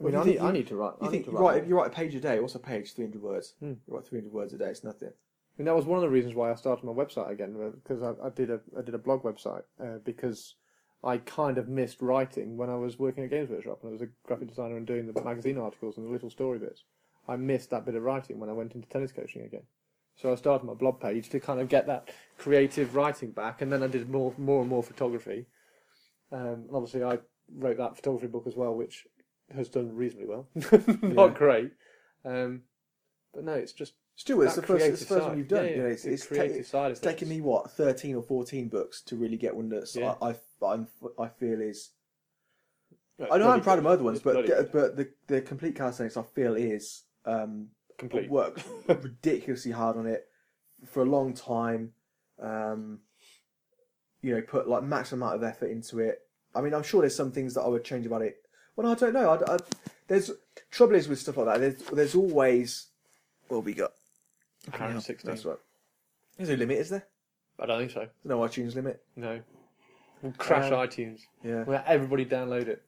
I 0.00 0.04
mean, 0.04 0.14
I 0.14 0.24
need, 0.24 0.38
I 0.38 0.52
need 0.52 0.66
to 0.68 0.76
write. 0.76 0.94
I 1.00 1.06
You 1.06 1.10
need 1.10 1.12
think 1.12 1.24
to 1.26 1.30
you 1.32 1.38
write. 1.38 1.66
you 1.66 1.76
write 1.76 1.88
a 1.88 1.94
page 1.94 2.14
a 2.14 2.20
day? 2.20 2.38
What's 2.40 2.54
a 2.54 2.60
page? 2.60 2.94
Three 2.94 3.04
hundred 3.04 3.22
words. 3.22 3.54
Hmm. 3.60 3.74
You 3.86 3.94
write 3.94 4.06
three 4.06 4.20
hundred 4.20 4.32
words 4.32 4.52
a 4.52 4.58
day. 4.58 4.66
It's 4.68 4.84
nothing. 4.84 5.10
And 5.58 5.66
that 5.66 5.74
was 5.74 5.86
one 5.86 5.98
of 5.98 6.02
the 6.02 6.08
reasons 6.08 6.34
why 6.36 6.52
I 6.52 6.54
started 6.54 6.84
my 6.84 6.92
website 6.92 7.30
again 7.30 7.72
because 7.82 8.02
I, 8.02 8.12
I 8.24 8.30
did 8.30 8.50
a 8.50 8.60
I 8.78 8.82
did 8.82 8.94
a 8.94 8.98
blog 8.98 9.24
website 9.24 9.62
uh, 9.82 9.98
because 10.04 10.54
I 11.02 11.18
kind 11.18 11.58
of 11.58 11.68
missed 11.68 12.00
writing 12.00 12.56
when 12.56 12.70
I 12.70 12.76
was 12.76 12.98
working 12.98 13.24
at 13.24 13.30
Games 13.30 13.50
Workshop 13.50 13.80
and 13.82 13.90
I 13.90 13.92
was 13.92 14.02
a 14.02 14.08
graphic 14.24 14.48
designer 14.48 14.76
and 14.76 14.86
doing 14.86 15.12
the 15.12 15.20
magazine 15.22 15.58
articles 15.58 15.96
and 15.96 16.06
the 16.06 16.10
little 16.12 16.30
story 16.30 16.58
bits. 16.60 16.84
I 17.26 17.36
missed 17.36 17.70
that 17.70 17.84
bit 17.84 17.94
of 17.96 18.02
writing 18.02 18.38
when 18.38 18.48
I 18.50 18.52
went 18.52 18.74
into 18.74 18.88
tennis 18.88 19.12
coaching 19.12 19.42
again. 19.42 19.62
So 20.14 20.32
I 20.32 20.36
started 20.36 20.64
my 20.64 20.74
blog 20.74 21.00
page 21.00 21.28
to 21.30 21.40
kind 21.40 21.60
of 21.60 21.68
get 21.68 21.86
that 21.88 22.08
creative 22.38 22.96
writing 22.96 23.30
back, 23.32 23.60
and 23.62 23.72
then 23.72 23.82
I 23.82 23.86
did 23.88 24.08
more 24.08 24.34
more 24.38 24.60
and 24.60 24.68
more 24.70 24.82
photography. 24.82 25.46
Um, 26.32 26.40
and 26.66 26.70
obviously, 26.74 27.04
I 27.04 27.18
wrote 27.56 27.78
that 27.78 27.96
photography 27.96 28.26
book 28.26 28.46
as 28.46 28.56
well, 28.56 28.74
which 28.74 29.06
has 29.54 29.68
done 29.68 29.94
reasonably 29.94 30.26
well. 30.28 30.46
Not 31.02 31.30
Yeah. 31.32 31.34
great, 31.38 31.72
um, 32.24 32.62
but 33.34 33.44
no, 33.44 33.52
it's 33.52 33.72
just 33.72 33.94
Stuart, 34.16 34.46
it's 34.46 34.54
that 34.56 34.62
the 34.62 34.66
first, 34.66 34.84
it's 34.86 35.00
the 35.00 35.06
creative 35.06 35.08
first 35.08 35.22
side. 35.22 35.28
one 35.28 35.38
you've 35.38 35.48
done. 35.48 35.64
Yeah, 35.64 35.70
you 35.70 35.76
know, 35.78 35.86
yeah, 35.86 35.92
it's, 35.92 36.02
the 36.02 36.12
it's, 36.12 36.22
ta- 36.26 36.28
creative 36.34 36.66
side 36.66 36.86
of 36.86 36.90
it's 36.92 37.00
taken 37.00 37.28
things. 37.28 37.38
me 37.38 37.40
what 37.40 37.70
thirteen 37.70 38.14
or 38.16 38.22
fourteen 38.22 38.68
books 38.68 39.00
to 39.02 39.16
really 39.16 39.36
get 39.36 39.54
one 39.54 39.68
that 39.70 39.94
Yeah. 39.94 40.14
I, 40.20 40.30
I, 40.30 40.72
I'm, 40.74 40.88
I 41.18 41.28
feel 41.28 41.60
is. 41.60 41.90
It's 43.20 43.32
I 43.32 43.38
know 43.38 43.50
I'm 43.50 43.60
proud 43.62 43.78
of 43.78 43.84
good. 43.84 43.88
my 43.88 43.94
other 43.94 44.04
ones, 44.04 44.18
It's 44.18 44.24
but 44.24 44.32
bloody 44.34 44.48
good. 44.48 44.70
but 44.72 44.96
the 44.96 45.08
the 45.26 45.40
complete 45.40 45.74
calisthenics 45.76 46.16
I 46.16 46.22
feel 46.22 46.54
is 46.54 47.02
um, 47.24 47.68
complete. 47.96 48.30
worked 48.30 48.62
ridiculously 48.88 49.72
hard 49.72 49.96
on 49.96 50.06
it 50.06 50.26
for 50.86 51.02
a 51.02 51.06
long 51.06 51.32
time. 51.34 51.92
Um, 52.40 53.00
you 54.22 54.34
know, 54.34 54.42
put 54.42 54.68
like 54.68 54.82
maximum 54.84 55.22
amount 55.22 55.36
of 55.36 55.42
effort 55.44 55.70
into 55.70 55.98
it. 56.00 56.20
I 56.54 56.60
mean, 56.60 56.74
I'm 56.74 56.82
sure 56.82 57.00
there's 57.02 57.14
some 57.16 57.30
things 57.32 57.54
that 57.54 57.62
I 57.62 57.68
would 57.68 57.84
change 57.84 58.06
about 58.06 58.22
it. 58.22 58.36
Well, 58.78 58.92
I 58.92 58.94
don't 58.94 59.12
know. 59.12 59.30
I, 59.30 59.54
I, 59.54 59.58
there's 60.06 60.30
trouble 60.70 60.94
is 60.94 61.08
with 61.08 61.18
stuff 61.18 61.36
like 61.36 61.46
that. 61.46 61.58
There's 61.58 61.76
there's 61.90 62.14
always 62.14 62.86
well, 63.48 63.60
we 63.60 63.74
got. 63.74 63.90
An 64.68 64.74
hour 64.80 64.86
and 64.86 64.94
Yeah, 64.94 65.00
16. 65.00 65.28
That's 65.30 65.44
right. 65.44 65.56
There's 66.36 66.50
a 66.50 66.56
limit, 66.56 66.78
is 66.78 66.90
there? 66.90 67.04
I 67.58 67.66
don't 67.66 67.80
think 67.80 67.90
so. 67.90 68.00
There's 68.00 68.10
no 68.24 68.38
iTunes 68.38 68.76
limit. 68.76 69.02
No. 69.16 69.40
We'll 70.22 70.32
crash 70.38 70.70
Um, 70.70 70.78
iTunes. 70.78 71.22
Yeah. 71.42 71.64
We'll 71.64 71.76
let 71.78 71.86
everybody 71.86 72.24
download 72.24 72.68
it. 72.68 72.84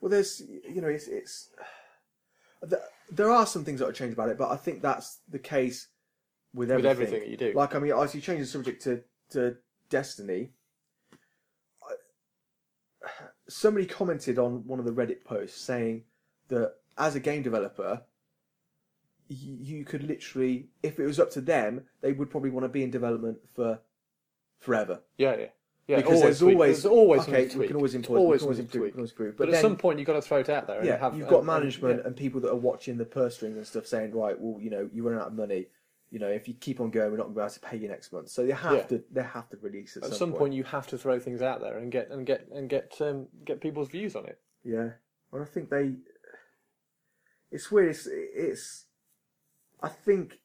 Well, 0.00 0.08
there's 0.08 0.40
you 0.40 0.80
know 0.80 0.88
it's 0.88 1.08
it's 1.08 1.50
there- 2.62 2.80
there 3.10 3.30
are 3.30 3.44
some 3.46 3.66
things 3.66 3.80
that 3.80 3.88
are 3.88 3.92
changed 3.92 4.14
about 4.14 4.30
it, 4.30 4.38
but 4.38 4.50
I 4.50 4.56
think 4.56 4.80
that's 4.80 5.18
the 5.28 5.38
case 5.38 5.88
with 6.54 6.70
with 6.70 6.86
everything. 6.86 6.90
everything 6.90 7.20
that 7.20 7.28
you 7.28 7.36
do. 7.36 7.52
Like 7.54 7.74
I 7.74 7.78
mean, 7.80 7.92
as 7.92 8.14
you 8.14 8.22
change 8.22 8.40
the 8.40 8.46
subject 8.46 8.82
to 8.84 9.02
to 9.32 9.56
Destiny, 9.90 10.52
I, 13.04 13.08
somebody 13.52 13.86
commented 13.86 14.38
on 14.38 14.66
one 14.66 14.78
of 14.78 14.84
the 14.84 14.92
Reddit 14.92 15.24
posts 15.24 15.60
saying 15.60 16.04
that 16.48 16.74
as 16.98 17.14
a 17.14 17.20
game 17.20 17.42
developer, 17.42 18.02
you, 19.28 19.56
you 19.78 19.84
could 19.84 20.02
literally, 20.02 20.68
if 20.82 20.98
it 20.98 21.06
was 21.06 21.18
up 21.20 21.30
to 21.32 21.40
them, 21.40 21.82
they 22.00 22.12
would 22.12 22.30
probably 22.30 22.50
want 22.50 22.64
to 22.64 22.68
be 22.68 22.82
in 22.82 22.90
development 22.90 23.38
for 23.54 23.78
forever. 24.58 25.00
yeah, 25.18 25.36
yeah. 25.36 25.46
Yeah, 25.88 25.96
because 25.96 26.22
always 26.22 26.38
there's 26.38 26.42
always 26.42 26.82
there's 26.82 26.92
always 26.92 27.20
okay, 27.22 27.56
we 27.56 27.66
can 27.66 27.74
always 27.74 27.96
improve, 27.96 28.16
always 28.18 28.42
always 28.42 28.60
improve, 28.60 28.82
tweak. 28.84 28.94
always 28.94 29.10
improve. 29.10 29.36
But, 29.36 29.46
But, 29.46 29.48
at 29.48 29.52
then, 29.54 29.62
some 29.62 29.76
point, 29.76 29.98
you've 29.98 30.06
got 30.06 30.12
to 30.12 30.22
throw 30.22 30.38
it 30.38 30.48
out 30.48 30.68
there. 30.68 30.78
And 30.78 30.86
yeah, 30.86 30.96
have, 30.96 31.18
you've 31.18 31.26
got 31.26 31.40
and- 31.40 31.48
and- 31.50 31.58
management 31.60 32.00
yeah. 32.00 32.06
and 32.06 32.16
people 32.16 32.40
that 32.42 32.50
are 32.50 32.56
watching 32.56 32.96
the 32.98 33.04
purse 33.04 33.34
strings 33.34 33.56
and 33.56 33.66
stuff 33.66 33.88
saying, 33.88 34.14
right, 34.14 34.38
well, 34.38 34.60
you 34.60 34.70
know, 34.70 34.88
you're 34.92 35.04
running 35.04 35.20
out 35.20 35.26
of 35.26 35.34
money. 35.34 35.66
You 36.12 36.18
know, 36.18 36.28
if 36.28 36.46
you 36.46 36.52
keep 36.52 36.78
on 36.78 36.90
going, 36.90 37.10
we're 37.10 37.16
not 37.16 37.24
going 37.24 37.34
to 37.36 37.40
be 37.40 37.42
able 37.42 37.54
to 37.54 37.60
pay 37.60 37.76
you 37.78 37.88
next 37.88 38.12
month. 38.12 38.28
So 38.28 38.44
they 38.44 38.52
have 38.52 38.72
Yeah. 38.76 38.82
to, 38.82 39.04
they 39.10 39.22
have 39.22 39.48
to 39.48 39.56
release 39.62 39.96
at, 39.96 40.02
At 40.04 40.10
some, 40.10 40.18
some 40.18 40.28
point. 40.32 40.38
point, 40.40 40.52
you 40.52 40.62
have 40.64 40.86
to 40.88 40.98
throw 40.98 41.18
things 41.18 41.40
out 41.40 41.60
there 41.62 41.78
and 41.78 41.90
get 41.90 42.10
and 42.10 42.26
get 42.26 42.46
and 42.52 42.68
get 42.68 42.94
um, 43.00 43.28
get 43.46 43.60
people's 43.62 43.88
views 43.88 44.14
on 44.14 44.26
it. 44.26 44.38
Yeah, 44.62 44.90
well, 45.30 45.40
I 45.42 45.46
think 45.46 45.70
they. 45.70 45.94
It's 47.50 47.70
weird. 47.70 47.90
It's, 47.90 48.06
it's. 48.10 48.84
I 49.82 49.88
think 49.88 50.38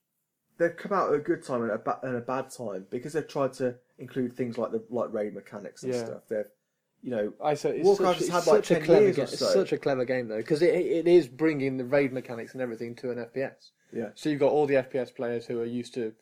they've 0.57 0.75
come 0.75 0.93
out 0.93 1.09
at 1.09 1.15
a 1.15 1.19
good 1.21 1.43
time 1.43 1.61
and 1.63 1.71
a, 1.71 1.77
ba- 1.77 1.99
and 2.01 2.15
a 2.15 2.21
bad 2.21 2.49
time 2.49 2.87
because 2.89 3.13
they've 3.13 3.27
tried 3.27 3.53
to 3.53 3.75
include 3.99 4.33
things 4.33 4.57
like 4.57 4.71
the 4.71 4.83
like 4.89 5.11
raid 5.13 5.35
mechanics 5.35 5.83
and 5.83 5.93
Yeah. 5.93 6.05
stuff. 6.05 6.21
They've, 6.29 6.45
you 7.03 7.11
know, 7.11 7.33
I 7.43 7.53
say 7.53 7.77
it's 7.77 7.85
Warcraft 7.85 8.19
such, 8.19 8.29
has 8.29 8.45
had, 8.45 8.51
like, 8.51 8.65
such 8.65 8.77
a 8.77 8.81
clever 8.81 9.01
years 9.03 9.17
or 9.17 9.21
game. 9.21 9.23
It's 9.33 9.53
such 9.53 9.71
a 9.71 9.77
clever 9.77 10.05
game 10.05 10.27
though 10.27 10.37
because 10.37 10.61
it 10.61 10.73
it 10.75 11.07
is 11.07 11.27
bringing 11.27 11.77
the 11.77 11.85
raid 11.85 12.11
mechanics 12.13 12.53
and 12.53 12.61
everything 12.61 12.95
to 12.95 13.11
an 13.11 13.17
FPS. 13.17 13.71
yeah, 13.93 14.09
So 14.15 14.29
you've 14.29 14.39
got 14.39 14.51
all 14.51 14.65
the 14.67 14.75
FPS 14.75 15.13
players 15.15 15.45
who 15.45 15.59
are 15.61 15.65
used 15.65 15.93
to 15.95 16.13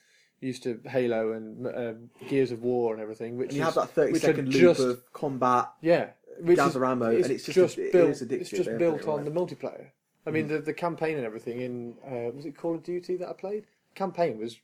used 0.42 0.64
to 0.64 0.80
Halo 0.86 1.32
and 1.32 1.66
um, 1.68 2.10
Gears 2.28 2.52
of 2.52 2.62
War 2.62 2.94
and 2.94 3.02
everything, 3.02 3.38
which 3.38 3.50
and 3.50 3.58
you 3.58 3.62
is, 3.64 3.74
have 3.74 3.76
that 3.76 3.90
thirty 3.92 4.20
second 4.20 4.54
loop 4.54 4.62
just- 4.62 4.80
of 4.82 5.14
combat. 5.14 5.70
yeah, 5.82 6.10
which 6.42 6.60
is, 6.60 6.76
ammo, 6.76 7.06
it's 7.10 7.28
and 7.28 7.36
it's 7.36 7.46
just- 7.46 7.78
it 7.78 7.92
built. 7.94 8.10
is 8.10 8.22
addictive, 8.22 8.42
it's 8.42 8.50
just 8.50 8.78
built 8.78 9.00
it 9.02 9.08
on 9.08 9.24
the 9.26 9.32
multiplayer. 9.32 9.88
I 10.28 10.32
mean, 10.32 10.48
the 10.48 10.60
the 10.60 10.74
campaign 10.74 11.18
and 11.18 11.26
everything 11.26 11.62
in 11.62 11.96
uh, 12.06 12.32
was 12.36 12.46
it 12.46 12.58
Call 12.58 12.76
of 12.76 12.84
Duty 12.84 13.16
that 13.18 13.30
I 13.30 13.34
played? 13.34 13.66
Campaign 13.96 14.38
was 14.38 14.58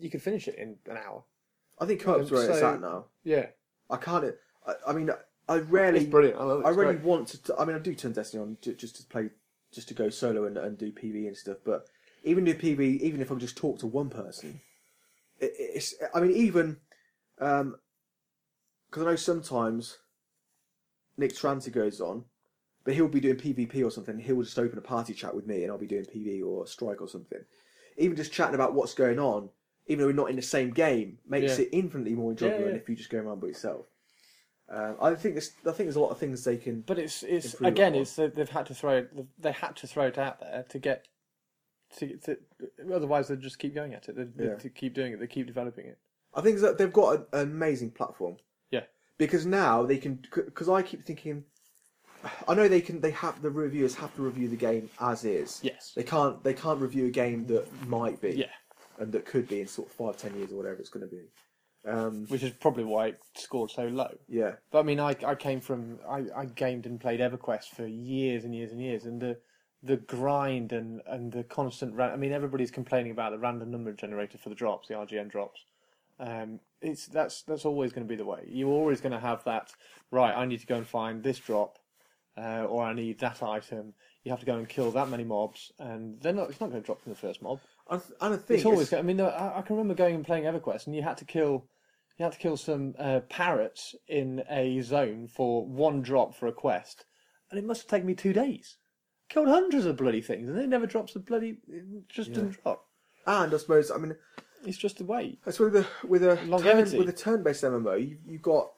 you 0.00 0.08
could 0.10 0.22
finish 0.22 0.46
it 0.48 0.54
in 0.56 0.76
an 0.86 0.98
hour. 0.98 1.24
I 1.80 1.86
think 1.86 2.02
co-op's 2.02 2.30
Um, 2.30 2.36
where 2.38 2.50
it's 2.50 2.62
at 2.62 2.80
now. 2.80 3.06
Yeah, 3.24 3.46
I 3.90 3.96
can't. 3.96 4.34
I, 4.66 4.74
I 4.88 4.92
mean, 4.92 5.10
I 5.48 5.58
rarely. 5.58 6.00
it's 6.00 6.08
brilliant. 6.10 6.38
I 6.38 6.44
love 6.44 6.60
it. 6.60 6.66
I 6.66 6.70
really 6.70 6.94
great. 6.94 7.04
want 7.04 7.28
to. 7.28 7.56
I 7.58 7.64
mean, 7.64 7.76
I 7.76 7.78
do 7.78 7.94
turn 7.94 8.12
Destiny 8.12 8.42
on 8.42 8.56
to, 8.62 8.74
just 8.74 8.96
to 8.96 9.02
play, 9.04 9.30
just 9.72 9.88
to 9.88 9.94
go 9.94 10.10
solo 10.10 10.44
and, 10.44 10.56
and 10.58 10.76
do 10.76 10.92
PV 10.92 11.26
and 11.26 11.36
stuff. 11.36 11.58
But 11.64 11.86
even 12.24 12.44
do 12.44 12.54
PV, 12.54 13.00
even 13.00 13.20
if 13.20 13.32
I 13.32 13.34
just 13.36 13.56
talk 13.56 13.78
to 13.80 13.86
one 13.86 14.10
person, 14.10 14.60
it, 15.40 15.52
it's. 15.58 15.94
I 16.14 16.20
mean, 16.20 16.32
even 16.32 16.76
um, 17.40 17.76
because 18.90 19.02
I 19.06 19.10
know 19.10 19.16
sometimes 19.16 19.98
Nick 21.16 21.32
Tranty 21.34 21.72
goes 21.72 22.00
on, 22.00 22.24
but 22.84 22.94
he'll 22.94 23.08
be 23.08 23.20
doing 23.20 23.36
PvP 23.36 23.84
or 23.84 23.90
something. 23.90 24.18
He'll 24.18 24.42
just 24.42 24.58
open 24.58 24.78
a 24.78 24.82
party 24.82 25.14
chat 25.14 25.34
with 25.34 25.46
me, 25.46 25.62
and 25.62 25.72
I'll 25.72 25.78
be 25.78 25.86
doing 25.86 26.04
PV 26.04 26.44
or 26.44 26.66
Strike 26.66 27.00
or 27.00 27.08
something. 27.08 27.40
Even 27.96 28.16
just 28.16 28.32
chatting 28.32 28.54
about 28.54 28.74
what's 28.74 28.94
going 28.94 29.18
on, 29.18 29.48
even 29.86 30.00
though 30.02 30.06
we're 30.08 30.12
not 30.12 30.30
in 30.30 30.36
the 30.36 30.42
same 30.42 30.70
game, 30.70 31.18
makes 31.26 31.58
Yeah. 31.58 31.64
it 31.64 31.70
infinitely 31.72 32.14
more 32.14 32.30
enjoyable 32.30 32.58
Yeah, 32.60 32.66
than 32.66 32.76
if 32.76 32.88
you 32.88 32.94
just 32.96 33.10
go 33.10 33.18
around 33.18 33.40
by 33.40 33.48
yourself. 33.48 33.86
Um, 34.70 34.96
I 35.00 35.14
think 35.14 35.34
there's, 35.34 35.52
I 35.60 35.70
think 35.72 35.86
there's 35.86 35.96
a 35.96 36.00
lot 36.00 36.10
of 36.10 36.18
things 36.18 36.44
they 36.44 36.58
can. 36.58 36.82
But 36.82 36.98
it's 36.98 37.22
it's 37.22 37.54
again, 37.62 37.94
it's 37.94 38.16
that 38.16 38.34
they've 38.34 38.48
had 38.48 38.66
to 38.66 38.74
throw 38.74 38.98
it. 38.98 39.40
They 39.40 39.52
had 39.52 39.76
to 39.76 39.86
throw 39.86 40.06
it 40.06 40.18
out 40.18 40.40
there 40.40 40.64
to 40.68 40.78
get 40.78 41.08
to, 41.96 42.16
to 42.18 42.36
otherwise 42.94 43.28
they'd 43.28 43.40
just 43.40 43.58
keep 43.58 43.74
going 43.74 43.94
at 43.94 44.08
it. 44.08 44.16
They'd, 44.16 44.36
they'd 44.36 44.58
to 44.60 44.68
keep 44.68 44.94
doing 44.94 45.12
it. 45.12 45.20
They 45.20 45.26
keep 45.26 45.46
developing 45.46 45.86
it. 45.86 45.98
I 46.34 46.42
think 46.42 46.60
that 46.60 46.76
they've 46.76 46.92
got 46.92 47.14
an, 47.14 47.26
an 47.32 47.40
amazing 47.50 47.92
platform 47.92 48.36
Yeah, 48.70 48.82
because 49.16 49.46
now 49.46 49.84
they 49.84 49.96
can. 49.96 50.22
Because 50.34 50.68
I 50.68 50.82
keep 50.82 51.02
thinking, 51.04 51.44
I 52.46 52.54
know 52.54 52.68
they 52.68 52.82
can. 52.82 53.00
They 53.00 53.12
have 53.12 53.40
the 53.40 53.50
reviewers 53.50 53.94
have 53.94 54.14
to 54.16 54.22
review 54.22 54.48
the 54.48 54.56
game 54.56 54.90
as 55.00 55.24
is. 55.24 55.60
Yes. 55.62 55.92
They 55.96 56.02
can't. 56.02 56.44
They 56.44 56.52
can't 56.54 56.80
review 56.80 57.06
a 57.06 57.10
game 57.10 57.46
that 57.46 57.66
might 57.86 58.20
be. 58.20 58.32
yeah. 58.32 58.46
And 59.00 59.12
that 59.12 59.24
could 59.24 59.46
be 59.48 59.60
in 59.60 59.68
sort 59.68 59.88
of 59.88 59.94
five, 59.94 60.16
ten 60.16 60.36
years 60.36 60.52
or 60.52 60.56
whatever 60.56 60.74
it's 60.80 60.88
going 60.90 61.08
to 61.08 61.14
be. 61.14 61.22
Um, 61.86 62.26
Which 62.26 62.42
is 62.42 62.50
probably 62.50 62.84
why 62.84 63.08
it 63.08 63.20
scored 63.34 63.70
so 63.70 63.86
low. 63.86 64.10
yeah. 64.28 64.52
But 64.70 64.80
I 64.80 64.82
mean, 64.82 65.00
I 65.00 65.16
I 65.24 65.34
came 65.34 65.60
from 65.60 65.98
I, 66.08 66.24
I 66.36 66.44
gamed 66.46 66.86
and 66.86 67.00
played 67.00 67.20
EverQuest 67.20 67.68
for 67.68 67.86
years 67.86 68.44
and 68.44 68.54
years 68.54 68.72
and 68.72 68.80
years, 68.80 69.04
and 69.04 69.20
the 69.20 69.38
the 69.82 69.96
grind 69.96 70.72
and 70.72 71.00
and 71.06 71.32
the 71.32 71.44
constant. 71.44 71.98
I 72.00 72.16
mean, 72.16 72.32
everybody's 72.32 72.70
complaining 72.72 73.12
about 73.12 73.30
the 73.30 73.38
random 73.38 73.70
number 73.70 73.92
generator 73.92 74.38
for 74.38 74.48
the 74.48 74.54
drops, 74.54 74.88
the 74.88 74.94
RGN 74.94 75.30
drops. 75.30 75.64
Um, 76.18 76.58
it's 76.82 77.06
that's 77.06 77.42
that's 77.42 77.64
always 77.64 77.92
going 77.92 78.06
to 78.06 78.08
be 78.08 78.16
the 78.16 78.24
way. 78.24 78.44
You're 78.48 78.68
always 78.70 79.00
going 79.00 79.12
to 79.12 79.20
have 79.20 79.44
that. 79.44 79.70
Right, 80.10 80.34
I 80.36 80.44
need 80.46 80.60
to 80.60 80.66
go 80.66 80.76
and 80.76 80.86
find 80.86 81.22
this 81.22 81.38
drop, 81.38 81.78
uh, 82.36 82.64
or 82.64 82.82
I 82.82 82.92
need 82.92 83.20
that 83.20 83.42
item. 83.42 83.94
You 84.24 84.32
have 84.32 84.40
to 84.40 84.46
go 84.46 84.56
and 84.58 84.68
kill 84.68 84.90
that 84.90 85.08
many 85.08 85.24
mobs, 85.24 85.72
and 85.78 86.20
they're 86.20 86.32
not. 86.32 86.50
It's 86.50 86.60
not 86.60 86.70
going 86.70 86.82
to 86.82 86.86
drop 86.86 87.00
from 87.02 87.12
the 87.12 87.18
first 87.18 87.40
mob. 87.40 87.60
I, 87.90 87.96
th- 87.96 88.10
and 88.20 88.34
I 88.34 88.36
think 88.36 88.58
It's 88.58 88.66
always. 88.66 88.88
it's- 88.88 88.98
I 88.98 89.02
mean, 89.02 89.20
I, 89.20 89.58
I 89.58 89.62
can 89.62 89.76
remember 89.76 89.94
going 89.94 90.14
and 90.14 90.24
playing 90.26 90.44
EverQuest, 90.44 90.86
and 90.86 90.94
you 90.96 91.02
had 91.02 91.16
to 91.18 91.24
kill, 91.24 91.66
you 92.18 92.24
had 92.24 92.32
to 92.32 92.38
kill 92.38 92.56
some 92.56 92.94
uh, 92.98 93.20
parrots 93.28 93.94
in 94.08 94.42
a 94.50 94.80
zone 94.82 95.28
for 95.28 95.64
one 95.66 96.02
drop 96.02 96.34
for 96.34 96.46
a 96.46 96.52
quest, 96.52 97.04
and 97.50 97.58
it 97.58 97.64
must 97.64 97.82
have 97.82 97.88
taken 97.88 98.06
me 98.06 98.14
two 98.14 98.32
days. 98.32 98.76
Killed 99.30 99.48
hundreds 99.48 99.84
of 99.86 99.96
bloody 99.96 100.20
things, 100.20 100.48
and 100.48 100.58
it 100.58 100.68
never 100.68 100.86
drops 100.86 101.12
the 101.14 101.20
bloody. 101.20 101.58
It 101.68 102.08
just 102.08 102.32
didn't 102.32 102.62
drop. 102.62 102.84
and 103.26 103.52
I 103.52 103.56
suppose 103.58 103.90
I 103.90 103.98
mean 103.98 104.16
It's 104.64 104.78
just 104.78 104.96
the 104.98 105.04
way. 105.04 105.38
that's 105.44 105.58
with 105.58 105.76
a 105.76 105.86
with 106.06 106.22
a 106.24 106.36
turn, 106.36 106.98
with 106.98 107.08
a 107.08 107.12
turn-based 107.12 107.62
MMO. 107.64 108.00
You 108.08 108.18
you've 108.26 108.42
got. 108.42 108.70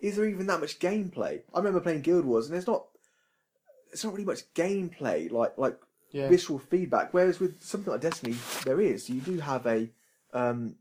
Is 0.00 0.16
there 0.16 0.26
even 0.26 0.46
that 0.48 0.58
much 0.60 0.80
gameplay? 0.80 1.42
I 1.54 1.58
remember 1.58 1.78
playing 1.80 2.02
Guild 2.02 2.24
Wars, 2.24 2.46
and 2.46 2.54
there's 2.54 2.66
not. 2.66 2.84
It's 3.92 4.02
not 4.04 4.12
really 4.14 4.24
much 4.24 4.52
gameplay 4.54 5.30
like 5.30 5.56
like 5.56 5.78
Yeah. 6.12 6.28
visceral 6.28 6.58
feedback. 6.58 7.12
Whereas 7.12 7.40
with 7.40 7.62
something 7.62 7.90
like 7.90 8.00
Destiny, 8.02 8.36
there 8.64 8.80
is. 8.80 9.08
You 9.10 9.20
do 9.20 9.38
have 9.40 9.66
a. 9.66 9.88
Um, 10.32 10.76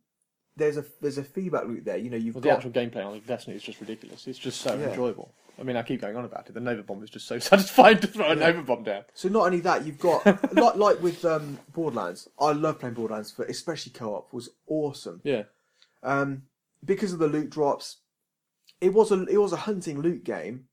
there's 0.57 0.77
a 0.77 0.85
there's 1.01 1.17
a 1.17 1.23
feedback 1.23 1.65
loop 1.65 1.85
there. 1.85 1.97
You 1.97 2.09
know, 2.09 2.17
you've 2.17 2.35
Well, 2.35 2.41
the 2.41 2.51
actual 2.51 2.71
gameplay 2.71 3.05
on 3.05 3.19
Destiny 3.25 3.55
is 3.55 3.63
just 3.63 3.79
ridiculous. 3.79 4.27
It's 4.27 4.37
just 4.39 4.61
so 4.61 4.77
Yeah. 4.77 4.89
enjoyable. 4.89 5.33
I 5.59 5.63
mean, 5.63 5.75
I 5.75 5.83
keep 5.83 6.01
going 6.01 6.15
on 6.15 6.25
about 6.25 6.47
it. 6.49 6.53
The 6.53 6.59
Nova 6.59 6.81
Bomb 6.83 7.03
is 7.03 7.09
just 7.09 7.27
so 7.27 7.37
satisfying 7.51 7.99
to 7.99 8.07
throw 8.07 8.31
a 8.31 8.35
Nova 8.35 8.61
Bomb 8.63 8.83
down. 8.83 9.03
So 9.13 9.29
not 9.29 9.45
only 9.45 9.59
that, 9.61 9.85
you've 9.85 9.99
got 9.99 10.25
like 10.53 10.75
like 10.75 11.01
with 11.01 11.23
um, 11.23 11.59
Borderlands. 11.71 12.27
I 12.39 12.51
love 12.51 12.79
playing 12.79 12.95
Borderlands, 12.95 13.31
for 13.31 13.45
especially 13.45 13.91
co-op 13.93 14.33
was 14.33 14.49
awesome 14.67 15.21
Yeah. 15.23 15.43
um, 16.03 16.43
because 16.83 17.13
of 17.13 17.19
the 17.19 17.27
loot 17.27 17.49
drops. 17.49 17.97
It 18.81 18.93
was 18.93 19.11
a 19.11 19.23
it 19.27 19.37
was 19.37 19.53
a 19.53 19.57
hunting 19.57 20.01
loot 20.01 20.23
game, 20.23 20.65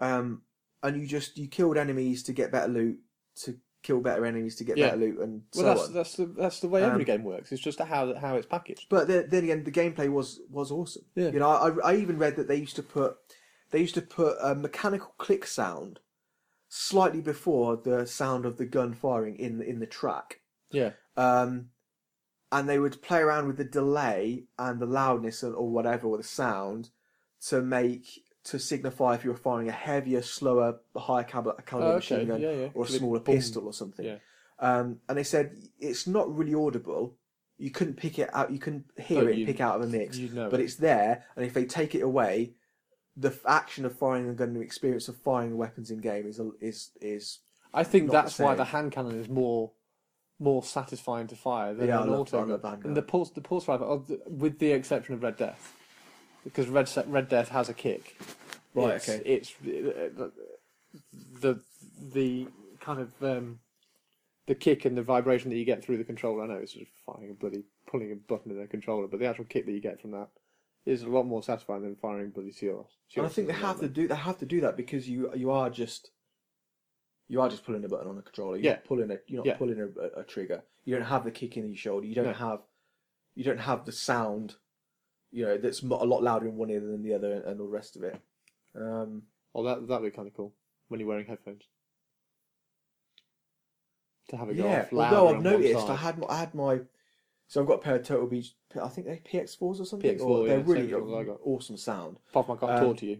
um, 0.00 0.42
and 0.82 1.00
you 1.00 1.06
just 1.06 1.38
you 1.38 1.46
killed 1.48 1.76
enemies 1.78 2.22
to 2.24 2.32
get 2.32 2.50
better 2.52 2.68
loot, 2.72 2.98
to 3.42 3.56
kill 3.82 4.00
better 4.00 4.24
enemies 4.24 4.56
to 4.56 4.64
get 4.64 4.76
Yeah. 4.76 4.86
better 4.90 4.98
loot, 4.98 5.18
and 5.20 5.42
Well, 5.54 5.62
so 5.62 5.62
that's 5.64 5.88
on. 5.88 5.94
that's 5.94 6.14
the 6.16 6.26
that's 6.26 6.60
the 6.60 6.68
way 6.68 6.82
every 6.84 7.00
Um, 7.02 7.06
game 7.06 7.24
works. 7.24 7.52
It's 7.52 7.62
just 7.62 7.78
how 7.80 8.14
how 8.14 8.36
it's 8.36 8.46
packaged. 8.46 8.86
But 8.88 9.08
then, 9.08 9.28
then 9.28 9.44
again, 9.44 9.64
the 9.64 9.72
gameplay 9.72 10.10
was 10.10 10.40
was 10.50 10.70
awesome. 10.70 11.04
Yeah. 11.14 11.30
You 11.30 11.38
know, 11.40 11.48
I, 11.48 11.92
I 11.92 11.96
even 11.96 12.18
read 12.18 12.36
that 12.36 12.48
they 12.48 12.56
used 12.56 12.76
to 12.76 12.82
put 12.82 13.16
they 13.70 13.80
used 13.80 13.94
to 13.94 14.02
put 14.02 14.36
a 14.40 14.54
mechanical 14.54 15.14
click 15.18 15.46
sound 15.46 16.00
slightly 16.68 17.20
before 17.20 17.76
the 17.76 18.06
sound 18.06 18.46
of 18.46 18.56
the 18.56 18.64
gun 18.66 18.94
firing 18.94 19.36
in 19.36 19.58
the, 19.58 19.64
in 19.68 19.78
the 19.78 19.86
track. 19.86 20.40
Yeah. 20.70 20.92
Um, 21.16 21.70
and 22.50 22.68
they 22.68 22.78
would 22.78 23.00
play 23.02 23.20
around 23.20 23.46
with 23.46 23.56
the 23.56 23.64
delay 23.64 24.44
and 24.58 24.78
the 24.80 24.86
loudness 24.86 25.42
and, 25.42 25.54
or 25.54 25.70
whatever, 25.70 26.06
or 26.06 26.16
the 26.18 26.22
sound 26.22 26.90
to 27.48 27.60
make 27.62 28.22
to 28.44 28.58
signify 28.58 29.14
if 29.14 29.24
you 29.24 29.30
were 29.30 29.36
firing 29.36 29.68
a 29.68 29.72
heavier, 29.72 30.22
slower, 30.22 30.80
higher 30.96 31.24
caliber, 31.24 31.54
caliber 31.64 31.92
Oh, 31.92 31.94
machine 31.96 32.26
gun 32.26 32.40
Yeah, 32.40 32.50
yeah. 32.52 32.68
or 32.74 32.84
a 32.84 32.88
smaller 32.88 33.20
boom. 33.20 33.36
pistol 33.36 33.66
or 33.66 33.72
something. 33.72 34.04
Yeah. 34.04 34.16
Um, 34.58 35.00
and 35.08 35.16
they 35.18 35.22
said 35.24 35.56
it's 35.78 36.06
not 36.06 36.34
really 36.34 36.54
audible. 36.54 37.16
You 37.58 37.70
couldn't 37.70 37.94
pick 37.96 38.18
it 38.18 38.28
out. 38.34 38.50
You 38.50 38.58
couldn't 38.58 38.86
hear 38.98 39.28
it 39.28 39.38
you- 39.38 39.46
pick 39.46 39.60
out 39.60 39.76
of 39.76 39.82
a 39.82 39.86
mix. 39.86 40.16
you 40.18 40.28
know 40.30 40.50
but 40.50 40.60
it. 40.60 40.64
it's 40.64 40.76
there, 40.76 41.24
and 41.36 41.44
if 41.44 41.54
they 41.54 41.64
take 41.64 41.94
it 41.94 42.00
away, 42.02 42.54
the 43.16 43.28
f- 43.28 43.44
action 43.46 43.84
of 43.84 43.96
firing 43.96 44.28
a 44.28 44.32
gun, 44.34 44.54
the 44.54 44.60
experience 44.60 45.06
of 45.08 45.16
firing 45.16 45.56
weapons 45.56 45.90
in 45.90 45.98
game 46.00 46.26
is 46.26 46.38
a- 46.40 46.50
is 46.60 46.90
is 47.00 47.40
I 47.74 47.84
think 47.84 48.10
that's 48.10 48.36
the 48.38 48.44
why 48.44 48.54
the 48.54 48.64
hand 48.66 48.90
cannon 48.92 49.18
is 49.20 49.28
more 49.28 49.72
more 50.38 50.62
satisfying 50.64 51.28
to 51.28 51.36
fire 51.36 51.72
than 51.74 51.86
Yeah, 51.88 52.02
an 52.02 52.08
auto 52.10 52.44
gun. 52.44 52.80
the 52.80 52.88
and 52.88 52.96
the 52.96 53.02
pulse, 53.02 53.30
the 53.30 53.40
pulse 53.40 53.68
rifle, 53.68 53.86
oh, 54.10 54.16
with 54.28 54.58
the 54.58 54.72
exception 54.72 55.14
of 55.14 55.22
Red 55.22 55.36
Death, 55.36 55.76
because 56.44 56.68
Red 56.68 56.88
Se- 56.88 57.04
Red 57.06 57.28
Death 57.28 57.48
has 57.50 57.68
a 57.68 57.74
kick. 57.74 58.16
Right, 58.74 58.94
It's, 58.96 59.08
okay. 59.08 59.22
It's 59.24 59.52
uh, 60.20 60.28
the 61.40 61.60
the 62.12 62.48
kind 62.80 63.00
of 63.00 63.12
um, 63.22 63.60
the 64.46 64.54
kick 64.54 64.84
and 64.84 64.96
the 64.96 65.02
vibration 65.02 65.50
that 65.50 65.56
you 65.56 65.64
get 65.64 65.84
through 65.84 65.98
the 65.98 66.04
controller. 66.04 66.42
I 66.44 66.46
know 66.48 66.54
it's 66.54 66.72
just 66.72 66.90
firing 67.06 67.30
a 67.30 67.34
bloody 67.34 67.64
pulling 67.86 68.12
a 68.12 68.16
button 68.16 68.50
in 68.52 68.60
a 68.60 68.66
controller, 68.66 69.06
but 69.08 69.20
the 69.20 69.26
actual 69.26 69.44
kick 69.44 69.66
that 69.66 69.72
you 69.72 69.80
get 69.80 70.00
from 70.00 70.12
that 70.12 70.28
is 70.84 71.02
a 71.02 71.08
lot 71.08 71.24
more 71.24 71.42
satisfying 71.42 71.82
than 71.82 71.94
firing 71.96 72.30
bloody 72.30 72.50
CRs. 72.50 72.86
And 73.16 73.26
I 73.26 73.28
think 73.28 73.46
they 73.46 73.52
have 73.54 73.78
to 73.80 73.88
do 73.88 74.08
they 74.08 74.14
have 74.16 74.38
to 74.38 74.46
do 74.46 74.60
that 74.62 74.76
because 74.76 75.08
you 75.08 75.30
you 75.34 75.50
are 75.50 75.70
just 75.70 76.10
you 77.28 77.40
are 77.40 77.48
just 77.48 77.64
pulling 77.64 77.84
a 77.84 77.88
button 77.88 78.08
on 78.08 78.18
a 78.18 78.22
controller. 78.22 78.56
You're 78.56 78.64
Yeah. 78.64 78.72
not 78.72 78.84
pulling 78.84 79.10
a 79.10 79.16
you're 79.26 79.38
not 79.38 79.46
Yeah. 79.46 79.56
pulling 79.56 79.80
a, 79.80 79.86
a, 80.00 80.20
a 80.22 80.24
trigger. 80.24 80.62
You 80.84 80.96
don't 80.96 81.04
have 81.06 81.24
the 81.24 81.30
kick 81.30 81.56
in 81.56 81.66
your 81.68 81.76
shoulder. 81.76 82.06
You 82.06 82.14
don't 82.14 82.24
No. 82.26 82.32
have 82.32 82.60
you 83.34 83.44
don't 83.44 83.60
have 83.60 83.84
the 83.86 83.92
sound, 83.92 84.56
you 85.32 85.44
know, 85.44 85.56
that's 85.58 85.82
a 85.82 85.86
lot 85.86 86.22
louder 86.22 86.46
in 86.46 86.56
one 86.56 86.70
ear 86.70 86.80
than 86.80 87.02
the 87.02 87.14
other, 87.14 87.32
and, 87.32 87.44
and 87.44 87.60
all 87.60 87.66
the 87.66 87.72
rest 87.72 87.96
of 87.96 88.02
it. 88.04 88.20
Um, 88.74 89.22
Oh, 89.54 89.62
that 89.64 89.86
that'd 89.86 90.02
be 90.04 90.10
kind 90.14 90.26
of 90.28 90.34
cool 90.34 90.54
when 90.88 90.98
you're 90.98 91.08
wearing 91.08 91.26
headphones. 91.26 91.64
To 94.30 94.36
have 94.36 94.48
it 94.48 94.56
go 94.56 94.64
yeah, 94.64 94.82
off 94.82 94.92
louder 94.92 95.16
although 95.16 95.34
I've 95.36 95.42
noticed, 95.42 95.88
I 95.88 95.96
had 95.96 96.18
my, 96.18 96.26
I 96.28 96.38
had 96.38 96.54
my, 96.54 96.80
so 97.48 97.60
I've 97.60 97.66
got 97.66 97.74
a 97.74 97.78
pair 97.78 97.96
of 97.96 98.04
Turtle 98.04 98.26
Beach, 98.26 98.54
I 98.82 98.88
think 98.88 99.06
they're 99.06 99.16
PX4s 99.16 99.60
or 99.80 99.84
something. 99.84 100.18
PX4, 100.18 100.22
or 100.22 100.46
they're 100.46 100.58
yeah, 100.58 100.64
really 100.64 100.90
same 100.90 101.10
ones 101.10 101.26
got. 101.26 101.40
awesome 101.44 101.76
sound. 101.76 102.18
Apart 102.30 102.46
from 102.46 102.56
I 102.56 102.60
can't 102.60 102.72
Um, 102.72 102.86
talk 102.86 102.96
to 102.98 103.06
you. 103.06 103.18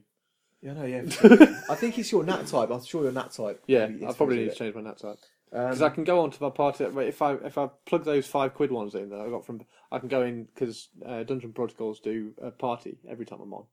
Yeah, 0.62 0.72
no, 0.74 0.84
yeah. 0.84 1.02
I 1.68 1.74
think 1.74 1.98
it's 1.98 2.10
your 2.12 2.24
nat 2.24 2.47
type. 2.47 2.70
I'm 2.70 2.82
sure 2.84 3.02
your 3.02 3.12
nat 3.12 3.32
type. 3.32 3.62
Yeah, 3.66 3.89
I 4.09 4.12
probably 4.12 4.36
need 4.36 4.51
to 4.51 4.55
change 4.55 4.74
my 4.74 4.80
nat 4.80 4.98
type 4.98 5.18
it. 5.53 5.57
Um, 5.57 5.66
because 5.66 5.83
I 5.83 5.89
can 5.91 6.05
go 6.05 6.20
on 6.20 6.31
to 6.31 6.43
my 6.43 6.51
party. 6.51 6.85
If 6.85 7.23
I 7.23 7.35
if 7.35 7.59
I 7.59 7.69
plug 7.87 8.05
those 8.05 8.27
five 8.27 8.55
quid 8.55 8.70
ones 8.70 8.95
in 8.95 9.11
that 9.11 9.20
I 9.20 9.29
got 9.29 9.45
from, 9.45 9.61
I 9.91 9.99
can 9.99 10.09
go 10.09 10.23
in 10.23 10.45
because 10.45 10.89
uh, 11.07 11.23
Dungeon 11.23 11.53
Protocols 11.53 12.01
do 12.01 12.33
a 12.41 12.51
party 12.51 12.99
every 13.09 13.27
time 13.27 13.41
I'm 13.43 13.53
on. 13.55 13.65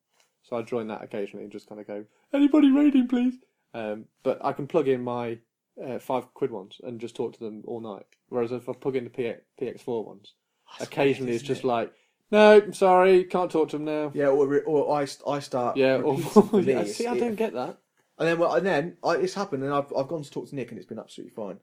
So 0.44 0.58
I 0.58 0.62
join 0.64 0.88
that 0.88 1.04
occasionally 1.04 1.44
and 1.44 1.52
just 1.52 1.68
kind 1.68 1.80
of 1.82 1.88
go, 1.88 2.06
anybody 2.34 2.72
raiding, 2.72 3.08
please. 3.08 3.36
Um, 3.74 4.06
but 4.24 4.44
I 4.44 4.54
can 4.54 4.68
plug 4.68 4.88
in 4.88 5.04
my 5.04 5.38
uh, 5.84 6.00
five 6.00 6.34
quid 6.34 6.52
ones 6.52 6.82
and 6.84 7.00
just 7.00 7.16
talk 7.16 7.34
to 7.34 7.40
them 7.40 7.64
all 7.68 7.80
night. 7.82 8.06
Whereas 8.30 8.52
if 8.52 8.68
I 8.68 8.74
plug 8.74 8.96
in 8.96 9.04
the 9.04 9.10
PX, 9.10 9.42
PX4 9.62 10.06
ones, 10.06 10.34
That's 10.80 10.90
occasionally 10.90 11.32
weird, 11.32 11.42
it's 11.42 11.48
just 11.48 11.64
it? 11.64 11.68
like, 11.68 11.94
no, 12.32 12.58
I'm 12.58 12.74
sorry, 12.74 13.24
can't 13.26 13.52
talk 13.52 13.70
to 13.70 13.78
them 13.78 13.86
now. 13.86 14.12
yeah, 14.14 14.28
or, 14.28 14.60
or 14.62 15.00
I, 15.00 15.08
I 15.28 15.40
start 15.40 15.78
Yeah, 15.78 15.98
or 15.98 16.20
yeah, 16.62 16.84
see, 16.86 17.08
I 17.08 17.18
don't 17.18 17.36
get 17.36 17.54
that. 17.54 17.78
And 18.20 18.28
then, 18.28 18.38
well, 18.38 18.54
and 18.54 18.66
then 18.66 18.98
I, 19.04 19.14
it's 19.14 19.34
happened, 19.34 19.64
and 19.64 19.74
I've 19.74 19.92
I've 19.98 20.10
gone 20.10 20.24
to 20.24 20.30
talk 20.30 20.50
to 20.50 20.56
Nick, 20.56 20.70
and 20.70 20.78
it's 20.78 20.88
been 20.88 21.00
absolutely 21.00 21.34
fine. 21.34 21.60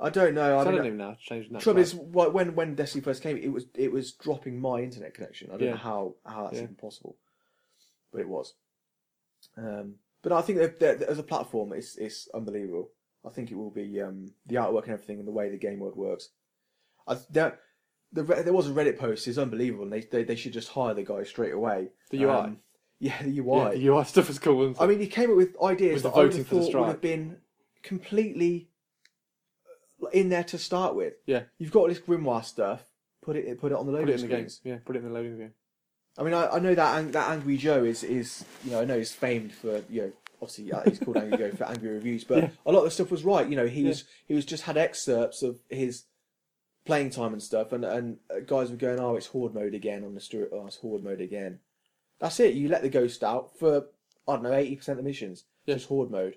I 0.00 0.10
don't 0.10 0.34
know. 0.34 0.58
I, 0.58 0.62
I, 0.62 0.64
don't 0.64 0.86
even 0.86 0.96
know 0.96 1.08
how 1.08 1.14
to 1.14 1.20
change 1.20 1.46
the 1.46 1.52
nat 1.52 1.60
trouble 1.60 1.80
is, 1.80 1.94
like, 1.94 2.32
when 2.32 2.54
when 2.54 2.74
Destiny 2.74 3.02
first 3.02 3.22
came, 3.22 3.36
it 3.36 3.52
was 3.52 3.66
it 3.76 3.92
was 3.92 4.12
dropping 4.12 4.60
my 4.60 4.80
internet 4.80 5.14
connection. 5.14 5.50
I 5.50 5.52
don't 5.52 5.68
Yeah. 5.68 5.70
know 5.72 5.76
how 5.76 6.14
how 6.26 6.42
that's 6.44 6.56
Yeah. 6.56 6.64
even 6.64 6.74
possible, 6.74 7.16
but 8.12 8.20
it 8.20 8.28
was. 8.28 8.54
Um, 9.56 9.96
but 10.22 10.32
I 10.32 10.42
think 10.42 10.58
that, 10.58 10.80
that 10.80 11.02
as 11.02 11.18
a 11.18 11.22
platform, 11.22 11.72
it's 11.74 11.96
it's 11.96 12.28
unbelievable. 12.34 12.90
I 13.24 13.28
think 13.28 13.50
it 13.50 13.56
will 13.56 13.70
be 13.70 14.00
um, 14.00 14.32
the 14.46 14.56
artwork 14.56 14.84
and 14.84 14.92
everything, 14.94 15.18
and 15.18 15.28
the 15.28 15.32
way 15.32 15.50
the 15.50 15.58
game 15.58 15.78
world 15.78 15.96
works. 15.96 16.30
I, 17.06 17.18
there, 17.30 17.60
the, 18.12 18.24
Re- 18.24 18.42
there 18.42 18.52
was 18.52 18.68
a 18.68 18.72
Reddit 18.72 18.98
post. 18.98 19.28
It's 19.28 19.38
unbelievable, 19.38 19.84
and 19.84 19.92
they, 19.92 20.00
they 20.00 20.24
they 20.24 20.36
should 20.36 20.54
just 20.54 20.70
hire 20.70 20.94
the 20.94 21.04
guy 21.04 21.22
straight 21.24 21.52
away. 21.52 21.90
The 22.10 22.24
UI? 22.24 22.30
Um, 22.30 22.58
yeah, 23.00 23.20
the 23.22 23.38
UI. 23.40 23.56
Yeah, 23.58 23.70
the 23.70 23.86
UI 23.88 24.04
stuff 24.04 24.30
is 24.30 24.38
cool. 24.38 24.62
Isn't 24.62 24.76
it? 24.80 24.82
I 24.82 24.86
mean, 24.86 25.00
he 25.00 25.06
came 25.08 25.30
up 25.30 25.36
with 25.36 25.56
ideas 25.62 25.94
With 25.94 26.02
the 26.04 26.10
that 26.10 26.16
I 26.16 26.18
would 26.20 26.26
voting 26.32 26.38
have 26.38 26.46
for 26.46 26.54
the 26.54 26.60
thought 26.62 26.74
would 26.80 26.86
have 26.88 27.00
been 27.00 27.36
completely 27.82 28.68
uh, 30.02 30.08
in 30.10 30.28
there 30.28 30.44
to 30.44 30.58
start 30.58 30.94
with. 30.94 31.14
yeah, 31.26 31.42
You've 31.58 31.72
got 31.72 31.80
all 31.80 31.88
this 31.88 31.98
grimoire 32.00 32.44
stuff. 32.44 32.82
Put 33.22 33.36
it 33.36 33.60
put 33.60 33.72
it 33.72 33.76
on 33.78 33.86
the 33.86 33.92
loading 33.92 34.06
put 34.06 34.14
it 34.14 34.20
in 34.22 34.28
the 34.30 34.34
screens. 34.34 34.60
game. 34.64 34.72
Yeah, 34.74 34.78
put 34.84 34.96
it 34.96 35.00
in 35.00 35.04
the 35.06 35.12
loading 35.14 35.34
screen. 35.34 35.52
I 36.18 36.22
mean, 36.22 36.34
I, 36.34 36.48
I 36.48 36.58
know 36.58 36.74
that 36.74 36.98
ang- 36.98 37.10
that 37.12 37.30
Angry 37.30 37.56
Joe 37.56 37.84
is 37.84 38.02
is 38.02 38.44
you 38.64 38.70
know 38.72 38.80
I 38.80 38.84
know 38.84 38.96
he's 38.98 39.12
famed 39.12 39.52
for 39.52 39.82
you 39.90 40.02
know 40.02 40.12
obviously 40.42 40.72
uh, 40.72 40.82
he's 40.88 40.98
called 40.98 41.18
Angry 41.18 41.36
Joe 41.38 41.50
for 41.56 41.64
angry 41.64 41.90
reviews, 41.90 42.24
but 42.24 42.38
Yeah. 42.38 42.48
a 42.64 42.72
lot 42.72 42.78
of 42.78 42.84
the 42.86 42.90
stuff 42.90 43.10
was 43.10 43.24
right. 43.24 43.46
You 43.46 43.56
know, 43.56 43.66
he 43.66 43.84
was 43.84 44.04
he 44.26 44.32
was 44.34 44.44
just 44.46 44.62
had 44.64 44.76
excerpts 44.78 45.42
of 45.42 45.58
his 45.68 46.04
playing 46.86 47.10
time 47.10 47.34
and 47.34 47.42
stuff, 47.42 47.72
and 47.72 47.84
and 47.84 48.16
uh, 48.34 48.40
guys 48.46 48.70
were 48.70 48.76
going, 48.76 48.98
oh, 48.98 49.16
it's 49.16 49.26
horde 49.26 49.54
mode 49.54 49.74
again 49.74 50.02
on 50.02 50.14
the 50.14 50.20
street. 50.20 50.48
Oh, 50.52 50.66
it's 50.66 50.76
horde 50.76 51.04
mode 51.04 51.20
again. 51.20 51.60
That's 52.20 52.38
it. 52.40 52.54
You 52.54 52.68
let 52.68 52.82
the 52.82 52.88
ghost 52.88 53.22
out 53.24 53.56
for 53.58 53.86
I 54.28 54.34
don't 54.34 54.42
know 54.42 54.52
eighty 54.52 54.76
percent 54.76 54.98
of 54.98 55.04
missions, 55.04 55.44
Yeah. 55.66 55.74
just 55.76 55.88
horde 55.88 56.10
mode. 56.10 56.36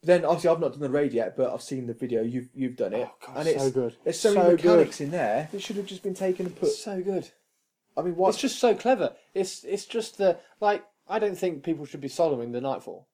But 0.00 0.06
then 0.08 0.24
obviously 0.24 0.50
I've 0.50 0.60
not 0.60 0.72
done 0.72 0.80
the 0.80 0.90
raid 0.90 1.12
yet, 1.12 1.36
but 1.36 1.52
I've 1.52 1.62
seen 1.62 1.86
the 1.86 1.94
video. 1.94 2.22
You've 2.22 2.48
you've 2.54 2.76
done 2.76 2.92
it, 2.92 3.08
Oh, 3.08 3.26
God, 3.26 3.36
and 3.38 3.48
it's 3.48 3.62
so 3.62 3.70
good. 3.70 3.96
There's 4.04 4.18
so, 4.18 4.34
So 4.34 4.42
many 4.42 4.56
good. 4.56 4.64
mechanics 4.64 5.00
in 5.00 5.10
there 5.10 5.48
that 5.52 5.62
should 5.62 5.76
have 5.76 5.86
just 5.86 6.02
been 6.02 6.14
taken 6.14 6.46
and 6.46 6.56
put. 6.56 6.70
so 6.70 7.00
good. 7.00 7.30
I 7.96 8.02
mean, 8.02 8.16
what? 8.16 8.30
It's 8.30 8.38
just 8.38 8.58
so 8.58 8.74
clever. 8.74 9.14
It's 9.34 9.64
it's 9.64 9.86
just 9.86 10.18
the 10.18 10.38
like. 10.60 10.84
I 11.08 11.18
don't 11.18 11.36
think 11.36 11.62
people 11.64 11.84
should 11.84 12.00
be 12.00 12.08
soloing 12.08 12.52
the 12.52 12.60
Nightfall. 12.60 13.06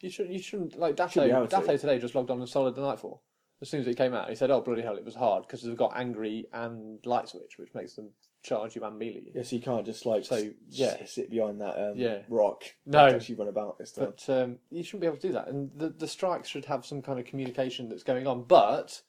You 0.00 0.10
should 0.10 0.28
you 0.28 0.38
shouldn't 0.40 0.78
like 0.78 0.96
Datto. 0.96 1.22
Shouldn't 1.26 1.50
to. 1.50 1.56
Datto 1.56 1.76
today 1.76 1.98
just 1.98 2.14
logged 2.14 2.30
on 2.30 2.40
and 2.40 2.48
soloed 2.48 2.74
the 2.74 2.80
Nightfall. 2.82 3.22
As 3.62 3.70
soon 3.70 3.80
as 3.80 3.86
it 3.86 3.96
came 3.96 4.12
out, 4.12 4.28
he 4.28 4.34
said, 4.34 4.50
"Oh 4.50 4.60
bloody 4.60 4.82
hell, 4.82 4.96
it 4.96 5.04
was 5.04 5.14
hard 5.14 5.46
because 5.46 5.62
they've 5.62 5.76
got 5.76 5.96
angry 5.96 6.46
and 6.52 6.98
light 7.06 7.28
switch, 7.28 7.58
which 7.58 7.72
makes 7.74 7.94
them 7.94 8.10
charge 8.44 8.76
you 8.76 8.84
and 8.84 8.96
melee." 8.96 9.22
you." 9.26 9.32
Yes, 9.34 9.52
you 9.52 9.60
can't 9.60 9.84
just 9.84 10.06
like 10.06 10.24
So, 10.24 10.50
yeah. 10.68 11.04
sit 11.06 11.30
behind 11.30 11.60
that 11.60 11.76
um, 11.90 11.96
Yeah. 11.98 12.22
rock. 12.28 12.62
No. 12.86 13.06
actually 13.06 13.34
run 13.34 13.48
about 13.48 13.78
this 13.78 13.90
time. 13.90 14.12
But 14.16 14.28
um, 14.42 14.58
you 14.70 14.84
shouldn't 14.84 15.00
be 15.00 15.06
able 15.08 15.16
to 15.16 15.26
do 15.26 15.32
that. 15.32 15.48
And 15.48 15.72
the, 15.74 15.88
the 15.88 16.06
strikes 16.06 16.48
should 16.48 16.66
have 16.66 16.86
some 16.86 17.02
kind 17.02 17.18
of 17.18 17.24
communication 17.26 17.88
that's 17.88 18.04
going 18.04 18.26
on. 18.28 18.44
But 18.44 19.02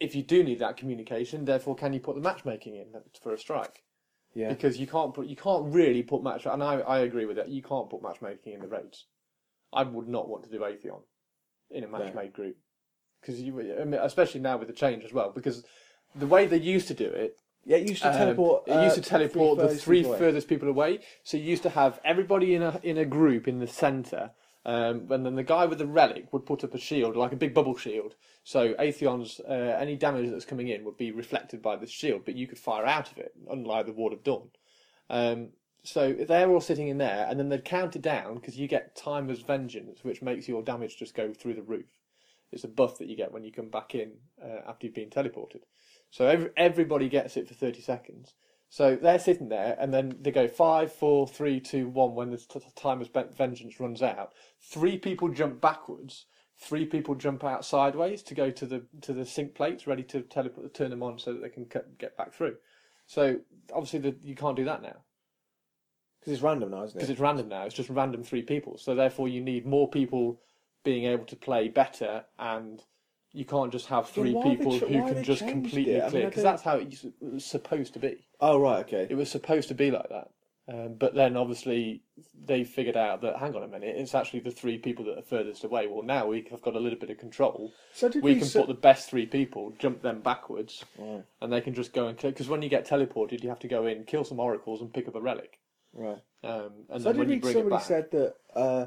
if 0.00 0.14
you 0.14 0.22
do 0.22 0.42
need 0.42 0.58
that 0.60 0.76
communication, 0.76 1.44
therefore, 1.44 1.74
can 1.74 1.92
you 1.92 2.00
put 2.00 2.14
the 2.14 2.20
matchmaking 2.22 2.76
in 2.76 2.86
for 3.22 3.32
a 3.34 3.38
strike? 3.38 3.82
yeah, 4.34 4.48
Because 4.48 4.78
you 4.78 4.86
can't 4.86 5.14
put 5.14 5.26
you 5.26 5.36
can't 5.36 5.72
really 5.72 6.02
put 6.02 6.22
match. 6.22 6.46
And 6.46 6.62
I, 6.62 6.80
I 6.80 6.98
agree 7.00 7.26
with 7.26 7.38
it. 7.38 7.48
You 7.48 7.62
can't 7.62 7.90
put 7.90 8.02
matchmaking 8.02 8.54
in 8.54 8.60
the 8.60 8.68
raids. 8.68 9.06
I 9.72 9.82
would 9.82 10.08
not 10.08 10.28
want 10.28 10.44
to 10.44 10.50
do 10.50 10.60
Atheon 10.60 11.02
in 11.70 11.84
a 11.84 11.88
match 11.88 12.14
No. 12.14 12.26
group 12.28 12.56
because 13.20 13.40
you, 13.40 13.58
I 13.80 13.84
mean, 13.84 14.00
especially 14.02 14.40
now 14.40 14.56
with 14.58 14.68
the 14.68 14.74
change 14.74 15.02
as 15.04 15.12
well. 15.12 15.32
Because 15.32 15.64
the 16.14 16.26
way 16.26 16.46
they 16.46 16.58
used 16.58 16.88
to 16.88 16.94
do 16.94 17.06
it 17.06 17.38
yeah. 17.64 17.76
It 17.78 17.88
used 17.88 18.02
to 18.02 18.10
um, 18.10 18.16
teleport. 18.16 18.64
it 18.66 18.82
used 18.82 18.96
to 18.96 19.00
uh, 19.00 19.18
teleport 19.18 19.58
the 19.58 19.68
three 19.74 20.04
away. 20.04 20.18
furthest 20.18 20.48
people 20.48 20.68
away. 20.68 21.00
So 21.22 21.36
you 21.36 21.44
used 21.44 21.62
to 21.64 21.70
have 21.70 22.00
everybody 22.04 22.54
in 22.54 22.62
a 22.62 22.80
in 22.82 22.98
a 22.98 23.04
group 23.04 23.48
in 23.48 23.58
the 23.58 23.66
centre, 23.66 24.30
um, 24.64 25.06
and 25.10 25.24
then 25.26 25.34
the 25.34 25.42
guy 25.42 25.66
with 25.66 25.78
the 25.78 25.86
relic 25.86 26.32
would 26.32 26.46
put 26.46 26.64
up 26.64 26.74
a 26.74 26.78
shield, 26.78 27.16
like 27.16 27.32
a 27.32 27.36
big 27.36 27.54
bubble 27.54 27.76
shield. 27.76 28.14
So 28.42 28.74
Atheon's 28.74 29.40
uh, 29.40 29.76
any 29.78 29.96
damage 29.96 30.30
that's 30.30 30.44
coming 30.44 30.68
in 30.68 30.84
would 30.84 30.96
be 30.96 31.12
reflected 31.12 31.62
by 31.62 31.76
this 31.76 31.90
shield, 31.90 32.22
but 32.24 32.36
you 32.36 32.46
could 32.46 32.58
fire 32.58 32.86
out 32.86 33.10
of 33.10 33.18
it, 33.18 33.32
unlike 33.50 33.86
the 33.86 33.92
Ward 33.92 34.12
of 34.12 34.22
Dawn. 34.24 34.50
Um, 35.10 35.50
so 35.82 36.14
they're 36.14 36.50
all 36.50 36.62
sitting 36.62 36.88
in 36.88 36.98
there, 36.98 37.26
and 37.28 37.38
then 37.38 37.50
they'd 37.50 37.64
count 37.64 37.94
it 37.94 38.02
down 38.02 38.36
because 38.36 38.58
you 38.58 38.66
get 38.66 38.96
Timer's 38.96 39.42
Vengeance, 39.42 40.02
which 40.02 40.22
makes 40.22 40.48
your 40.48 40.62
damage 40.62 40.96
just 40.96 41.14
go 41.14 41.32
through 41.34 41.54
the 41.54 41.62
roof. 41.62 42.00
It's 42.50 42.64
a 42.64 42.68
buff 42.68 42.98
that 42.98 43.08
you 43.08 43.16
get 43.16 43.32
when 43.32 43.44
you 43.44 43.52
come 43.52 43.68
back 43.68 43.94
in 43.94 44.12
uh, 44.42 44.60
after 44.66 44.86
you've 44.86 44.94
been 44.94 45.10
teleported. 45.10 45.62
So 46.14 46.28
every, 46.28 46.50
everybody 46.56 47.08
gets 47.08 47.36
it 47.36 47.48
for 47.48 47.54
30 47.54 47.80
seconds. 47.80 48.34
So 48.68 48.94
they're 48.94 49.18
sitting 49.18 49.48
there, 49.48 49.76
and 49.80 49.92
then 49.92 50.16
they 50.20 50.30
go 50.30 50.46
five, 50.46 50.92
four, 50.92 51.26
three, 51.26 51.58
two, 51.58 51.88
one. 51.88 52.14
When 52.14 52.30
the 52.30 52.36
t- 52.36 52.60
t- 52.60 52.66
timer's 52.76 53.08
ben- 53.08 53.32
vengeance 53.36 53.80
runs 53.80 54.00
out, 54.00 54.32
three 54.60 54.96
people 54.96 55.28
jump 55.28 55.60
backwards, 55.60 56.26
three 56.56 56.86
people 56.86 57.16
jump 57.16 57.42
out 57.42 57.64
sideways 57.64 58.22
to 58.22 58.34
go 58.34 58.52
to 58.52 58.64
the 58.64 58.84
to 59.00 59.12
the 59.12 59.26
sync 59.26 59.56
plates, 59.56 59.88
ready 59.88 60.04
to 60.04 60.22
teleport, 60.22 60.72
turn 60.72 60.90
them 60.90 61.02
on 61.02 61.18
so 61.18 61.32
that 61.32 61.42
they 61.42 61.48
can 61.48 61.64
cut, 61.64 61.98
get 61.98 62.16
back 62.16 62.32
through. 62.32 62.54
So 63.08 63.40
obviously, 63.72 63.98
the, 63.98 64.16
you 64.22 64.36
can't 64.36 64.56
do 64.56 64.64
that 64.66 64.82
now 64.82 65.02
because 66.20 66.34
it's 66.34 66.42
random 66.42 66.70
now, 66.70 66.84
isn't 66.84 66.96
it? 66.96 67.00
because 67.00 67.10
it's 67.10 67.20
random 67.20 67.48
now. 67.48 67.64
It's 67.64 67.74
just 67.74 67.90
random 67.90 68.22
three 68.22 68.42
people. 68.42 68.78
So 68.78 68.94
therefore, 68.94 69.26
you 69.26 69.40
need 69.40 69.66
more 69.66 69.90
people 69.90 70.40
being 70.84 71.06
able 71.06 71.24
to 71.24 71.36
play 71.36 71.66
better, 71.66 72.24
and 72.38 72.80
you 73.34 73.44
can't 73.44 73.70
just 73.72 73.86
have 73.88 74.08
three 74.08 74.32
why 74.32 74.44
they 74.44 74.56
people 74.56 74.78
ch- 74.78 74.82
who 74.84 74.98
why 75.00 75.08
can 75.08 75.14
they 75.16 75.22
just 75.22 75.40
changed 75.40 75.52
completely 75.52 75.94
it? 75.94 76.00
I 76.00 76.02
mean, 76.04 76.10
clear. 76.10 76.22
I 76.22 76.28
Because 76.30 76.42
don't- 76.44 76.52
that's 76.52 76.62
how 76.62 76.76
it 76.76 76.88
used- 76.88 77.04
it 77.06 77.32
was 77.32 77.44
supposed 77.44 77.92
to 77.94 77.98
be. 77.98 78.16
Oh 78.40 78.58
right, 78.58 78.78
okay. 78.86 79.06
It 79.10 79.16
was 79.16 79.30
supposed 79.30 79.68
to 79.68 79.74
be 79.74 79.90
like 79.90 80.08
that. 80.08 80.30
Um, 80.66 80.94
but 80.94 81.14
then 81.14 81.36
obviously 81.36 82.02
they 82.46 82.64
figured 82.64 82.96
out 82.96 83.20
that 83.20 83.36
hang 83.36 83.54
on 83.54 83.62
a 83.64 83.68
minute, 83.68 83.96
it's 83.98 84.14
actually 84.14 84.40
the 84.40 84.50
three 84.50 84.78
people 84.78 85.04
that 85.06 85.18
are 85.18 85.22
furthest 85.22 85.62
away. 85.64 85.86
Well, 85.88 86.02
now 86.02 86.26
we 86.26 86.46
have 86.50 86.62
got 86.62 86.74
a 86.74 86.78
little 86.80 86.98
bit 86.98 87.10
of 87.10 87.18
control. 87.18 87.72
So 87.92 88.08
did 88.08 88.22
We 88.22 88.32
we 88.34 88.40
can 88.40 88.48
put 88.48 88.68
the 88.68 88.72
best 88.74 89.10
three 89.10 89.26
people, 89.26 89.72
jump 89.78 90.00
them 90.00 90.20
backwards, 90.22 90.82
Right, 90.96 91.22
and 91.42 91.52
they 91.52 91.60
can 91.60 91.74
just 91.74 91.92
go 91.92 92.06
and 92.06 92.16
click. 92.16 92.34
Because 92.34 92.48
when 92.48 92.62
you 92.62 92.70
get 92.70 92.86
teleported, 92.86 93.42
you 93.42 93.50
have 93.50 93.58
to 93.58 93.68
go 93.68 93.84
in, 93.86 94.04
kill 94.04 94.24
some 94.24 94.40
oracles, 94.40 94.80
and 94.80 94.90
pick 94.94 95.06
up 95.06 95.16
a 95.16 95.20
relic. 95.20 95.58
right. 95.92 96.22
Um, 96.42 96.86
and 96.88 97.02
So 97.02 97.12
then 97.12 97.16
did 97.16 97.18
when 97.18 97.30
you 97.30 97.40
bring 97.40 97.50
it 97.50 97.60
somebody 97.60 97.76
back, 97.76 97.84
said 97.84 98.10
that 98.12 98.34
uh, 98.54 98.86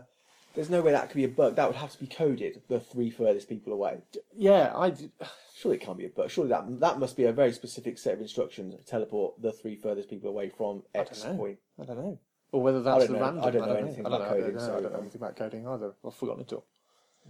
there's 0.58 0.70
no 0.70 0.82
way 0.82 0.92
that 0.92 1.08
could 1.10 1.16
be 1.16 1.24
a 1.24 1.30
bug. 1.30 1.56
That 1.56 1.68
would 1.68 1.78
have 1.78 1.92
to 1.94 2.00
be 2.00 2.08
coded. 2.08 2.62
The 2.68 2.80
three 2.80 3.10
furthest 3.12 3.48
people 3.48 3.72
away. 3.72 4.00
yeah, 4.36 4.74
I 4.76 4.90
d- 4.90 5.12
Surely 5.56 5.78
it 5.78 5.82
can't 5.82 5.98
be 5.98 6.06
a 6.06 6.10
bug. 6.10 6.30
Surely 6.30 6.50
that 6.50 6.80
that 6.82 7.00
must 7.00 7.16
be 7.16 7.24
a 7.26 7.32
very 7.32 7.54
specific 7.54 7.98
set 7.98 8.16
of 8.16 8.22
instructions 8.22 8.76
to 8.76 8.84
teleport 8.84 9.42
the 9.42 9.52
three 9.52 9.76
furthest 9.76 10.10
people 10.10 10.30
away 10.30 10.50
from 10.50 10.84
X 10.96 11.24
point. 11.24 11.60
I 11.82 11.86
don't 11.86 11.98
know. 11.98 12.20
Or 12.52 12.62
whether 12.64 12.82
that's 12.82 13.06
don't 13.06 13.14
the 13.14 13.20
know. 13.20 13.26
random. 13.26 13.44
I 13.46 13.52
don't 13.52 13.68
know 13.68 13.76
anything 13.76 14.06
I 14.06 14.10
don't 14.10 14.22
about 14.22 14.32
know. 14.32 14.38
I 14.38 14.40
coding, 14.42 14.56
know. 14.56 14.62
so, 14.62 14.78
I 14.78 14.82
don't 14.82 14.94
know 14.94 15.00
anything 15.00 15.22
about 15.22 15.36
coding 15.36 15.68
either. 15.68 15.94
I've 16.06 16.16
forgotten 16.16 16.42
it 16.42 16.54
all. 16.54 16.66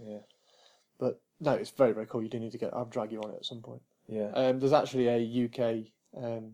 Yeah, 0.06 0.18
But 0.98 1.20
no, 1.40 1.52
it's 1.52 1.70
very 1.70 1.92
very 1.92 2.06
cool. 2.06 2.22
You 2.22 2.28
do 2.28 2.38
need 2.40 2.52
to 2.52 2.58
get. 2.58 2.72
I'll 2.74 2.84
drag 2.86 3.12
you 3.12 3.20
on 3.22 3.30
it 3.30 3.36
at 3.36 3.44
some 3.44 3.60
point. 3.60 3.82
yeah. 4.08 4.30
Um, 4.34 4.58
there's 4.60 4.72
actually 4.72 5.08
a 5.08 5.44
UK 5.46 5.86
um, 6.22 6.52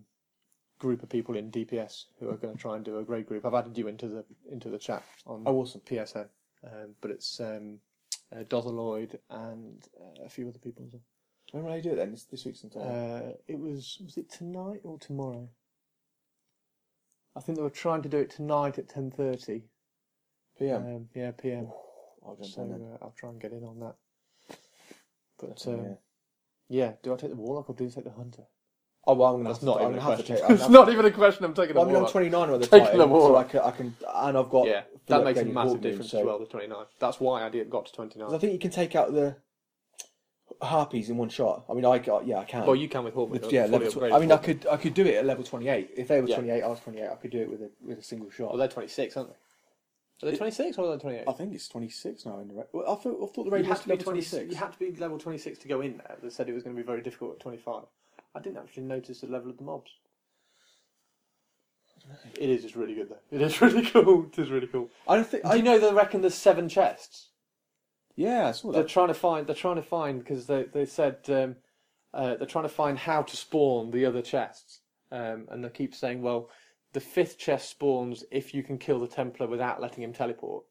group 0.79 1.03
of 1.03 1.09
people 1.09 1.37
in 1.37 1.51
DPS 1.51 2.05
who 2.21 2.31
are 2.31 2.37
going 2.37 2.55
to 2.55 2.61
try 2.61 2.77
and 2.77 2.85
do 2.85 2.99
a 2.99 3.05
great 3.05 3.27
group. 3.29 3.45
I've 3.45 3.55
added 3.55 3.77
you 3.79 3.87
into 3.89 4.09
the 4.09 4.25
into 4.51 4.69
the 4.71 4.79
chat 4.79 5.03
on 5.27 5.43
Oh, 5.47 5.57
awesome. 5.57 5.81
PSN, 5.83 6.27
um, 6.67 6.95
but 7.01 7.11
it's 7.11 7.41
um, 7.41 7.79
uh, 8.35 8.45
Dozaloid 8.45 9.17
and 9.31 9.87
uh, 10.01 10.25
a 10.25 10.29
few 10.29 10.49
other 10.49 10.59
people 10.59 10.85
as 10.87 10.93
well. 10.93 11.03
When 11.53 11.65
will 11.65 11.73
I 11.73 11.81
do 11.81 11.93
it 11.93 11.97
then? 11.97 12.11
This, 12.11 12.25
this 12.25 12.45
week 12.45 12.57
sometime. 12.57 12.83
Uh, 12.83 13.31
it 13.47 13.59
was 13.59 13.99
was 14.05 14.17
it 14.17 14.31
tonight 14.31 14.81
or 14.83 14.99
tomorrow? 14.99 15.49
I 17.37 17.41
think 17.41 17.59
they 17.59 17.63
were 17.63 17.71
trying 17.71 18.03
to 18.03 18.09
do 18.09 18.19
it 18.19 18.31
tonight 18.31 18.79
at 18.79 18.89
ten 18.89 19.11
thirty. 19.11 19.63
PM. 20.59 20.83
Um, 20.83 21.09
yeah, 21.15 21.33
PM. 21.33 21.69
I'll 22.25 22.37
jump 22.37 22.49
So 22.51 22.63
on 22.63 22.71
then. 22.71 22.83
uh, 22.93 22.99
I'll 23.03 23.15
try 23.17 23.31
and 23.31 23.41
get 23.41 23.53
in 23.53 23.65
on 23.65 23.81
that. 23.81 23.97
But 25.39 25.57
Definitely, 25.57 25.87
um, 25.91 25.99
yeah, 26.69 26.93
do 27.03 27.13
I 27.13 27.17
take 27.17 27.31
the 27.31 27.37
warlock 27.37 27.69
or 27.69 27.75
do 27.75 27.85
I 27.87 27.89
take 27.91 28.05
the 28.05 28.11
hunter? 28.13 28.45
Oh 29.07 29.15
well, 29.15 29.35
I'm 29.35 29.43
gonna 29.43 29.51
That's 29.51 29.59
have 29.61 29.67
not 29.67 29.77
I'm 29.83 29.89
even 29.89 29.95
a 29.99 30.01
gonna 30.01 30.17
have 30.17 30.19
to 30.19 30.25
question. 30.25 30.37
take. 30.37 30.45
I'm 30.51 30.57
it's 30.57 30.69
not 30.69 30.89
even 30.91 31.05
a 31.05 31.11
question. 31.11 31.45
I'm 31.45 31.55
taking 31.55 31.75
Well, 31.77 31.85
a 31.85 31.87
I 31.87 31.89
mean, 31.89 31.97
I'm 31.97 32.03
Warlock. 32.03 32.13
29 32.13 32.51
with 32.53 32.61
the 32.63 32.67
Taking 32.67 32.87
Titan, 32.87 32.99
the 33.01 33.07
so 33.07 33.37
I 33.37 33.45
can, 33.45 33.61
I 33.61 33.71
can, 33.71 33.97
and 34.15 34.39
I've 34.39 34.49
got. 34.51 34.67
Yeah, 34.67 34.83
that 35.09 35.25
makes 35.25 35.41
a 35.41 35.45
massive 35.45 35.81
difference 35.83 36.11
so- 36.11 36.21
as 36.21 36.25
well. 36.25 36.39
The 36.39 36.47
29. 36.47 36.85
That's 36.99 37.21
why 37.21 37.43
I 37.45 37.49
didn't 37.51 37.71
got 37.71 37.87
to 37.87 37.93
29. 37.93 38.27
'cause 38.27 38.35
I 38.35 38.39
think 38.39 38.53
you 38.55 38.59
can 38.59 38.71
take 38.71 38.97
out 38.97 39.13
the 39.13 39.37
harpies 40.63 41.11
in 41.11 41.17
one 41.19 41.29
shot. 41.29 41.65
I 41.69 41.75
mean, 41.75 41.85
I 41.85 41.99
got, 41.99 42.27
yeah, 42.27 42.39
I 42.39 42.45
can. 42.45 42.65
well, 42.65 42.77
you 42.77 42.89
can 42.89 43.05
with 43.05 43.15
Hawkmoon. 43.15 43.29
With- 43.31 43.53
yeah, 43.53 43.67
level 43.67 43.91
tw- 43.91 44.05
I 44.13 44.19
mean, 44.19 44.33
I 44.33 44.37
could, 44.39 44.67
I 44.67 44.77
could 44.79 44.95
do 44.95 45.05
it 45.05 45.17
at 45.17 45.27
level 45.27 45.45
28. 45.45 45.91
If 45.97 46.09
they 46.09 46.21
were 46.21 46.29
Yeah. 46.29 46.37
28, 46.37 46.63
I 46.63 46.67
was 46.69 46.81
28. 46.81 47.09
I 47.09 47.15
could 47.17 47.31
do 47.31 47.39
it 47.41 47.51
with 47.51 47.61
a 47.63 47.71
with 47.87 47.99
a 47.99 48.03
single 48.03 48.31
shot. 48.31 48.49
Well, 48.51 48.59
they're 48.59 48.69
26, 48.69 49.17
aren't 49.17 49.31
they? 49.31 49.37
Are 50.29 50.31
they 50.31 50.37
26 50.39 50.79
or 50.79 50.87
are 50.87 50.97
they 50.97 51.01
28? 51.03 51.25
I 51.29 51.33
think 51.33 51.53
it's 51.55 51.69
26 51.69 52.25
now 52.25 52.39
in 52.39 52.49
the. 52.49 52.55
Ra- 52.55 52.63
well, 52.73 52.85
I 52.91 52.95
thought, 52.95 53.17
I 53.23 53.27
thought 53.27 53.35
the 53.37 53.43
you 53.45 53.51
raid 53.51 53.65
had 53.67 53.71
was 53.73 53.81
to 53.81 53.87
be 53.89 53.91
level 53.97 54.05
26. 54.05 54.51
You 54.51 54.57
had 54.57 54.73
to 54.73 54.79
be 54.79 54.97
level 54.97 55.19
26 55.19 55.59
to 55.59 55.69
go 55.69 55.81
in 55.83 55.99
there. 55.99 56.17
They 56.23 56.31
said 56.31 56.49
it 56.49 56.55
was 56.55 56.63
going 56.63 56.75
to 56.75 56.81
be 56.83 56.87
very 56.87 57.03
difficult 57.03 57.33
at 57.35 57.41
25. 57.41 57.83
I 58.35 58.41
didn't 58.41 58.59
actually 58.59 58.85
notice 58.85 59.21
the 59.21 59.29
level 59.29 59.51
of 59.51 59.59
the 59.59 59.65
mobs. 59.65 59.91
It 62.39 62.51
is 62.51 62.63
just 62.63 62.77
really 62.77 62.95
good 62.95 63.09
though. 63.09 63.21
It 63.31 63.41
is 63.41 63.61
really 63.63 63.85
cool. 63.87 64.27
It 64.27 64.39
is 64.39 64.51
really 64.51 64.67
cool. 64.67 64.91
I 65.09 65.17
don't 65.17 65.27
think. 65.27 65.45
Do 65.45 65.51
I, 65.51 65.55
you 65.55 65.63
know 65.63 65.79
they 65.79 65.93
reckon 65.93 66.21
there's 66.21 66.35
seven 66.35 66.69
chests? 66.69 67.29
yeah, 68.17 68.49
I 68.49 68.53
saw 68.53 68.73
that. 68.73 68.79
They're 68.79 68.89
trying 68.89 69.09
to 69.09 69.15
find. 69.15 69.47
They're 69.47 69.55
trying 69.55 69.77
to 69.77 69.83
find 69.83 70.19
because 70.19 70.47
they 70.47 70.65
they 70.65 70.87
said 70.87 71.19
um, 71.29 71.57
uh, 72.13 72.37
they're 72.37 72.47
trying 72.47 72.65
to 72.65 72.69
find 72.69 72.99
how 72.99 73.23
to 73.23 73.37
spawn 73.37 73.91
the 73.91 74.07
other 74.07 74.23
chests, 74.23 74.81
um, 75.11 75.47
and 75.51 75.65
they 75.65 75.69
keep 75.69 75.95
saying, 75.95 76.23
well, 76.23 76.51
the 76.93 77.01
fifth 77.01 77.39
chest 77.39 77.71
spawns 77.71 78.25
if 78.31 78.55
you 78.55 78.63
can 78.63 78.79
kill 78.79 79.01
the 79.01 79.09
Templar 79.09 79.47
without 79.47 79.81
letting 79.81 80.05
him 80.05 80.13
teleport, 80.13 80.65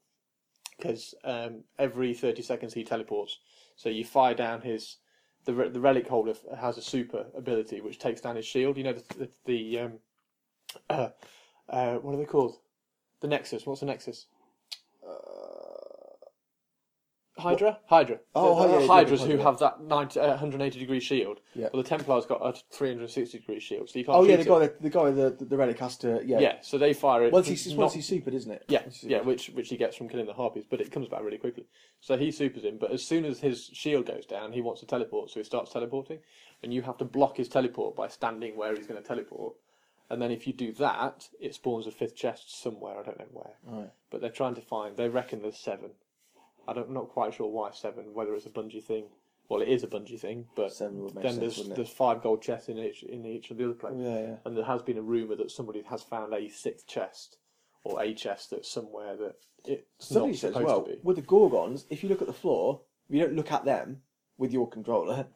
because 0.78 1.14
um, 1.24 1.64
every 1.78 2.14
thirty 2.14 2.42
seconds 2.42 2.74
he 2.74 2.84
teleports. 2.84 3.40
So 3.76 3.90
you 3.90 4.06
fire 4.06 4.36
down 4.36 4.62
his. 4.62 4.98
The, 5.46 5.52
the 5.70 5.80
relic 5.80 6.08
holder 6.08 6.34
has 6.58 6.78
a 6.78 6.82
super 6.82 7.26
ability 7.36 7.82
which 7.82 8.00
takes 8.00 8.22
down 8.22 8.36
his 8.36 8.46
shield. 8.46 8.78
You 8.78 8.86
know 8.86 8.94
the 8.94 9.04
the, 9.18 9.30
the 9.46 9.80
um, 9.80 9.94
uh, 10.90 11.10
uh, 11.70 11.96
what 11.96 12.14
are 12.14 12.18
they 12.18 12.26
called? 12.26 12.58
The 13.20 13.28
Nexus. 13.28 13.66
What's 13.66 13.82
the 13.82 13.86
Nexus? 13.86 14.28
Hydra? 17.38 17.80
Hydra. 17.88 18.20
Oh, 18.36 18.62
The- 18.62 18.68
the 18.68 18.74
yeah, 18.74 18.80
yeah, 18.82 18.88
Hydras 18.88 19.22
yeah, 19.22 19.28
who 19.28 19.38
yeah. 19.38 19.44
have 19.44 19.58
that 19.60 19.82
90, 19.82 20.20
uh, 20.20 20.28
180 20.30 20.80
degree 20.80 21.00
shield. 21.00 21.40
Yeah. 21.56 21.70
Well, 21.74 21.82
the 21.82 21.90
Templar's 21.90 22.28
got 22.28 22.42
a 22.46 22.54
360 22.72 23.40
degree 23.40 23.60
shield, 23.60 23.90
so 23.90 23.98
you 23.98 24.06
can't 24.06 24.18
Oh 24.18 24.24
yeah, 24.24 24.36
shoot 24.38 24.44
the 24.44 24.50
guy, 24.50 24.60
the, 24.60 24.74
the 24.82 24.90
guy, 24.90 25.04
with 25.10 25.40
the 25.40 25.46
the 25.46 25.58
relic 25.58 25.80
has 25.80 25.98
to. 25.98 26.22
Yeah. 26.24 26.40
Yeah, 26.40 26.58
so 26.62 26.78
they 26.78 26.94
fire 26.94 27.24
it. 27.26 27.34
Once 27.34 27.48
he's 27.48 27.68
not- 27.70 27.78
once 27.78 27.94
he's 27.94 28.08
supered, 28.08 28.34
isn't 28.36 28.52
it? 28.52 28.66
yeah, 28.68 28.84
Once 28.84 29.02
he's 29.02 29.10
yeah, 29.10 29.20
supered. 29.20 29.26
which 29.26 29.48
which 29.50 29.70
he 29.70 29.78
gets 29.78 29.96
from 29.98 30.10
killing 30.10 30.28
the 30.28 30.34
harpies, 30.34 30.66
but 30.70 30.80
it 30.80 30.92
comes 30.92 31.08
back 31.08 31.24
really 31.24 31.40
quickly. 31.40 31.66
So 32.02 32.18
he 32.18 32.32
supers 32.32 32.64
him, 32.64 32.78
but 32.78 32.92
as 32.92 33.04
soon 33.04 33.26
as 33.26 33.40
his 33.40 33.66
shield 33.74 34.06
goes 34.06 34.26
down, 34.28 34.52
he 34.52 34.62
wants 34.62 34.82
to 34.82 34.88
teleport, 34.88 35.32
so 35.32 35.40
he 35.40 35.44
starts 35.44 35.72
teleporting, 35.74 36.20
and 36.62 36.72
you 36.72 36.84
have 36.84 36.98
to 37.00 37.06
block 37.06 37.38
his 37.38 37.50
teleport 37.50 37.96
by 37.96 38.10
standing 38.10 38.56
where 38.56 38.76
he's 38.76 38.86
going 38.88 39.02
to 39.02 39.08
teleport. 39.08 39.56
And 40.10 40.22
then 40.22 40.30
if 40.30 40.46
you 40.46 40.54
do 40.54 40.72
that, 40.74 41.30
it 41.40 41.56
spawns 41.56 41.88
a 41.88 41.92
fifth 41.92 42.16
chest 42.16 42.62
somewhere. 42.62 43.00
I 43.00 43.04
don't 43.04 43.18
know 43.18 43.26
where, 43.32 43.54
Right. 43.66 43.90
but 44.12 44.22
they're 44.22 44.30
trying 44.30 44.54
to 44.56 44.62
find. 44.62 44.96
They 44.96 45.10
reckon 45.10 45.42
there's 45.42 45.58
seven. 45.58 45.92
I 46.68 46.74
don't, 46.74 46.88
I'm 46.88 46.94
not 46.94 47.10
quite 47.10 47.34
sure 47.34 47.48
why 47.48 47.72
seven. 47.72 48.14
Whether 48.14 48.34
it's 48.36 48.46
a 48.46 48.50
Bungie 48.50 48.84
thing. 48.84 49.06
Well, 49.50 49.62
it 49.62 49.68
is 49.68 49.84
a 49.84 49.88
Bungie 49.88 50.20
thing, 50.20 50.46
but 50.56 50.72
Seven 50.74 51.02
would 51.04 51.14
make 51.16 51.24
then 51.24 51.34
sense, 51.34 51.40
there's 51.42 51.58
wouldn't 51.58 51.74
it? 51.74 51.76
there's 51.76 51.90
five 51.90 52.24
gold 52.24 52.42
chests 52.42 52.70
in 52.70 52.80
each 52.80 53.04
in 53.04 53.26
each 53.26 53.52
of 53.52 53.58
the 53.58 53.66
other 53.66 53.74
places. 53.74 54.02
Yeah, 54.02 54.20
yeah. 54.20 54.36
And 54.46 54.56
there 54.58 54.64
has 54.64 54.82
been 54.82 54.98
a 54.98 55.02
rumor 55.02 55.36
that 55.36 55.52
somebody 55.52 55.84
has 55.90 56.02
found 56.02 56.34
a 56.34 56.48
sixth 56.50 56.88
chest 56.88 57.38
or 57.84 58.02
a 58.02 58.14
chest 58.14 58.52
that's 58.52 58.72
somewhere 58.72 59.18
that 59.18 59.36
it's 59.66 59.84
Somebody 60.00 60.32
not 60.32 60.40
said 60.40 60.48
as 60.48 60.54
supposed 60.54 60.68
well 60.68 60.82
to 60.84 60.92
be. 60.92 60.98
with 61.04 61.18
the 61.18 61.22
Gorgons, 61.24 61.86
if 61.90 62.02
you 62.04 62.10
look 62.10 62.22
at 62.22 62.28
the 62.28 62.34
floor, 62.34 62.82
if 63.10 63.16
you 63.16 63.22
don't 63.22 63.36
look 63.36 63.52
at 63.52 63.66
them 63.66 64.02
with 64.38 64.54
your 64.54 64.68
controller 64.70 65.28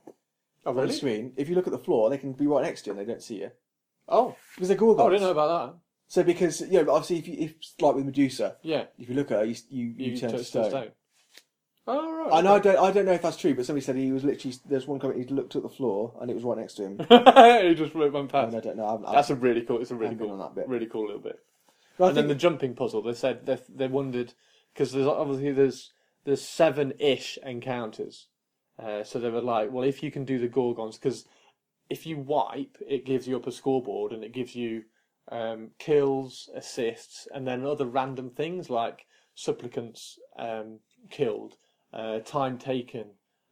Oh, 0.65 0.69
on 0.71 0.75
the 0.77 0.81
really? 0.83 0.93
screen, 0.93 1.33
if 1.37 1.49
you 1.49 1.55
look 1.55 1.67
at 1.67 1.73
the 1.73 1.77
floor, 1.79 2.09
they 2.09 2.17
can 2.17 2.31
be 2.33 2.47
right 2.47 2.63
next 2.63 2.83
to 2.83 2.87
you 2.89 2.97
and 2.97 3.01
they 3.01 3.11
don't 3.11 3.21
see 3.21 3.41
you 3.41 3.51
Oh, 4.07 4.35
because 4.55 4.69
they're 4.69 4.77
Gorgons. 4.77 5.01
oh, 5.01 5.07
I 5.07 5.09
didn't 5.11 5.23
know 5.23 5.31
about 5.31 5.65
that. 5.73 5.79
So 6.07 6.23
because 6.23 6.61
you 6.61 6.81
know, 6.81 6.93
obviously, 6.93 7.17
if 7.17 7.27
you 7.27 7.35
if 7.39 7.53
like 7.81 7.95
with 7.95 8.05
Medusa, 8.05 8.55
Yeah, 8.63 8.85
if 8.97 9.09
you 9.09 9.15
look 9.15 9.31
at 9.31 9.39
her, 9.39 9.45
you 9.45 9.55
you, 9.69 9.93
you, 9.97 10.17
turn 10.17 10.31
to 10.31 10.43
stone. 10.43 10.91
Oh, 11.89 12.14
right. 12.26 12.34
I 12.34 12.41
know, 12.41 12.55
I 12.55 12.59
don't, 12.59 12.77
I 12.77 12.91
don't 12.91 13.05
know 13.05 13.14
if 13.14 13.22
that's 13.22 13.38
true, 13.38 13.55
but 13.55 13.65
somebody 13.65 13.84
said 13.85 13.95
he 13.95 14.11
was 14.11 14.23
literally. 14.23 14.57
There's 14.65 14.88
one 14.88 14.99
comment 14.99 15.19
he 15.26 15.34
looked 15.34 15.55
at 15.55 15.64
the 15.64 15.69
floor 15.69 16.14
and 16.19 16.30
it 16.30 16.34
was 16.34 16.43
right 16.43 16.57
next 16.57 16.73
to 16.76 16.84
him. 16.84 16.97
he 17.69 17.76
just 17.76 17.95
went 17.95 18.14
and 18.14 18.30
past. 18.30 18.55
I 18.55 18.59
don't 18.59 18.76
know. 18.76 18.85
I'm, 18.88 19.14
That's 19.14 19.30
a 19.30 19.35
really 19.35 19.61
cool. 19.61 19.81
It's 19.81 19.91
a 19.91 19.95
really 19.95 20.11
I've 20.11 20.18
been 20.18 20.27
cool, 20.27 20.41
on 20.41 20.53
that 20.53 20.55
bit. 20.55 20.68
really 20.68 20.85
cool 20.88 21.05
little 21.05 21.22
bit. 21.22 21.39
I 21.99 22.07
and 22.09 22.18
then 22.18 22.26
think- 22.26 22.38
the 22.38 22.41
jumping 22.41 22.76
puzzle. 22.76 23.01
They 23.01 23.14
said 23.14 23.45
they 23.45 23.57
they 23.73 23.88
wondered 23.88 24.34
because 24.73 24.91
there's 24.91 25.07
obviously 25.07 25.51
there's 25.53 25.91
there's 26.26 26.41
seven 26.41 26.93
ish 26.99 27.38
encounters. 27.43 28.27
Uh, 28.77 29.03
so 29.03 29.18
they 29.18 29.30
were 29.30 29.41
like, 29.41 29.72
well, 29.72 29.84
if 29.85 30.03
you 30.03 30.11
can 30.11 30.26
do 30.26 30.38
the 30.38 30.47
gorgons, 30.49 30.97
because 30.97 31.26
if 31.89 32.05
you 32.05 32.18
wipe, 32.18 32.77
it 32.88 33.05
gives 33.05 33.27
you 33.27 33.35
up 33.38 33.47
a 33.47 33.51
scoreboard 33.51 34.11
and 34.11 34.23
it 34.23 34.34
gives 34.34 34.55
you 34.55 34.84
um, 35.31 35.69
kills, 35.80 36.49
assists, 36.53 37.27
and 37.34 37.47
then 37.47 37.65
other 37.65 37.85
random 37.85 38.30
things 38.30 38.69
like 38.69 39.05
supplicants 39.34 40.19
um, 40.38 40.80
killed, 41.09 41.55
uh, 41.93 42.19
time 42.19 42.57
taken, 42.57 43.05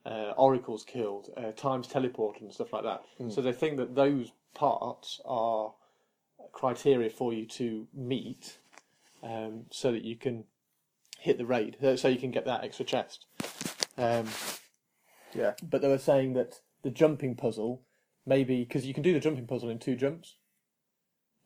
uh, 0.06 0.32
oracles 0.38 0.84
killed, 0.84 1.30
uh, 1.38 1.52
times 1.52 1.88
teleported, 1.88 2.42
and 2.42 2.54
stuff 2.54 2.74
like 2.74 2.84
that. 2.84 3.04
So 3.30 3.42
they 3.42 3.54
think 3.54 3.78
that 3.78 3.96
those 3.96 4.32
parts 4.54 5.20
are 5.26 5.74
criteria 6.52 7.10
for 7.10 7.34
you 7.34 7.46
to 7.46 7.88
meet, 7.94 8.60
um, 9.24 9.66
so 9.72 9.92
that 9.92 10.04
you 10.04 10.16
can 10.16 10.46
hit 11.20 11.38
the 11.38 11.46
raid, 11.46 11.78
so- 11.98 12.08
you 12.08 12.20
can 12.20 12.32
get 12.32 12.46
that 12.46 12.64
extra 12.64 12.86
chest. 12.86 13.26
Um, 13.98 14.28
yeah. 15.34 15.54
but 15.64 15.82
they 15.82 15.88
were 15.88 15.98
saying 15.98 16.34
that 16.34 16.60
the 16.84 16.92
jumping 16.92 17.36
puzzle, 17.36 17.82
maybe 18.26 18.64
because 18.64 18.86
you 18.86 18.94
can 18.94 19.04
do 19.04 19.14
the 19.14 19.20
jumping 19.20 19.48
puzzle 19.48 19.70
in 19.70 19.80
two 19.80 19.96
jumps. 19.96 20.36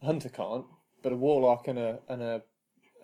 A 0.01 0.05
hunter 0.05 0.29
can't, 0.29 0.65
but 1.01 1.11
a 1.11 1.15
warlock 1.15 1.67
and 1.67 1.79
a 1.79 1.99
and 2.07 2.21
a 2.21 2.41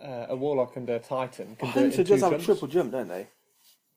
uh, 0.01 0.27
a 0.29 0.35
warlock 0.35 0.75
and 0.75 0.89
a 0.89 0.99
titan 0.99 1.55
can 1.55 1.71
do 1.71 1.79
it 1.79 1.83
in 1.85 1.91
two 1.91 2.03
does 2.03 2.21
have 2.21 2.33
a 2.33 2.39
triple 2.39 2.67
jump, 2.67 2.91
don't 2.91 3.07
they? 3.07 3.27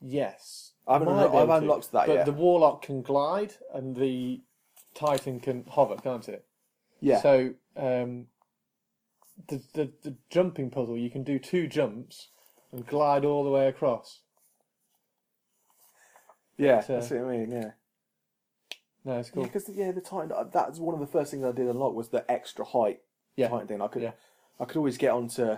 Yes, 0.01 0.73
I 0.87 0.95
haven't 0.95 1.09
Might 1.09 1.27
unlo- 1.27 1.33
be 1.33 1.37
I've 1.39 1.43
able 1.45 1.47
to. 1.47 1.57
unlocked 1.59 1.93
that 1.93 2.07
But 2.07 2.13
yet. 2.15 2.27
the 2.27 2.33
warlock 2.33 2.83
can 2.83 3.03
glide 3.03 3.55
and 3.75 3.97
the 3.97 4.43
titan 4.95 5.41
can 5.41 5.65
hover, 5.69 5.97
can't 5.97 6.29
it? 6.29 6.45
Yeah. 7.01 7.21
So 7.21 7.55
um, 7.77 8.27
the, 9.49 9.63
the 9.75 9.93
the 10.03 10.15
jumping 10.31 10.71
puzzle, 10.71 10.97
you 10.97 11.11
can 11.11 11.25
do 11.25 11.39
two 11.39 11.67
jumps 11.67 12.29
and 12.73 12.87
glide 12.87 13.25
all 13.25 13.45
the 13.45 13.51
way 13.51 13.67
across. 13.69 14.21
yeah, 16.57 16.77
but, 16.77 16.91
uh, 16.91 16.95
that's 17.01 17.11
what 17.11 17.21
I 17.21 17.37
mean. 17.37 17.51
Yeah. 17.51 17.71
No, 19.05 19.19
it's 19.19 19.29
Yeah, 19.29 19.35
cool. 19.35 19.43
because 19.45 19.69
yeah, 19.71 19.93
the 19.93 20.01
Titan. 20.01 20.33
That's 20.53 20.79
one 20.79 20.95
of 20.95 21.01
the 21.01 21.07
first 21.07 21.31
things 21.31 21.45
I 21.45 21.53
did 21.53 21.67
unlock 21.69 21.95
was 21.95 22.09
the 22.11 22.29
extra 22.31 22.65
height 22.65 23.01
Yeah. 23.37 23.49
Titan 23.49 23.69
thing. 23.69 23.83
I 23.83 23.89
could, 23.89 24.03
Yeah. 24.03 24.13
I 24.61 24.65
could 24.65 24.77
always 24.77 24.99
get 24.99 25.13
onto. 25.13 25.57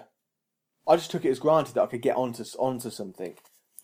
I 0.86 0.96
just 0.96 1.10
took 1.10 1.24
it 1.24 1.30
as 1.30 1.38
granted 1.38 1.74
that 1.74 1.82
I 1.82 1.86
could 1.86 2.02
get 2.02 2.16
onto 2.16 2.44
onto 2.58 2.90
something, 2.90 3.34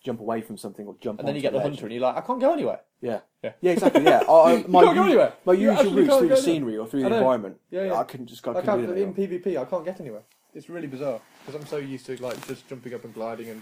jump 0.03 0.19
away 0.19 0.41
from 0.41 0.57
something, 0.57 0.85
or 0.87 0.95
jump. 1.01 1.19
And 1.19 1.27
then 1.27 1.35
you 1.35 1.41
get 1.41 1.53
the 1.53 1.61
hunter, 1.61 1.85
and 1.85 1.93
you're 1.93 2.01
like, 2.01 2.15
I 2.17 2.21
can't 2.21 2.39
go 2.39 2.53
anywhere. 2.53 2.81
Yeah. 3.01 3.19
Yeah. 3.43 3.53
Yeah, 3.61 3.71
exactly. 3.73 4.03
Yeah. 4.03 4.23
I, 4.27 4.31
I, 4.31 4.63
my 4.67 4.83
can't 4.83 4.95
go 4.95 5.01
u- 5.03 5.09
anywhere. 5.09 5.33
My 5.45 5.53
You 5.53 5.59
usual 5.71 5.75
actually 5.77 5.93
routes 5.95 6.09
can't 6.09 6.19
through 6.19 6.29
go 6.29 6.35
the 6.35 6.41
anywhere. 6.41 6.43
scenery 6.43 6.77
or 6.77 6.87
through 6.87 6.99
I 7.01 7.03
the 7.03 7.09
know. 7.09 7.17
environment. 7.17 7.57
Yeah, 7.69 7.83
yeah. 7.85 7.93
I 7.95 8.03
couldn't 8.03 8.27
just. 8.27 8.47
I 8.47 8.51
I 8.51 8.53
couldn't 8.55 8.65
can't 8.85 8.87
that. 8.87 8.97
in 8.97 9.13
PvP. 9.13 9.57
I 9.61 9.65
can't 9.65 9.85
get 9.85 9.99
anywhere. 10.01 10.23
It's 10.53 10.69
really 10.69 10.87
bizarre 10.87 11.21
because 11.45 11.59
I'm 11.61 11.67
so 11.67 11.77
used 11.77 12.05
to 12.07 12.21
like 12.23 12.45
just 12.47 12.67
jumping 12.67 12.93
up 12.93 13.03
and 13.05 13.13
gliding 13.13 13.49
and 13.49 13.61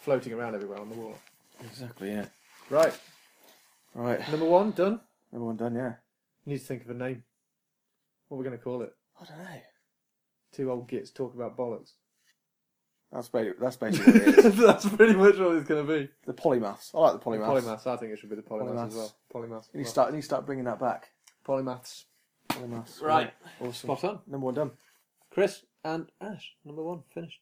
floating 0.00 0.32
around 0.32 0.54
everywhere 0.54 0.80
on 0.80 0.88
the 0.88 0.96
wall. 0.96 1.16
Exactly. 1.64 2.10
Yeah. 2.10 2.26
Right, 2.70 2.92
Right. 3.94 4.28
number 4.30 4.46
one 4.46 4.72
done. 4.72 5.00
Everyone 5.32 5.56
done. 5.56 5.74
Yeah. 5.76 5.94
Need 6.46 6.58
to 6.58 6.64
think 6.64 6.82
of 6.84 6.90
a 6.90 6.94
name. 6.94 7.22
What 8.28 8.36
are 8.36 8.38
we 8.40 8.44
going 8.44 8.56
to 8.58 8.62
call 8.62 8.82
it? 8.82 8.92
I 9.20 9.24
don't 9.24 9.38
know. 9.38 9.60
Two 10.52 10.70
old 10.70 10.88
gits 10.88 11.10
talk 11.10 11.34
about 11.34 11.56
bollocks. 11.56 11.92
That's 13.14 13.28
basically, 13.28 13.60
that's 13.60 13.76
basically 13.76 14.12
what 14.12 14.22
it 14.28 14.44
is. 14.44 14.56
That's 14.66 14.88
pretty 14.88 15.12
much 15.14 15.38
what 15.38 15.54
it's 15.54 15.68
going 15.68 15.86
to 15.86 15.92
be. 15.98 16.08
The 16.26 16.32
polymaths. 16.34 16.90
I 16.94 16.98
like 16.98 17.12
the 17.12 17.18
polymaths. 17.20 17.62
Polymaths. 17.62 17.86
I 17.86 17.96
think 17.96 18.12
it 18.12 18.18
should 18.18 18.28
be 18.28 18.34
the 18.34 18.42
polymaths, 18.42 18.74
Polymaths. 18.74 18.86
as 18.88 18.94
well. 18.96 19.16
Polymaths. 19.32 19.68
You 19.72 19.78
need 19.78 19.84
to 19.84 19.90
start. 19.90 20.08
You 20.10 20.16
need 20.16 20.22
to 20.22 20.26
start 20.26 20.46
bringing 20.46 20.64
that 20.64 20.80
back. 20.80 21.10
Polymaths. 21.46 22.04
Polymaths. 22.48 23.00
Right. 23.00 23.32
Awesome. 23.60 23.72
Spot 23.72 24.04
on. 24.04 24.18
Number 24.26 24.46
one 24.46 24.54
done. 24.54 24.72
Chris 25.30 25.64
and 25.84 26.10
Ash. 26.20 26.54
Number 26.64 26.82
one 26.82 27.04
finished. 27.14 27.38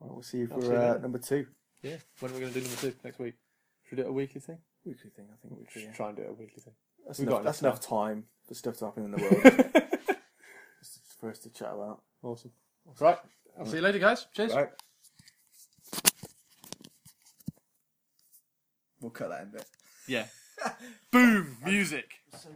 Well, 0.00 0.14
we'll 0.14 0.22
see 0.22 0.42
I'll 0.42 0.46
for 0.48 0.62
see 0.62 0.68
you 0.68 0.74
uh, 0.76 0.80
later. 0.80 0.98
number 1.00 1.18
two. 1.18 1.46
Yeah. 1.82 1.96
When 2.20 2.30
are 2.30 2.34
we 2.34 2.40
going 2.40 2.52
to 2.54 2.60
do 2.60 2.66
number 2.66 2.80
two 2.80 2.94
next 3.04 3.18
week? 3.18 3.34
Should 3.84 3.98
we 3.98 4.02
do 4.02 4.08
it 4.08 4.10
a 4.10 4.14
weekly 4.14 4.40
thing? 4.40 4.58
Weekly 4.86 5.10
thing. 5.10 5.26
I 5.30 5.36
think 5.46 5.58
we 5.60 5.66
Should 5.70 5.82
should. 5.82 5.94
try 5.94 6.08
and 6.08 6.16
do 6.16 6.22
it 6.22 6.30
a 6.30 6.32
weekly 6.32 6.62
thing. 6.62 6.72
That's, 7.06 7.18
We've 7.18 7.28
enough, 7.28 7.40
got 7.40 7.44
that's 7.44 7.60
enough 7.60 7.74
enough 7.74 7.86
time 7.86 8.24
for 8.48 8.54
stuff 8.54 8.76
to 8.78 8.86
happen 8.86 9.04
in 9.04 9.10
the 9.10 9.18
world. 9.18 9.86
Just 10.80 11.00
for 11.20 11.30
us 11.30 11.38
to 11.40 11.50
chat 11.50 11.72
about. 11.74 12.00
Awesome. 12.22 12.52
Right. 12.98 13.18
I'll 13.58 13.66
see 13.66 13.76
you 13.76 13.82
later, 13.82 13.98
guys. 13.98 14.26
Cheers. 14.34 14.54
Right. 14.54 14.68
We'll 19.06 19.12
cut 19.12 19.28
that 19.28 19.42
in 19.42 19.48
a 19.50 19.52
bit. 19.52 19.66
Yeah. 20.08 20.24
Boom. 21.12 21.58
Music. 21.64 22.14
So 22.36 22.48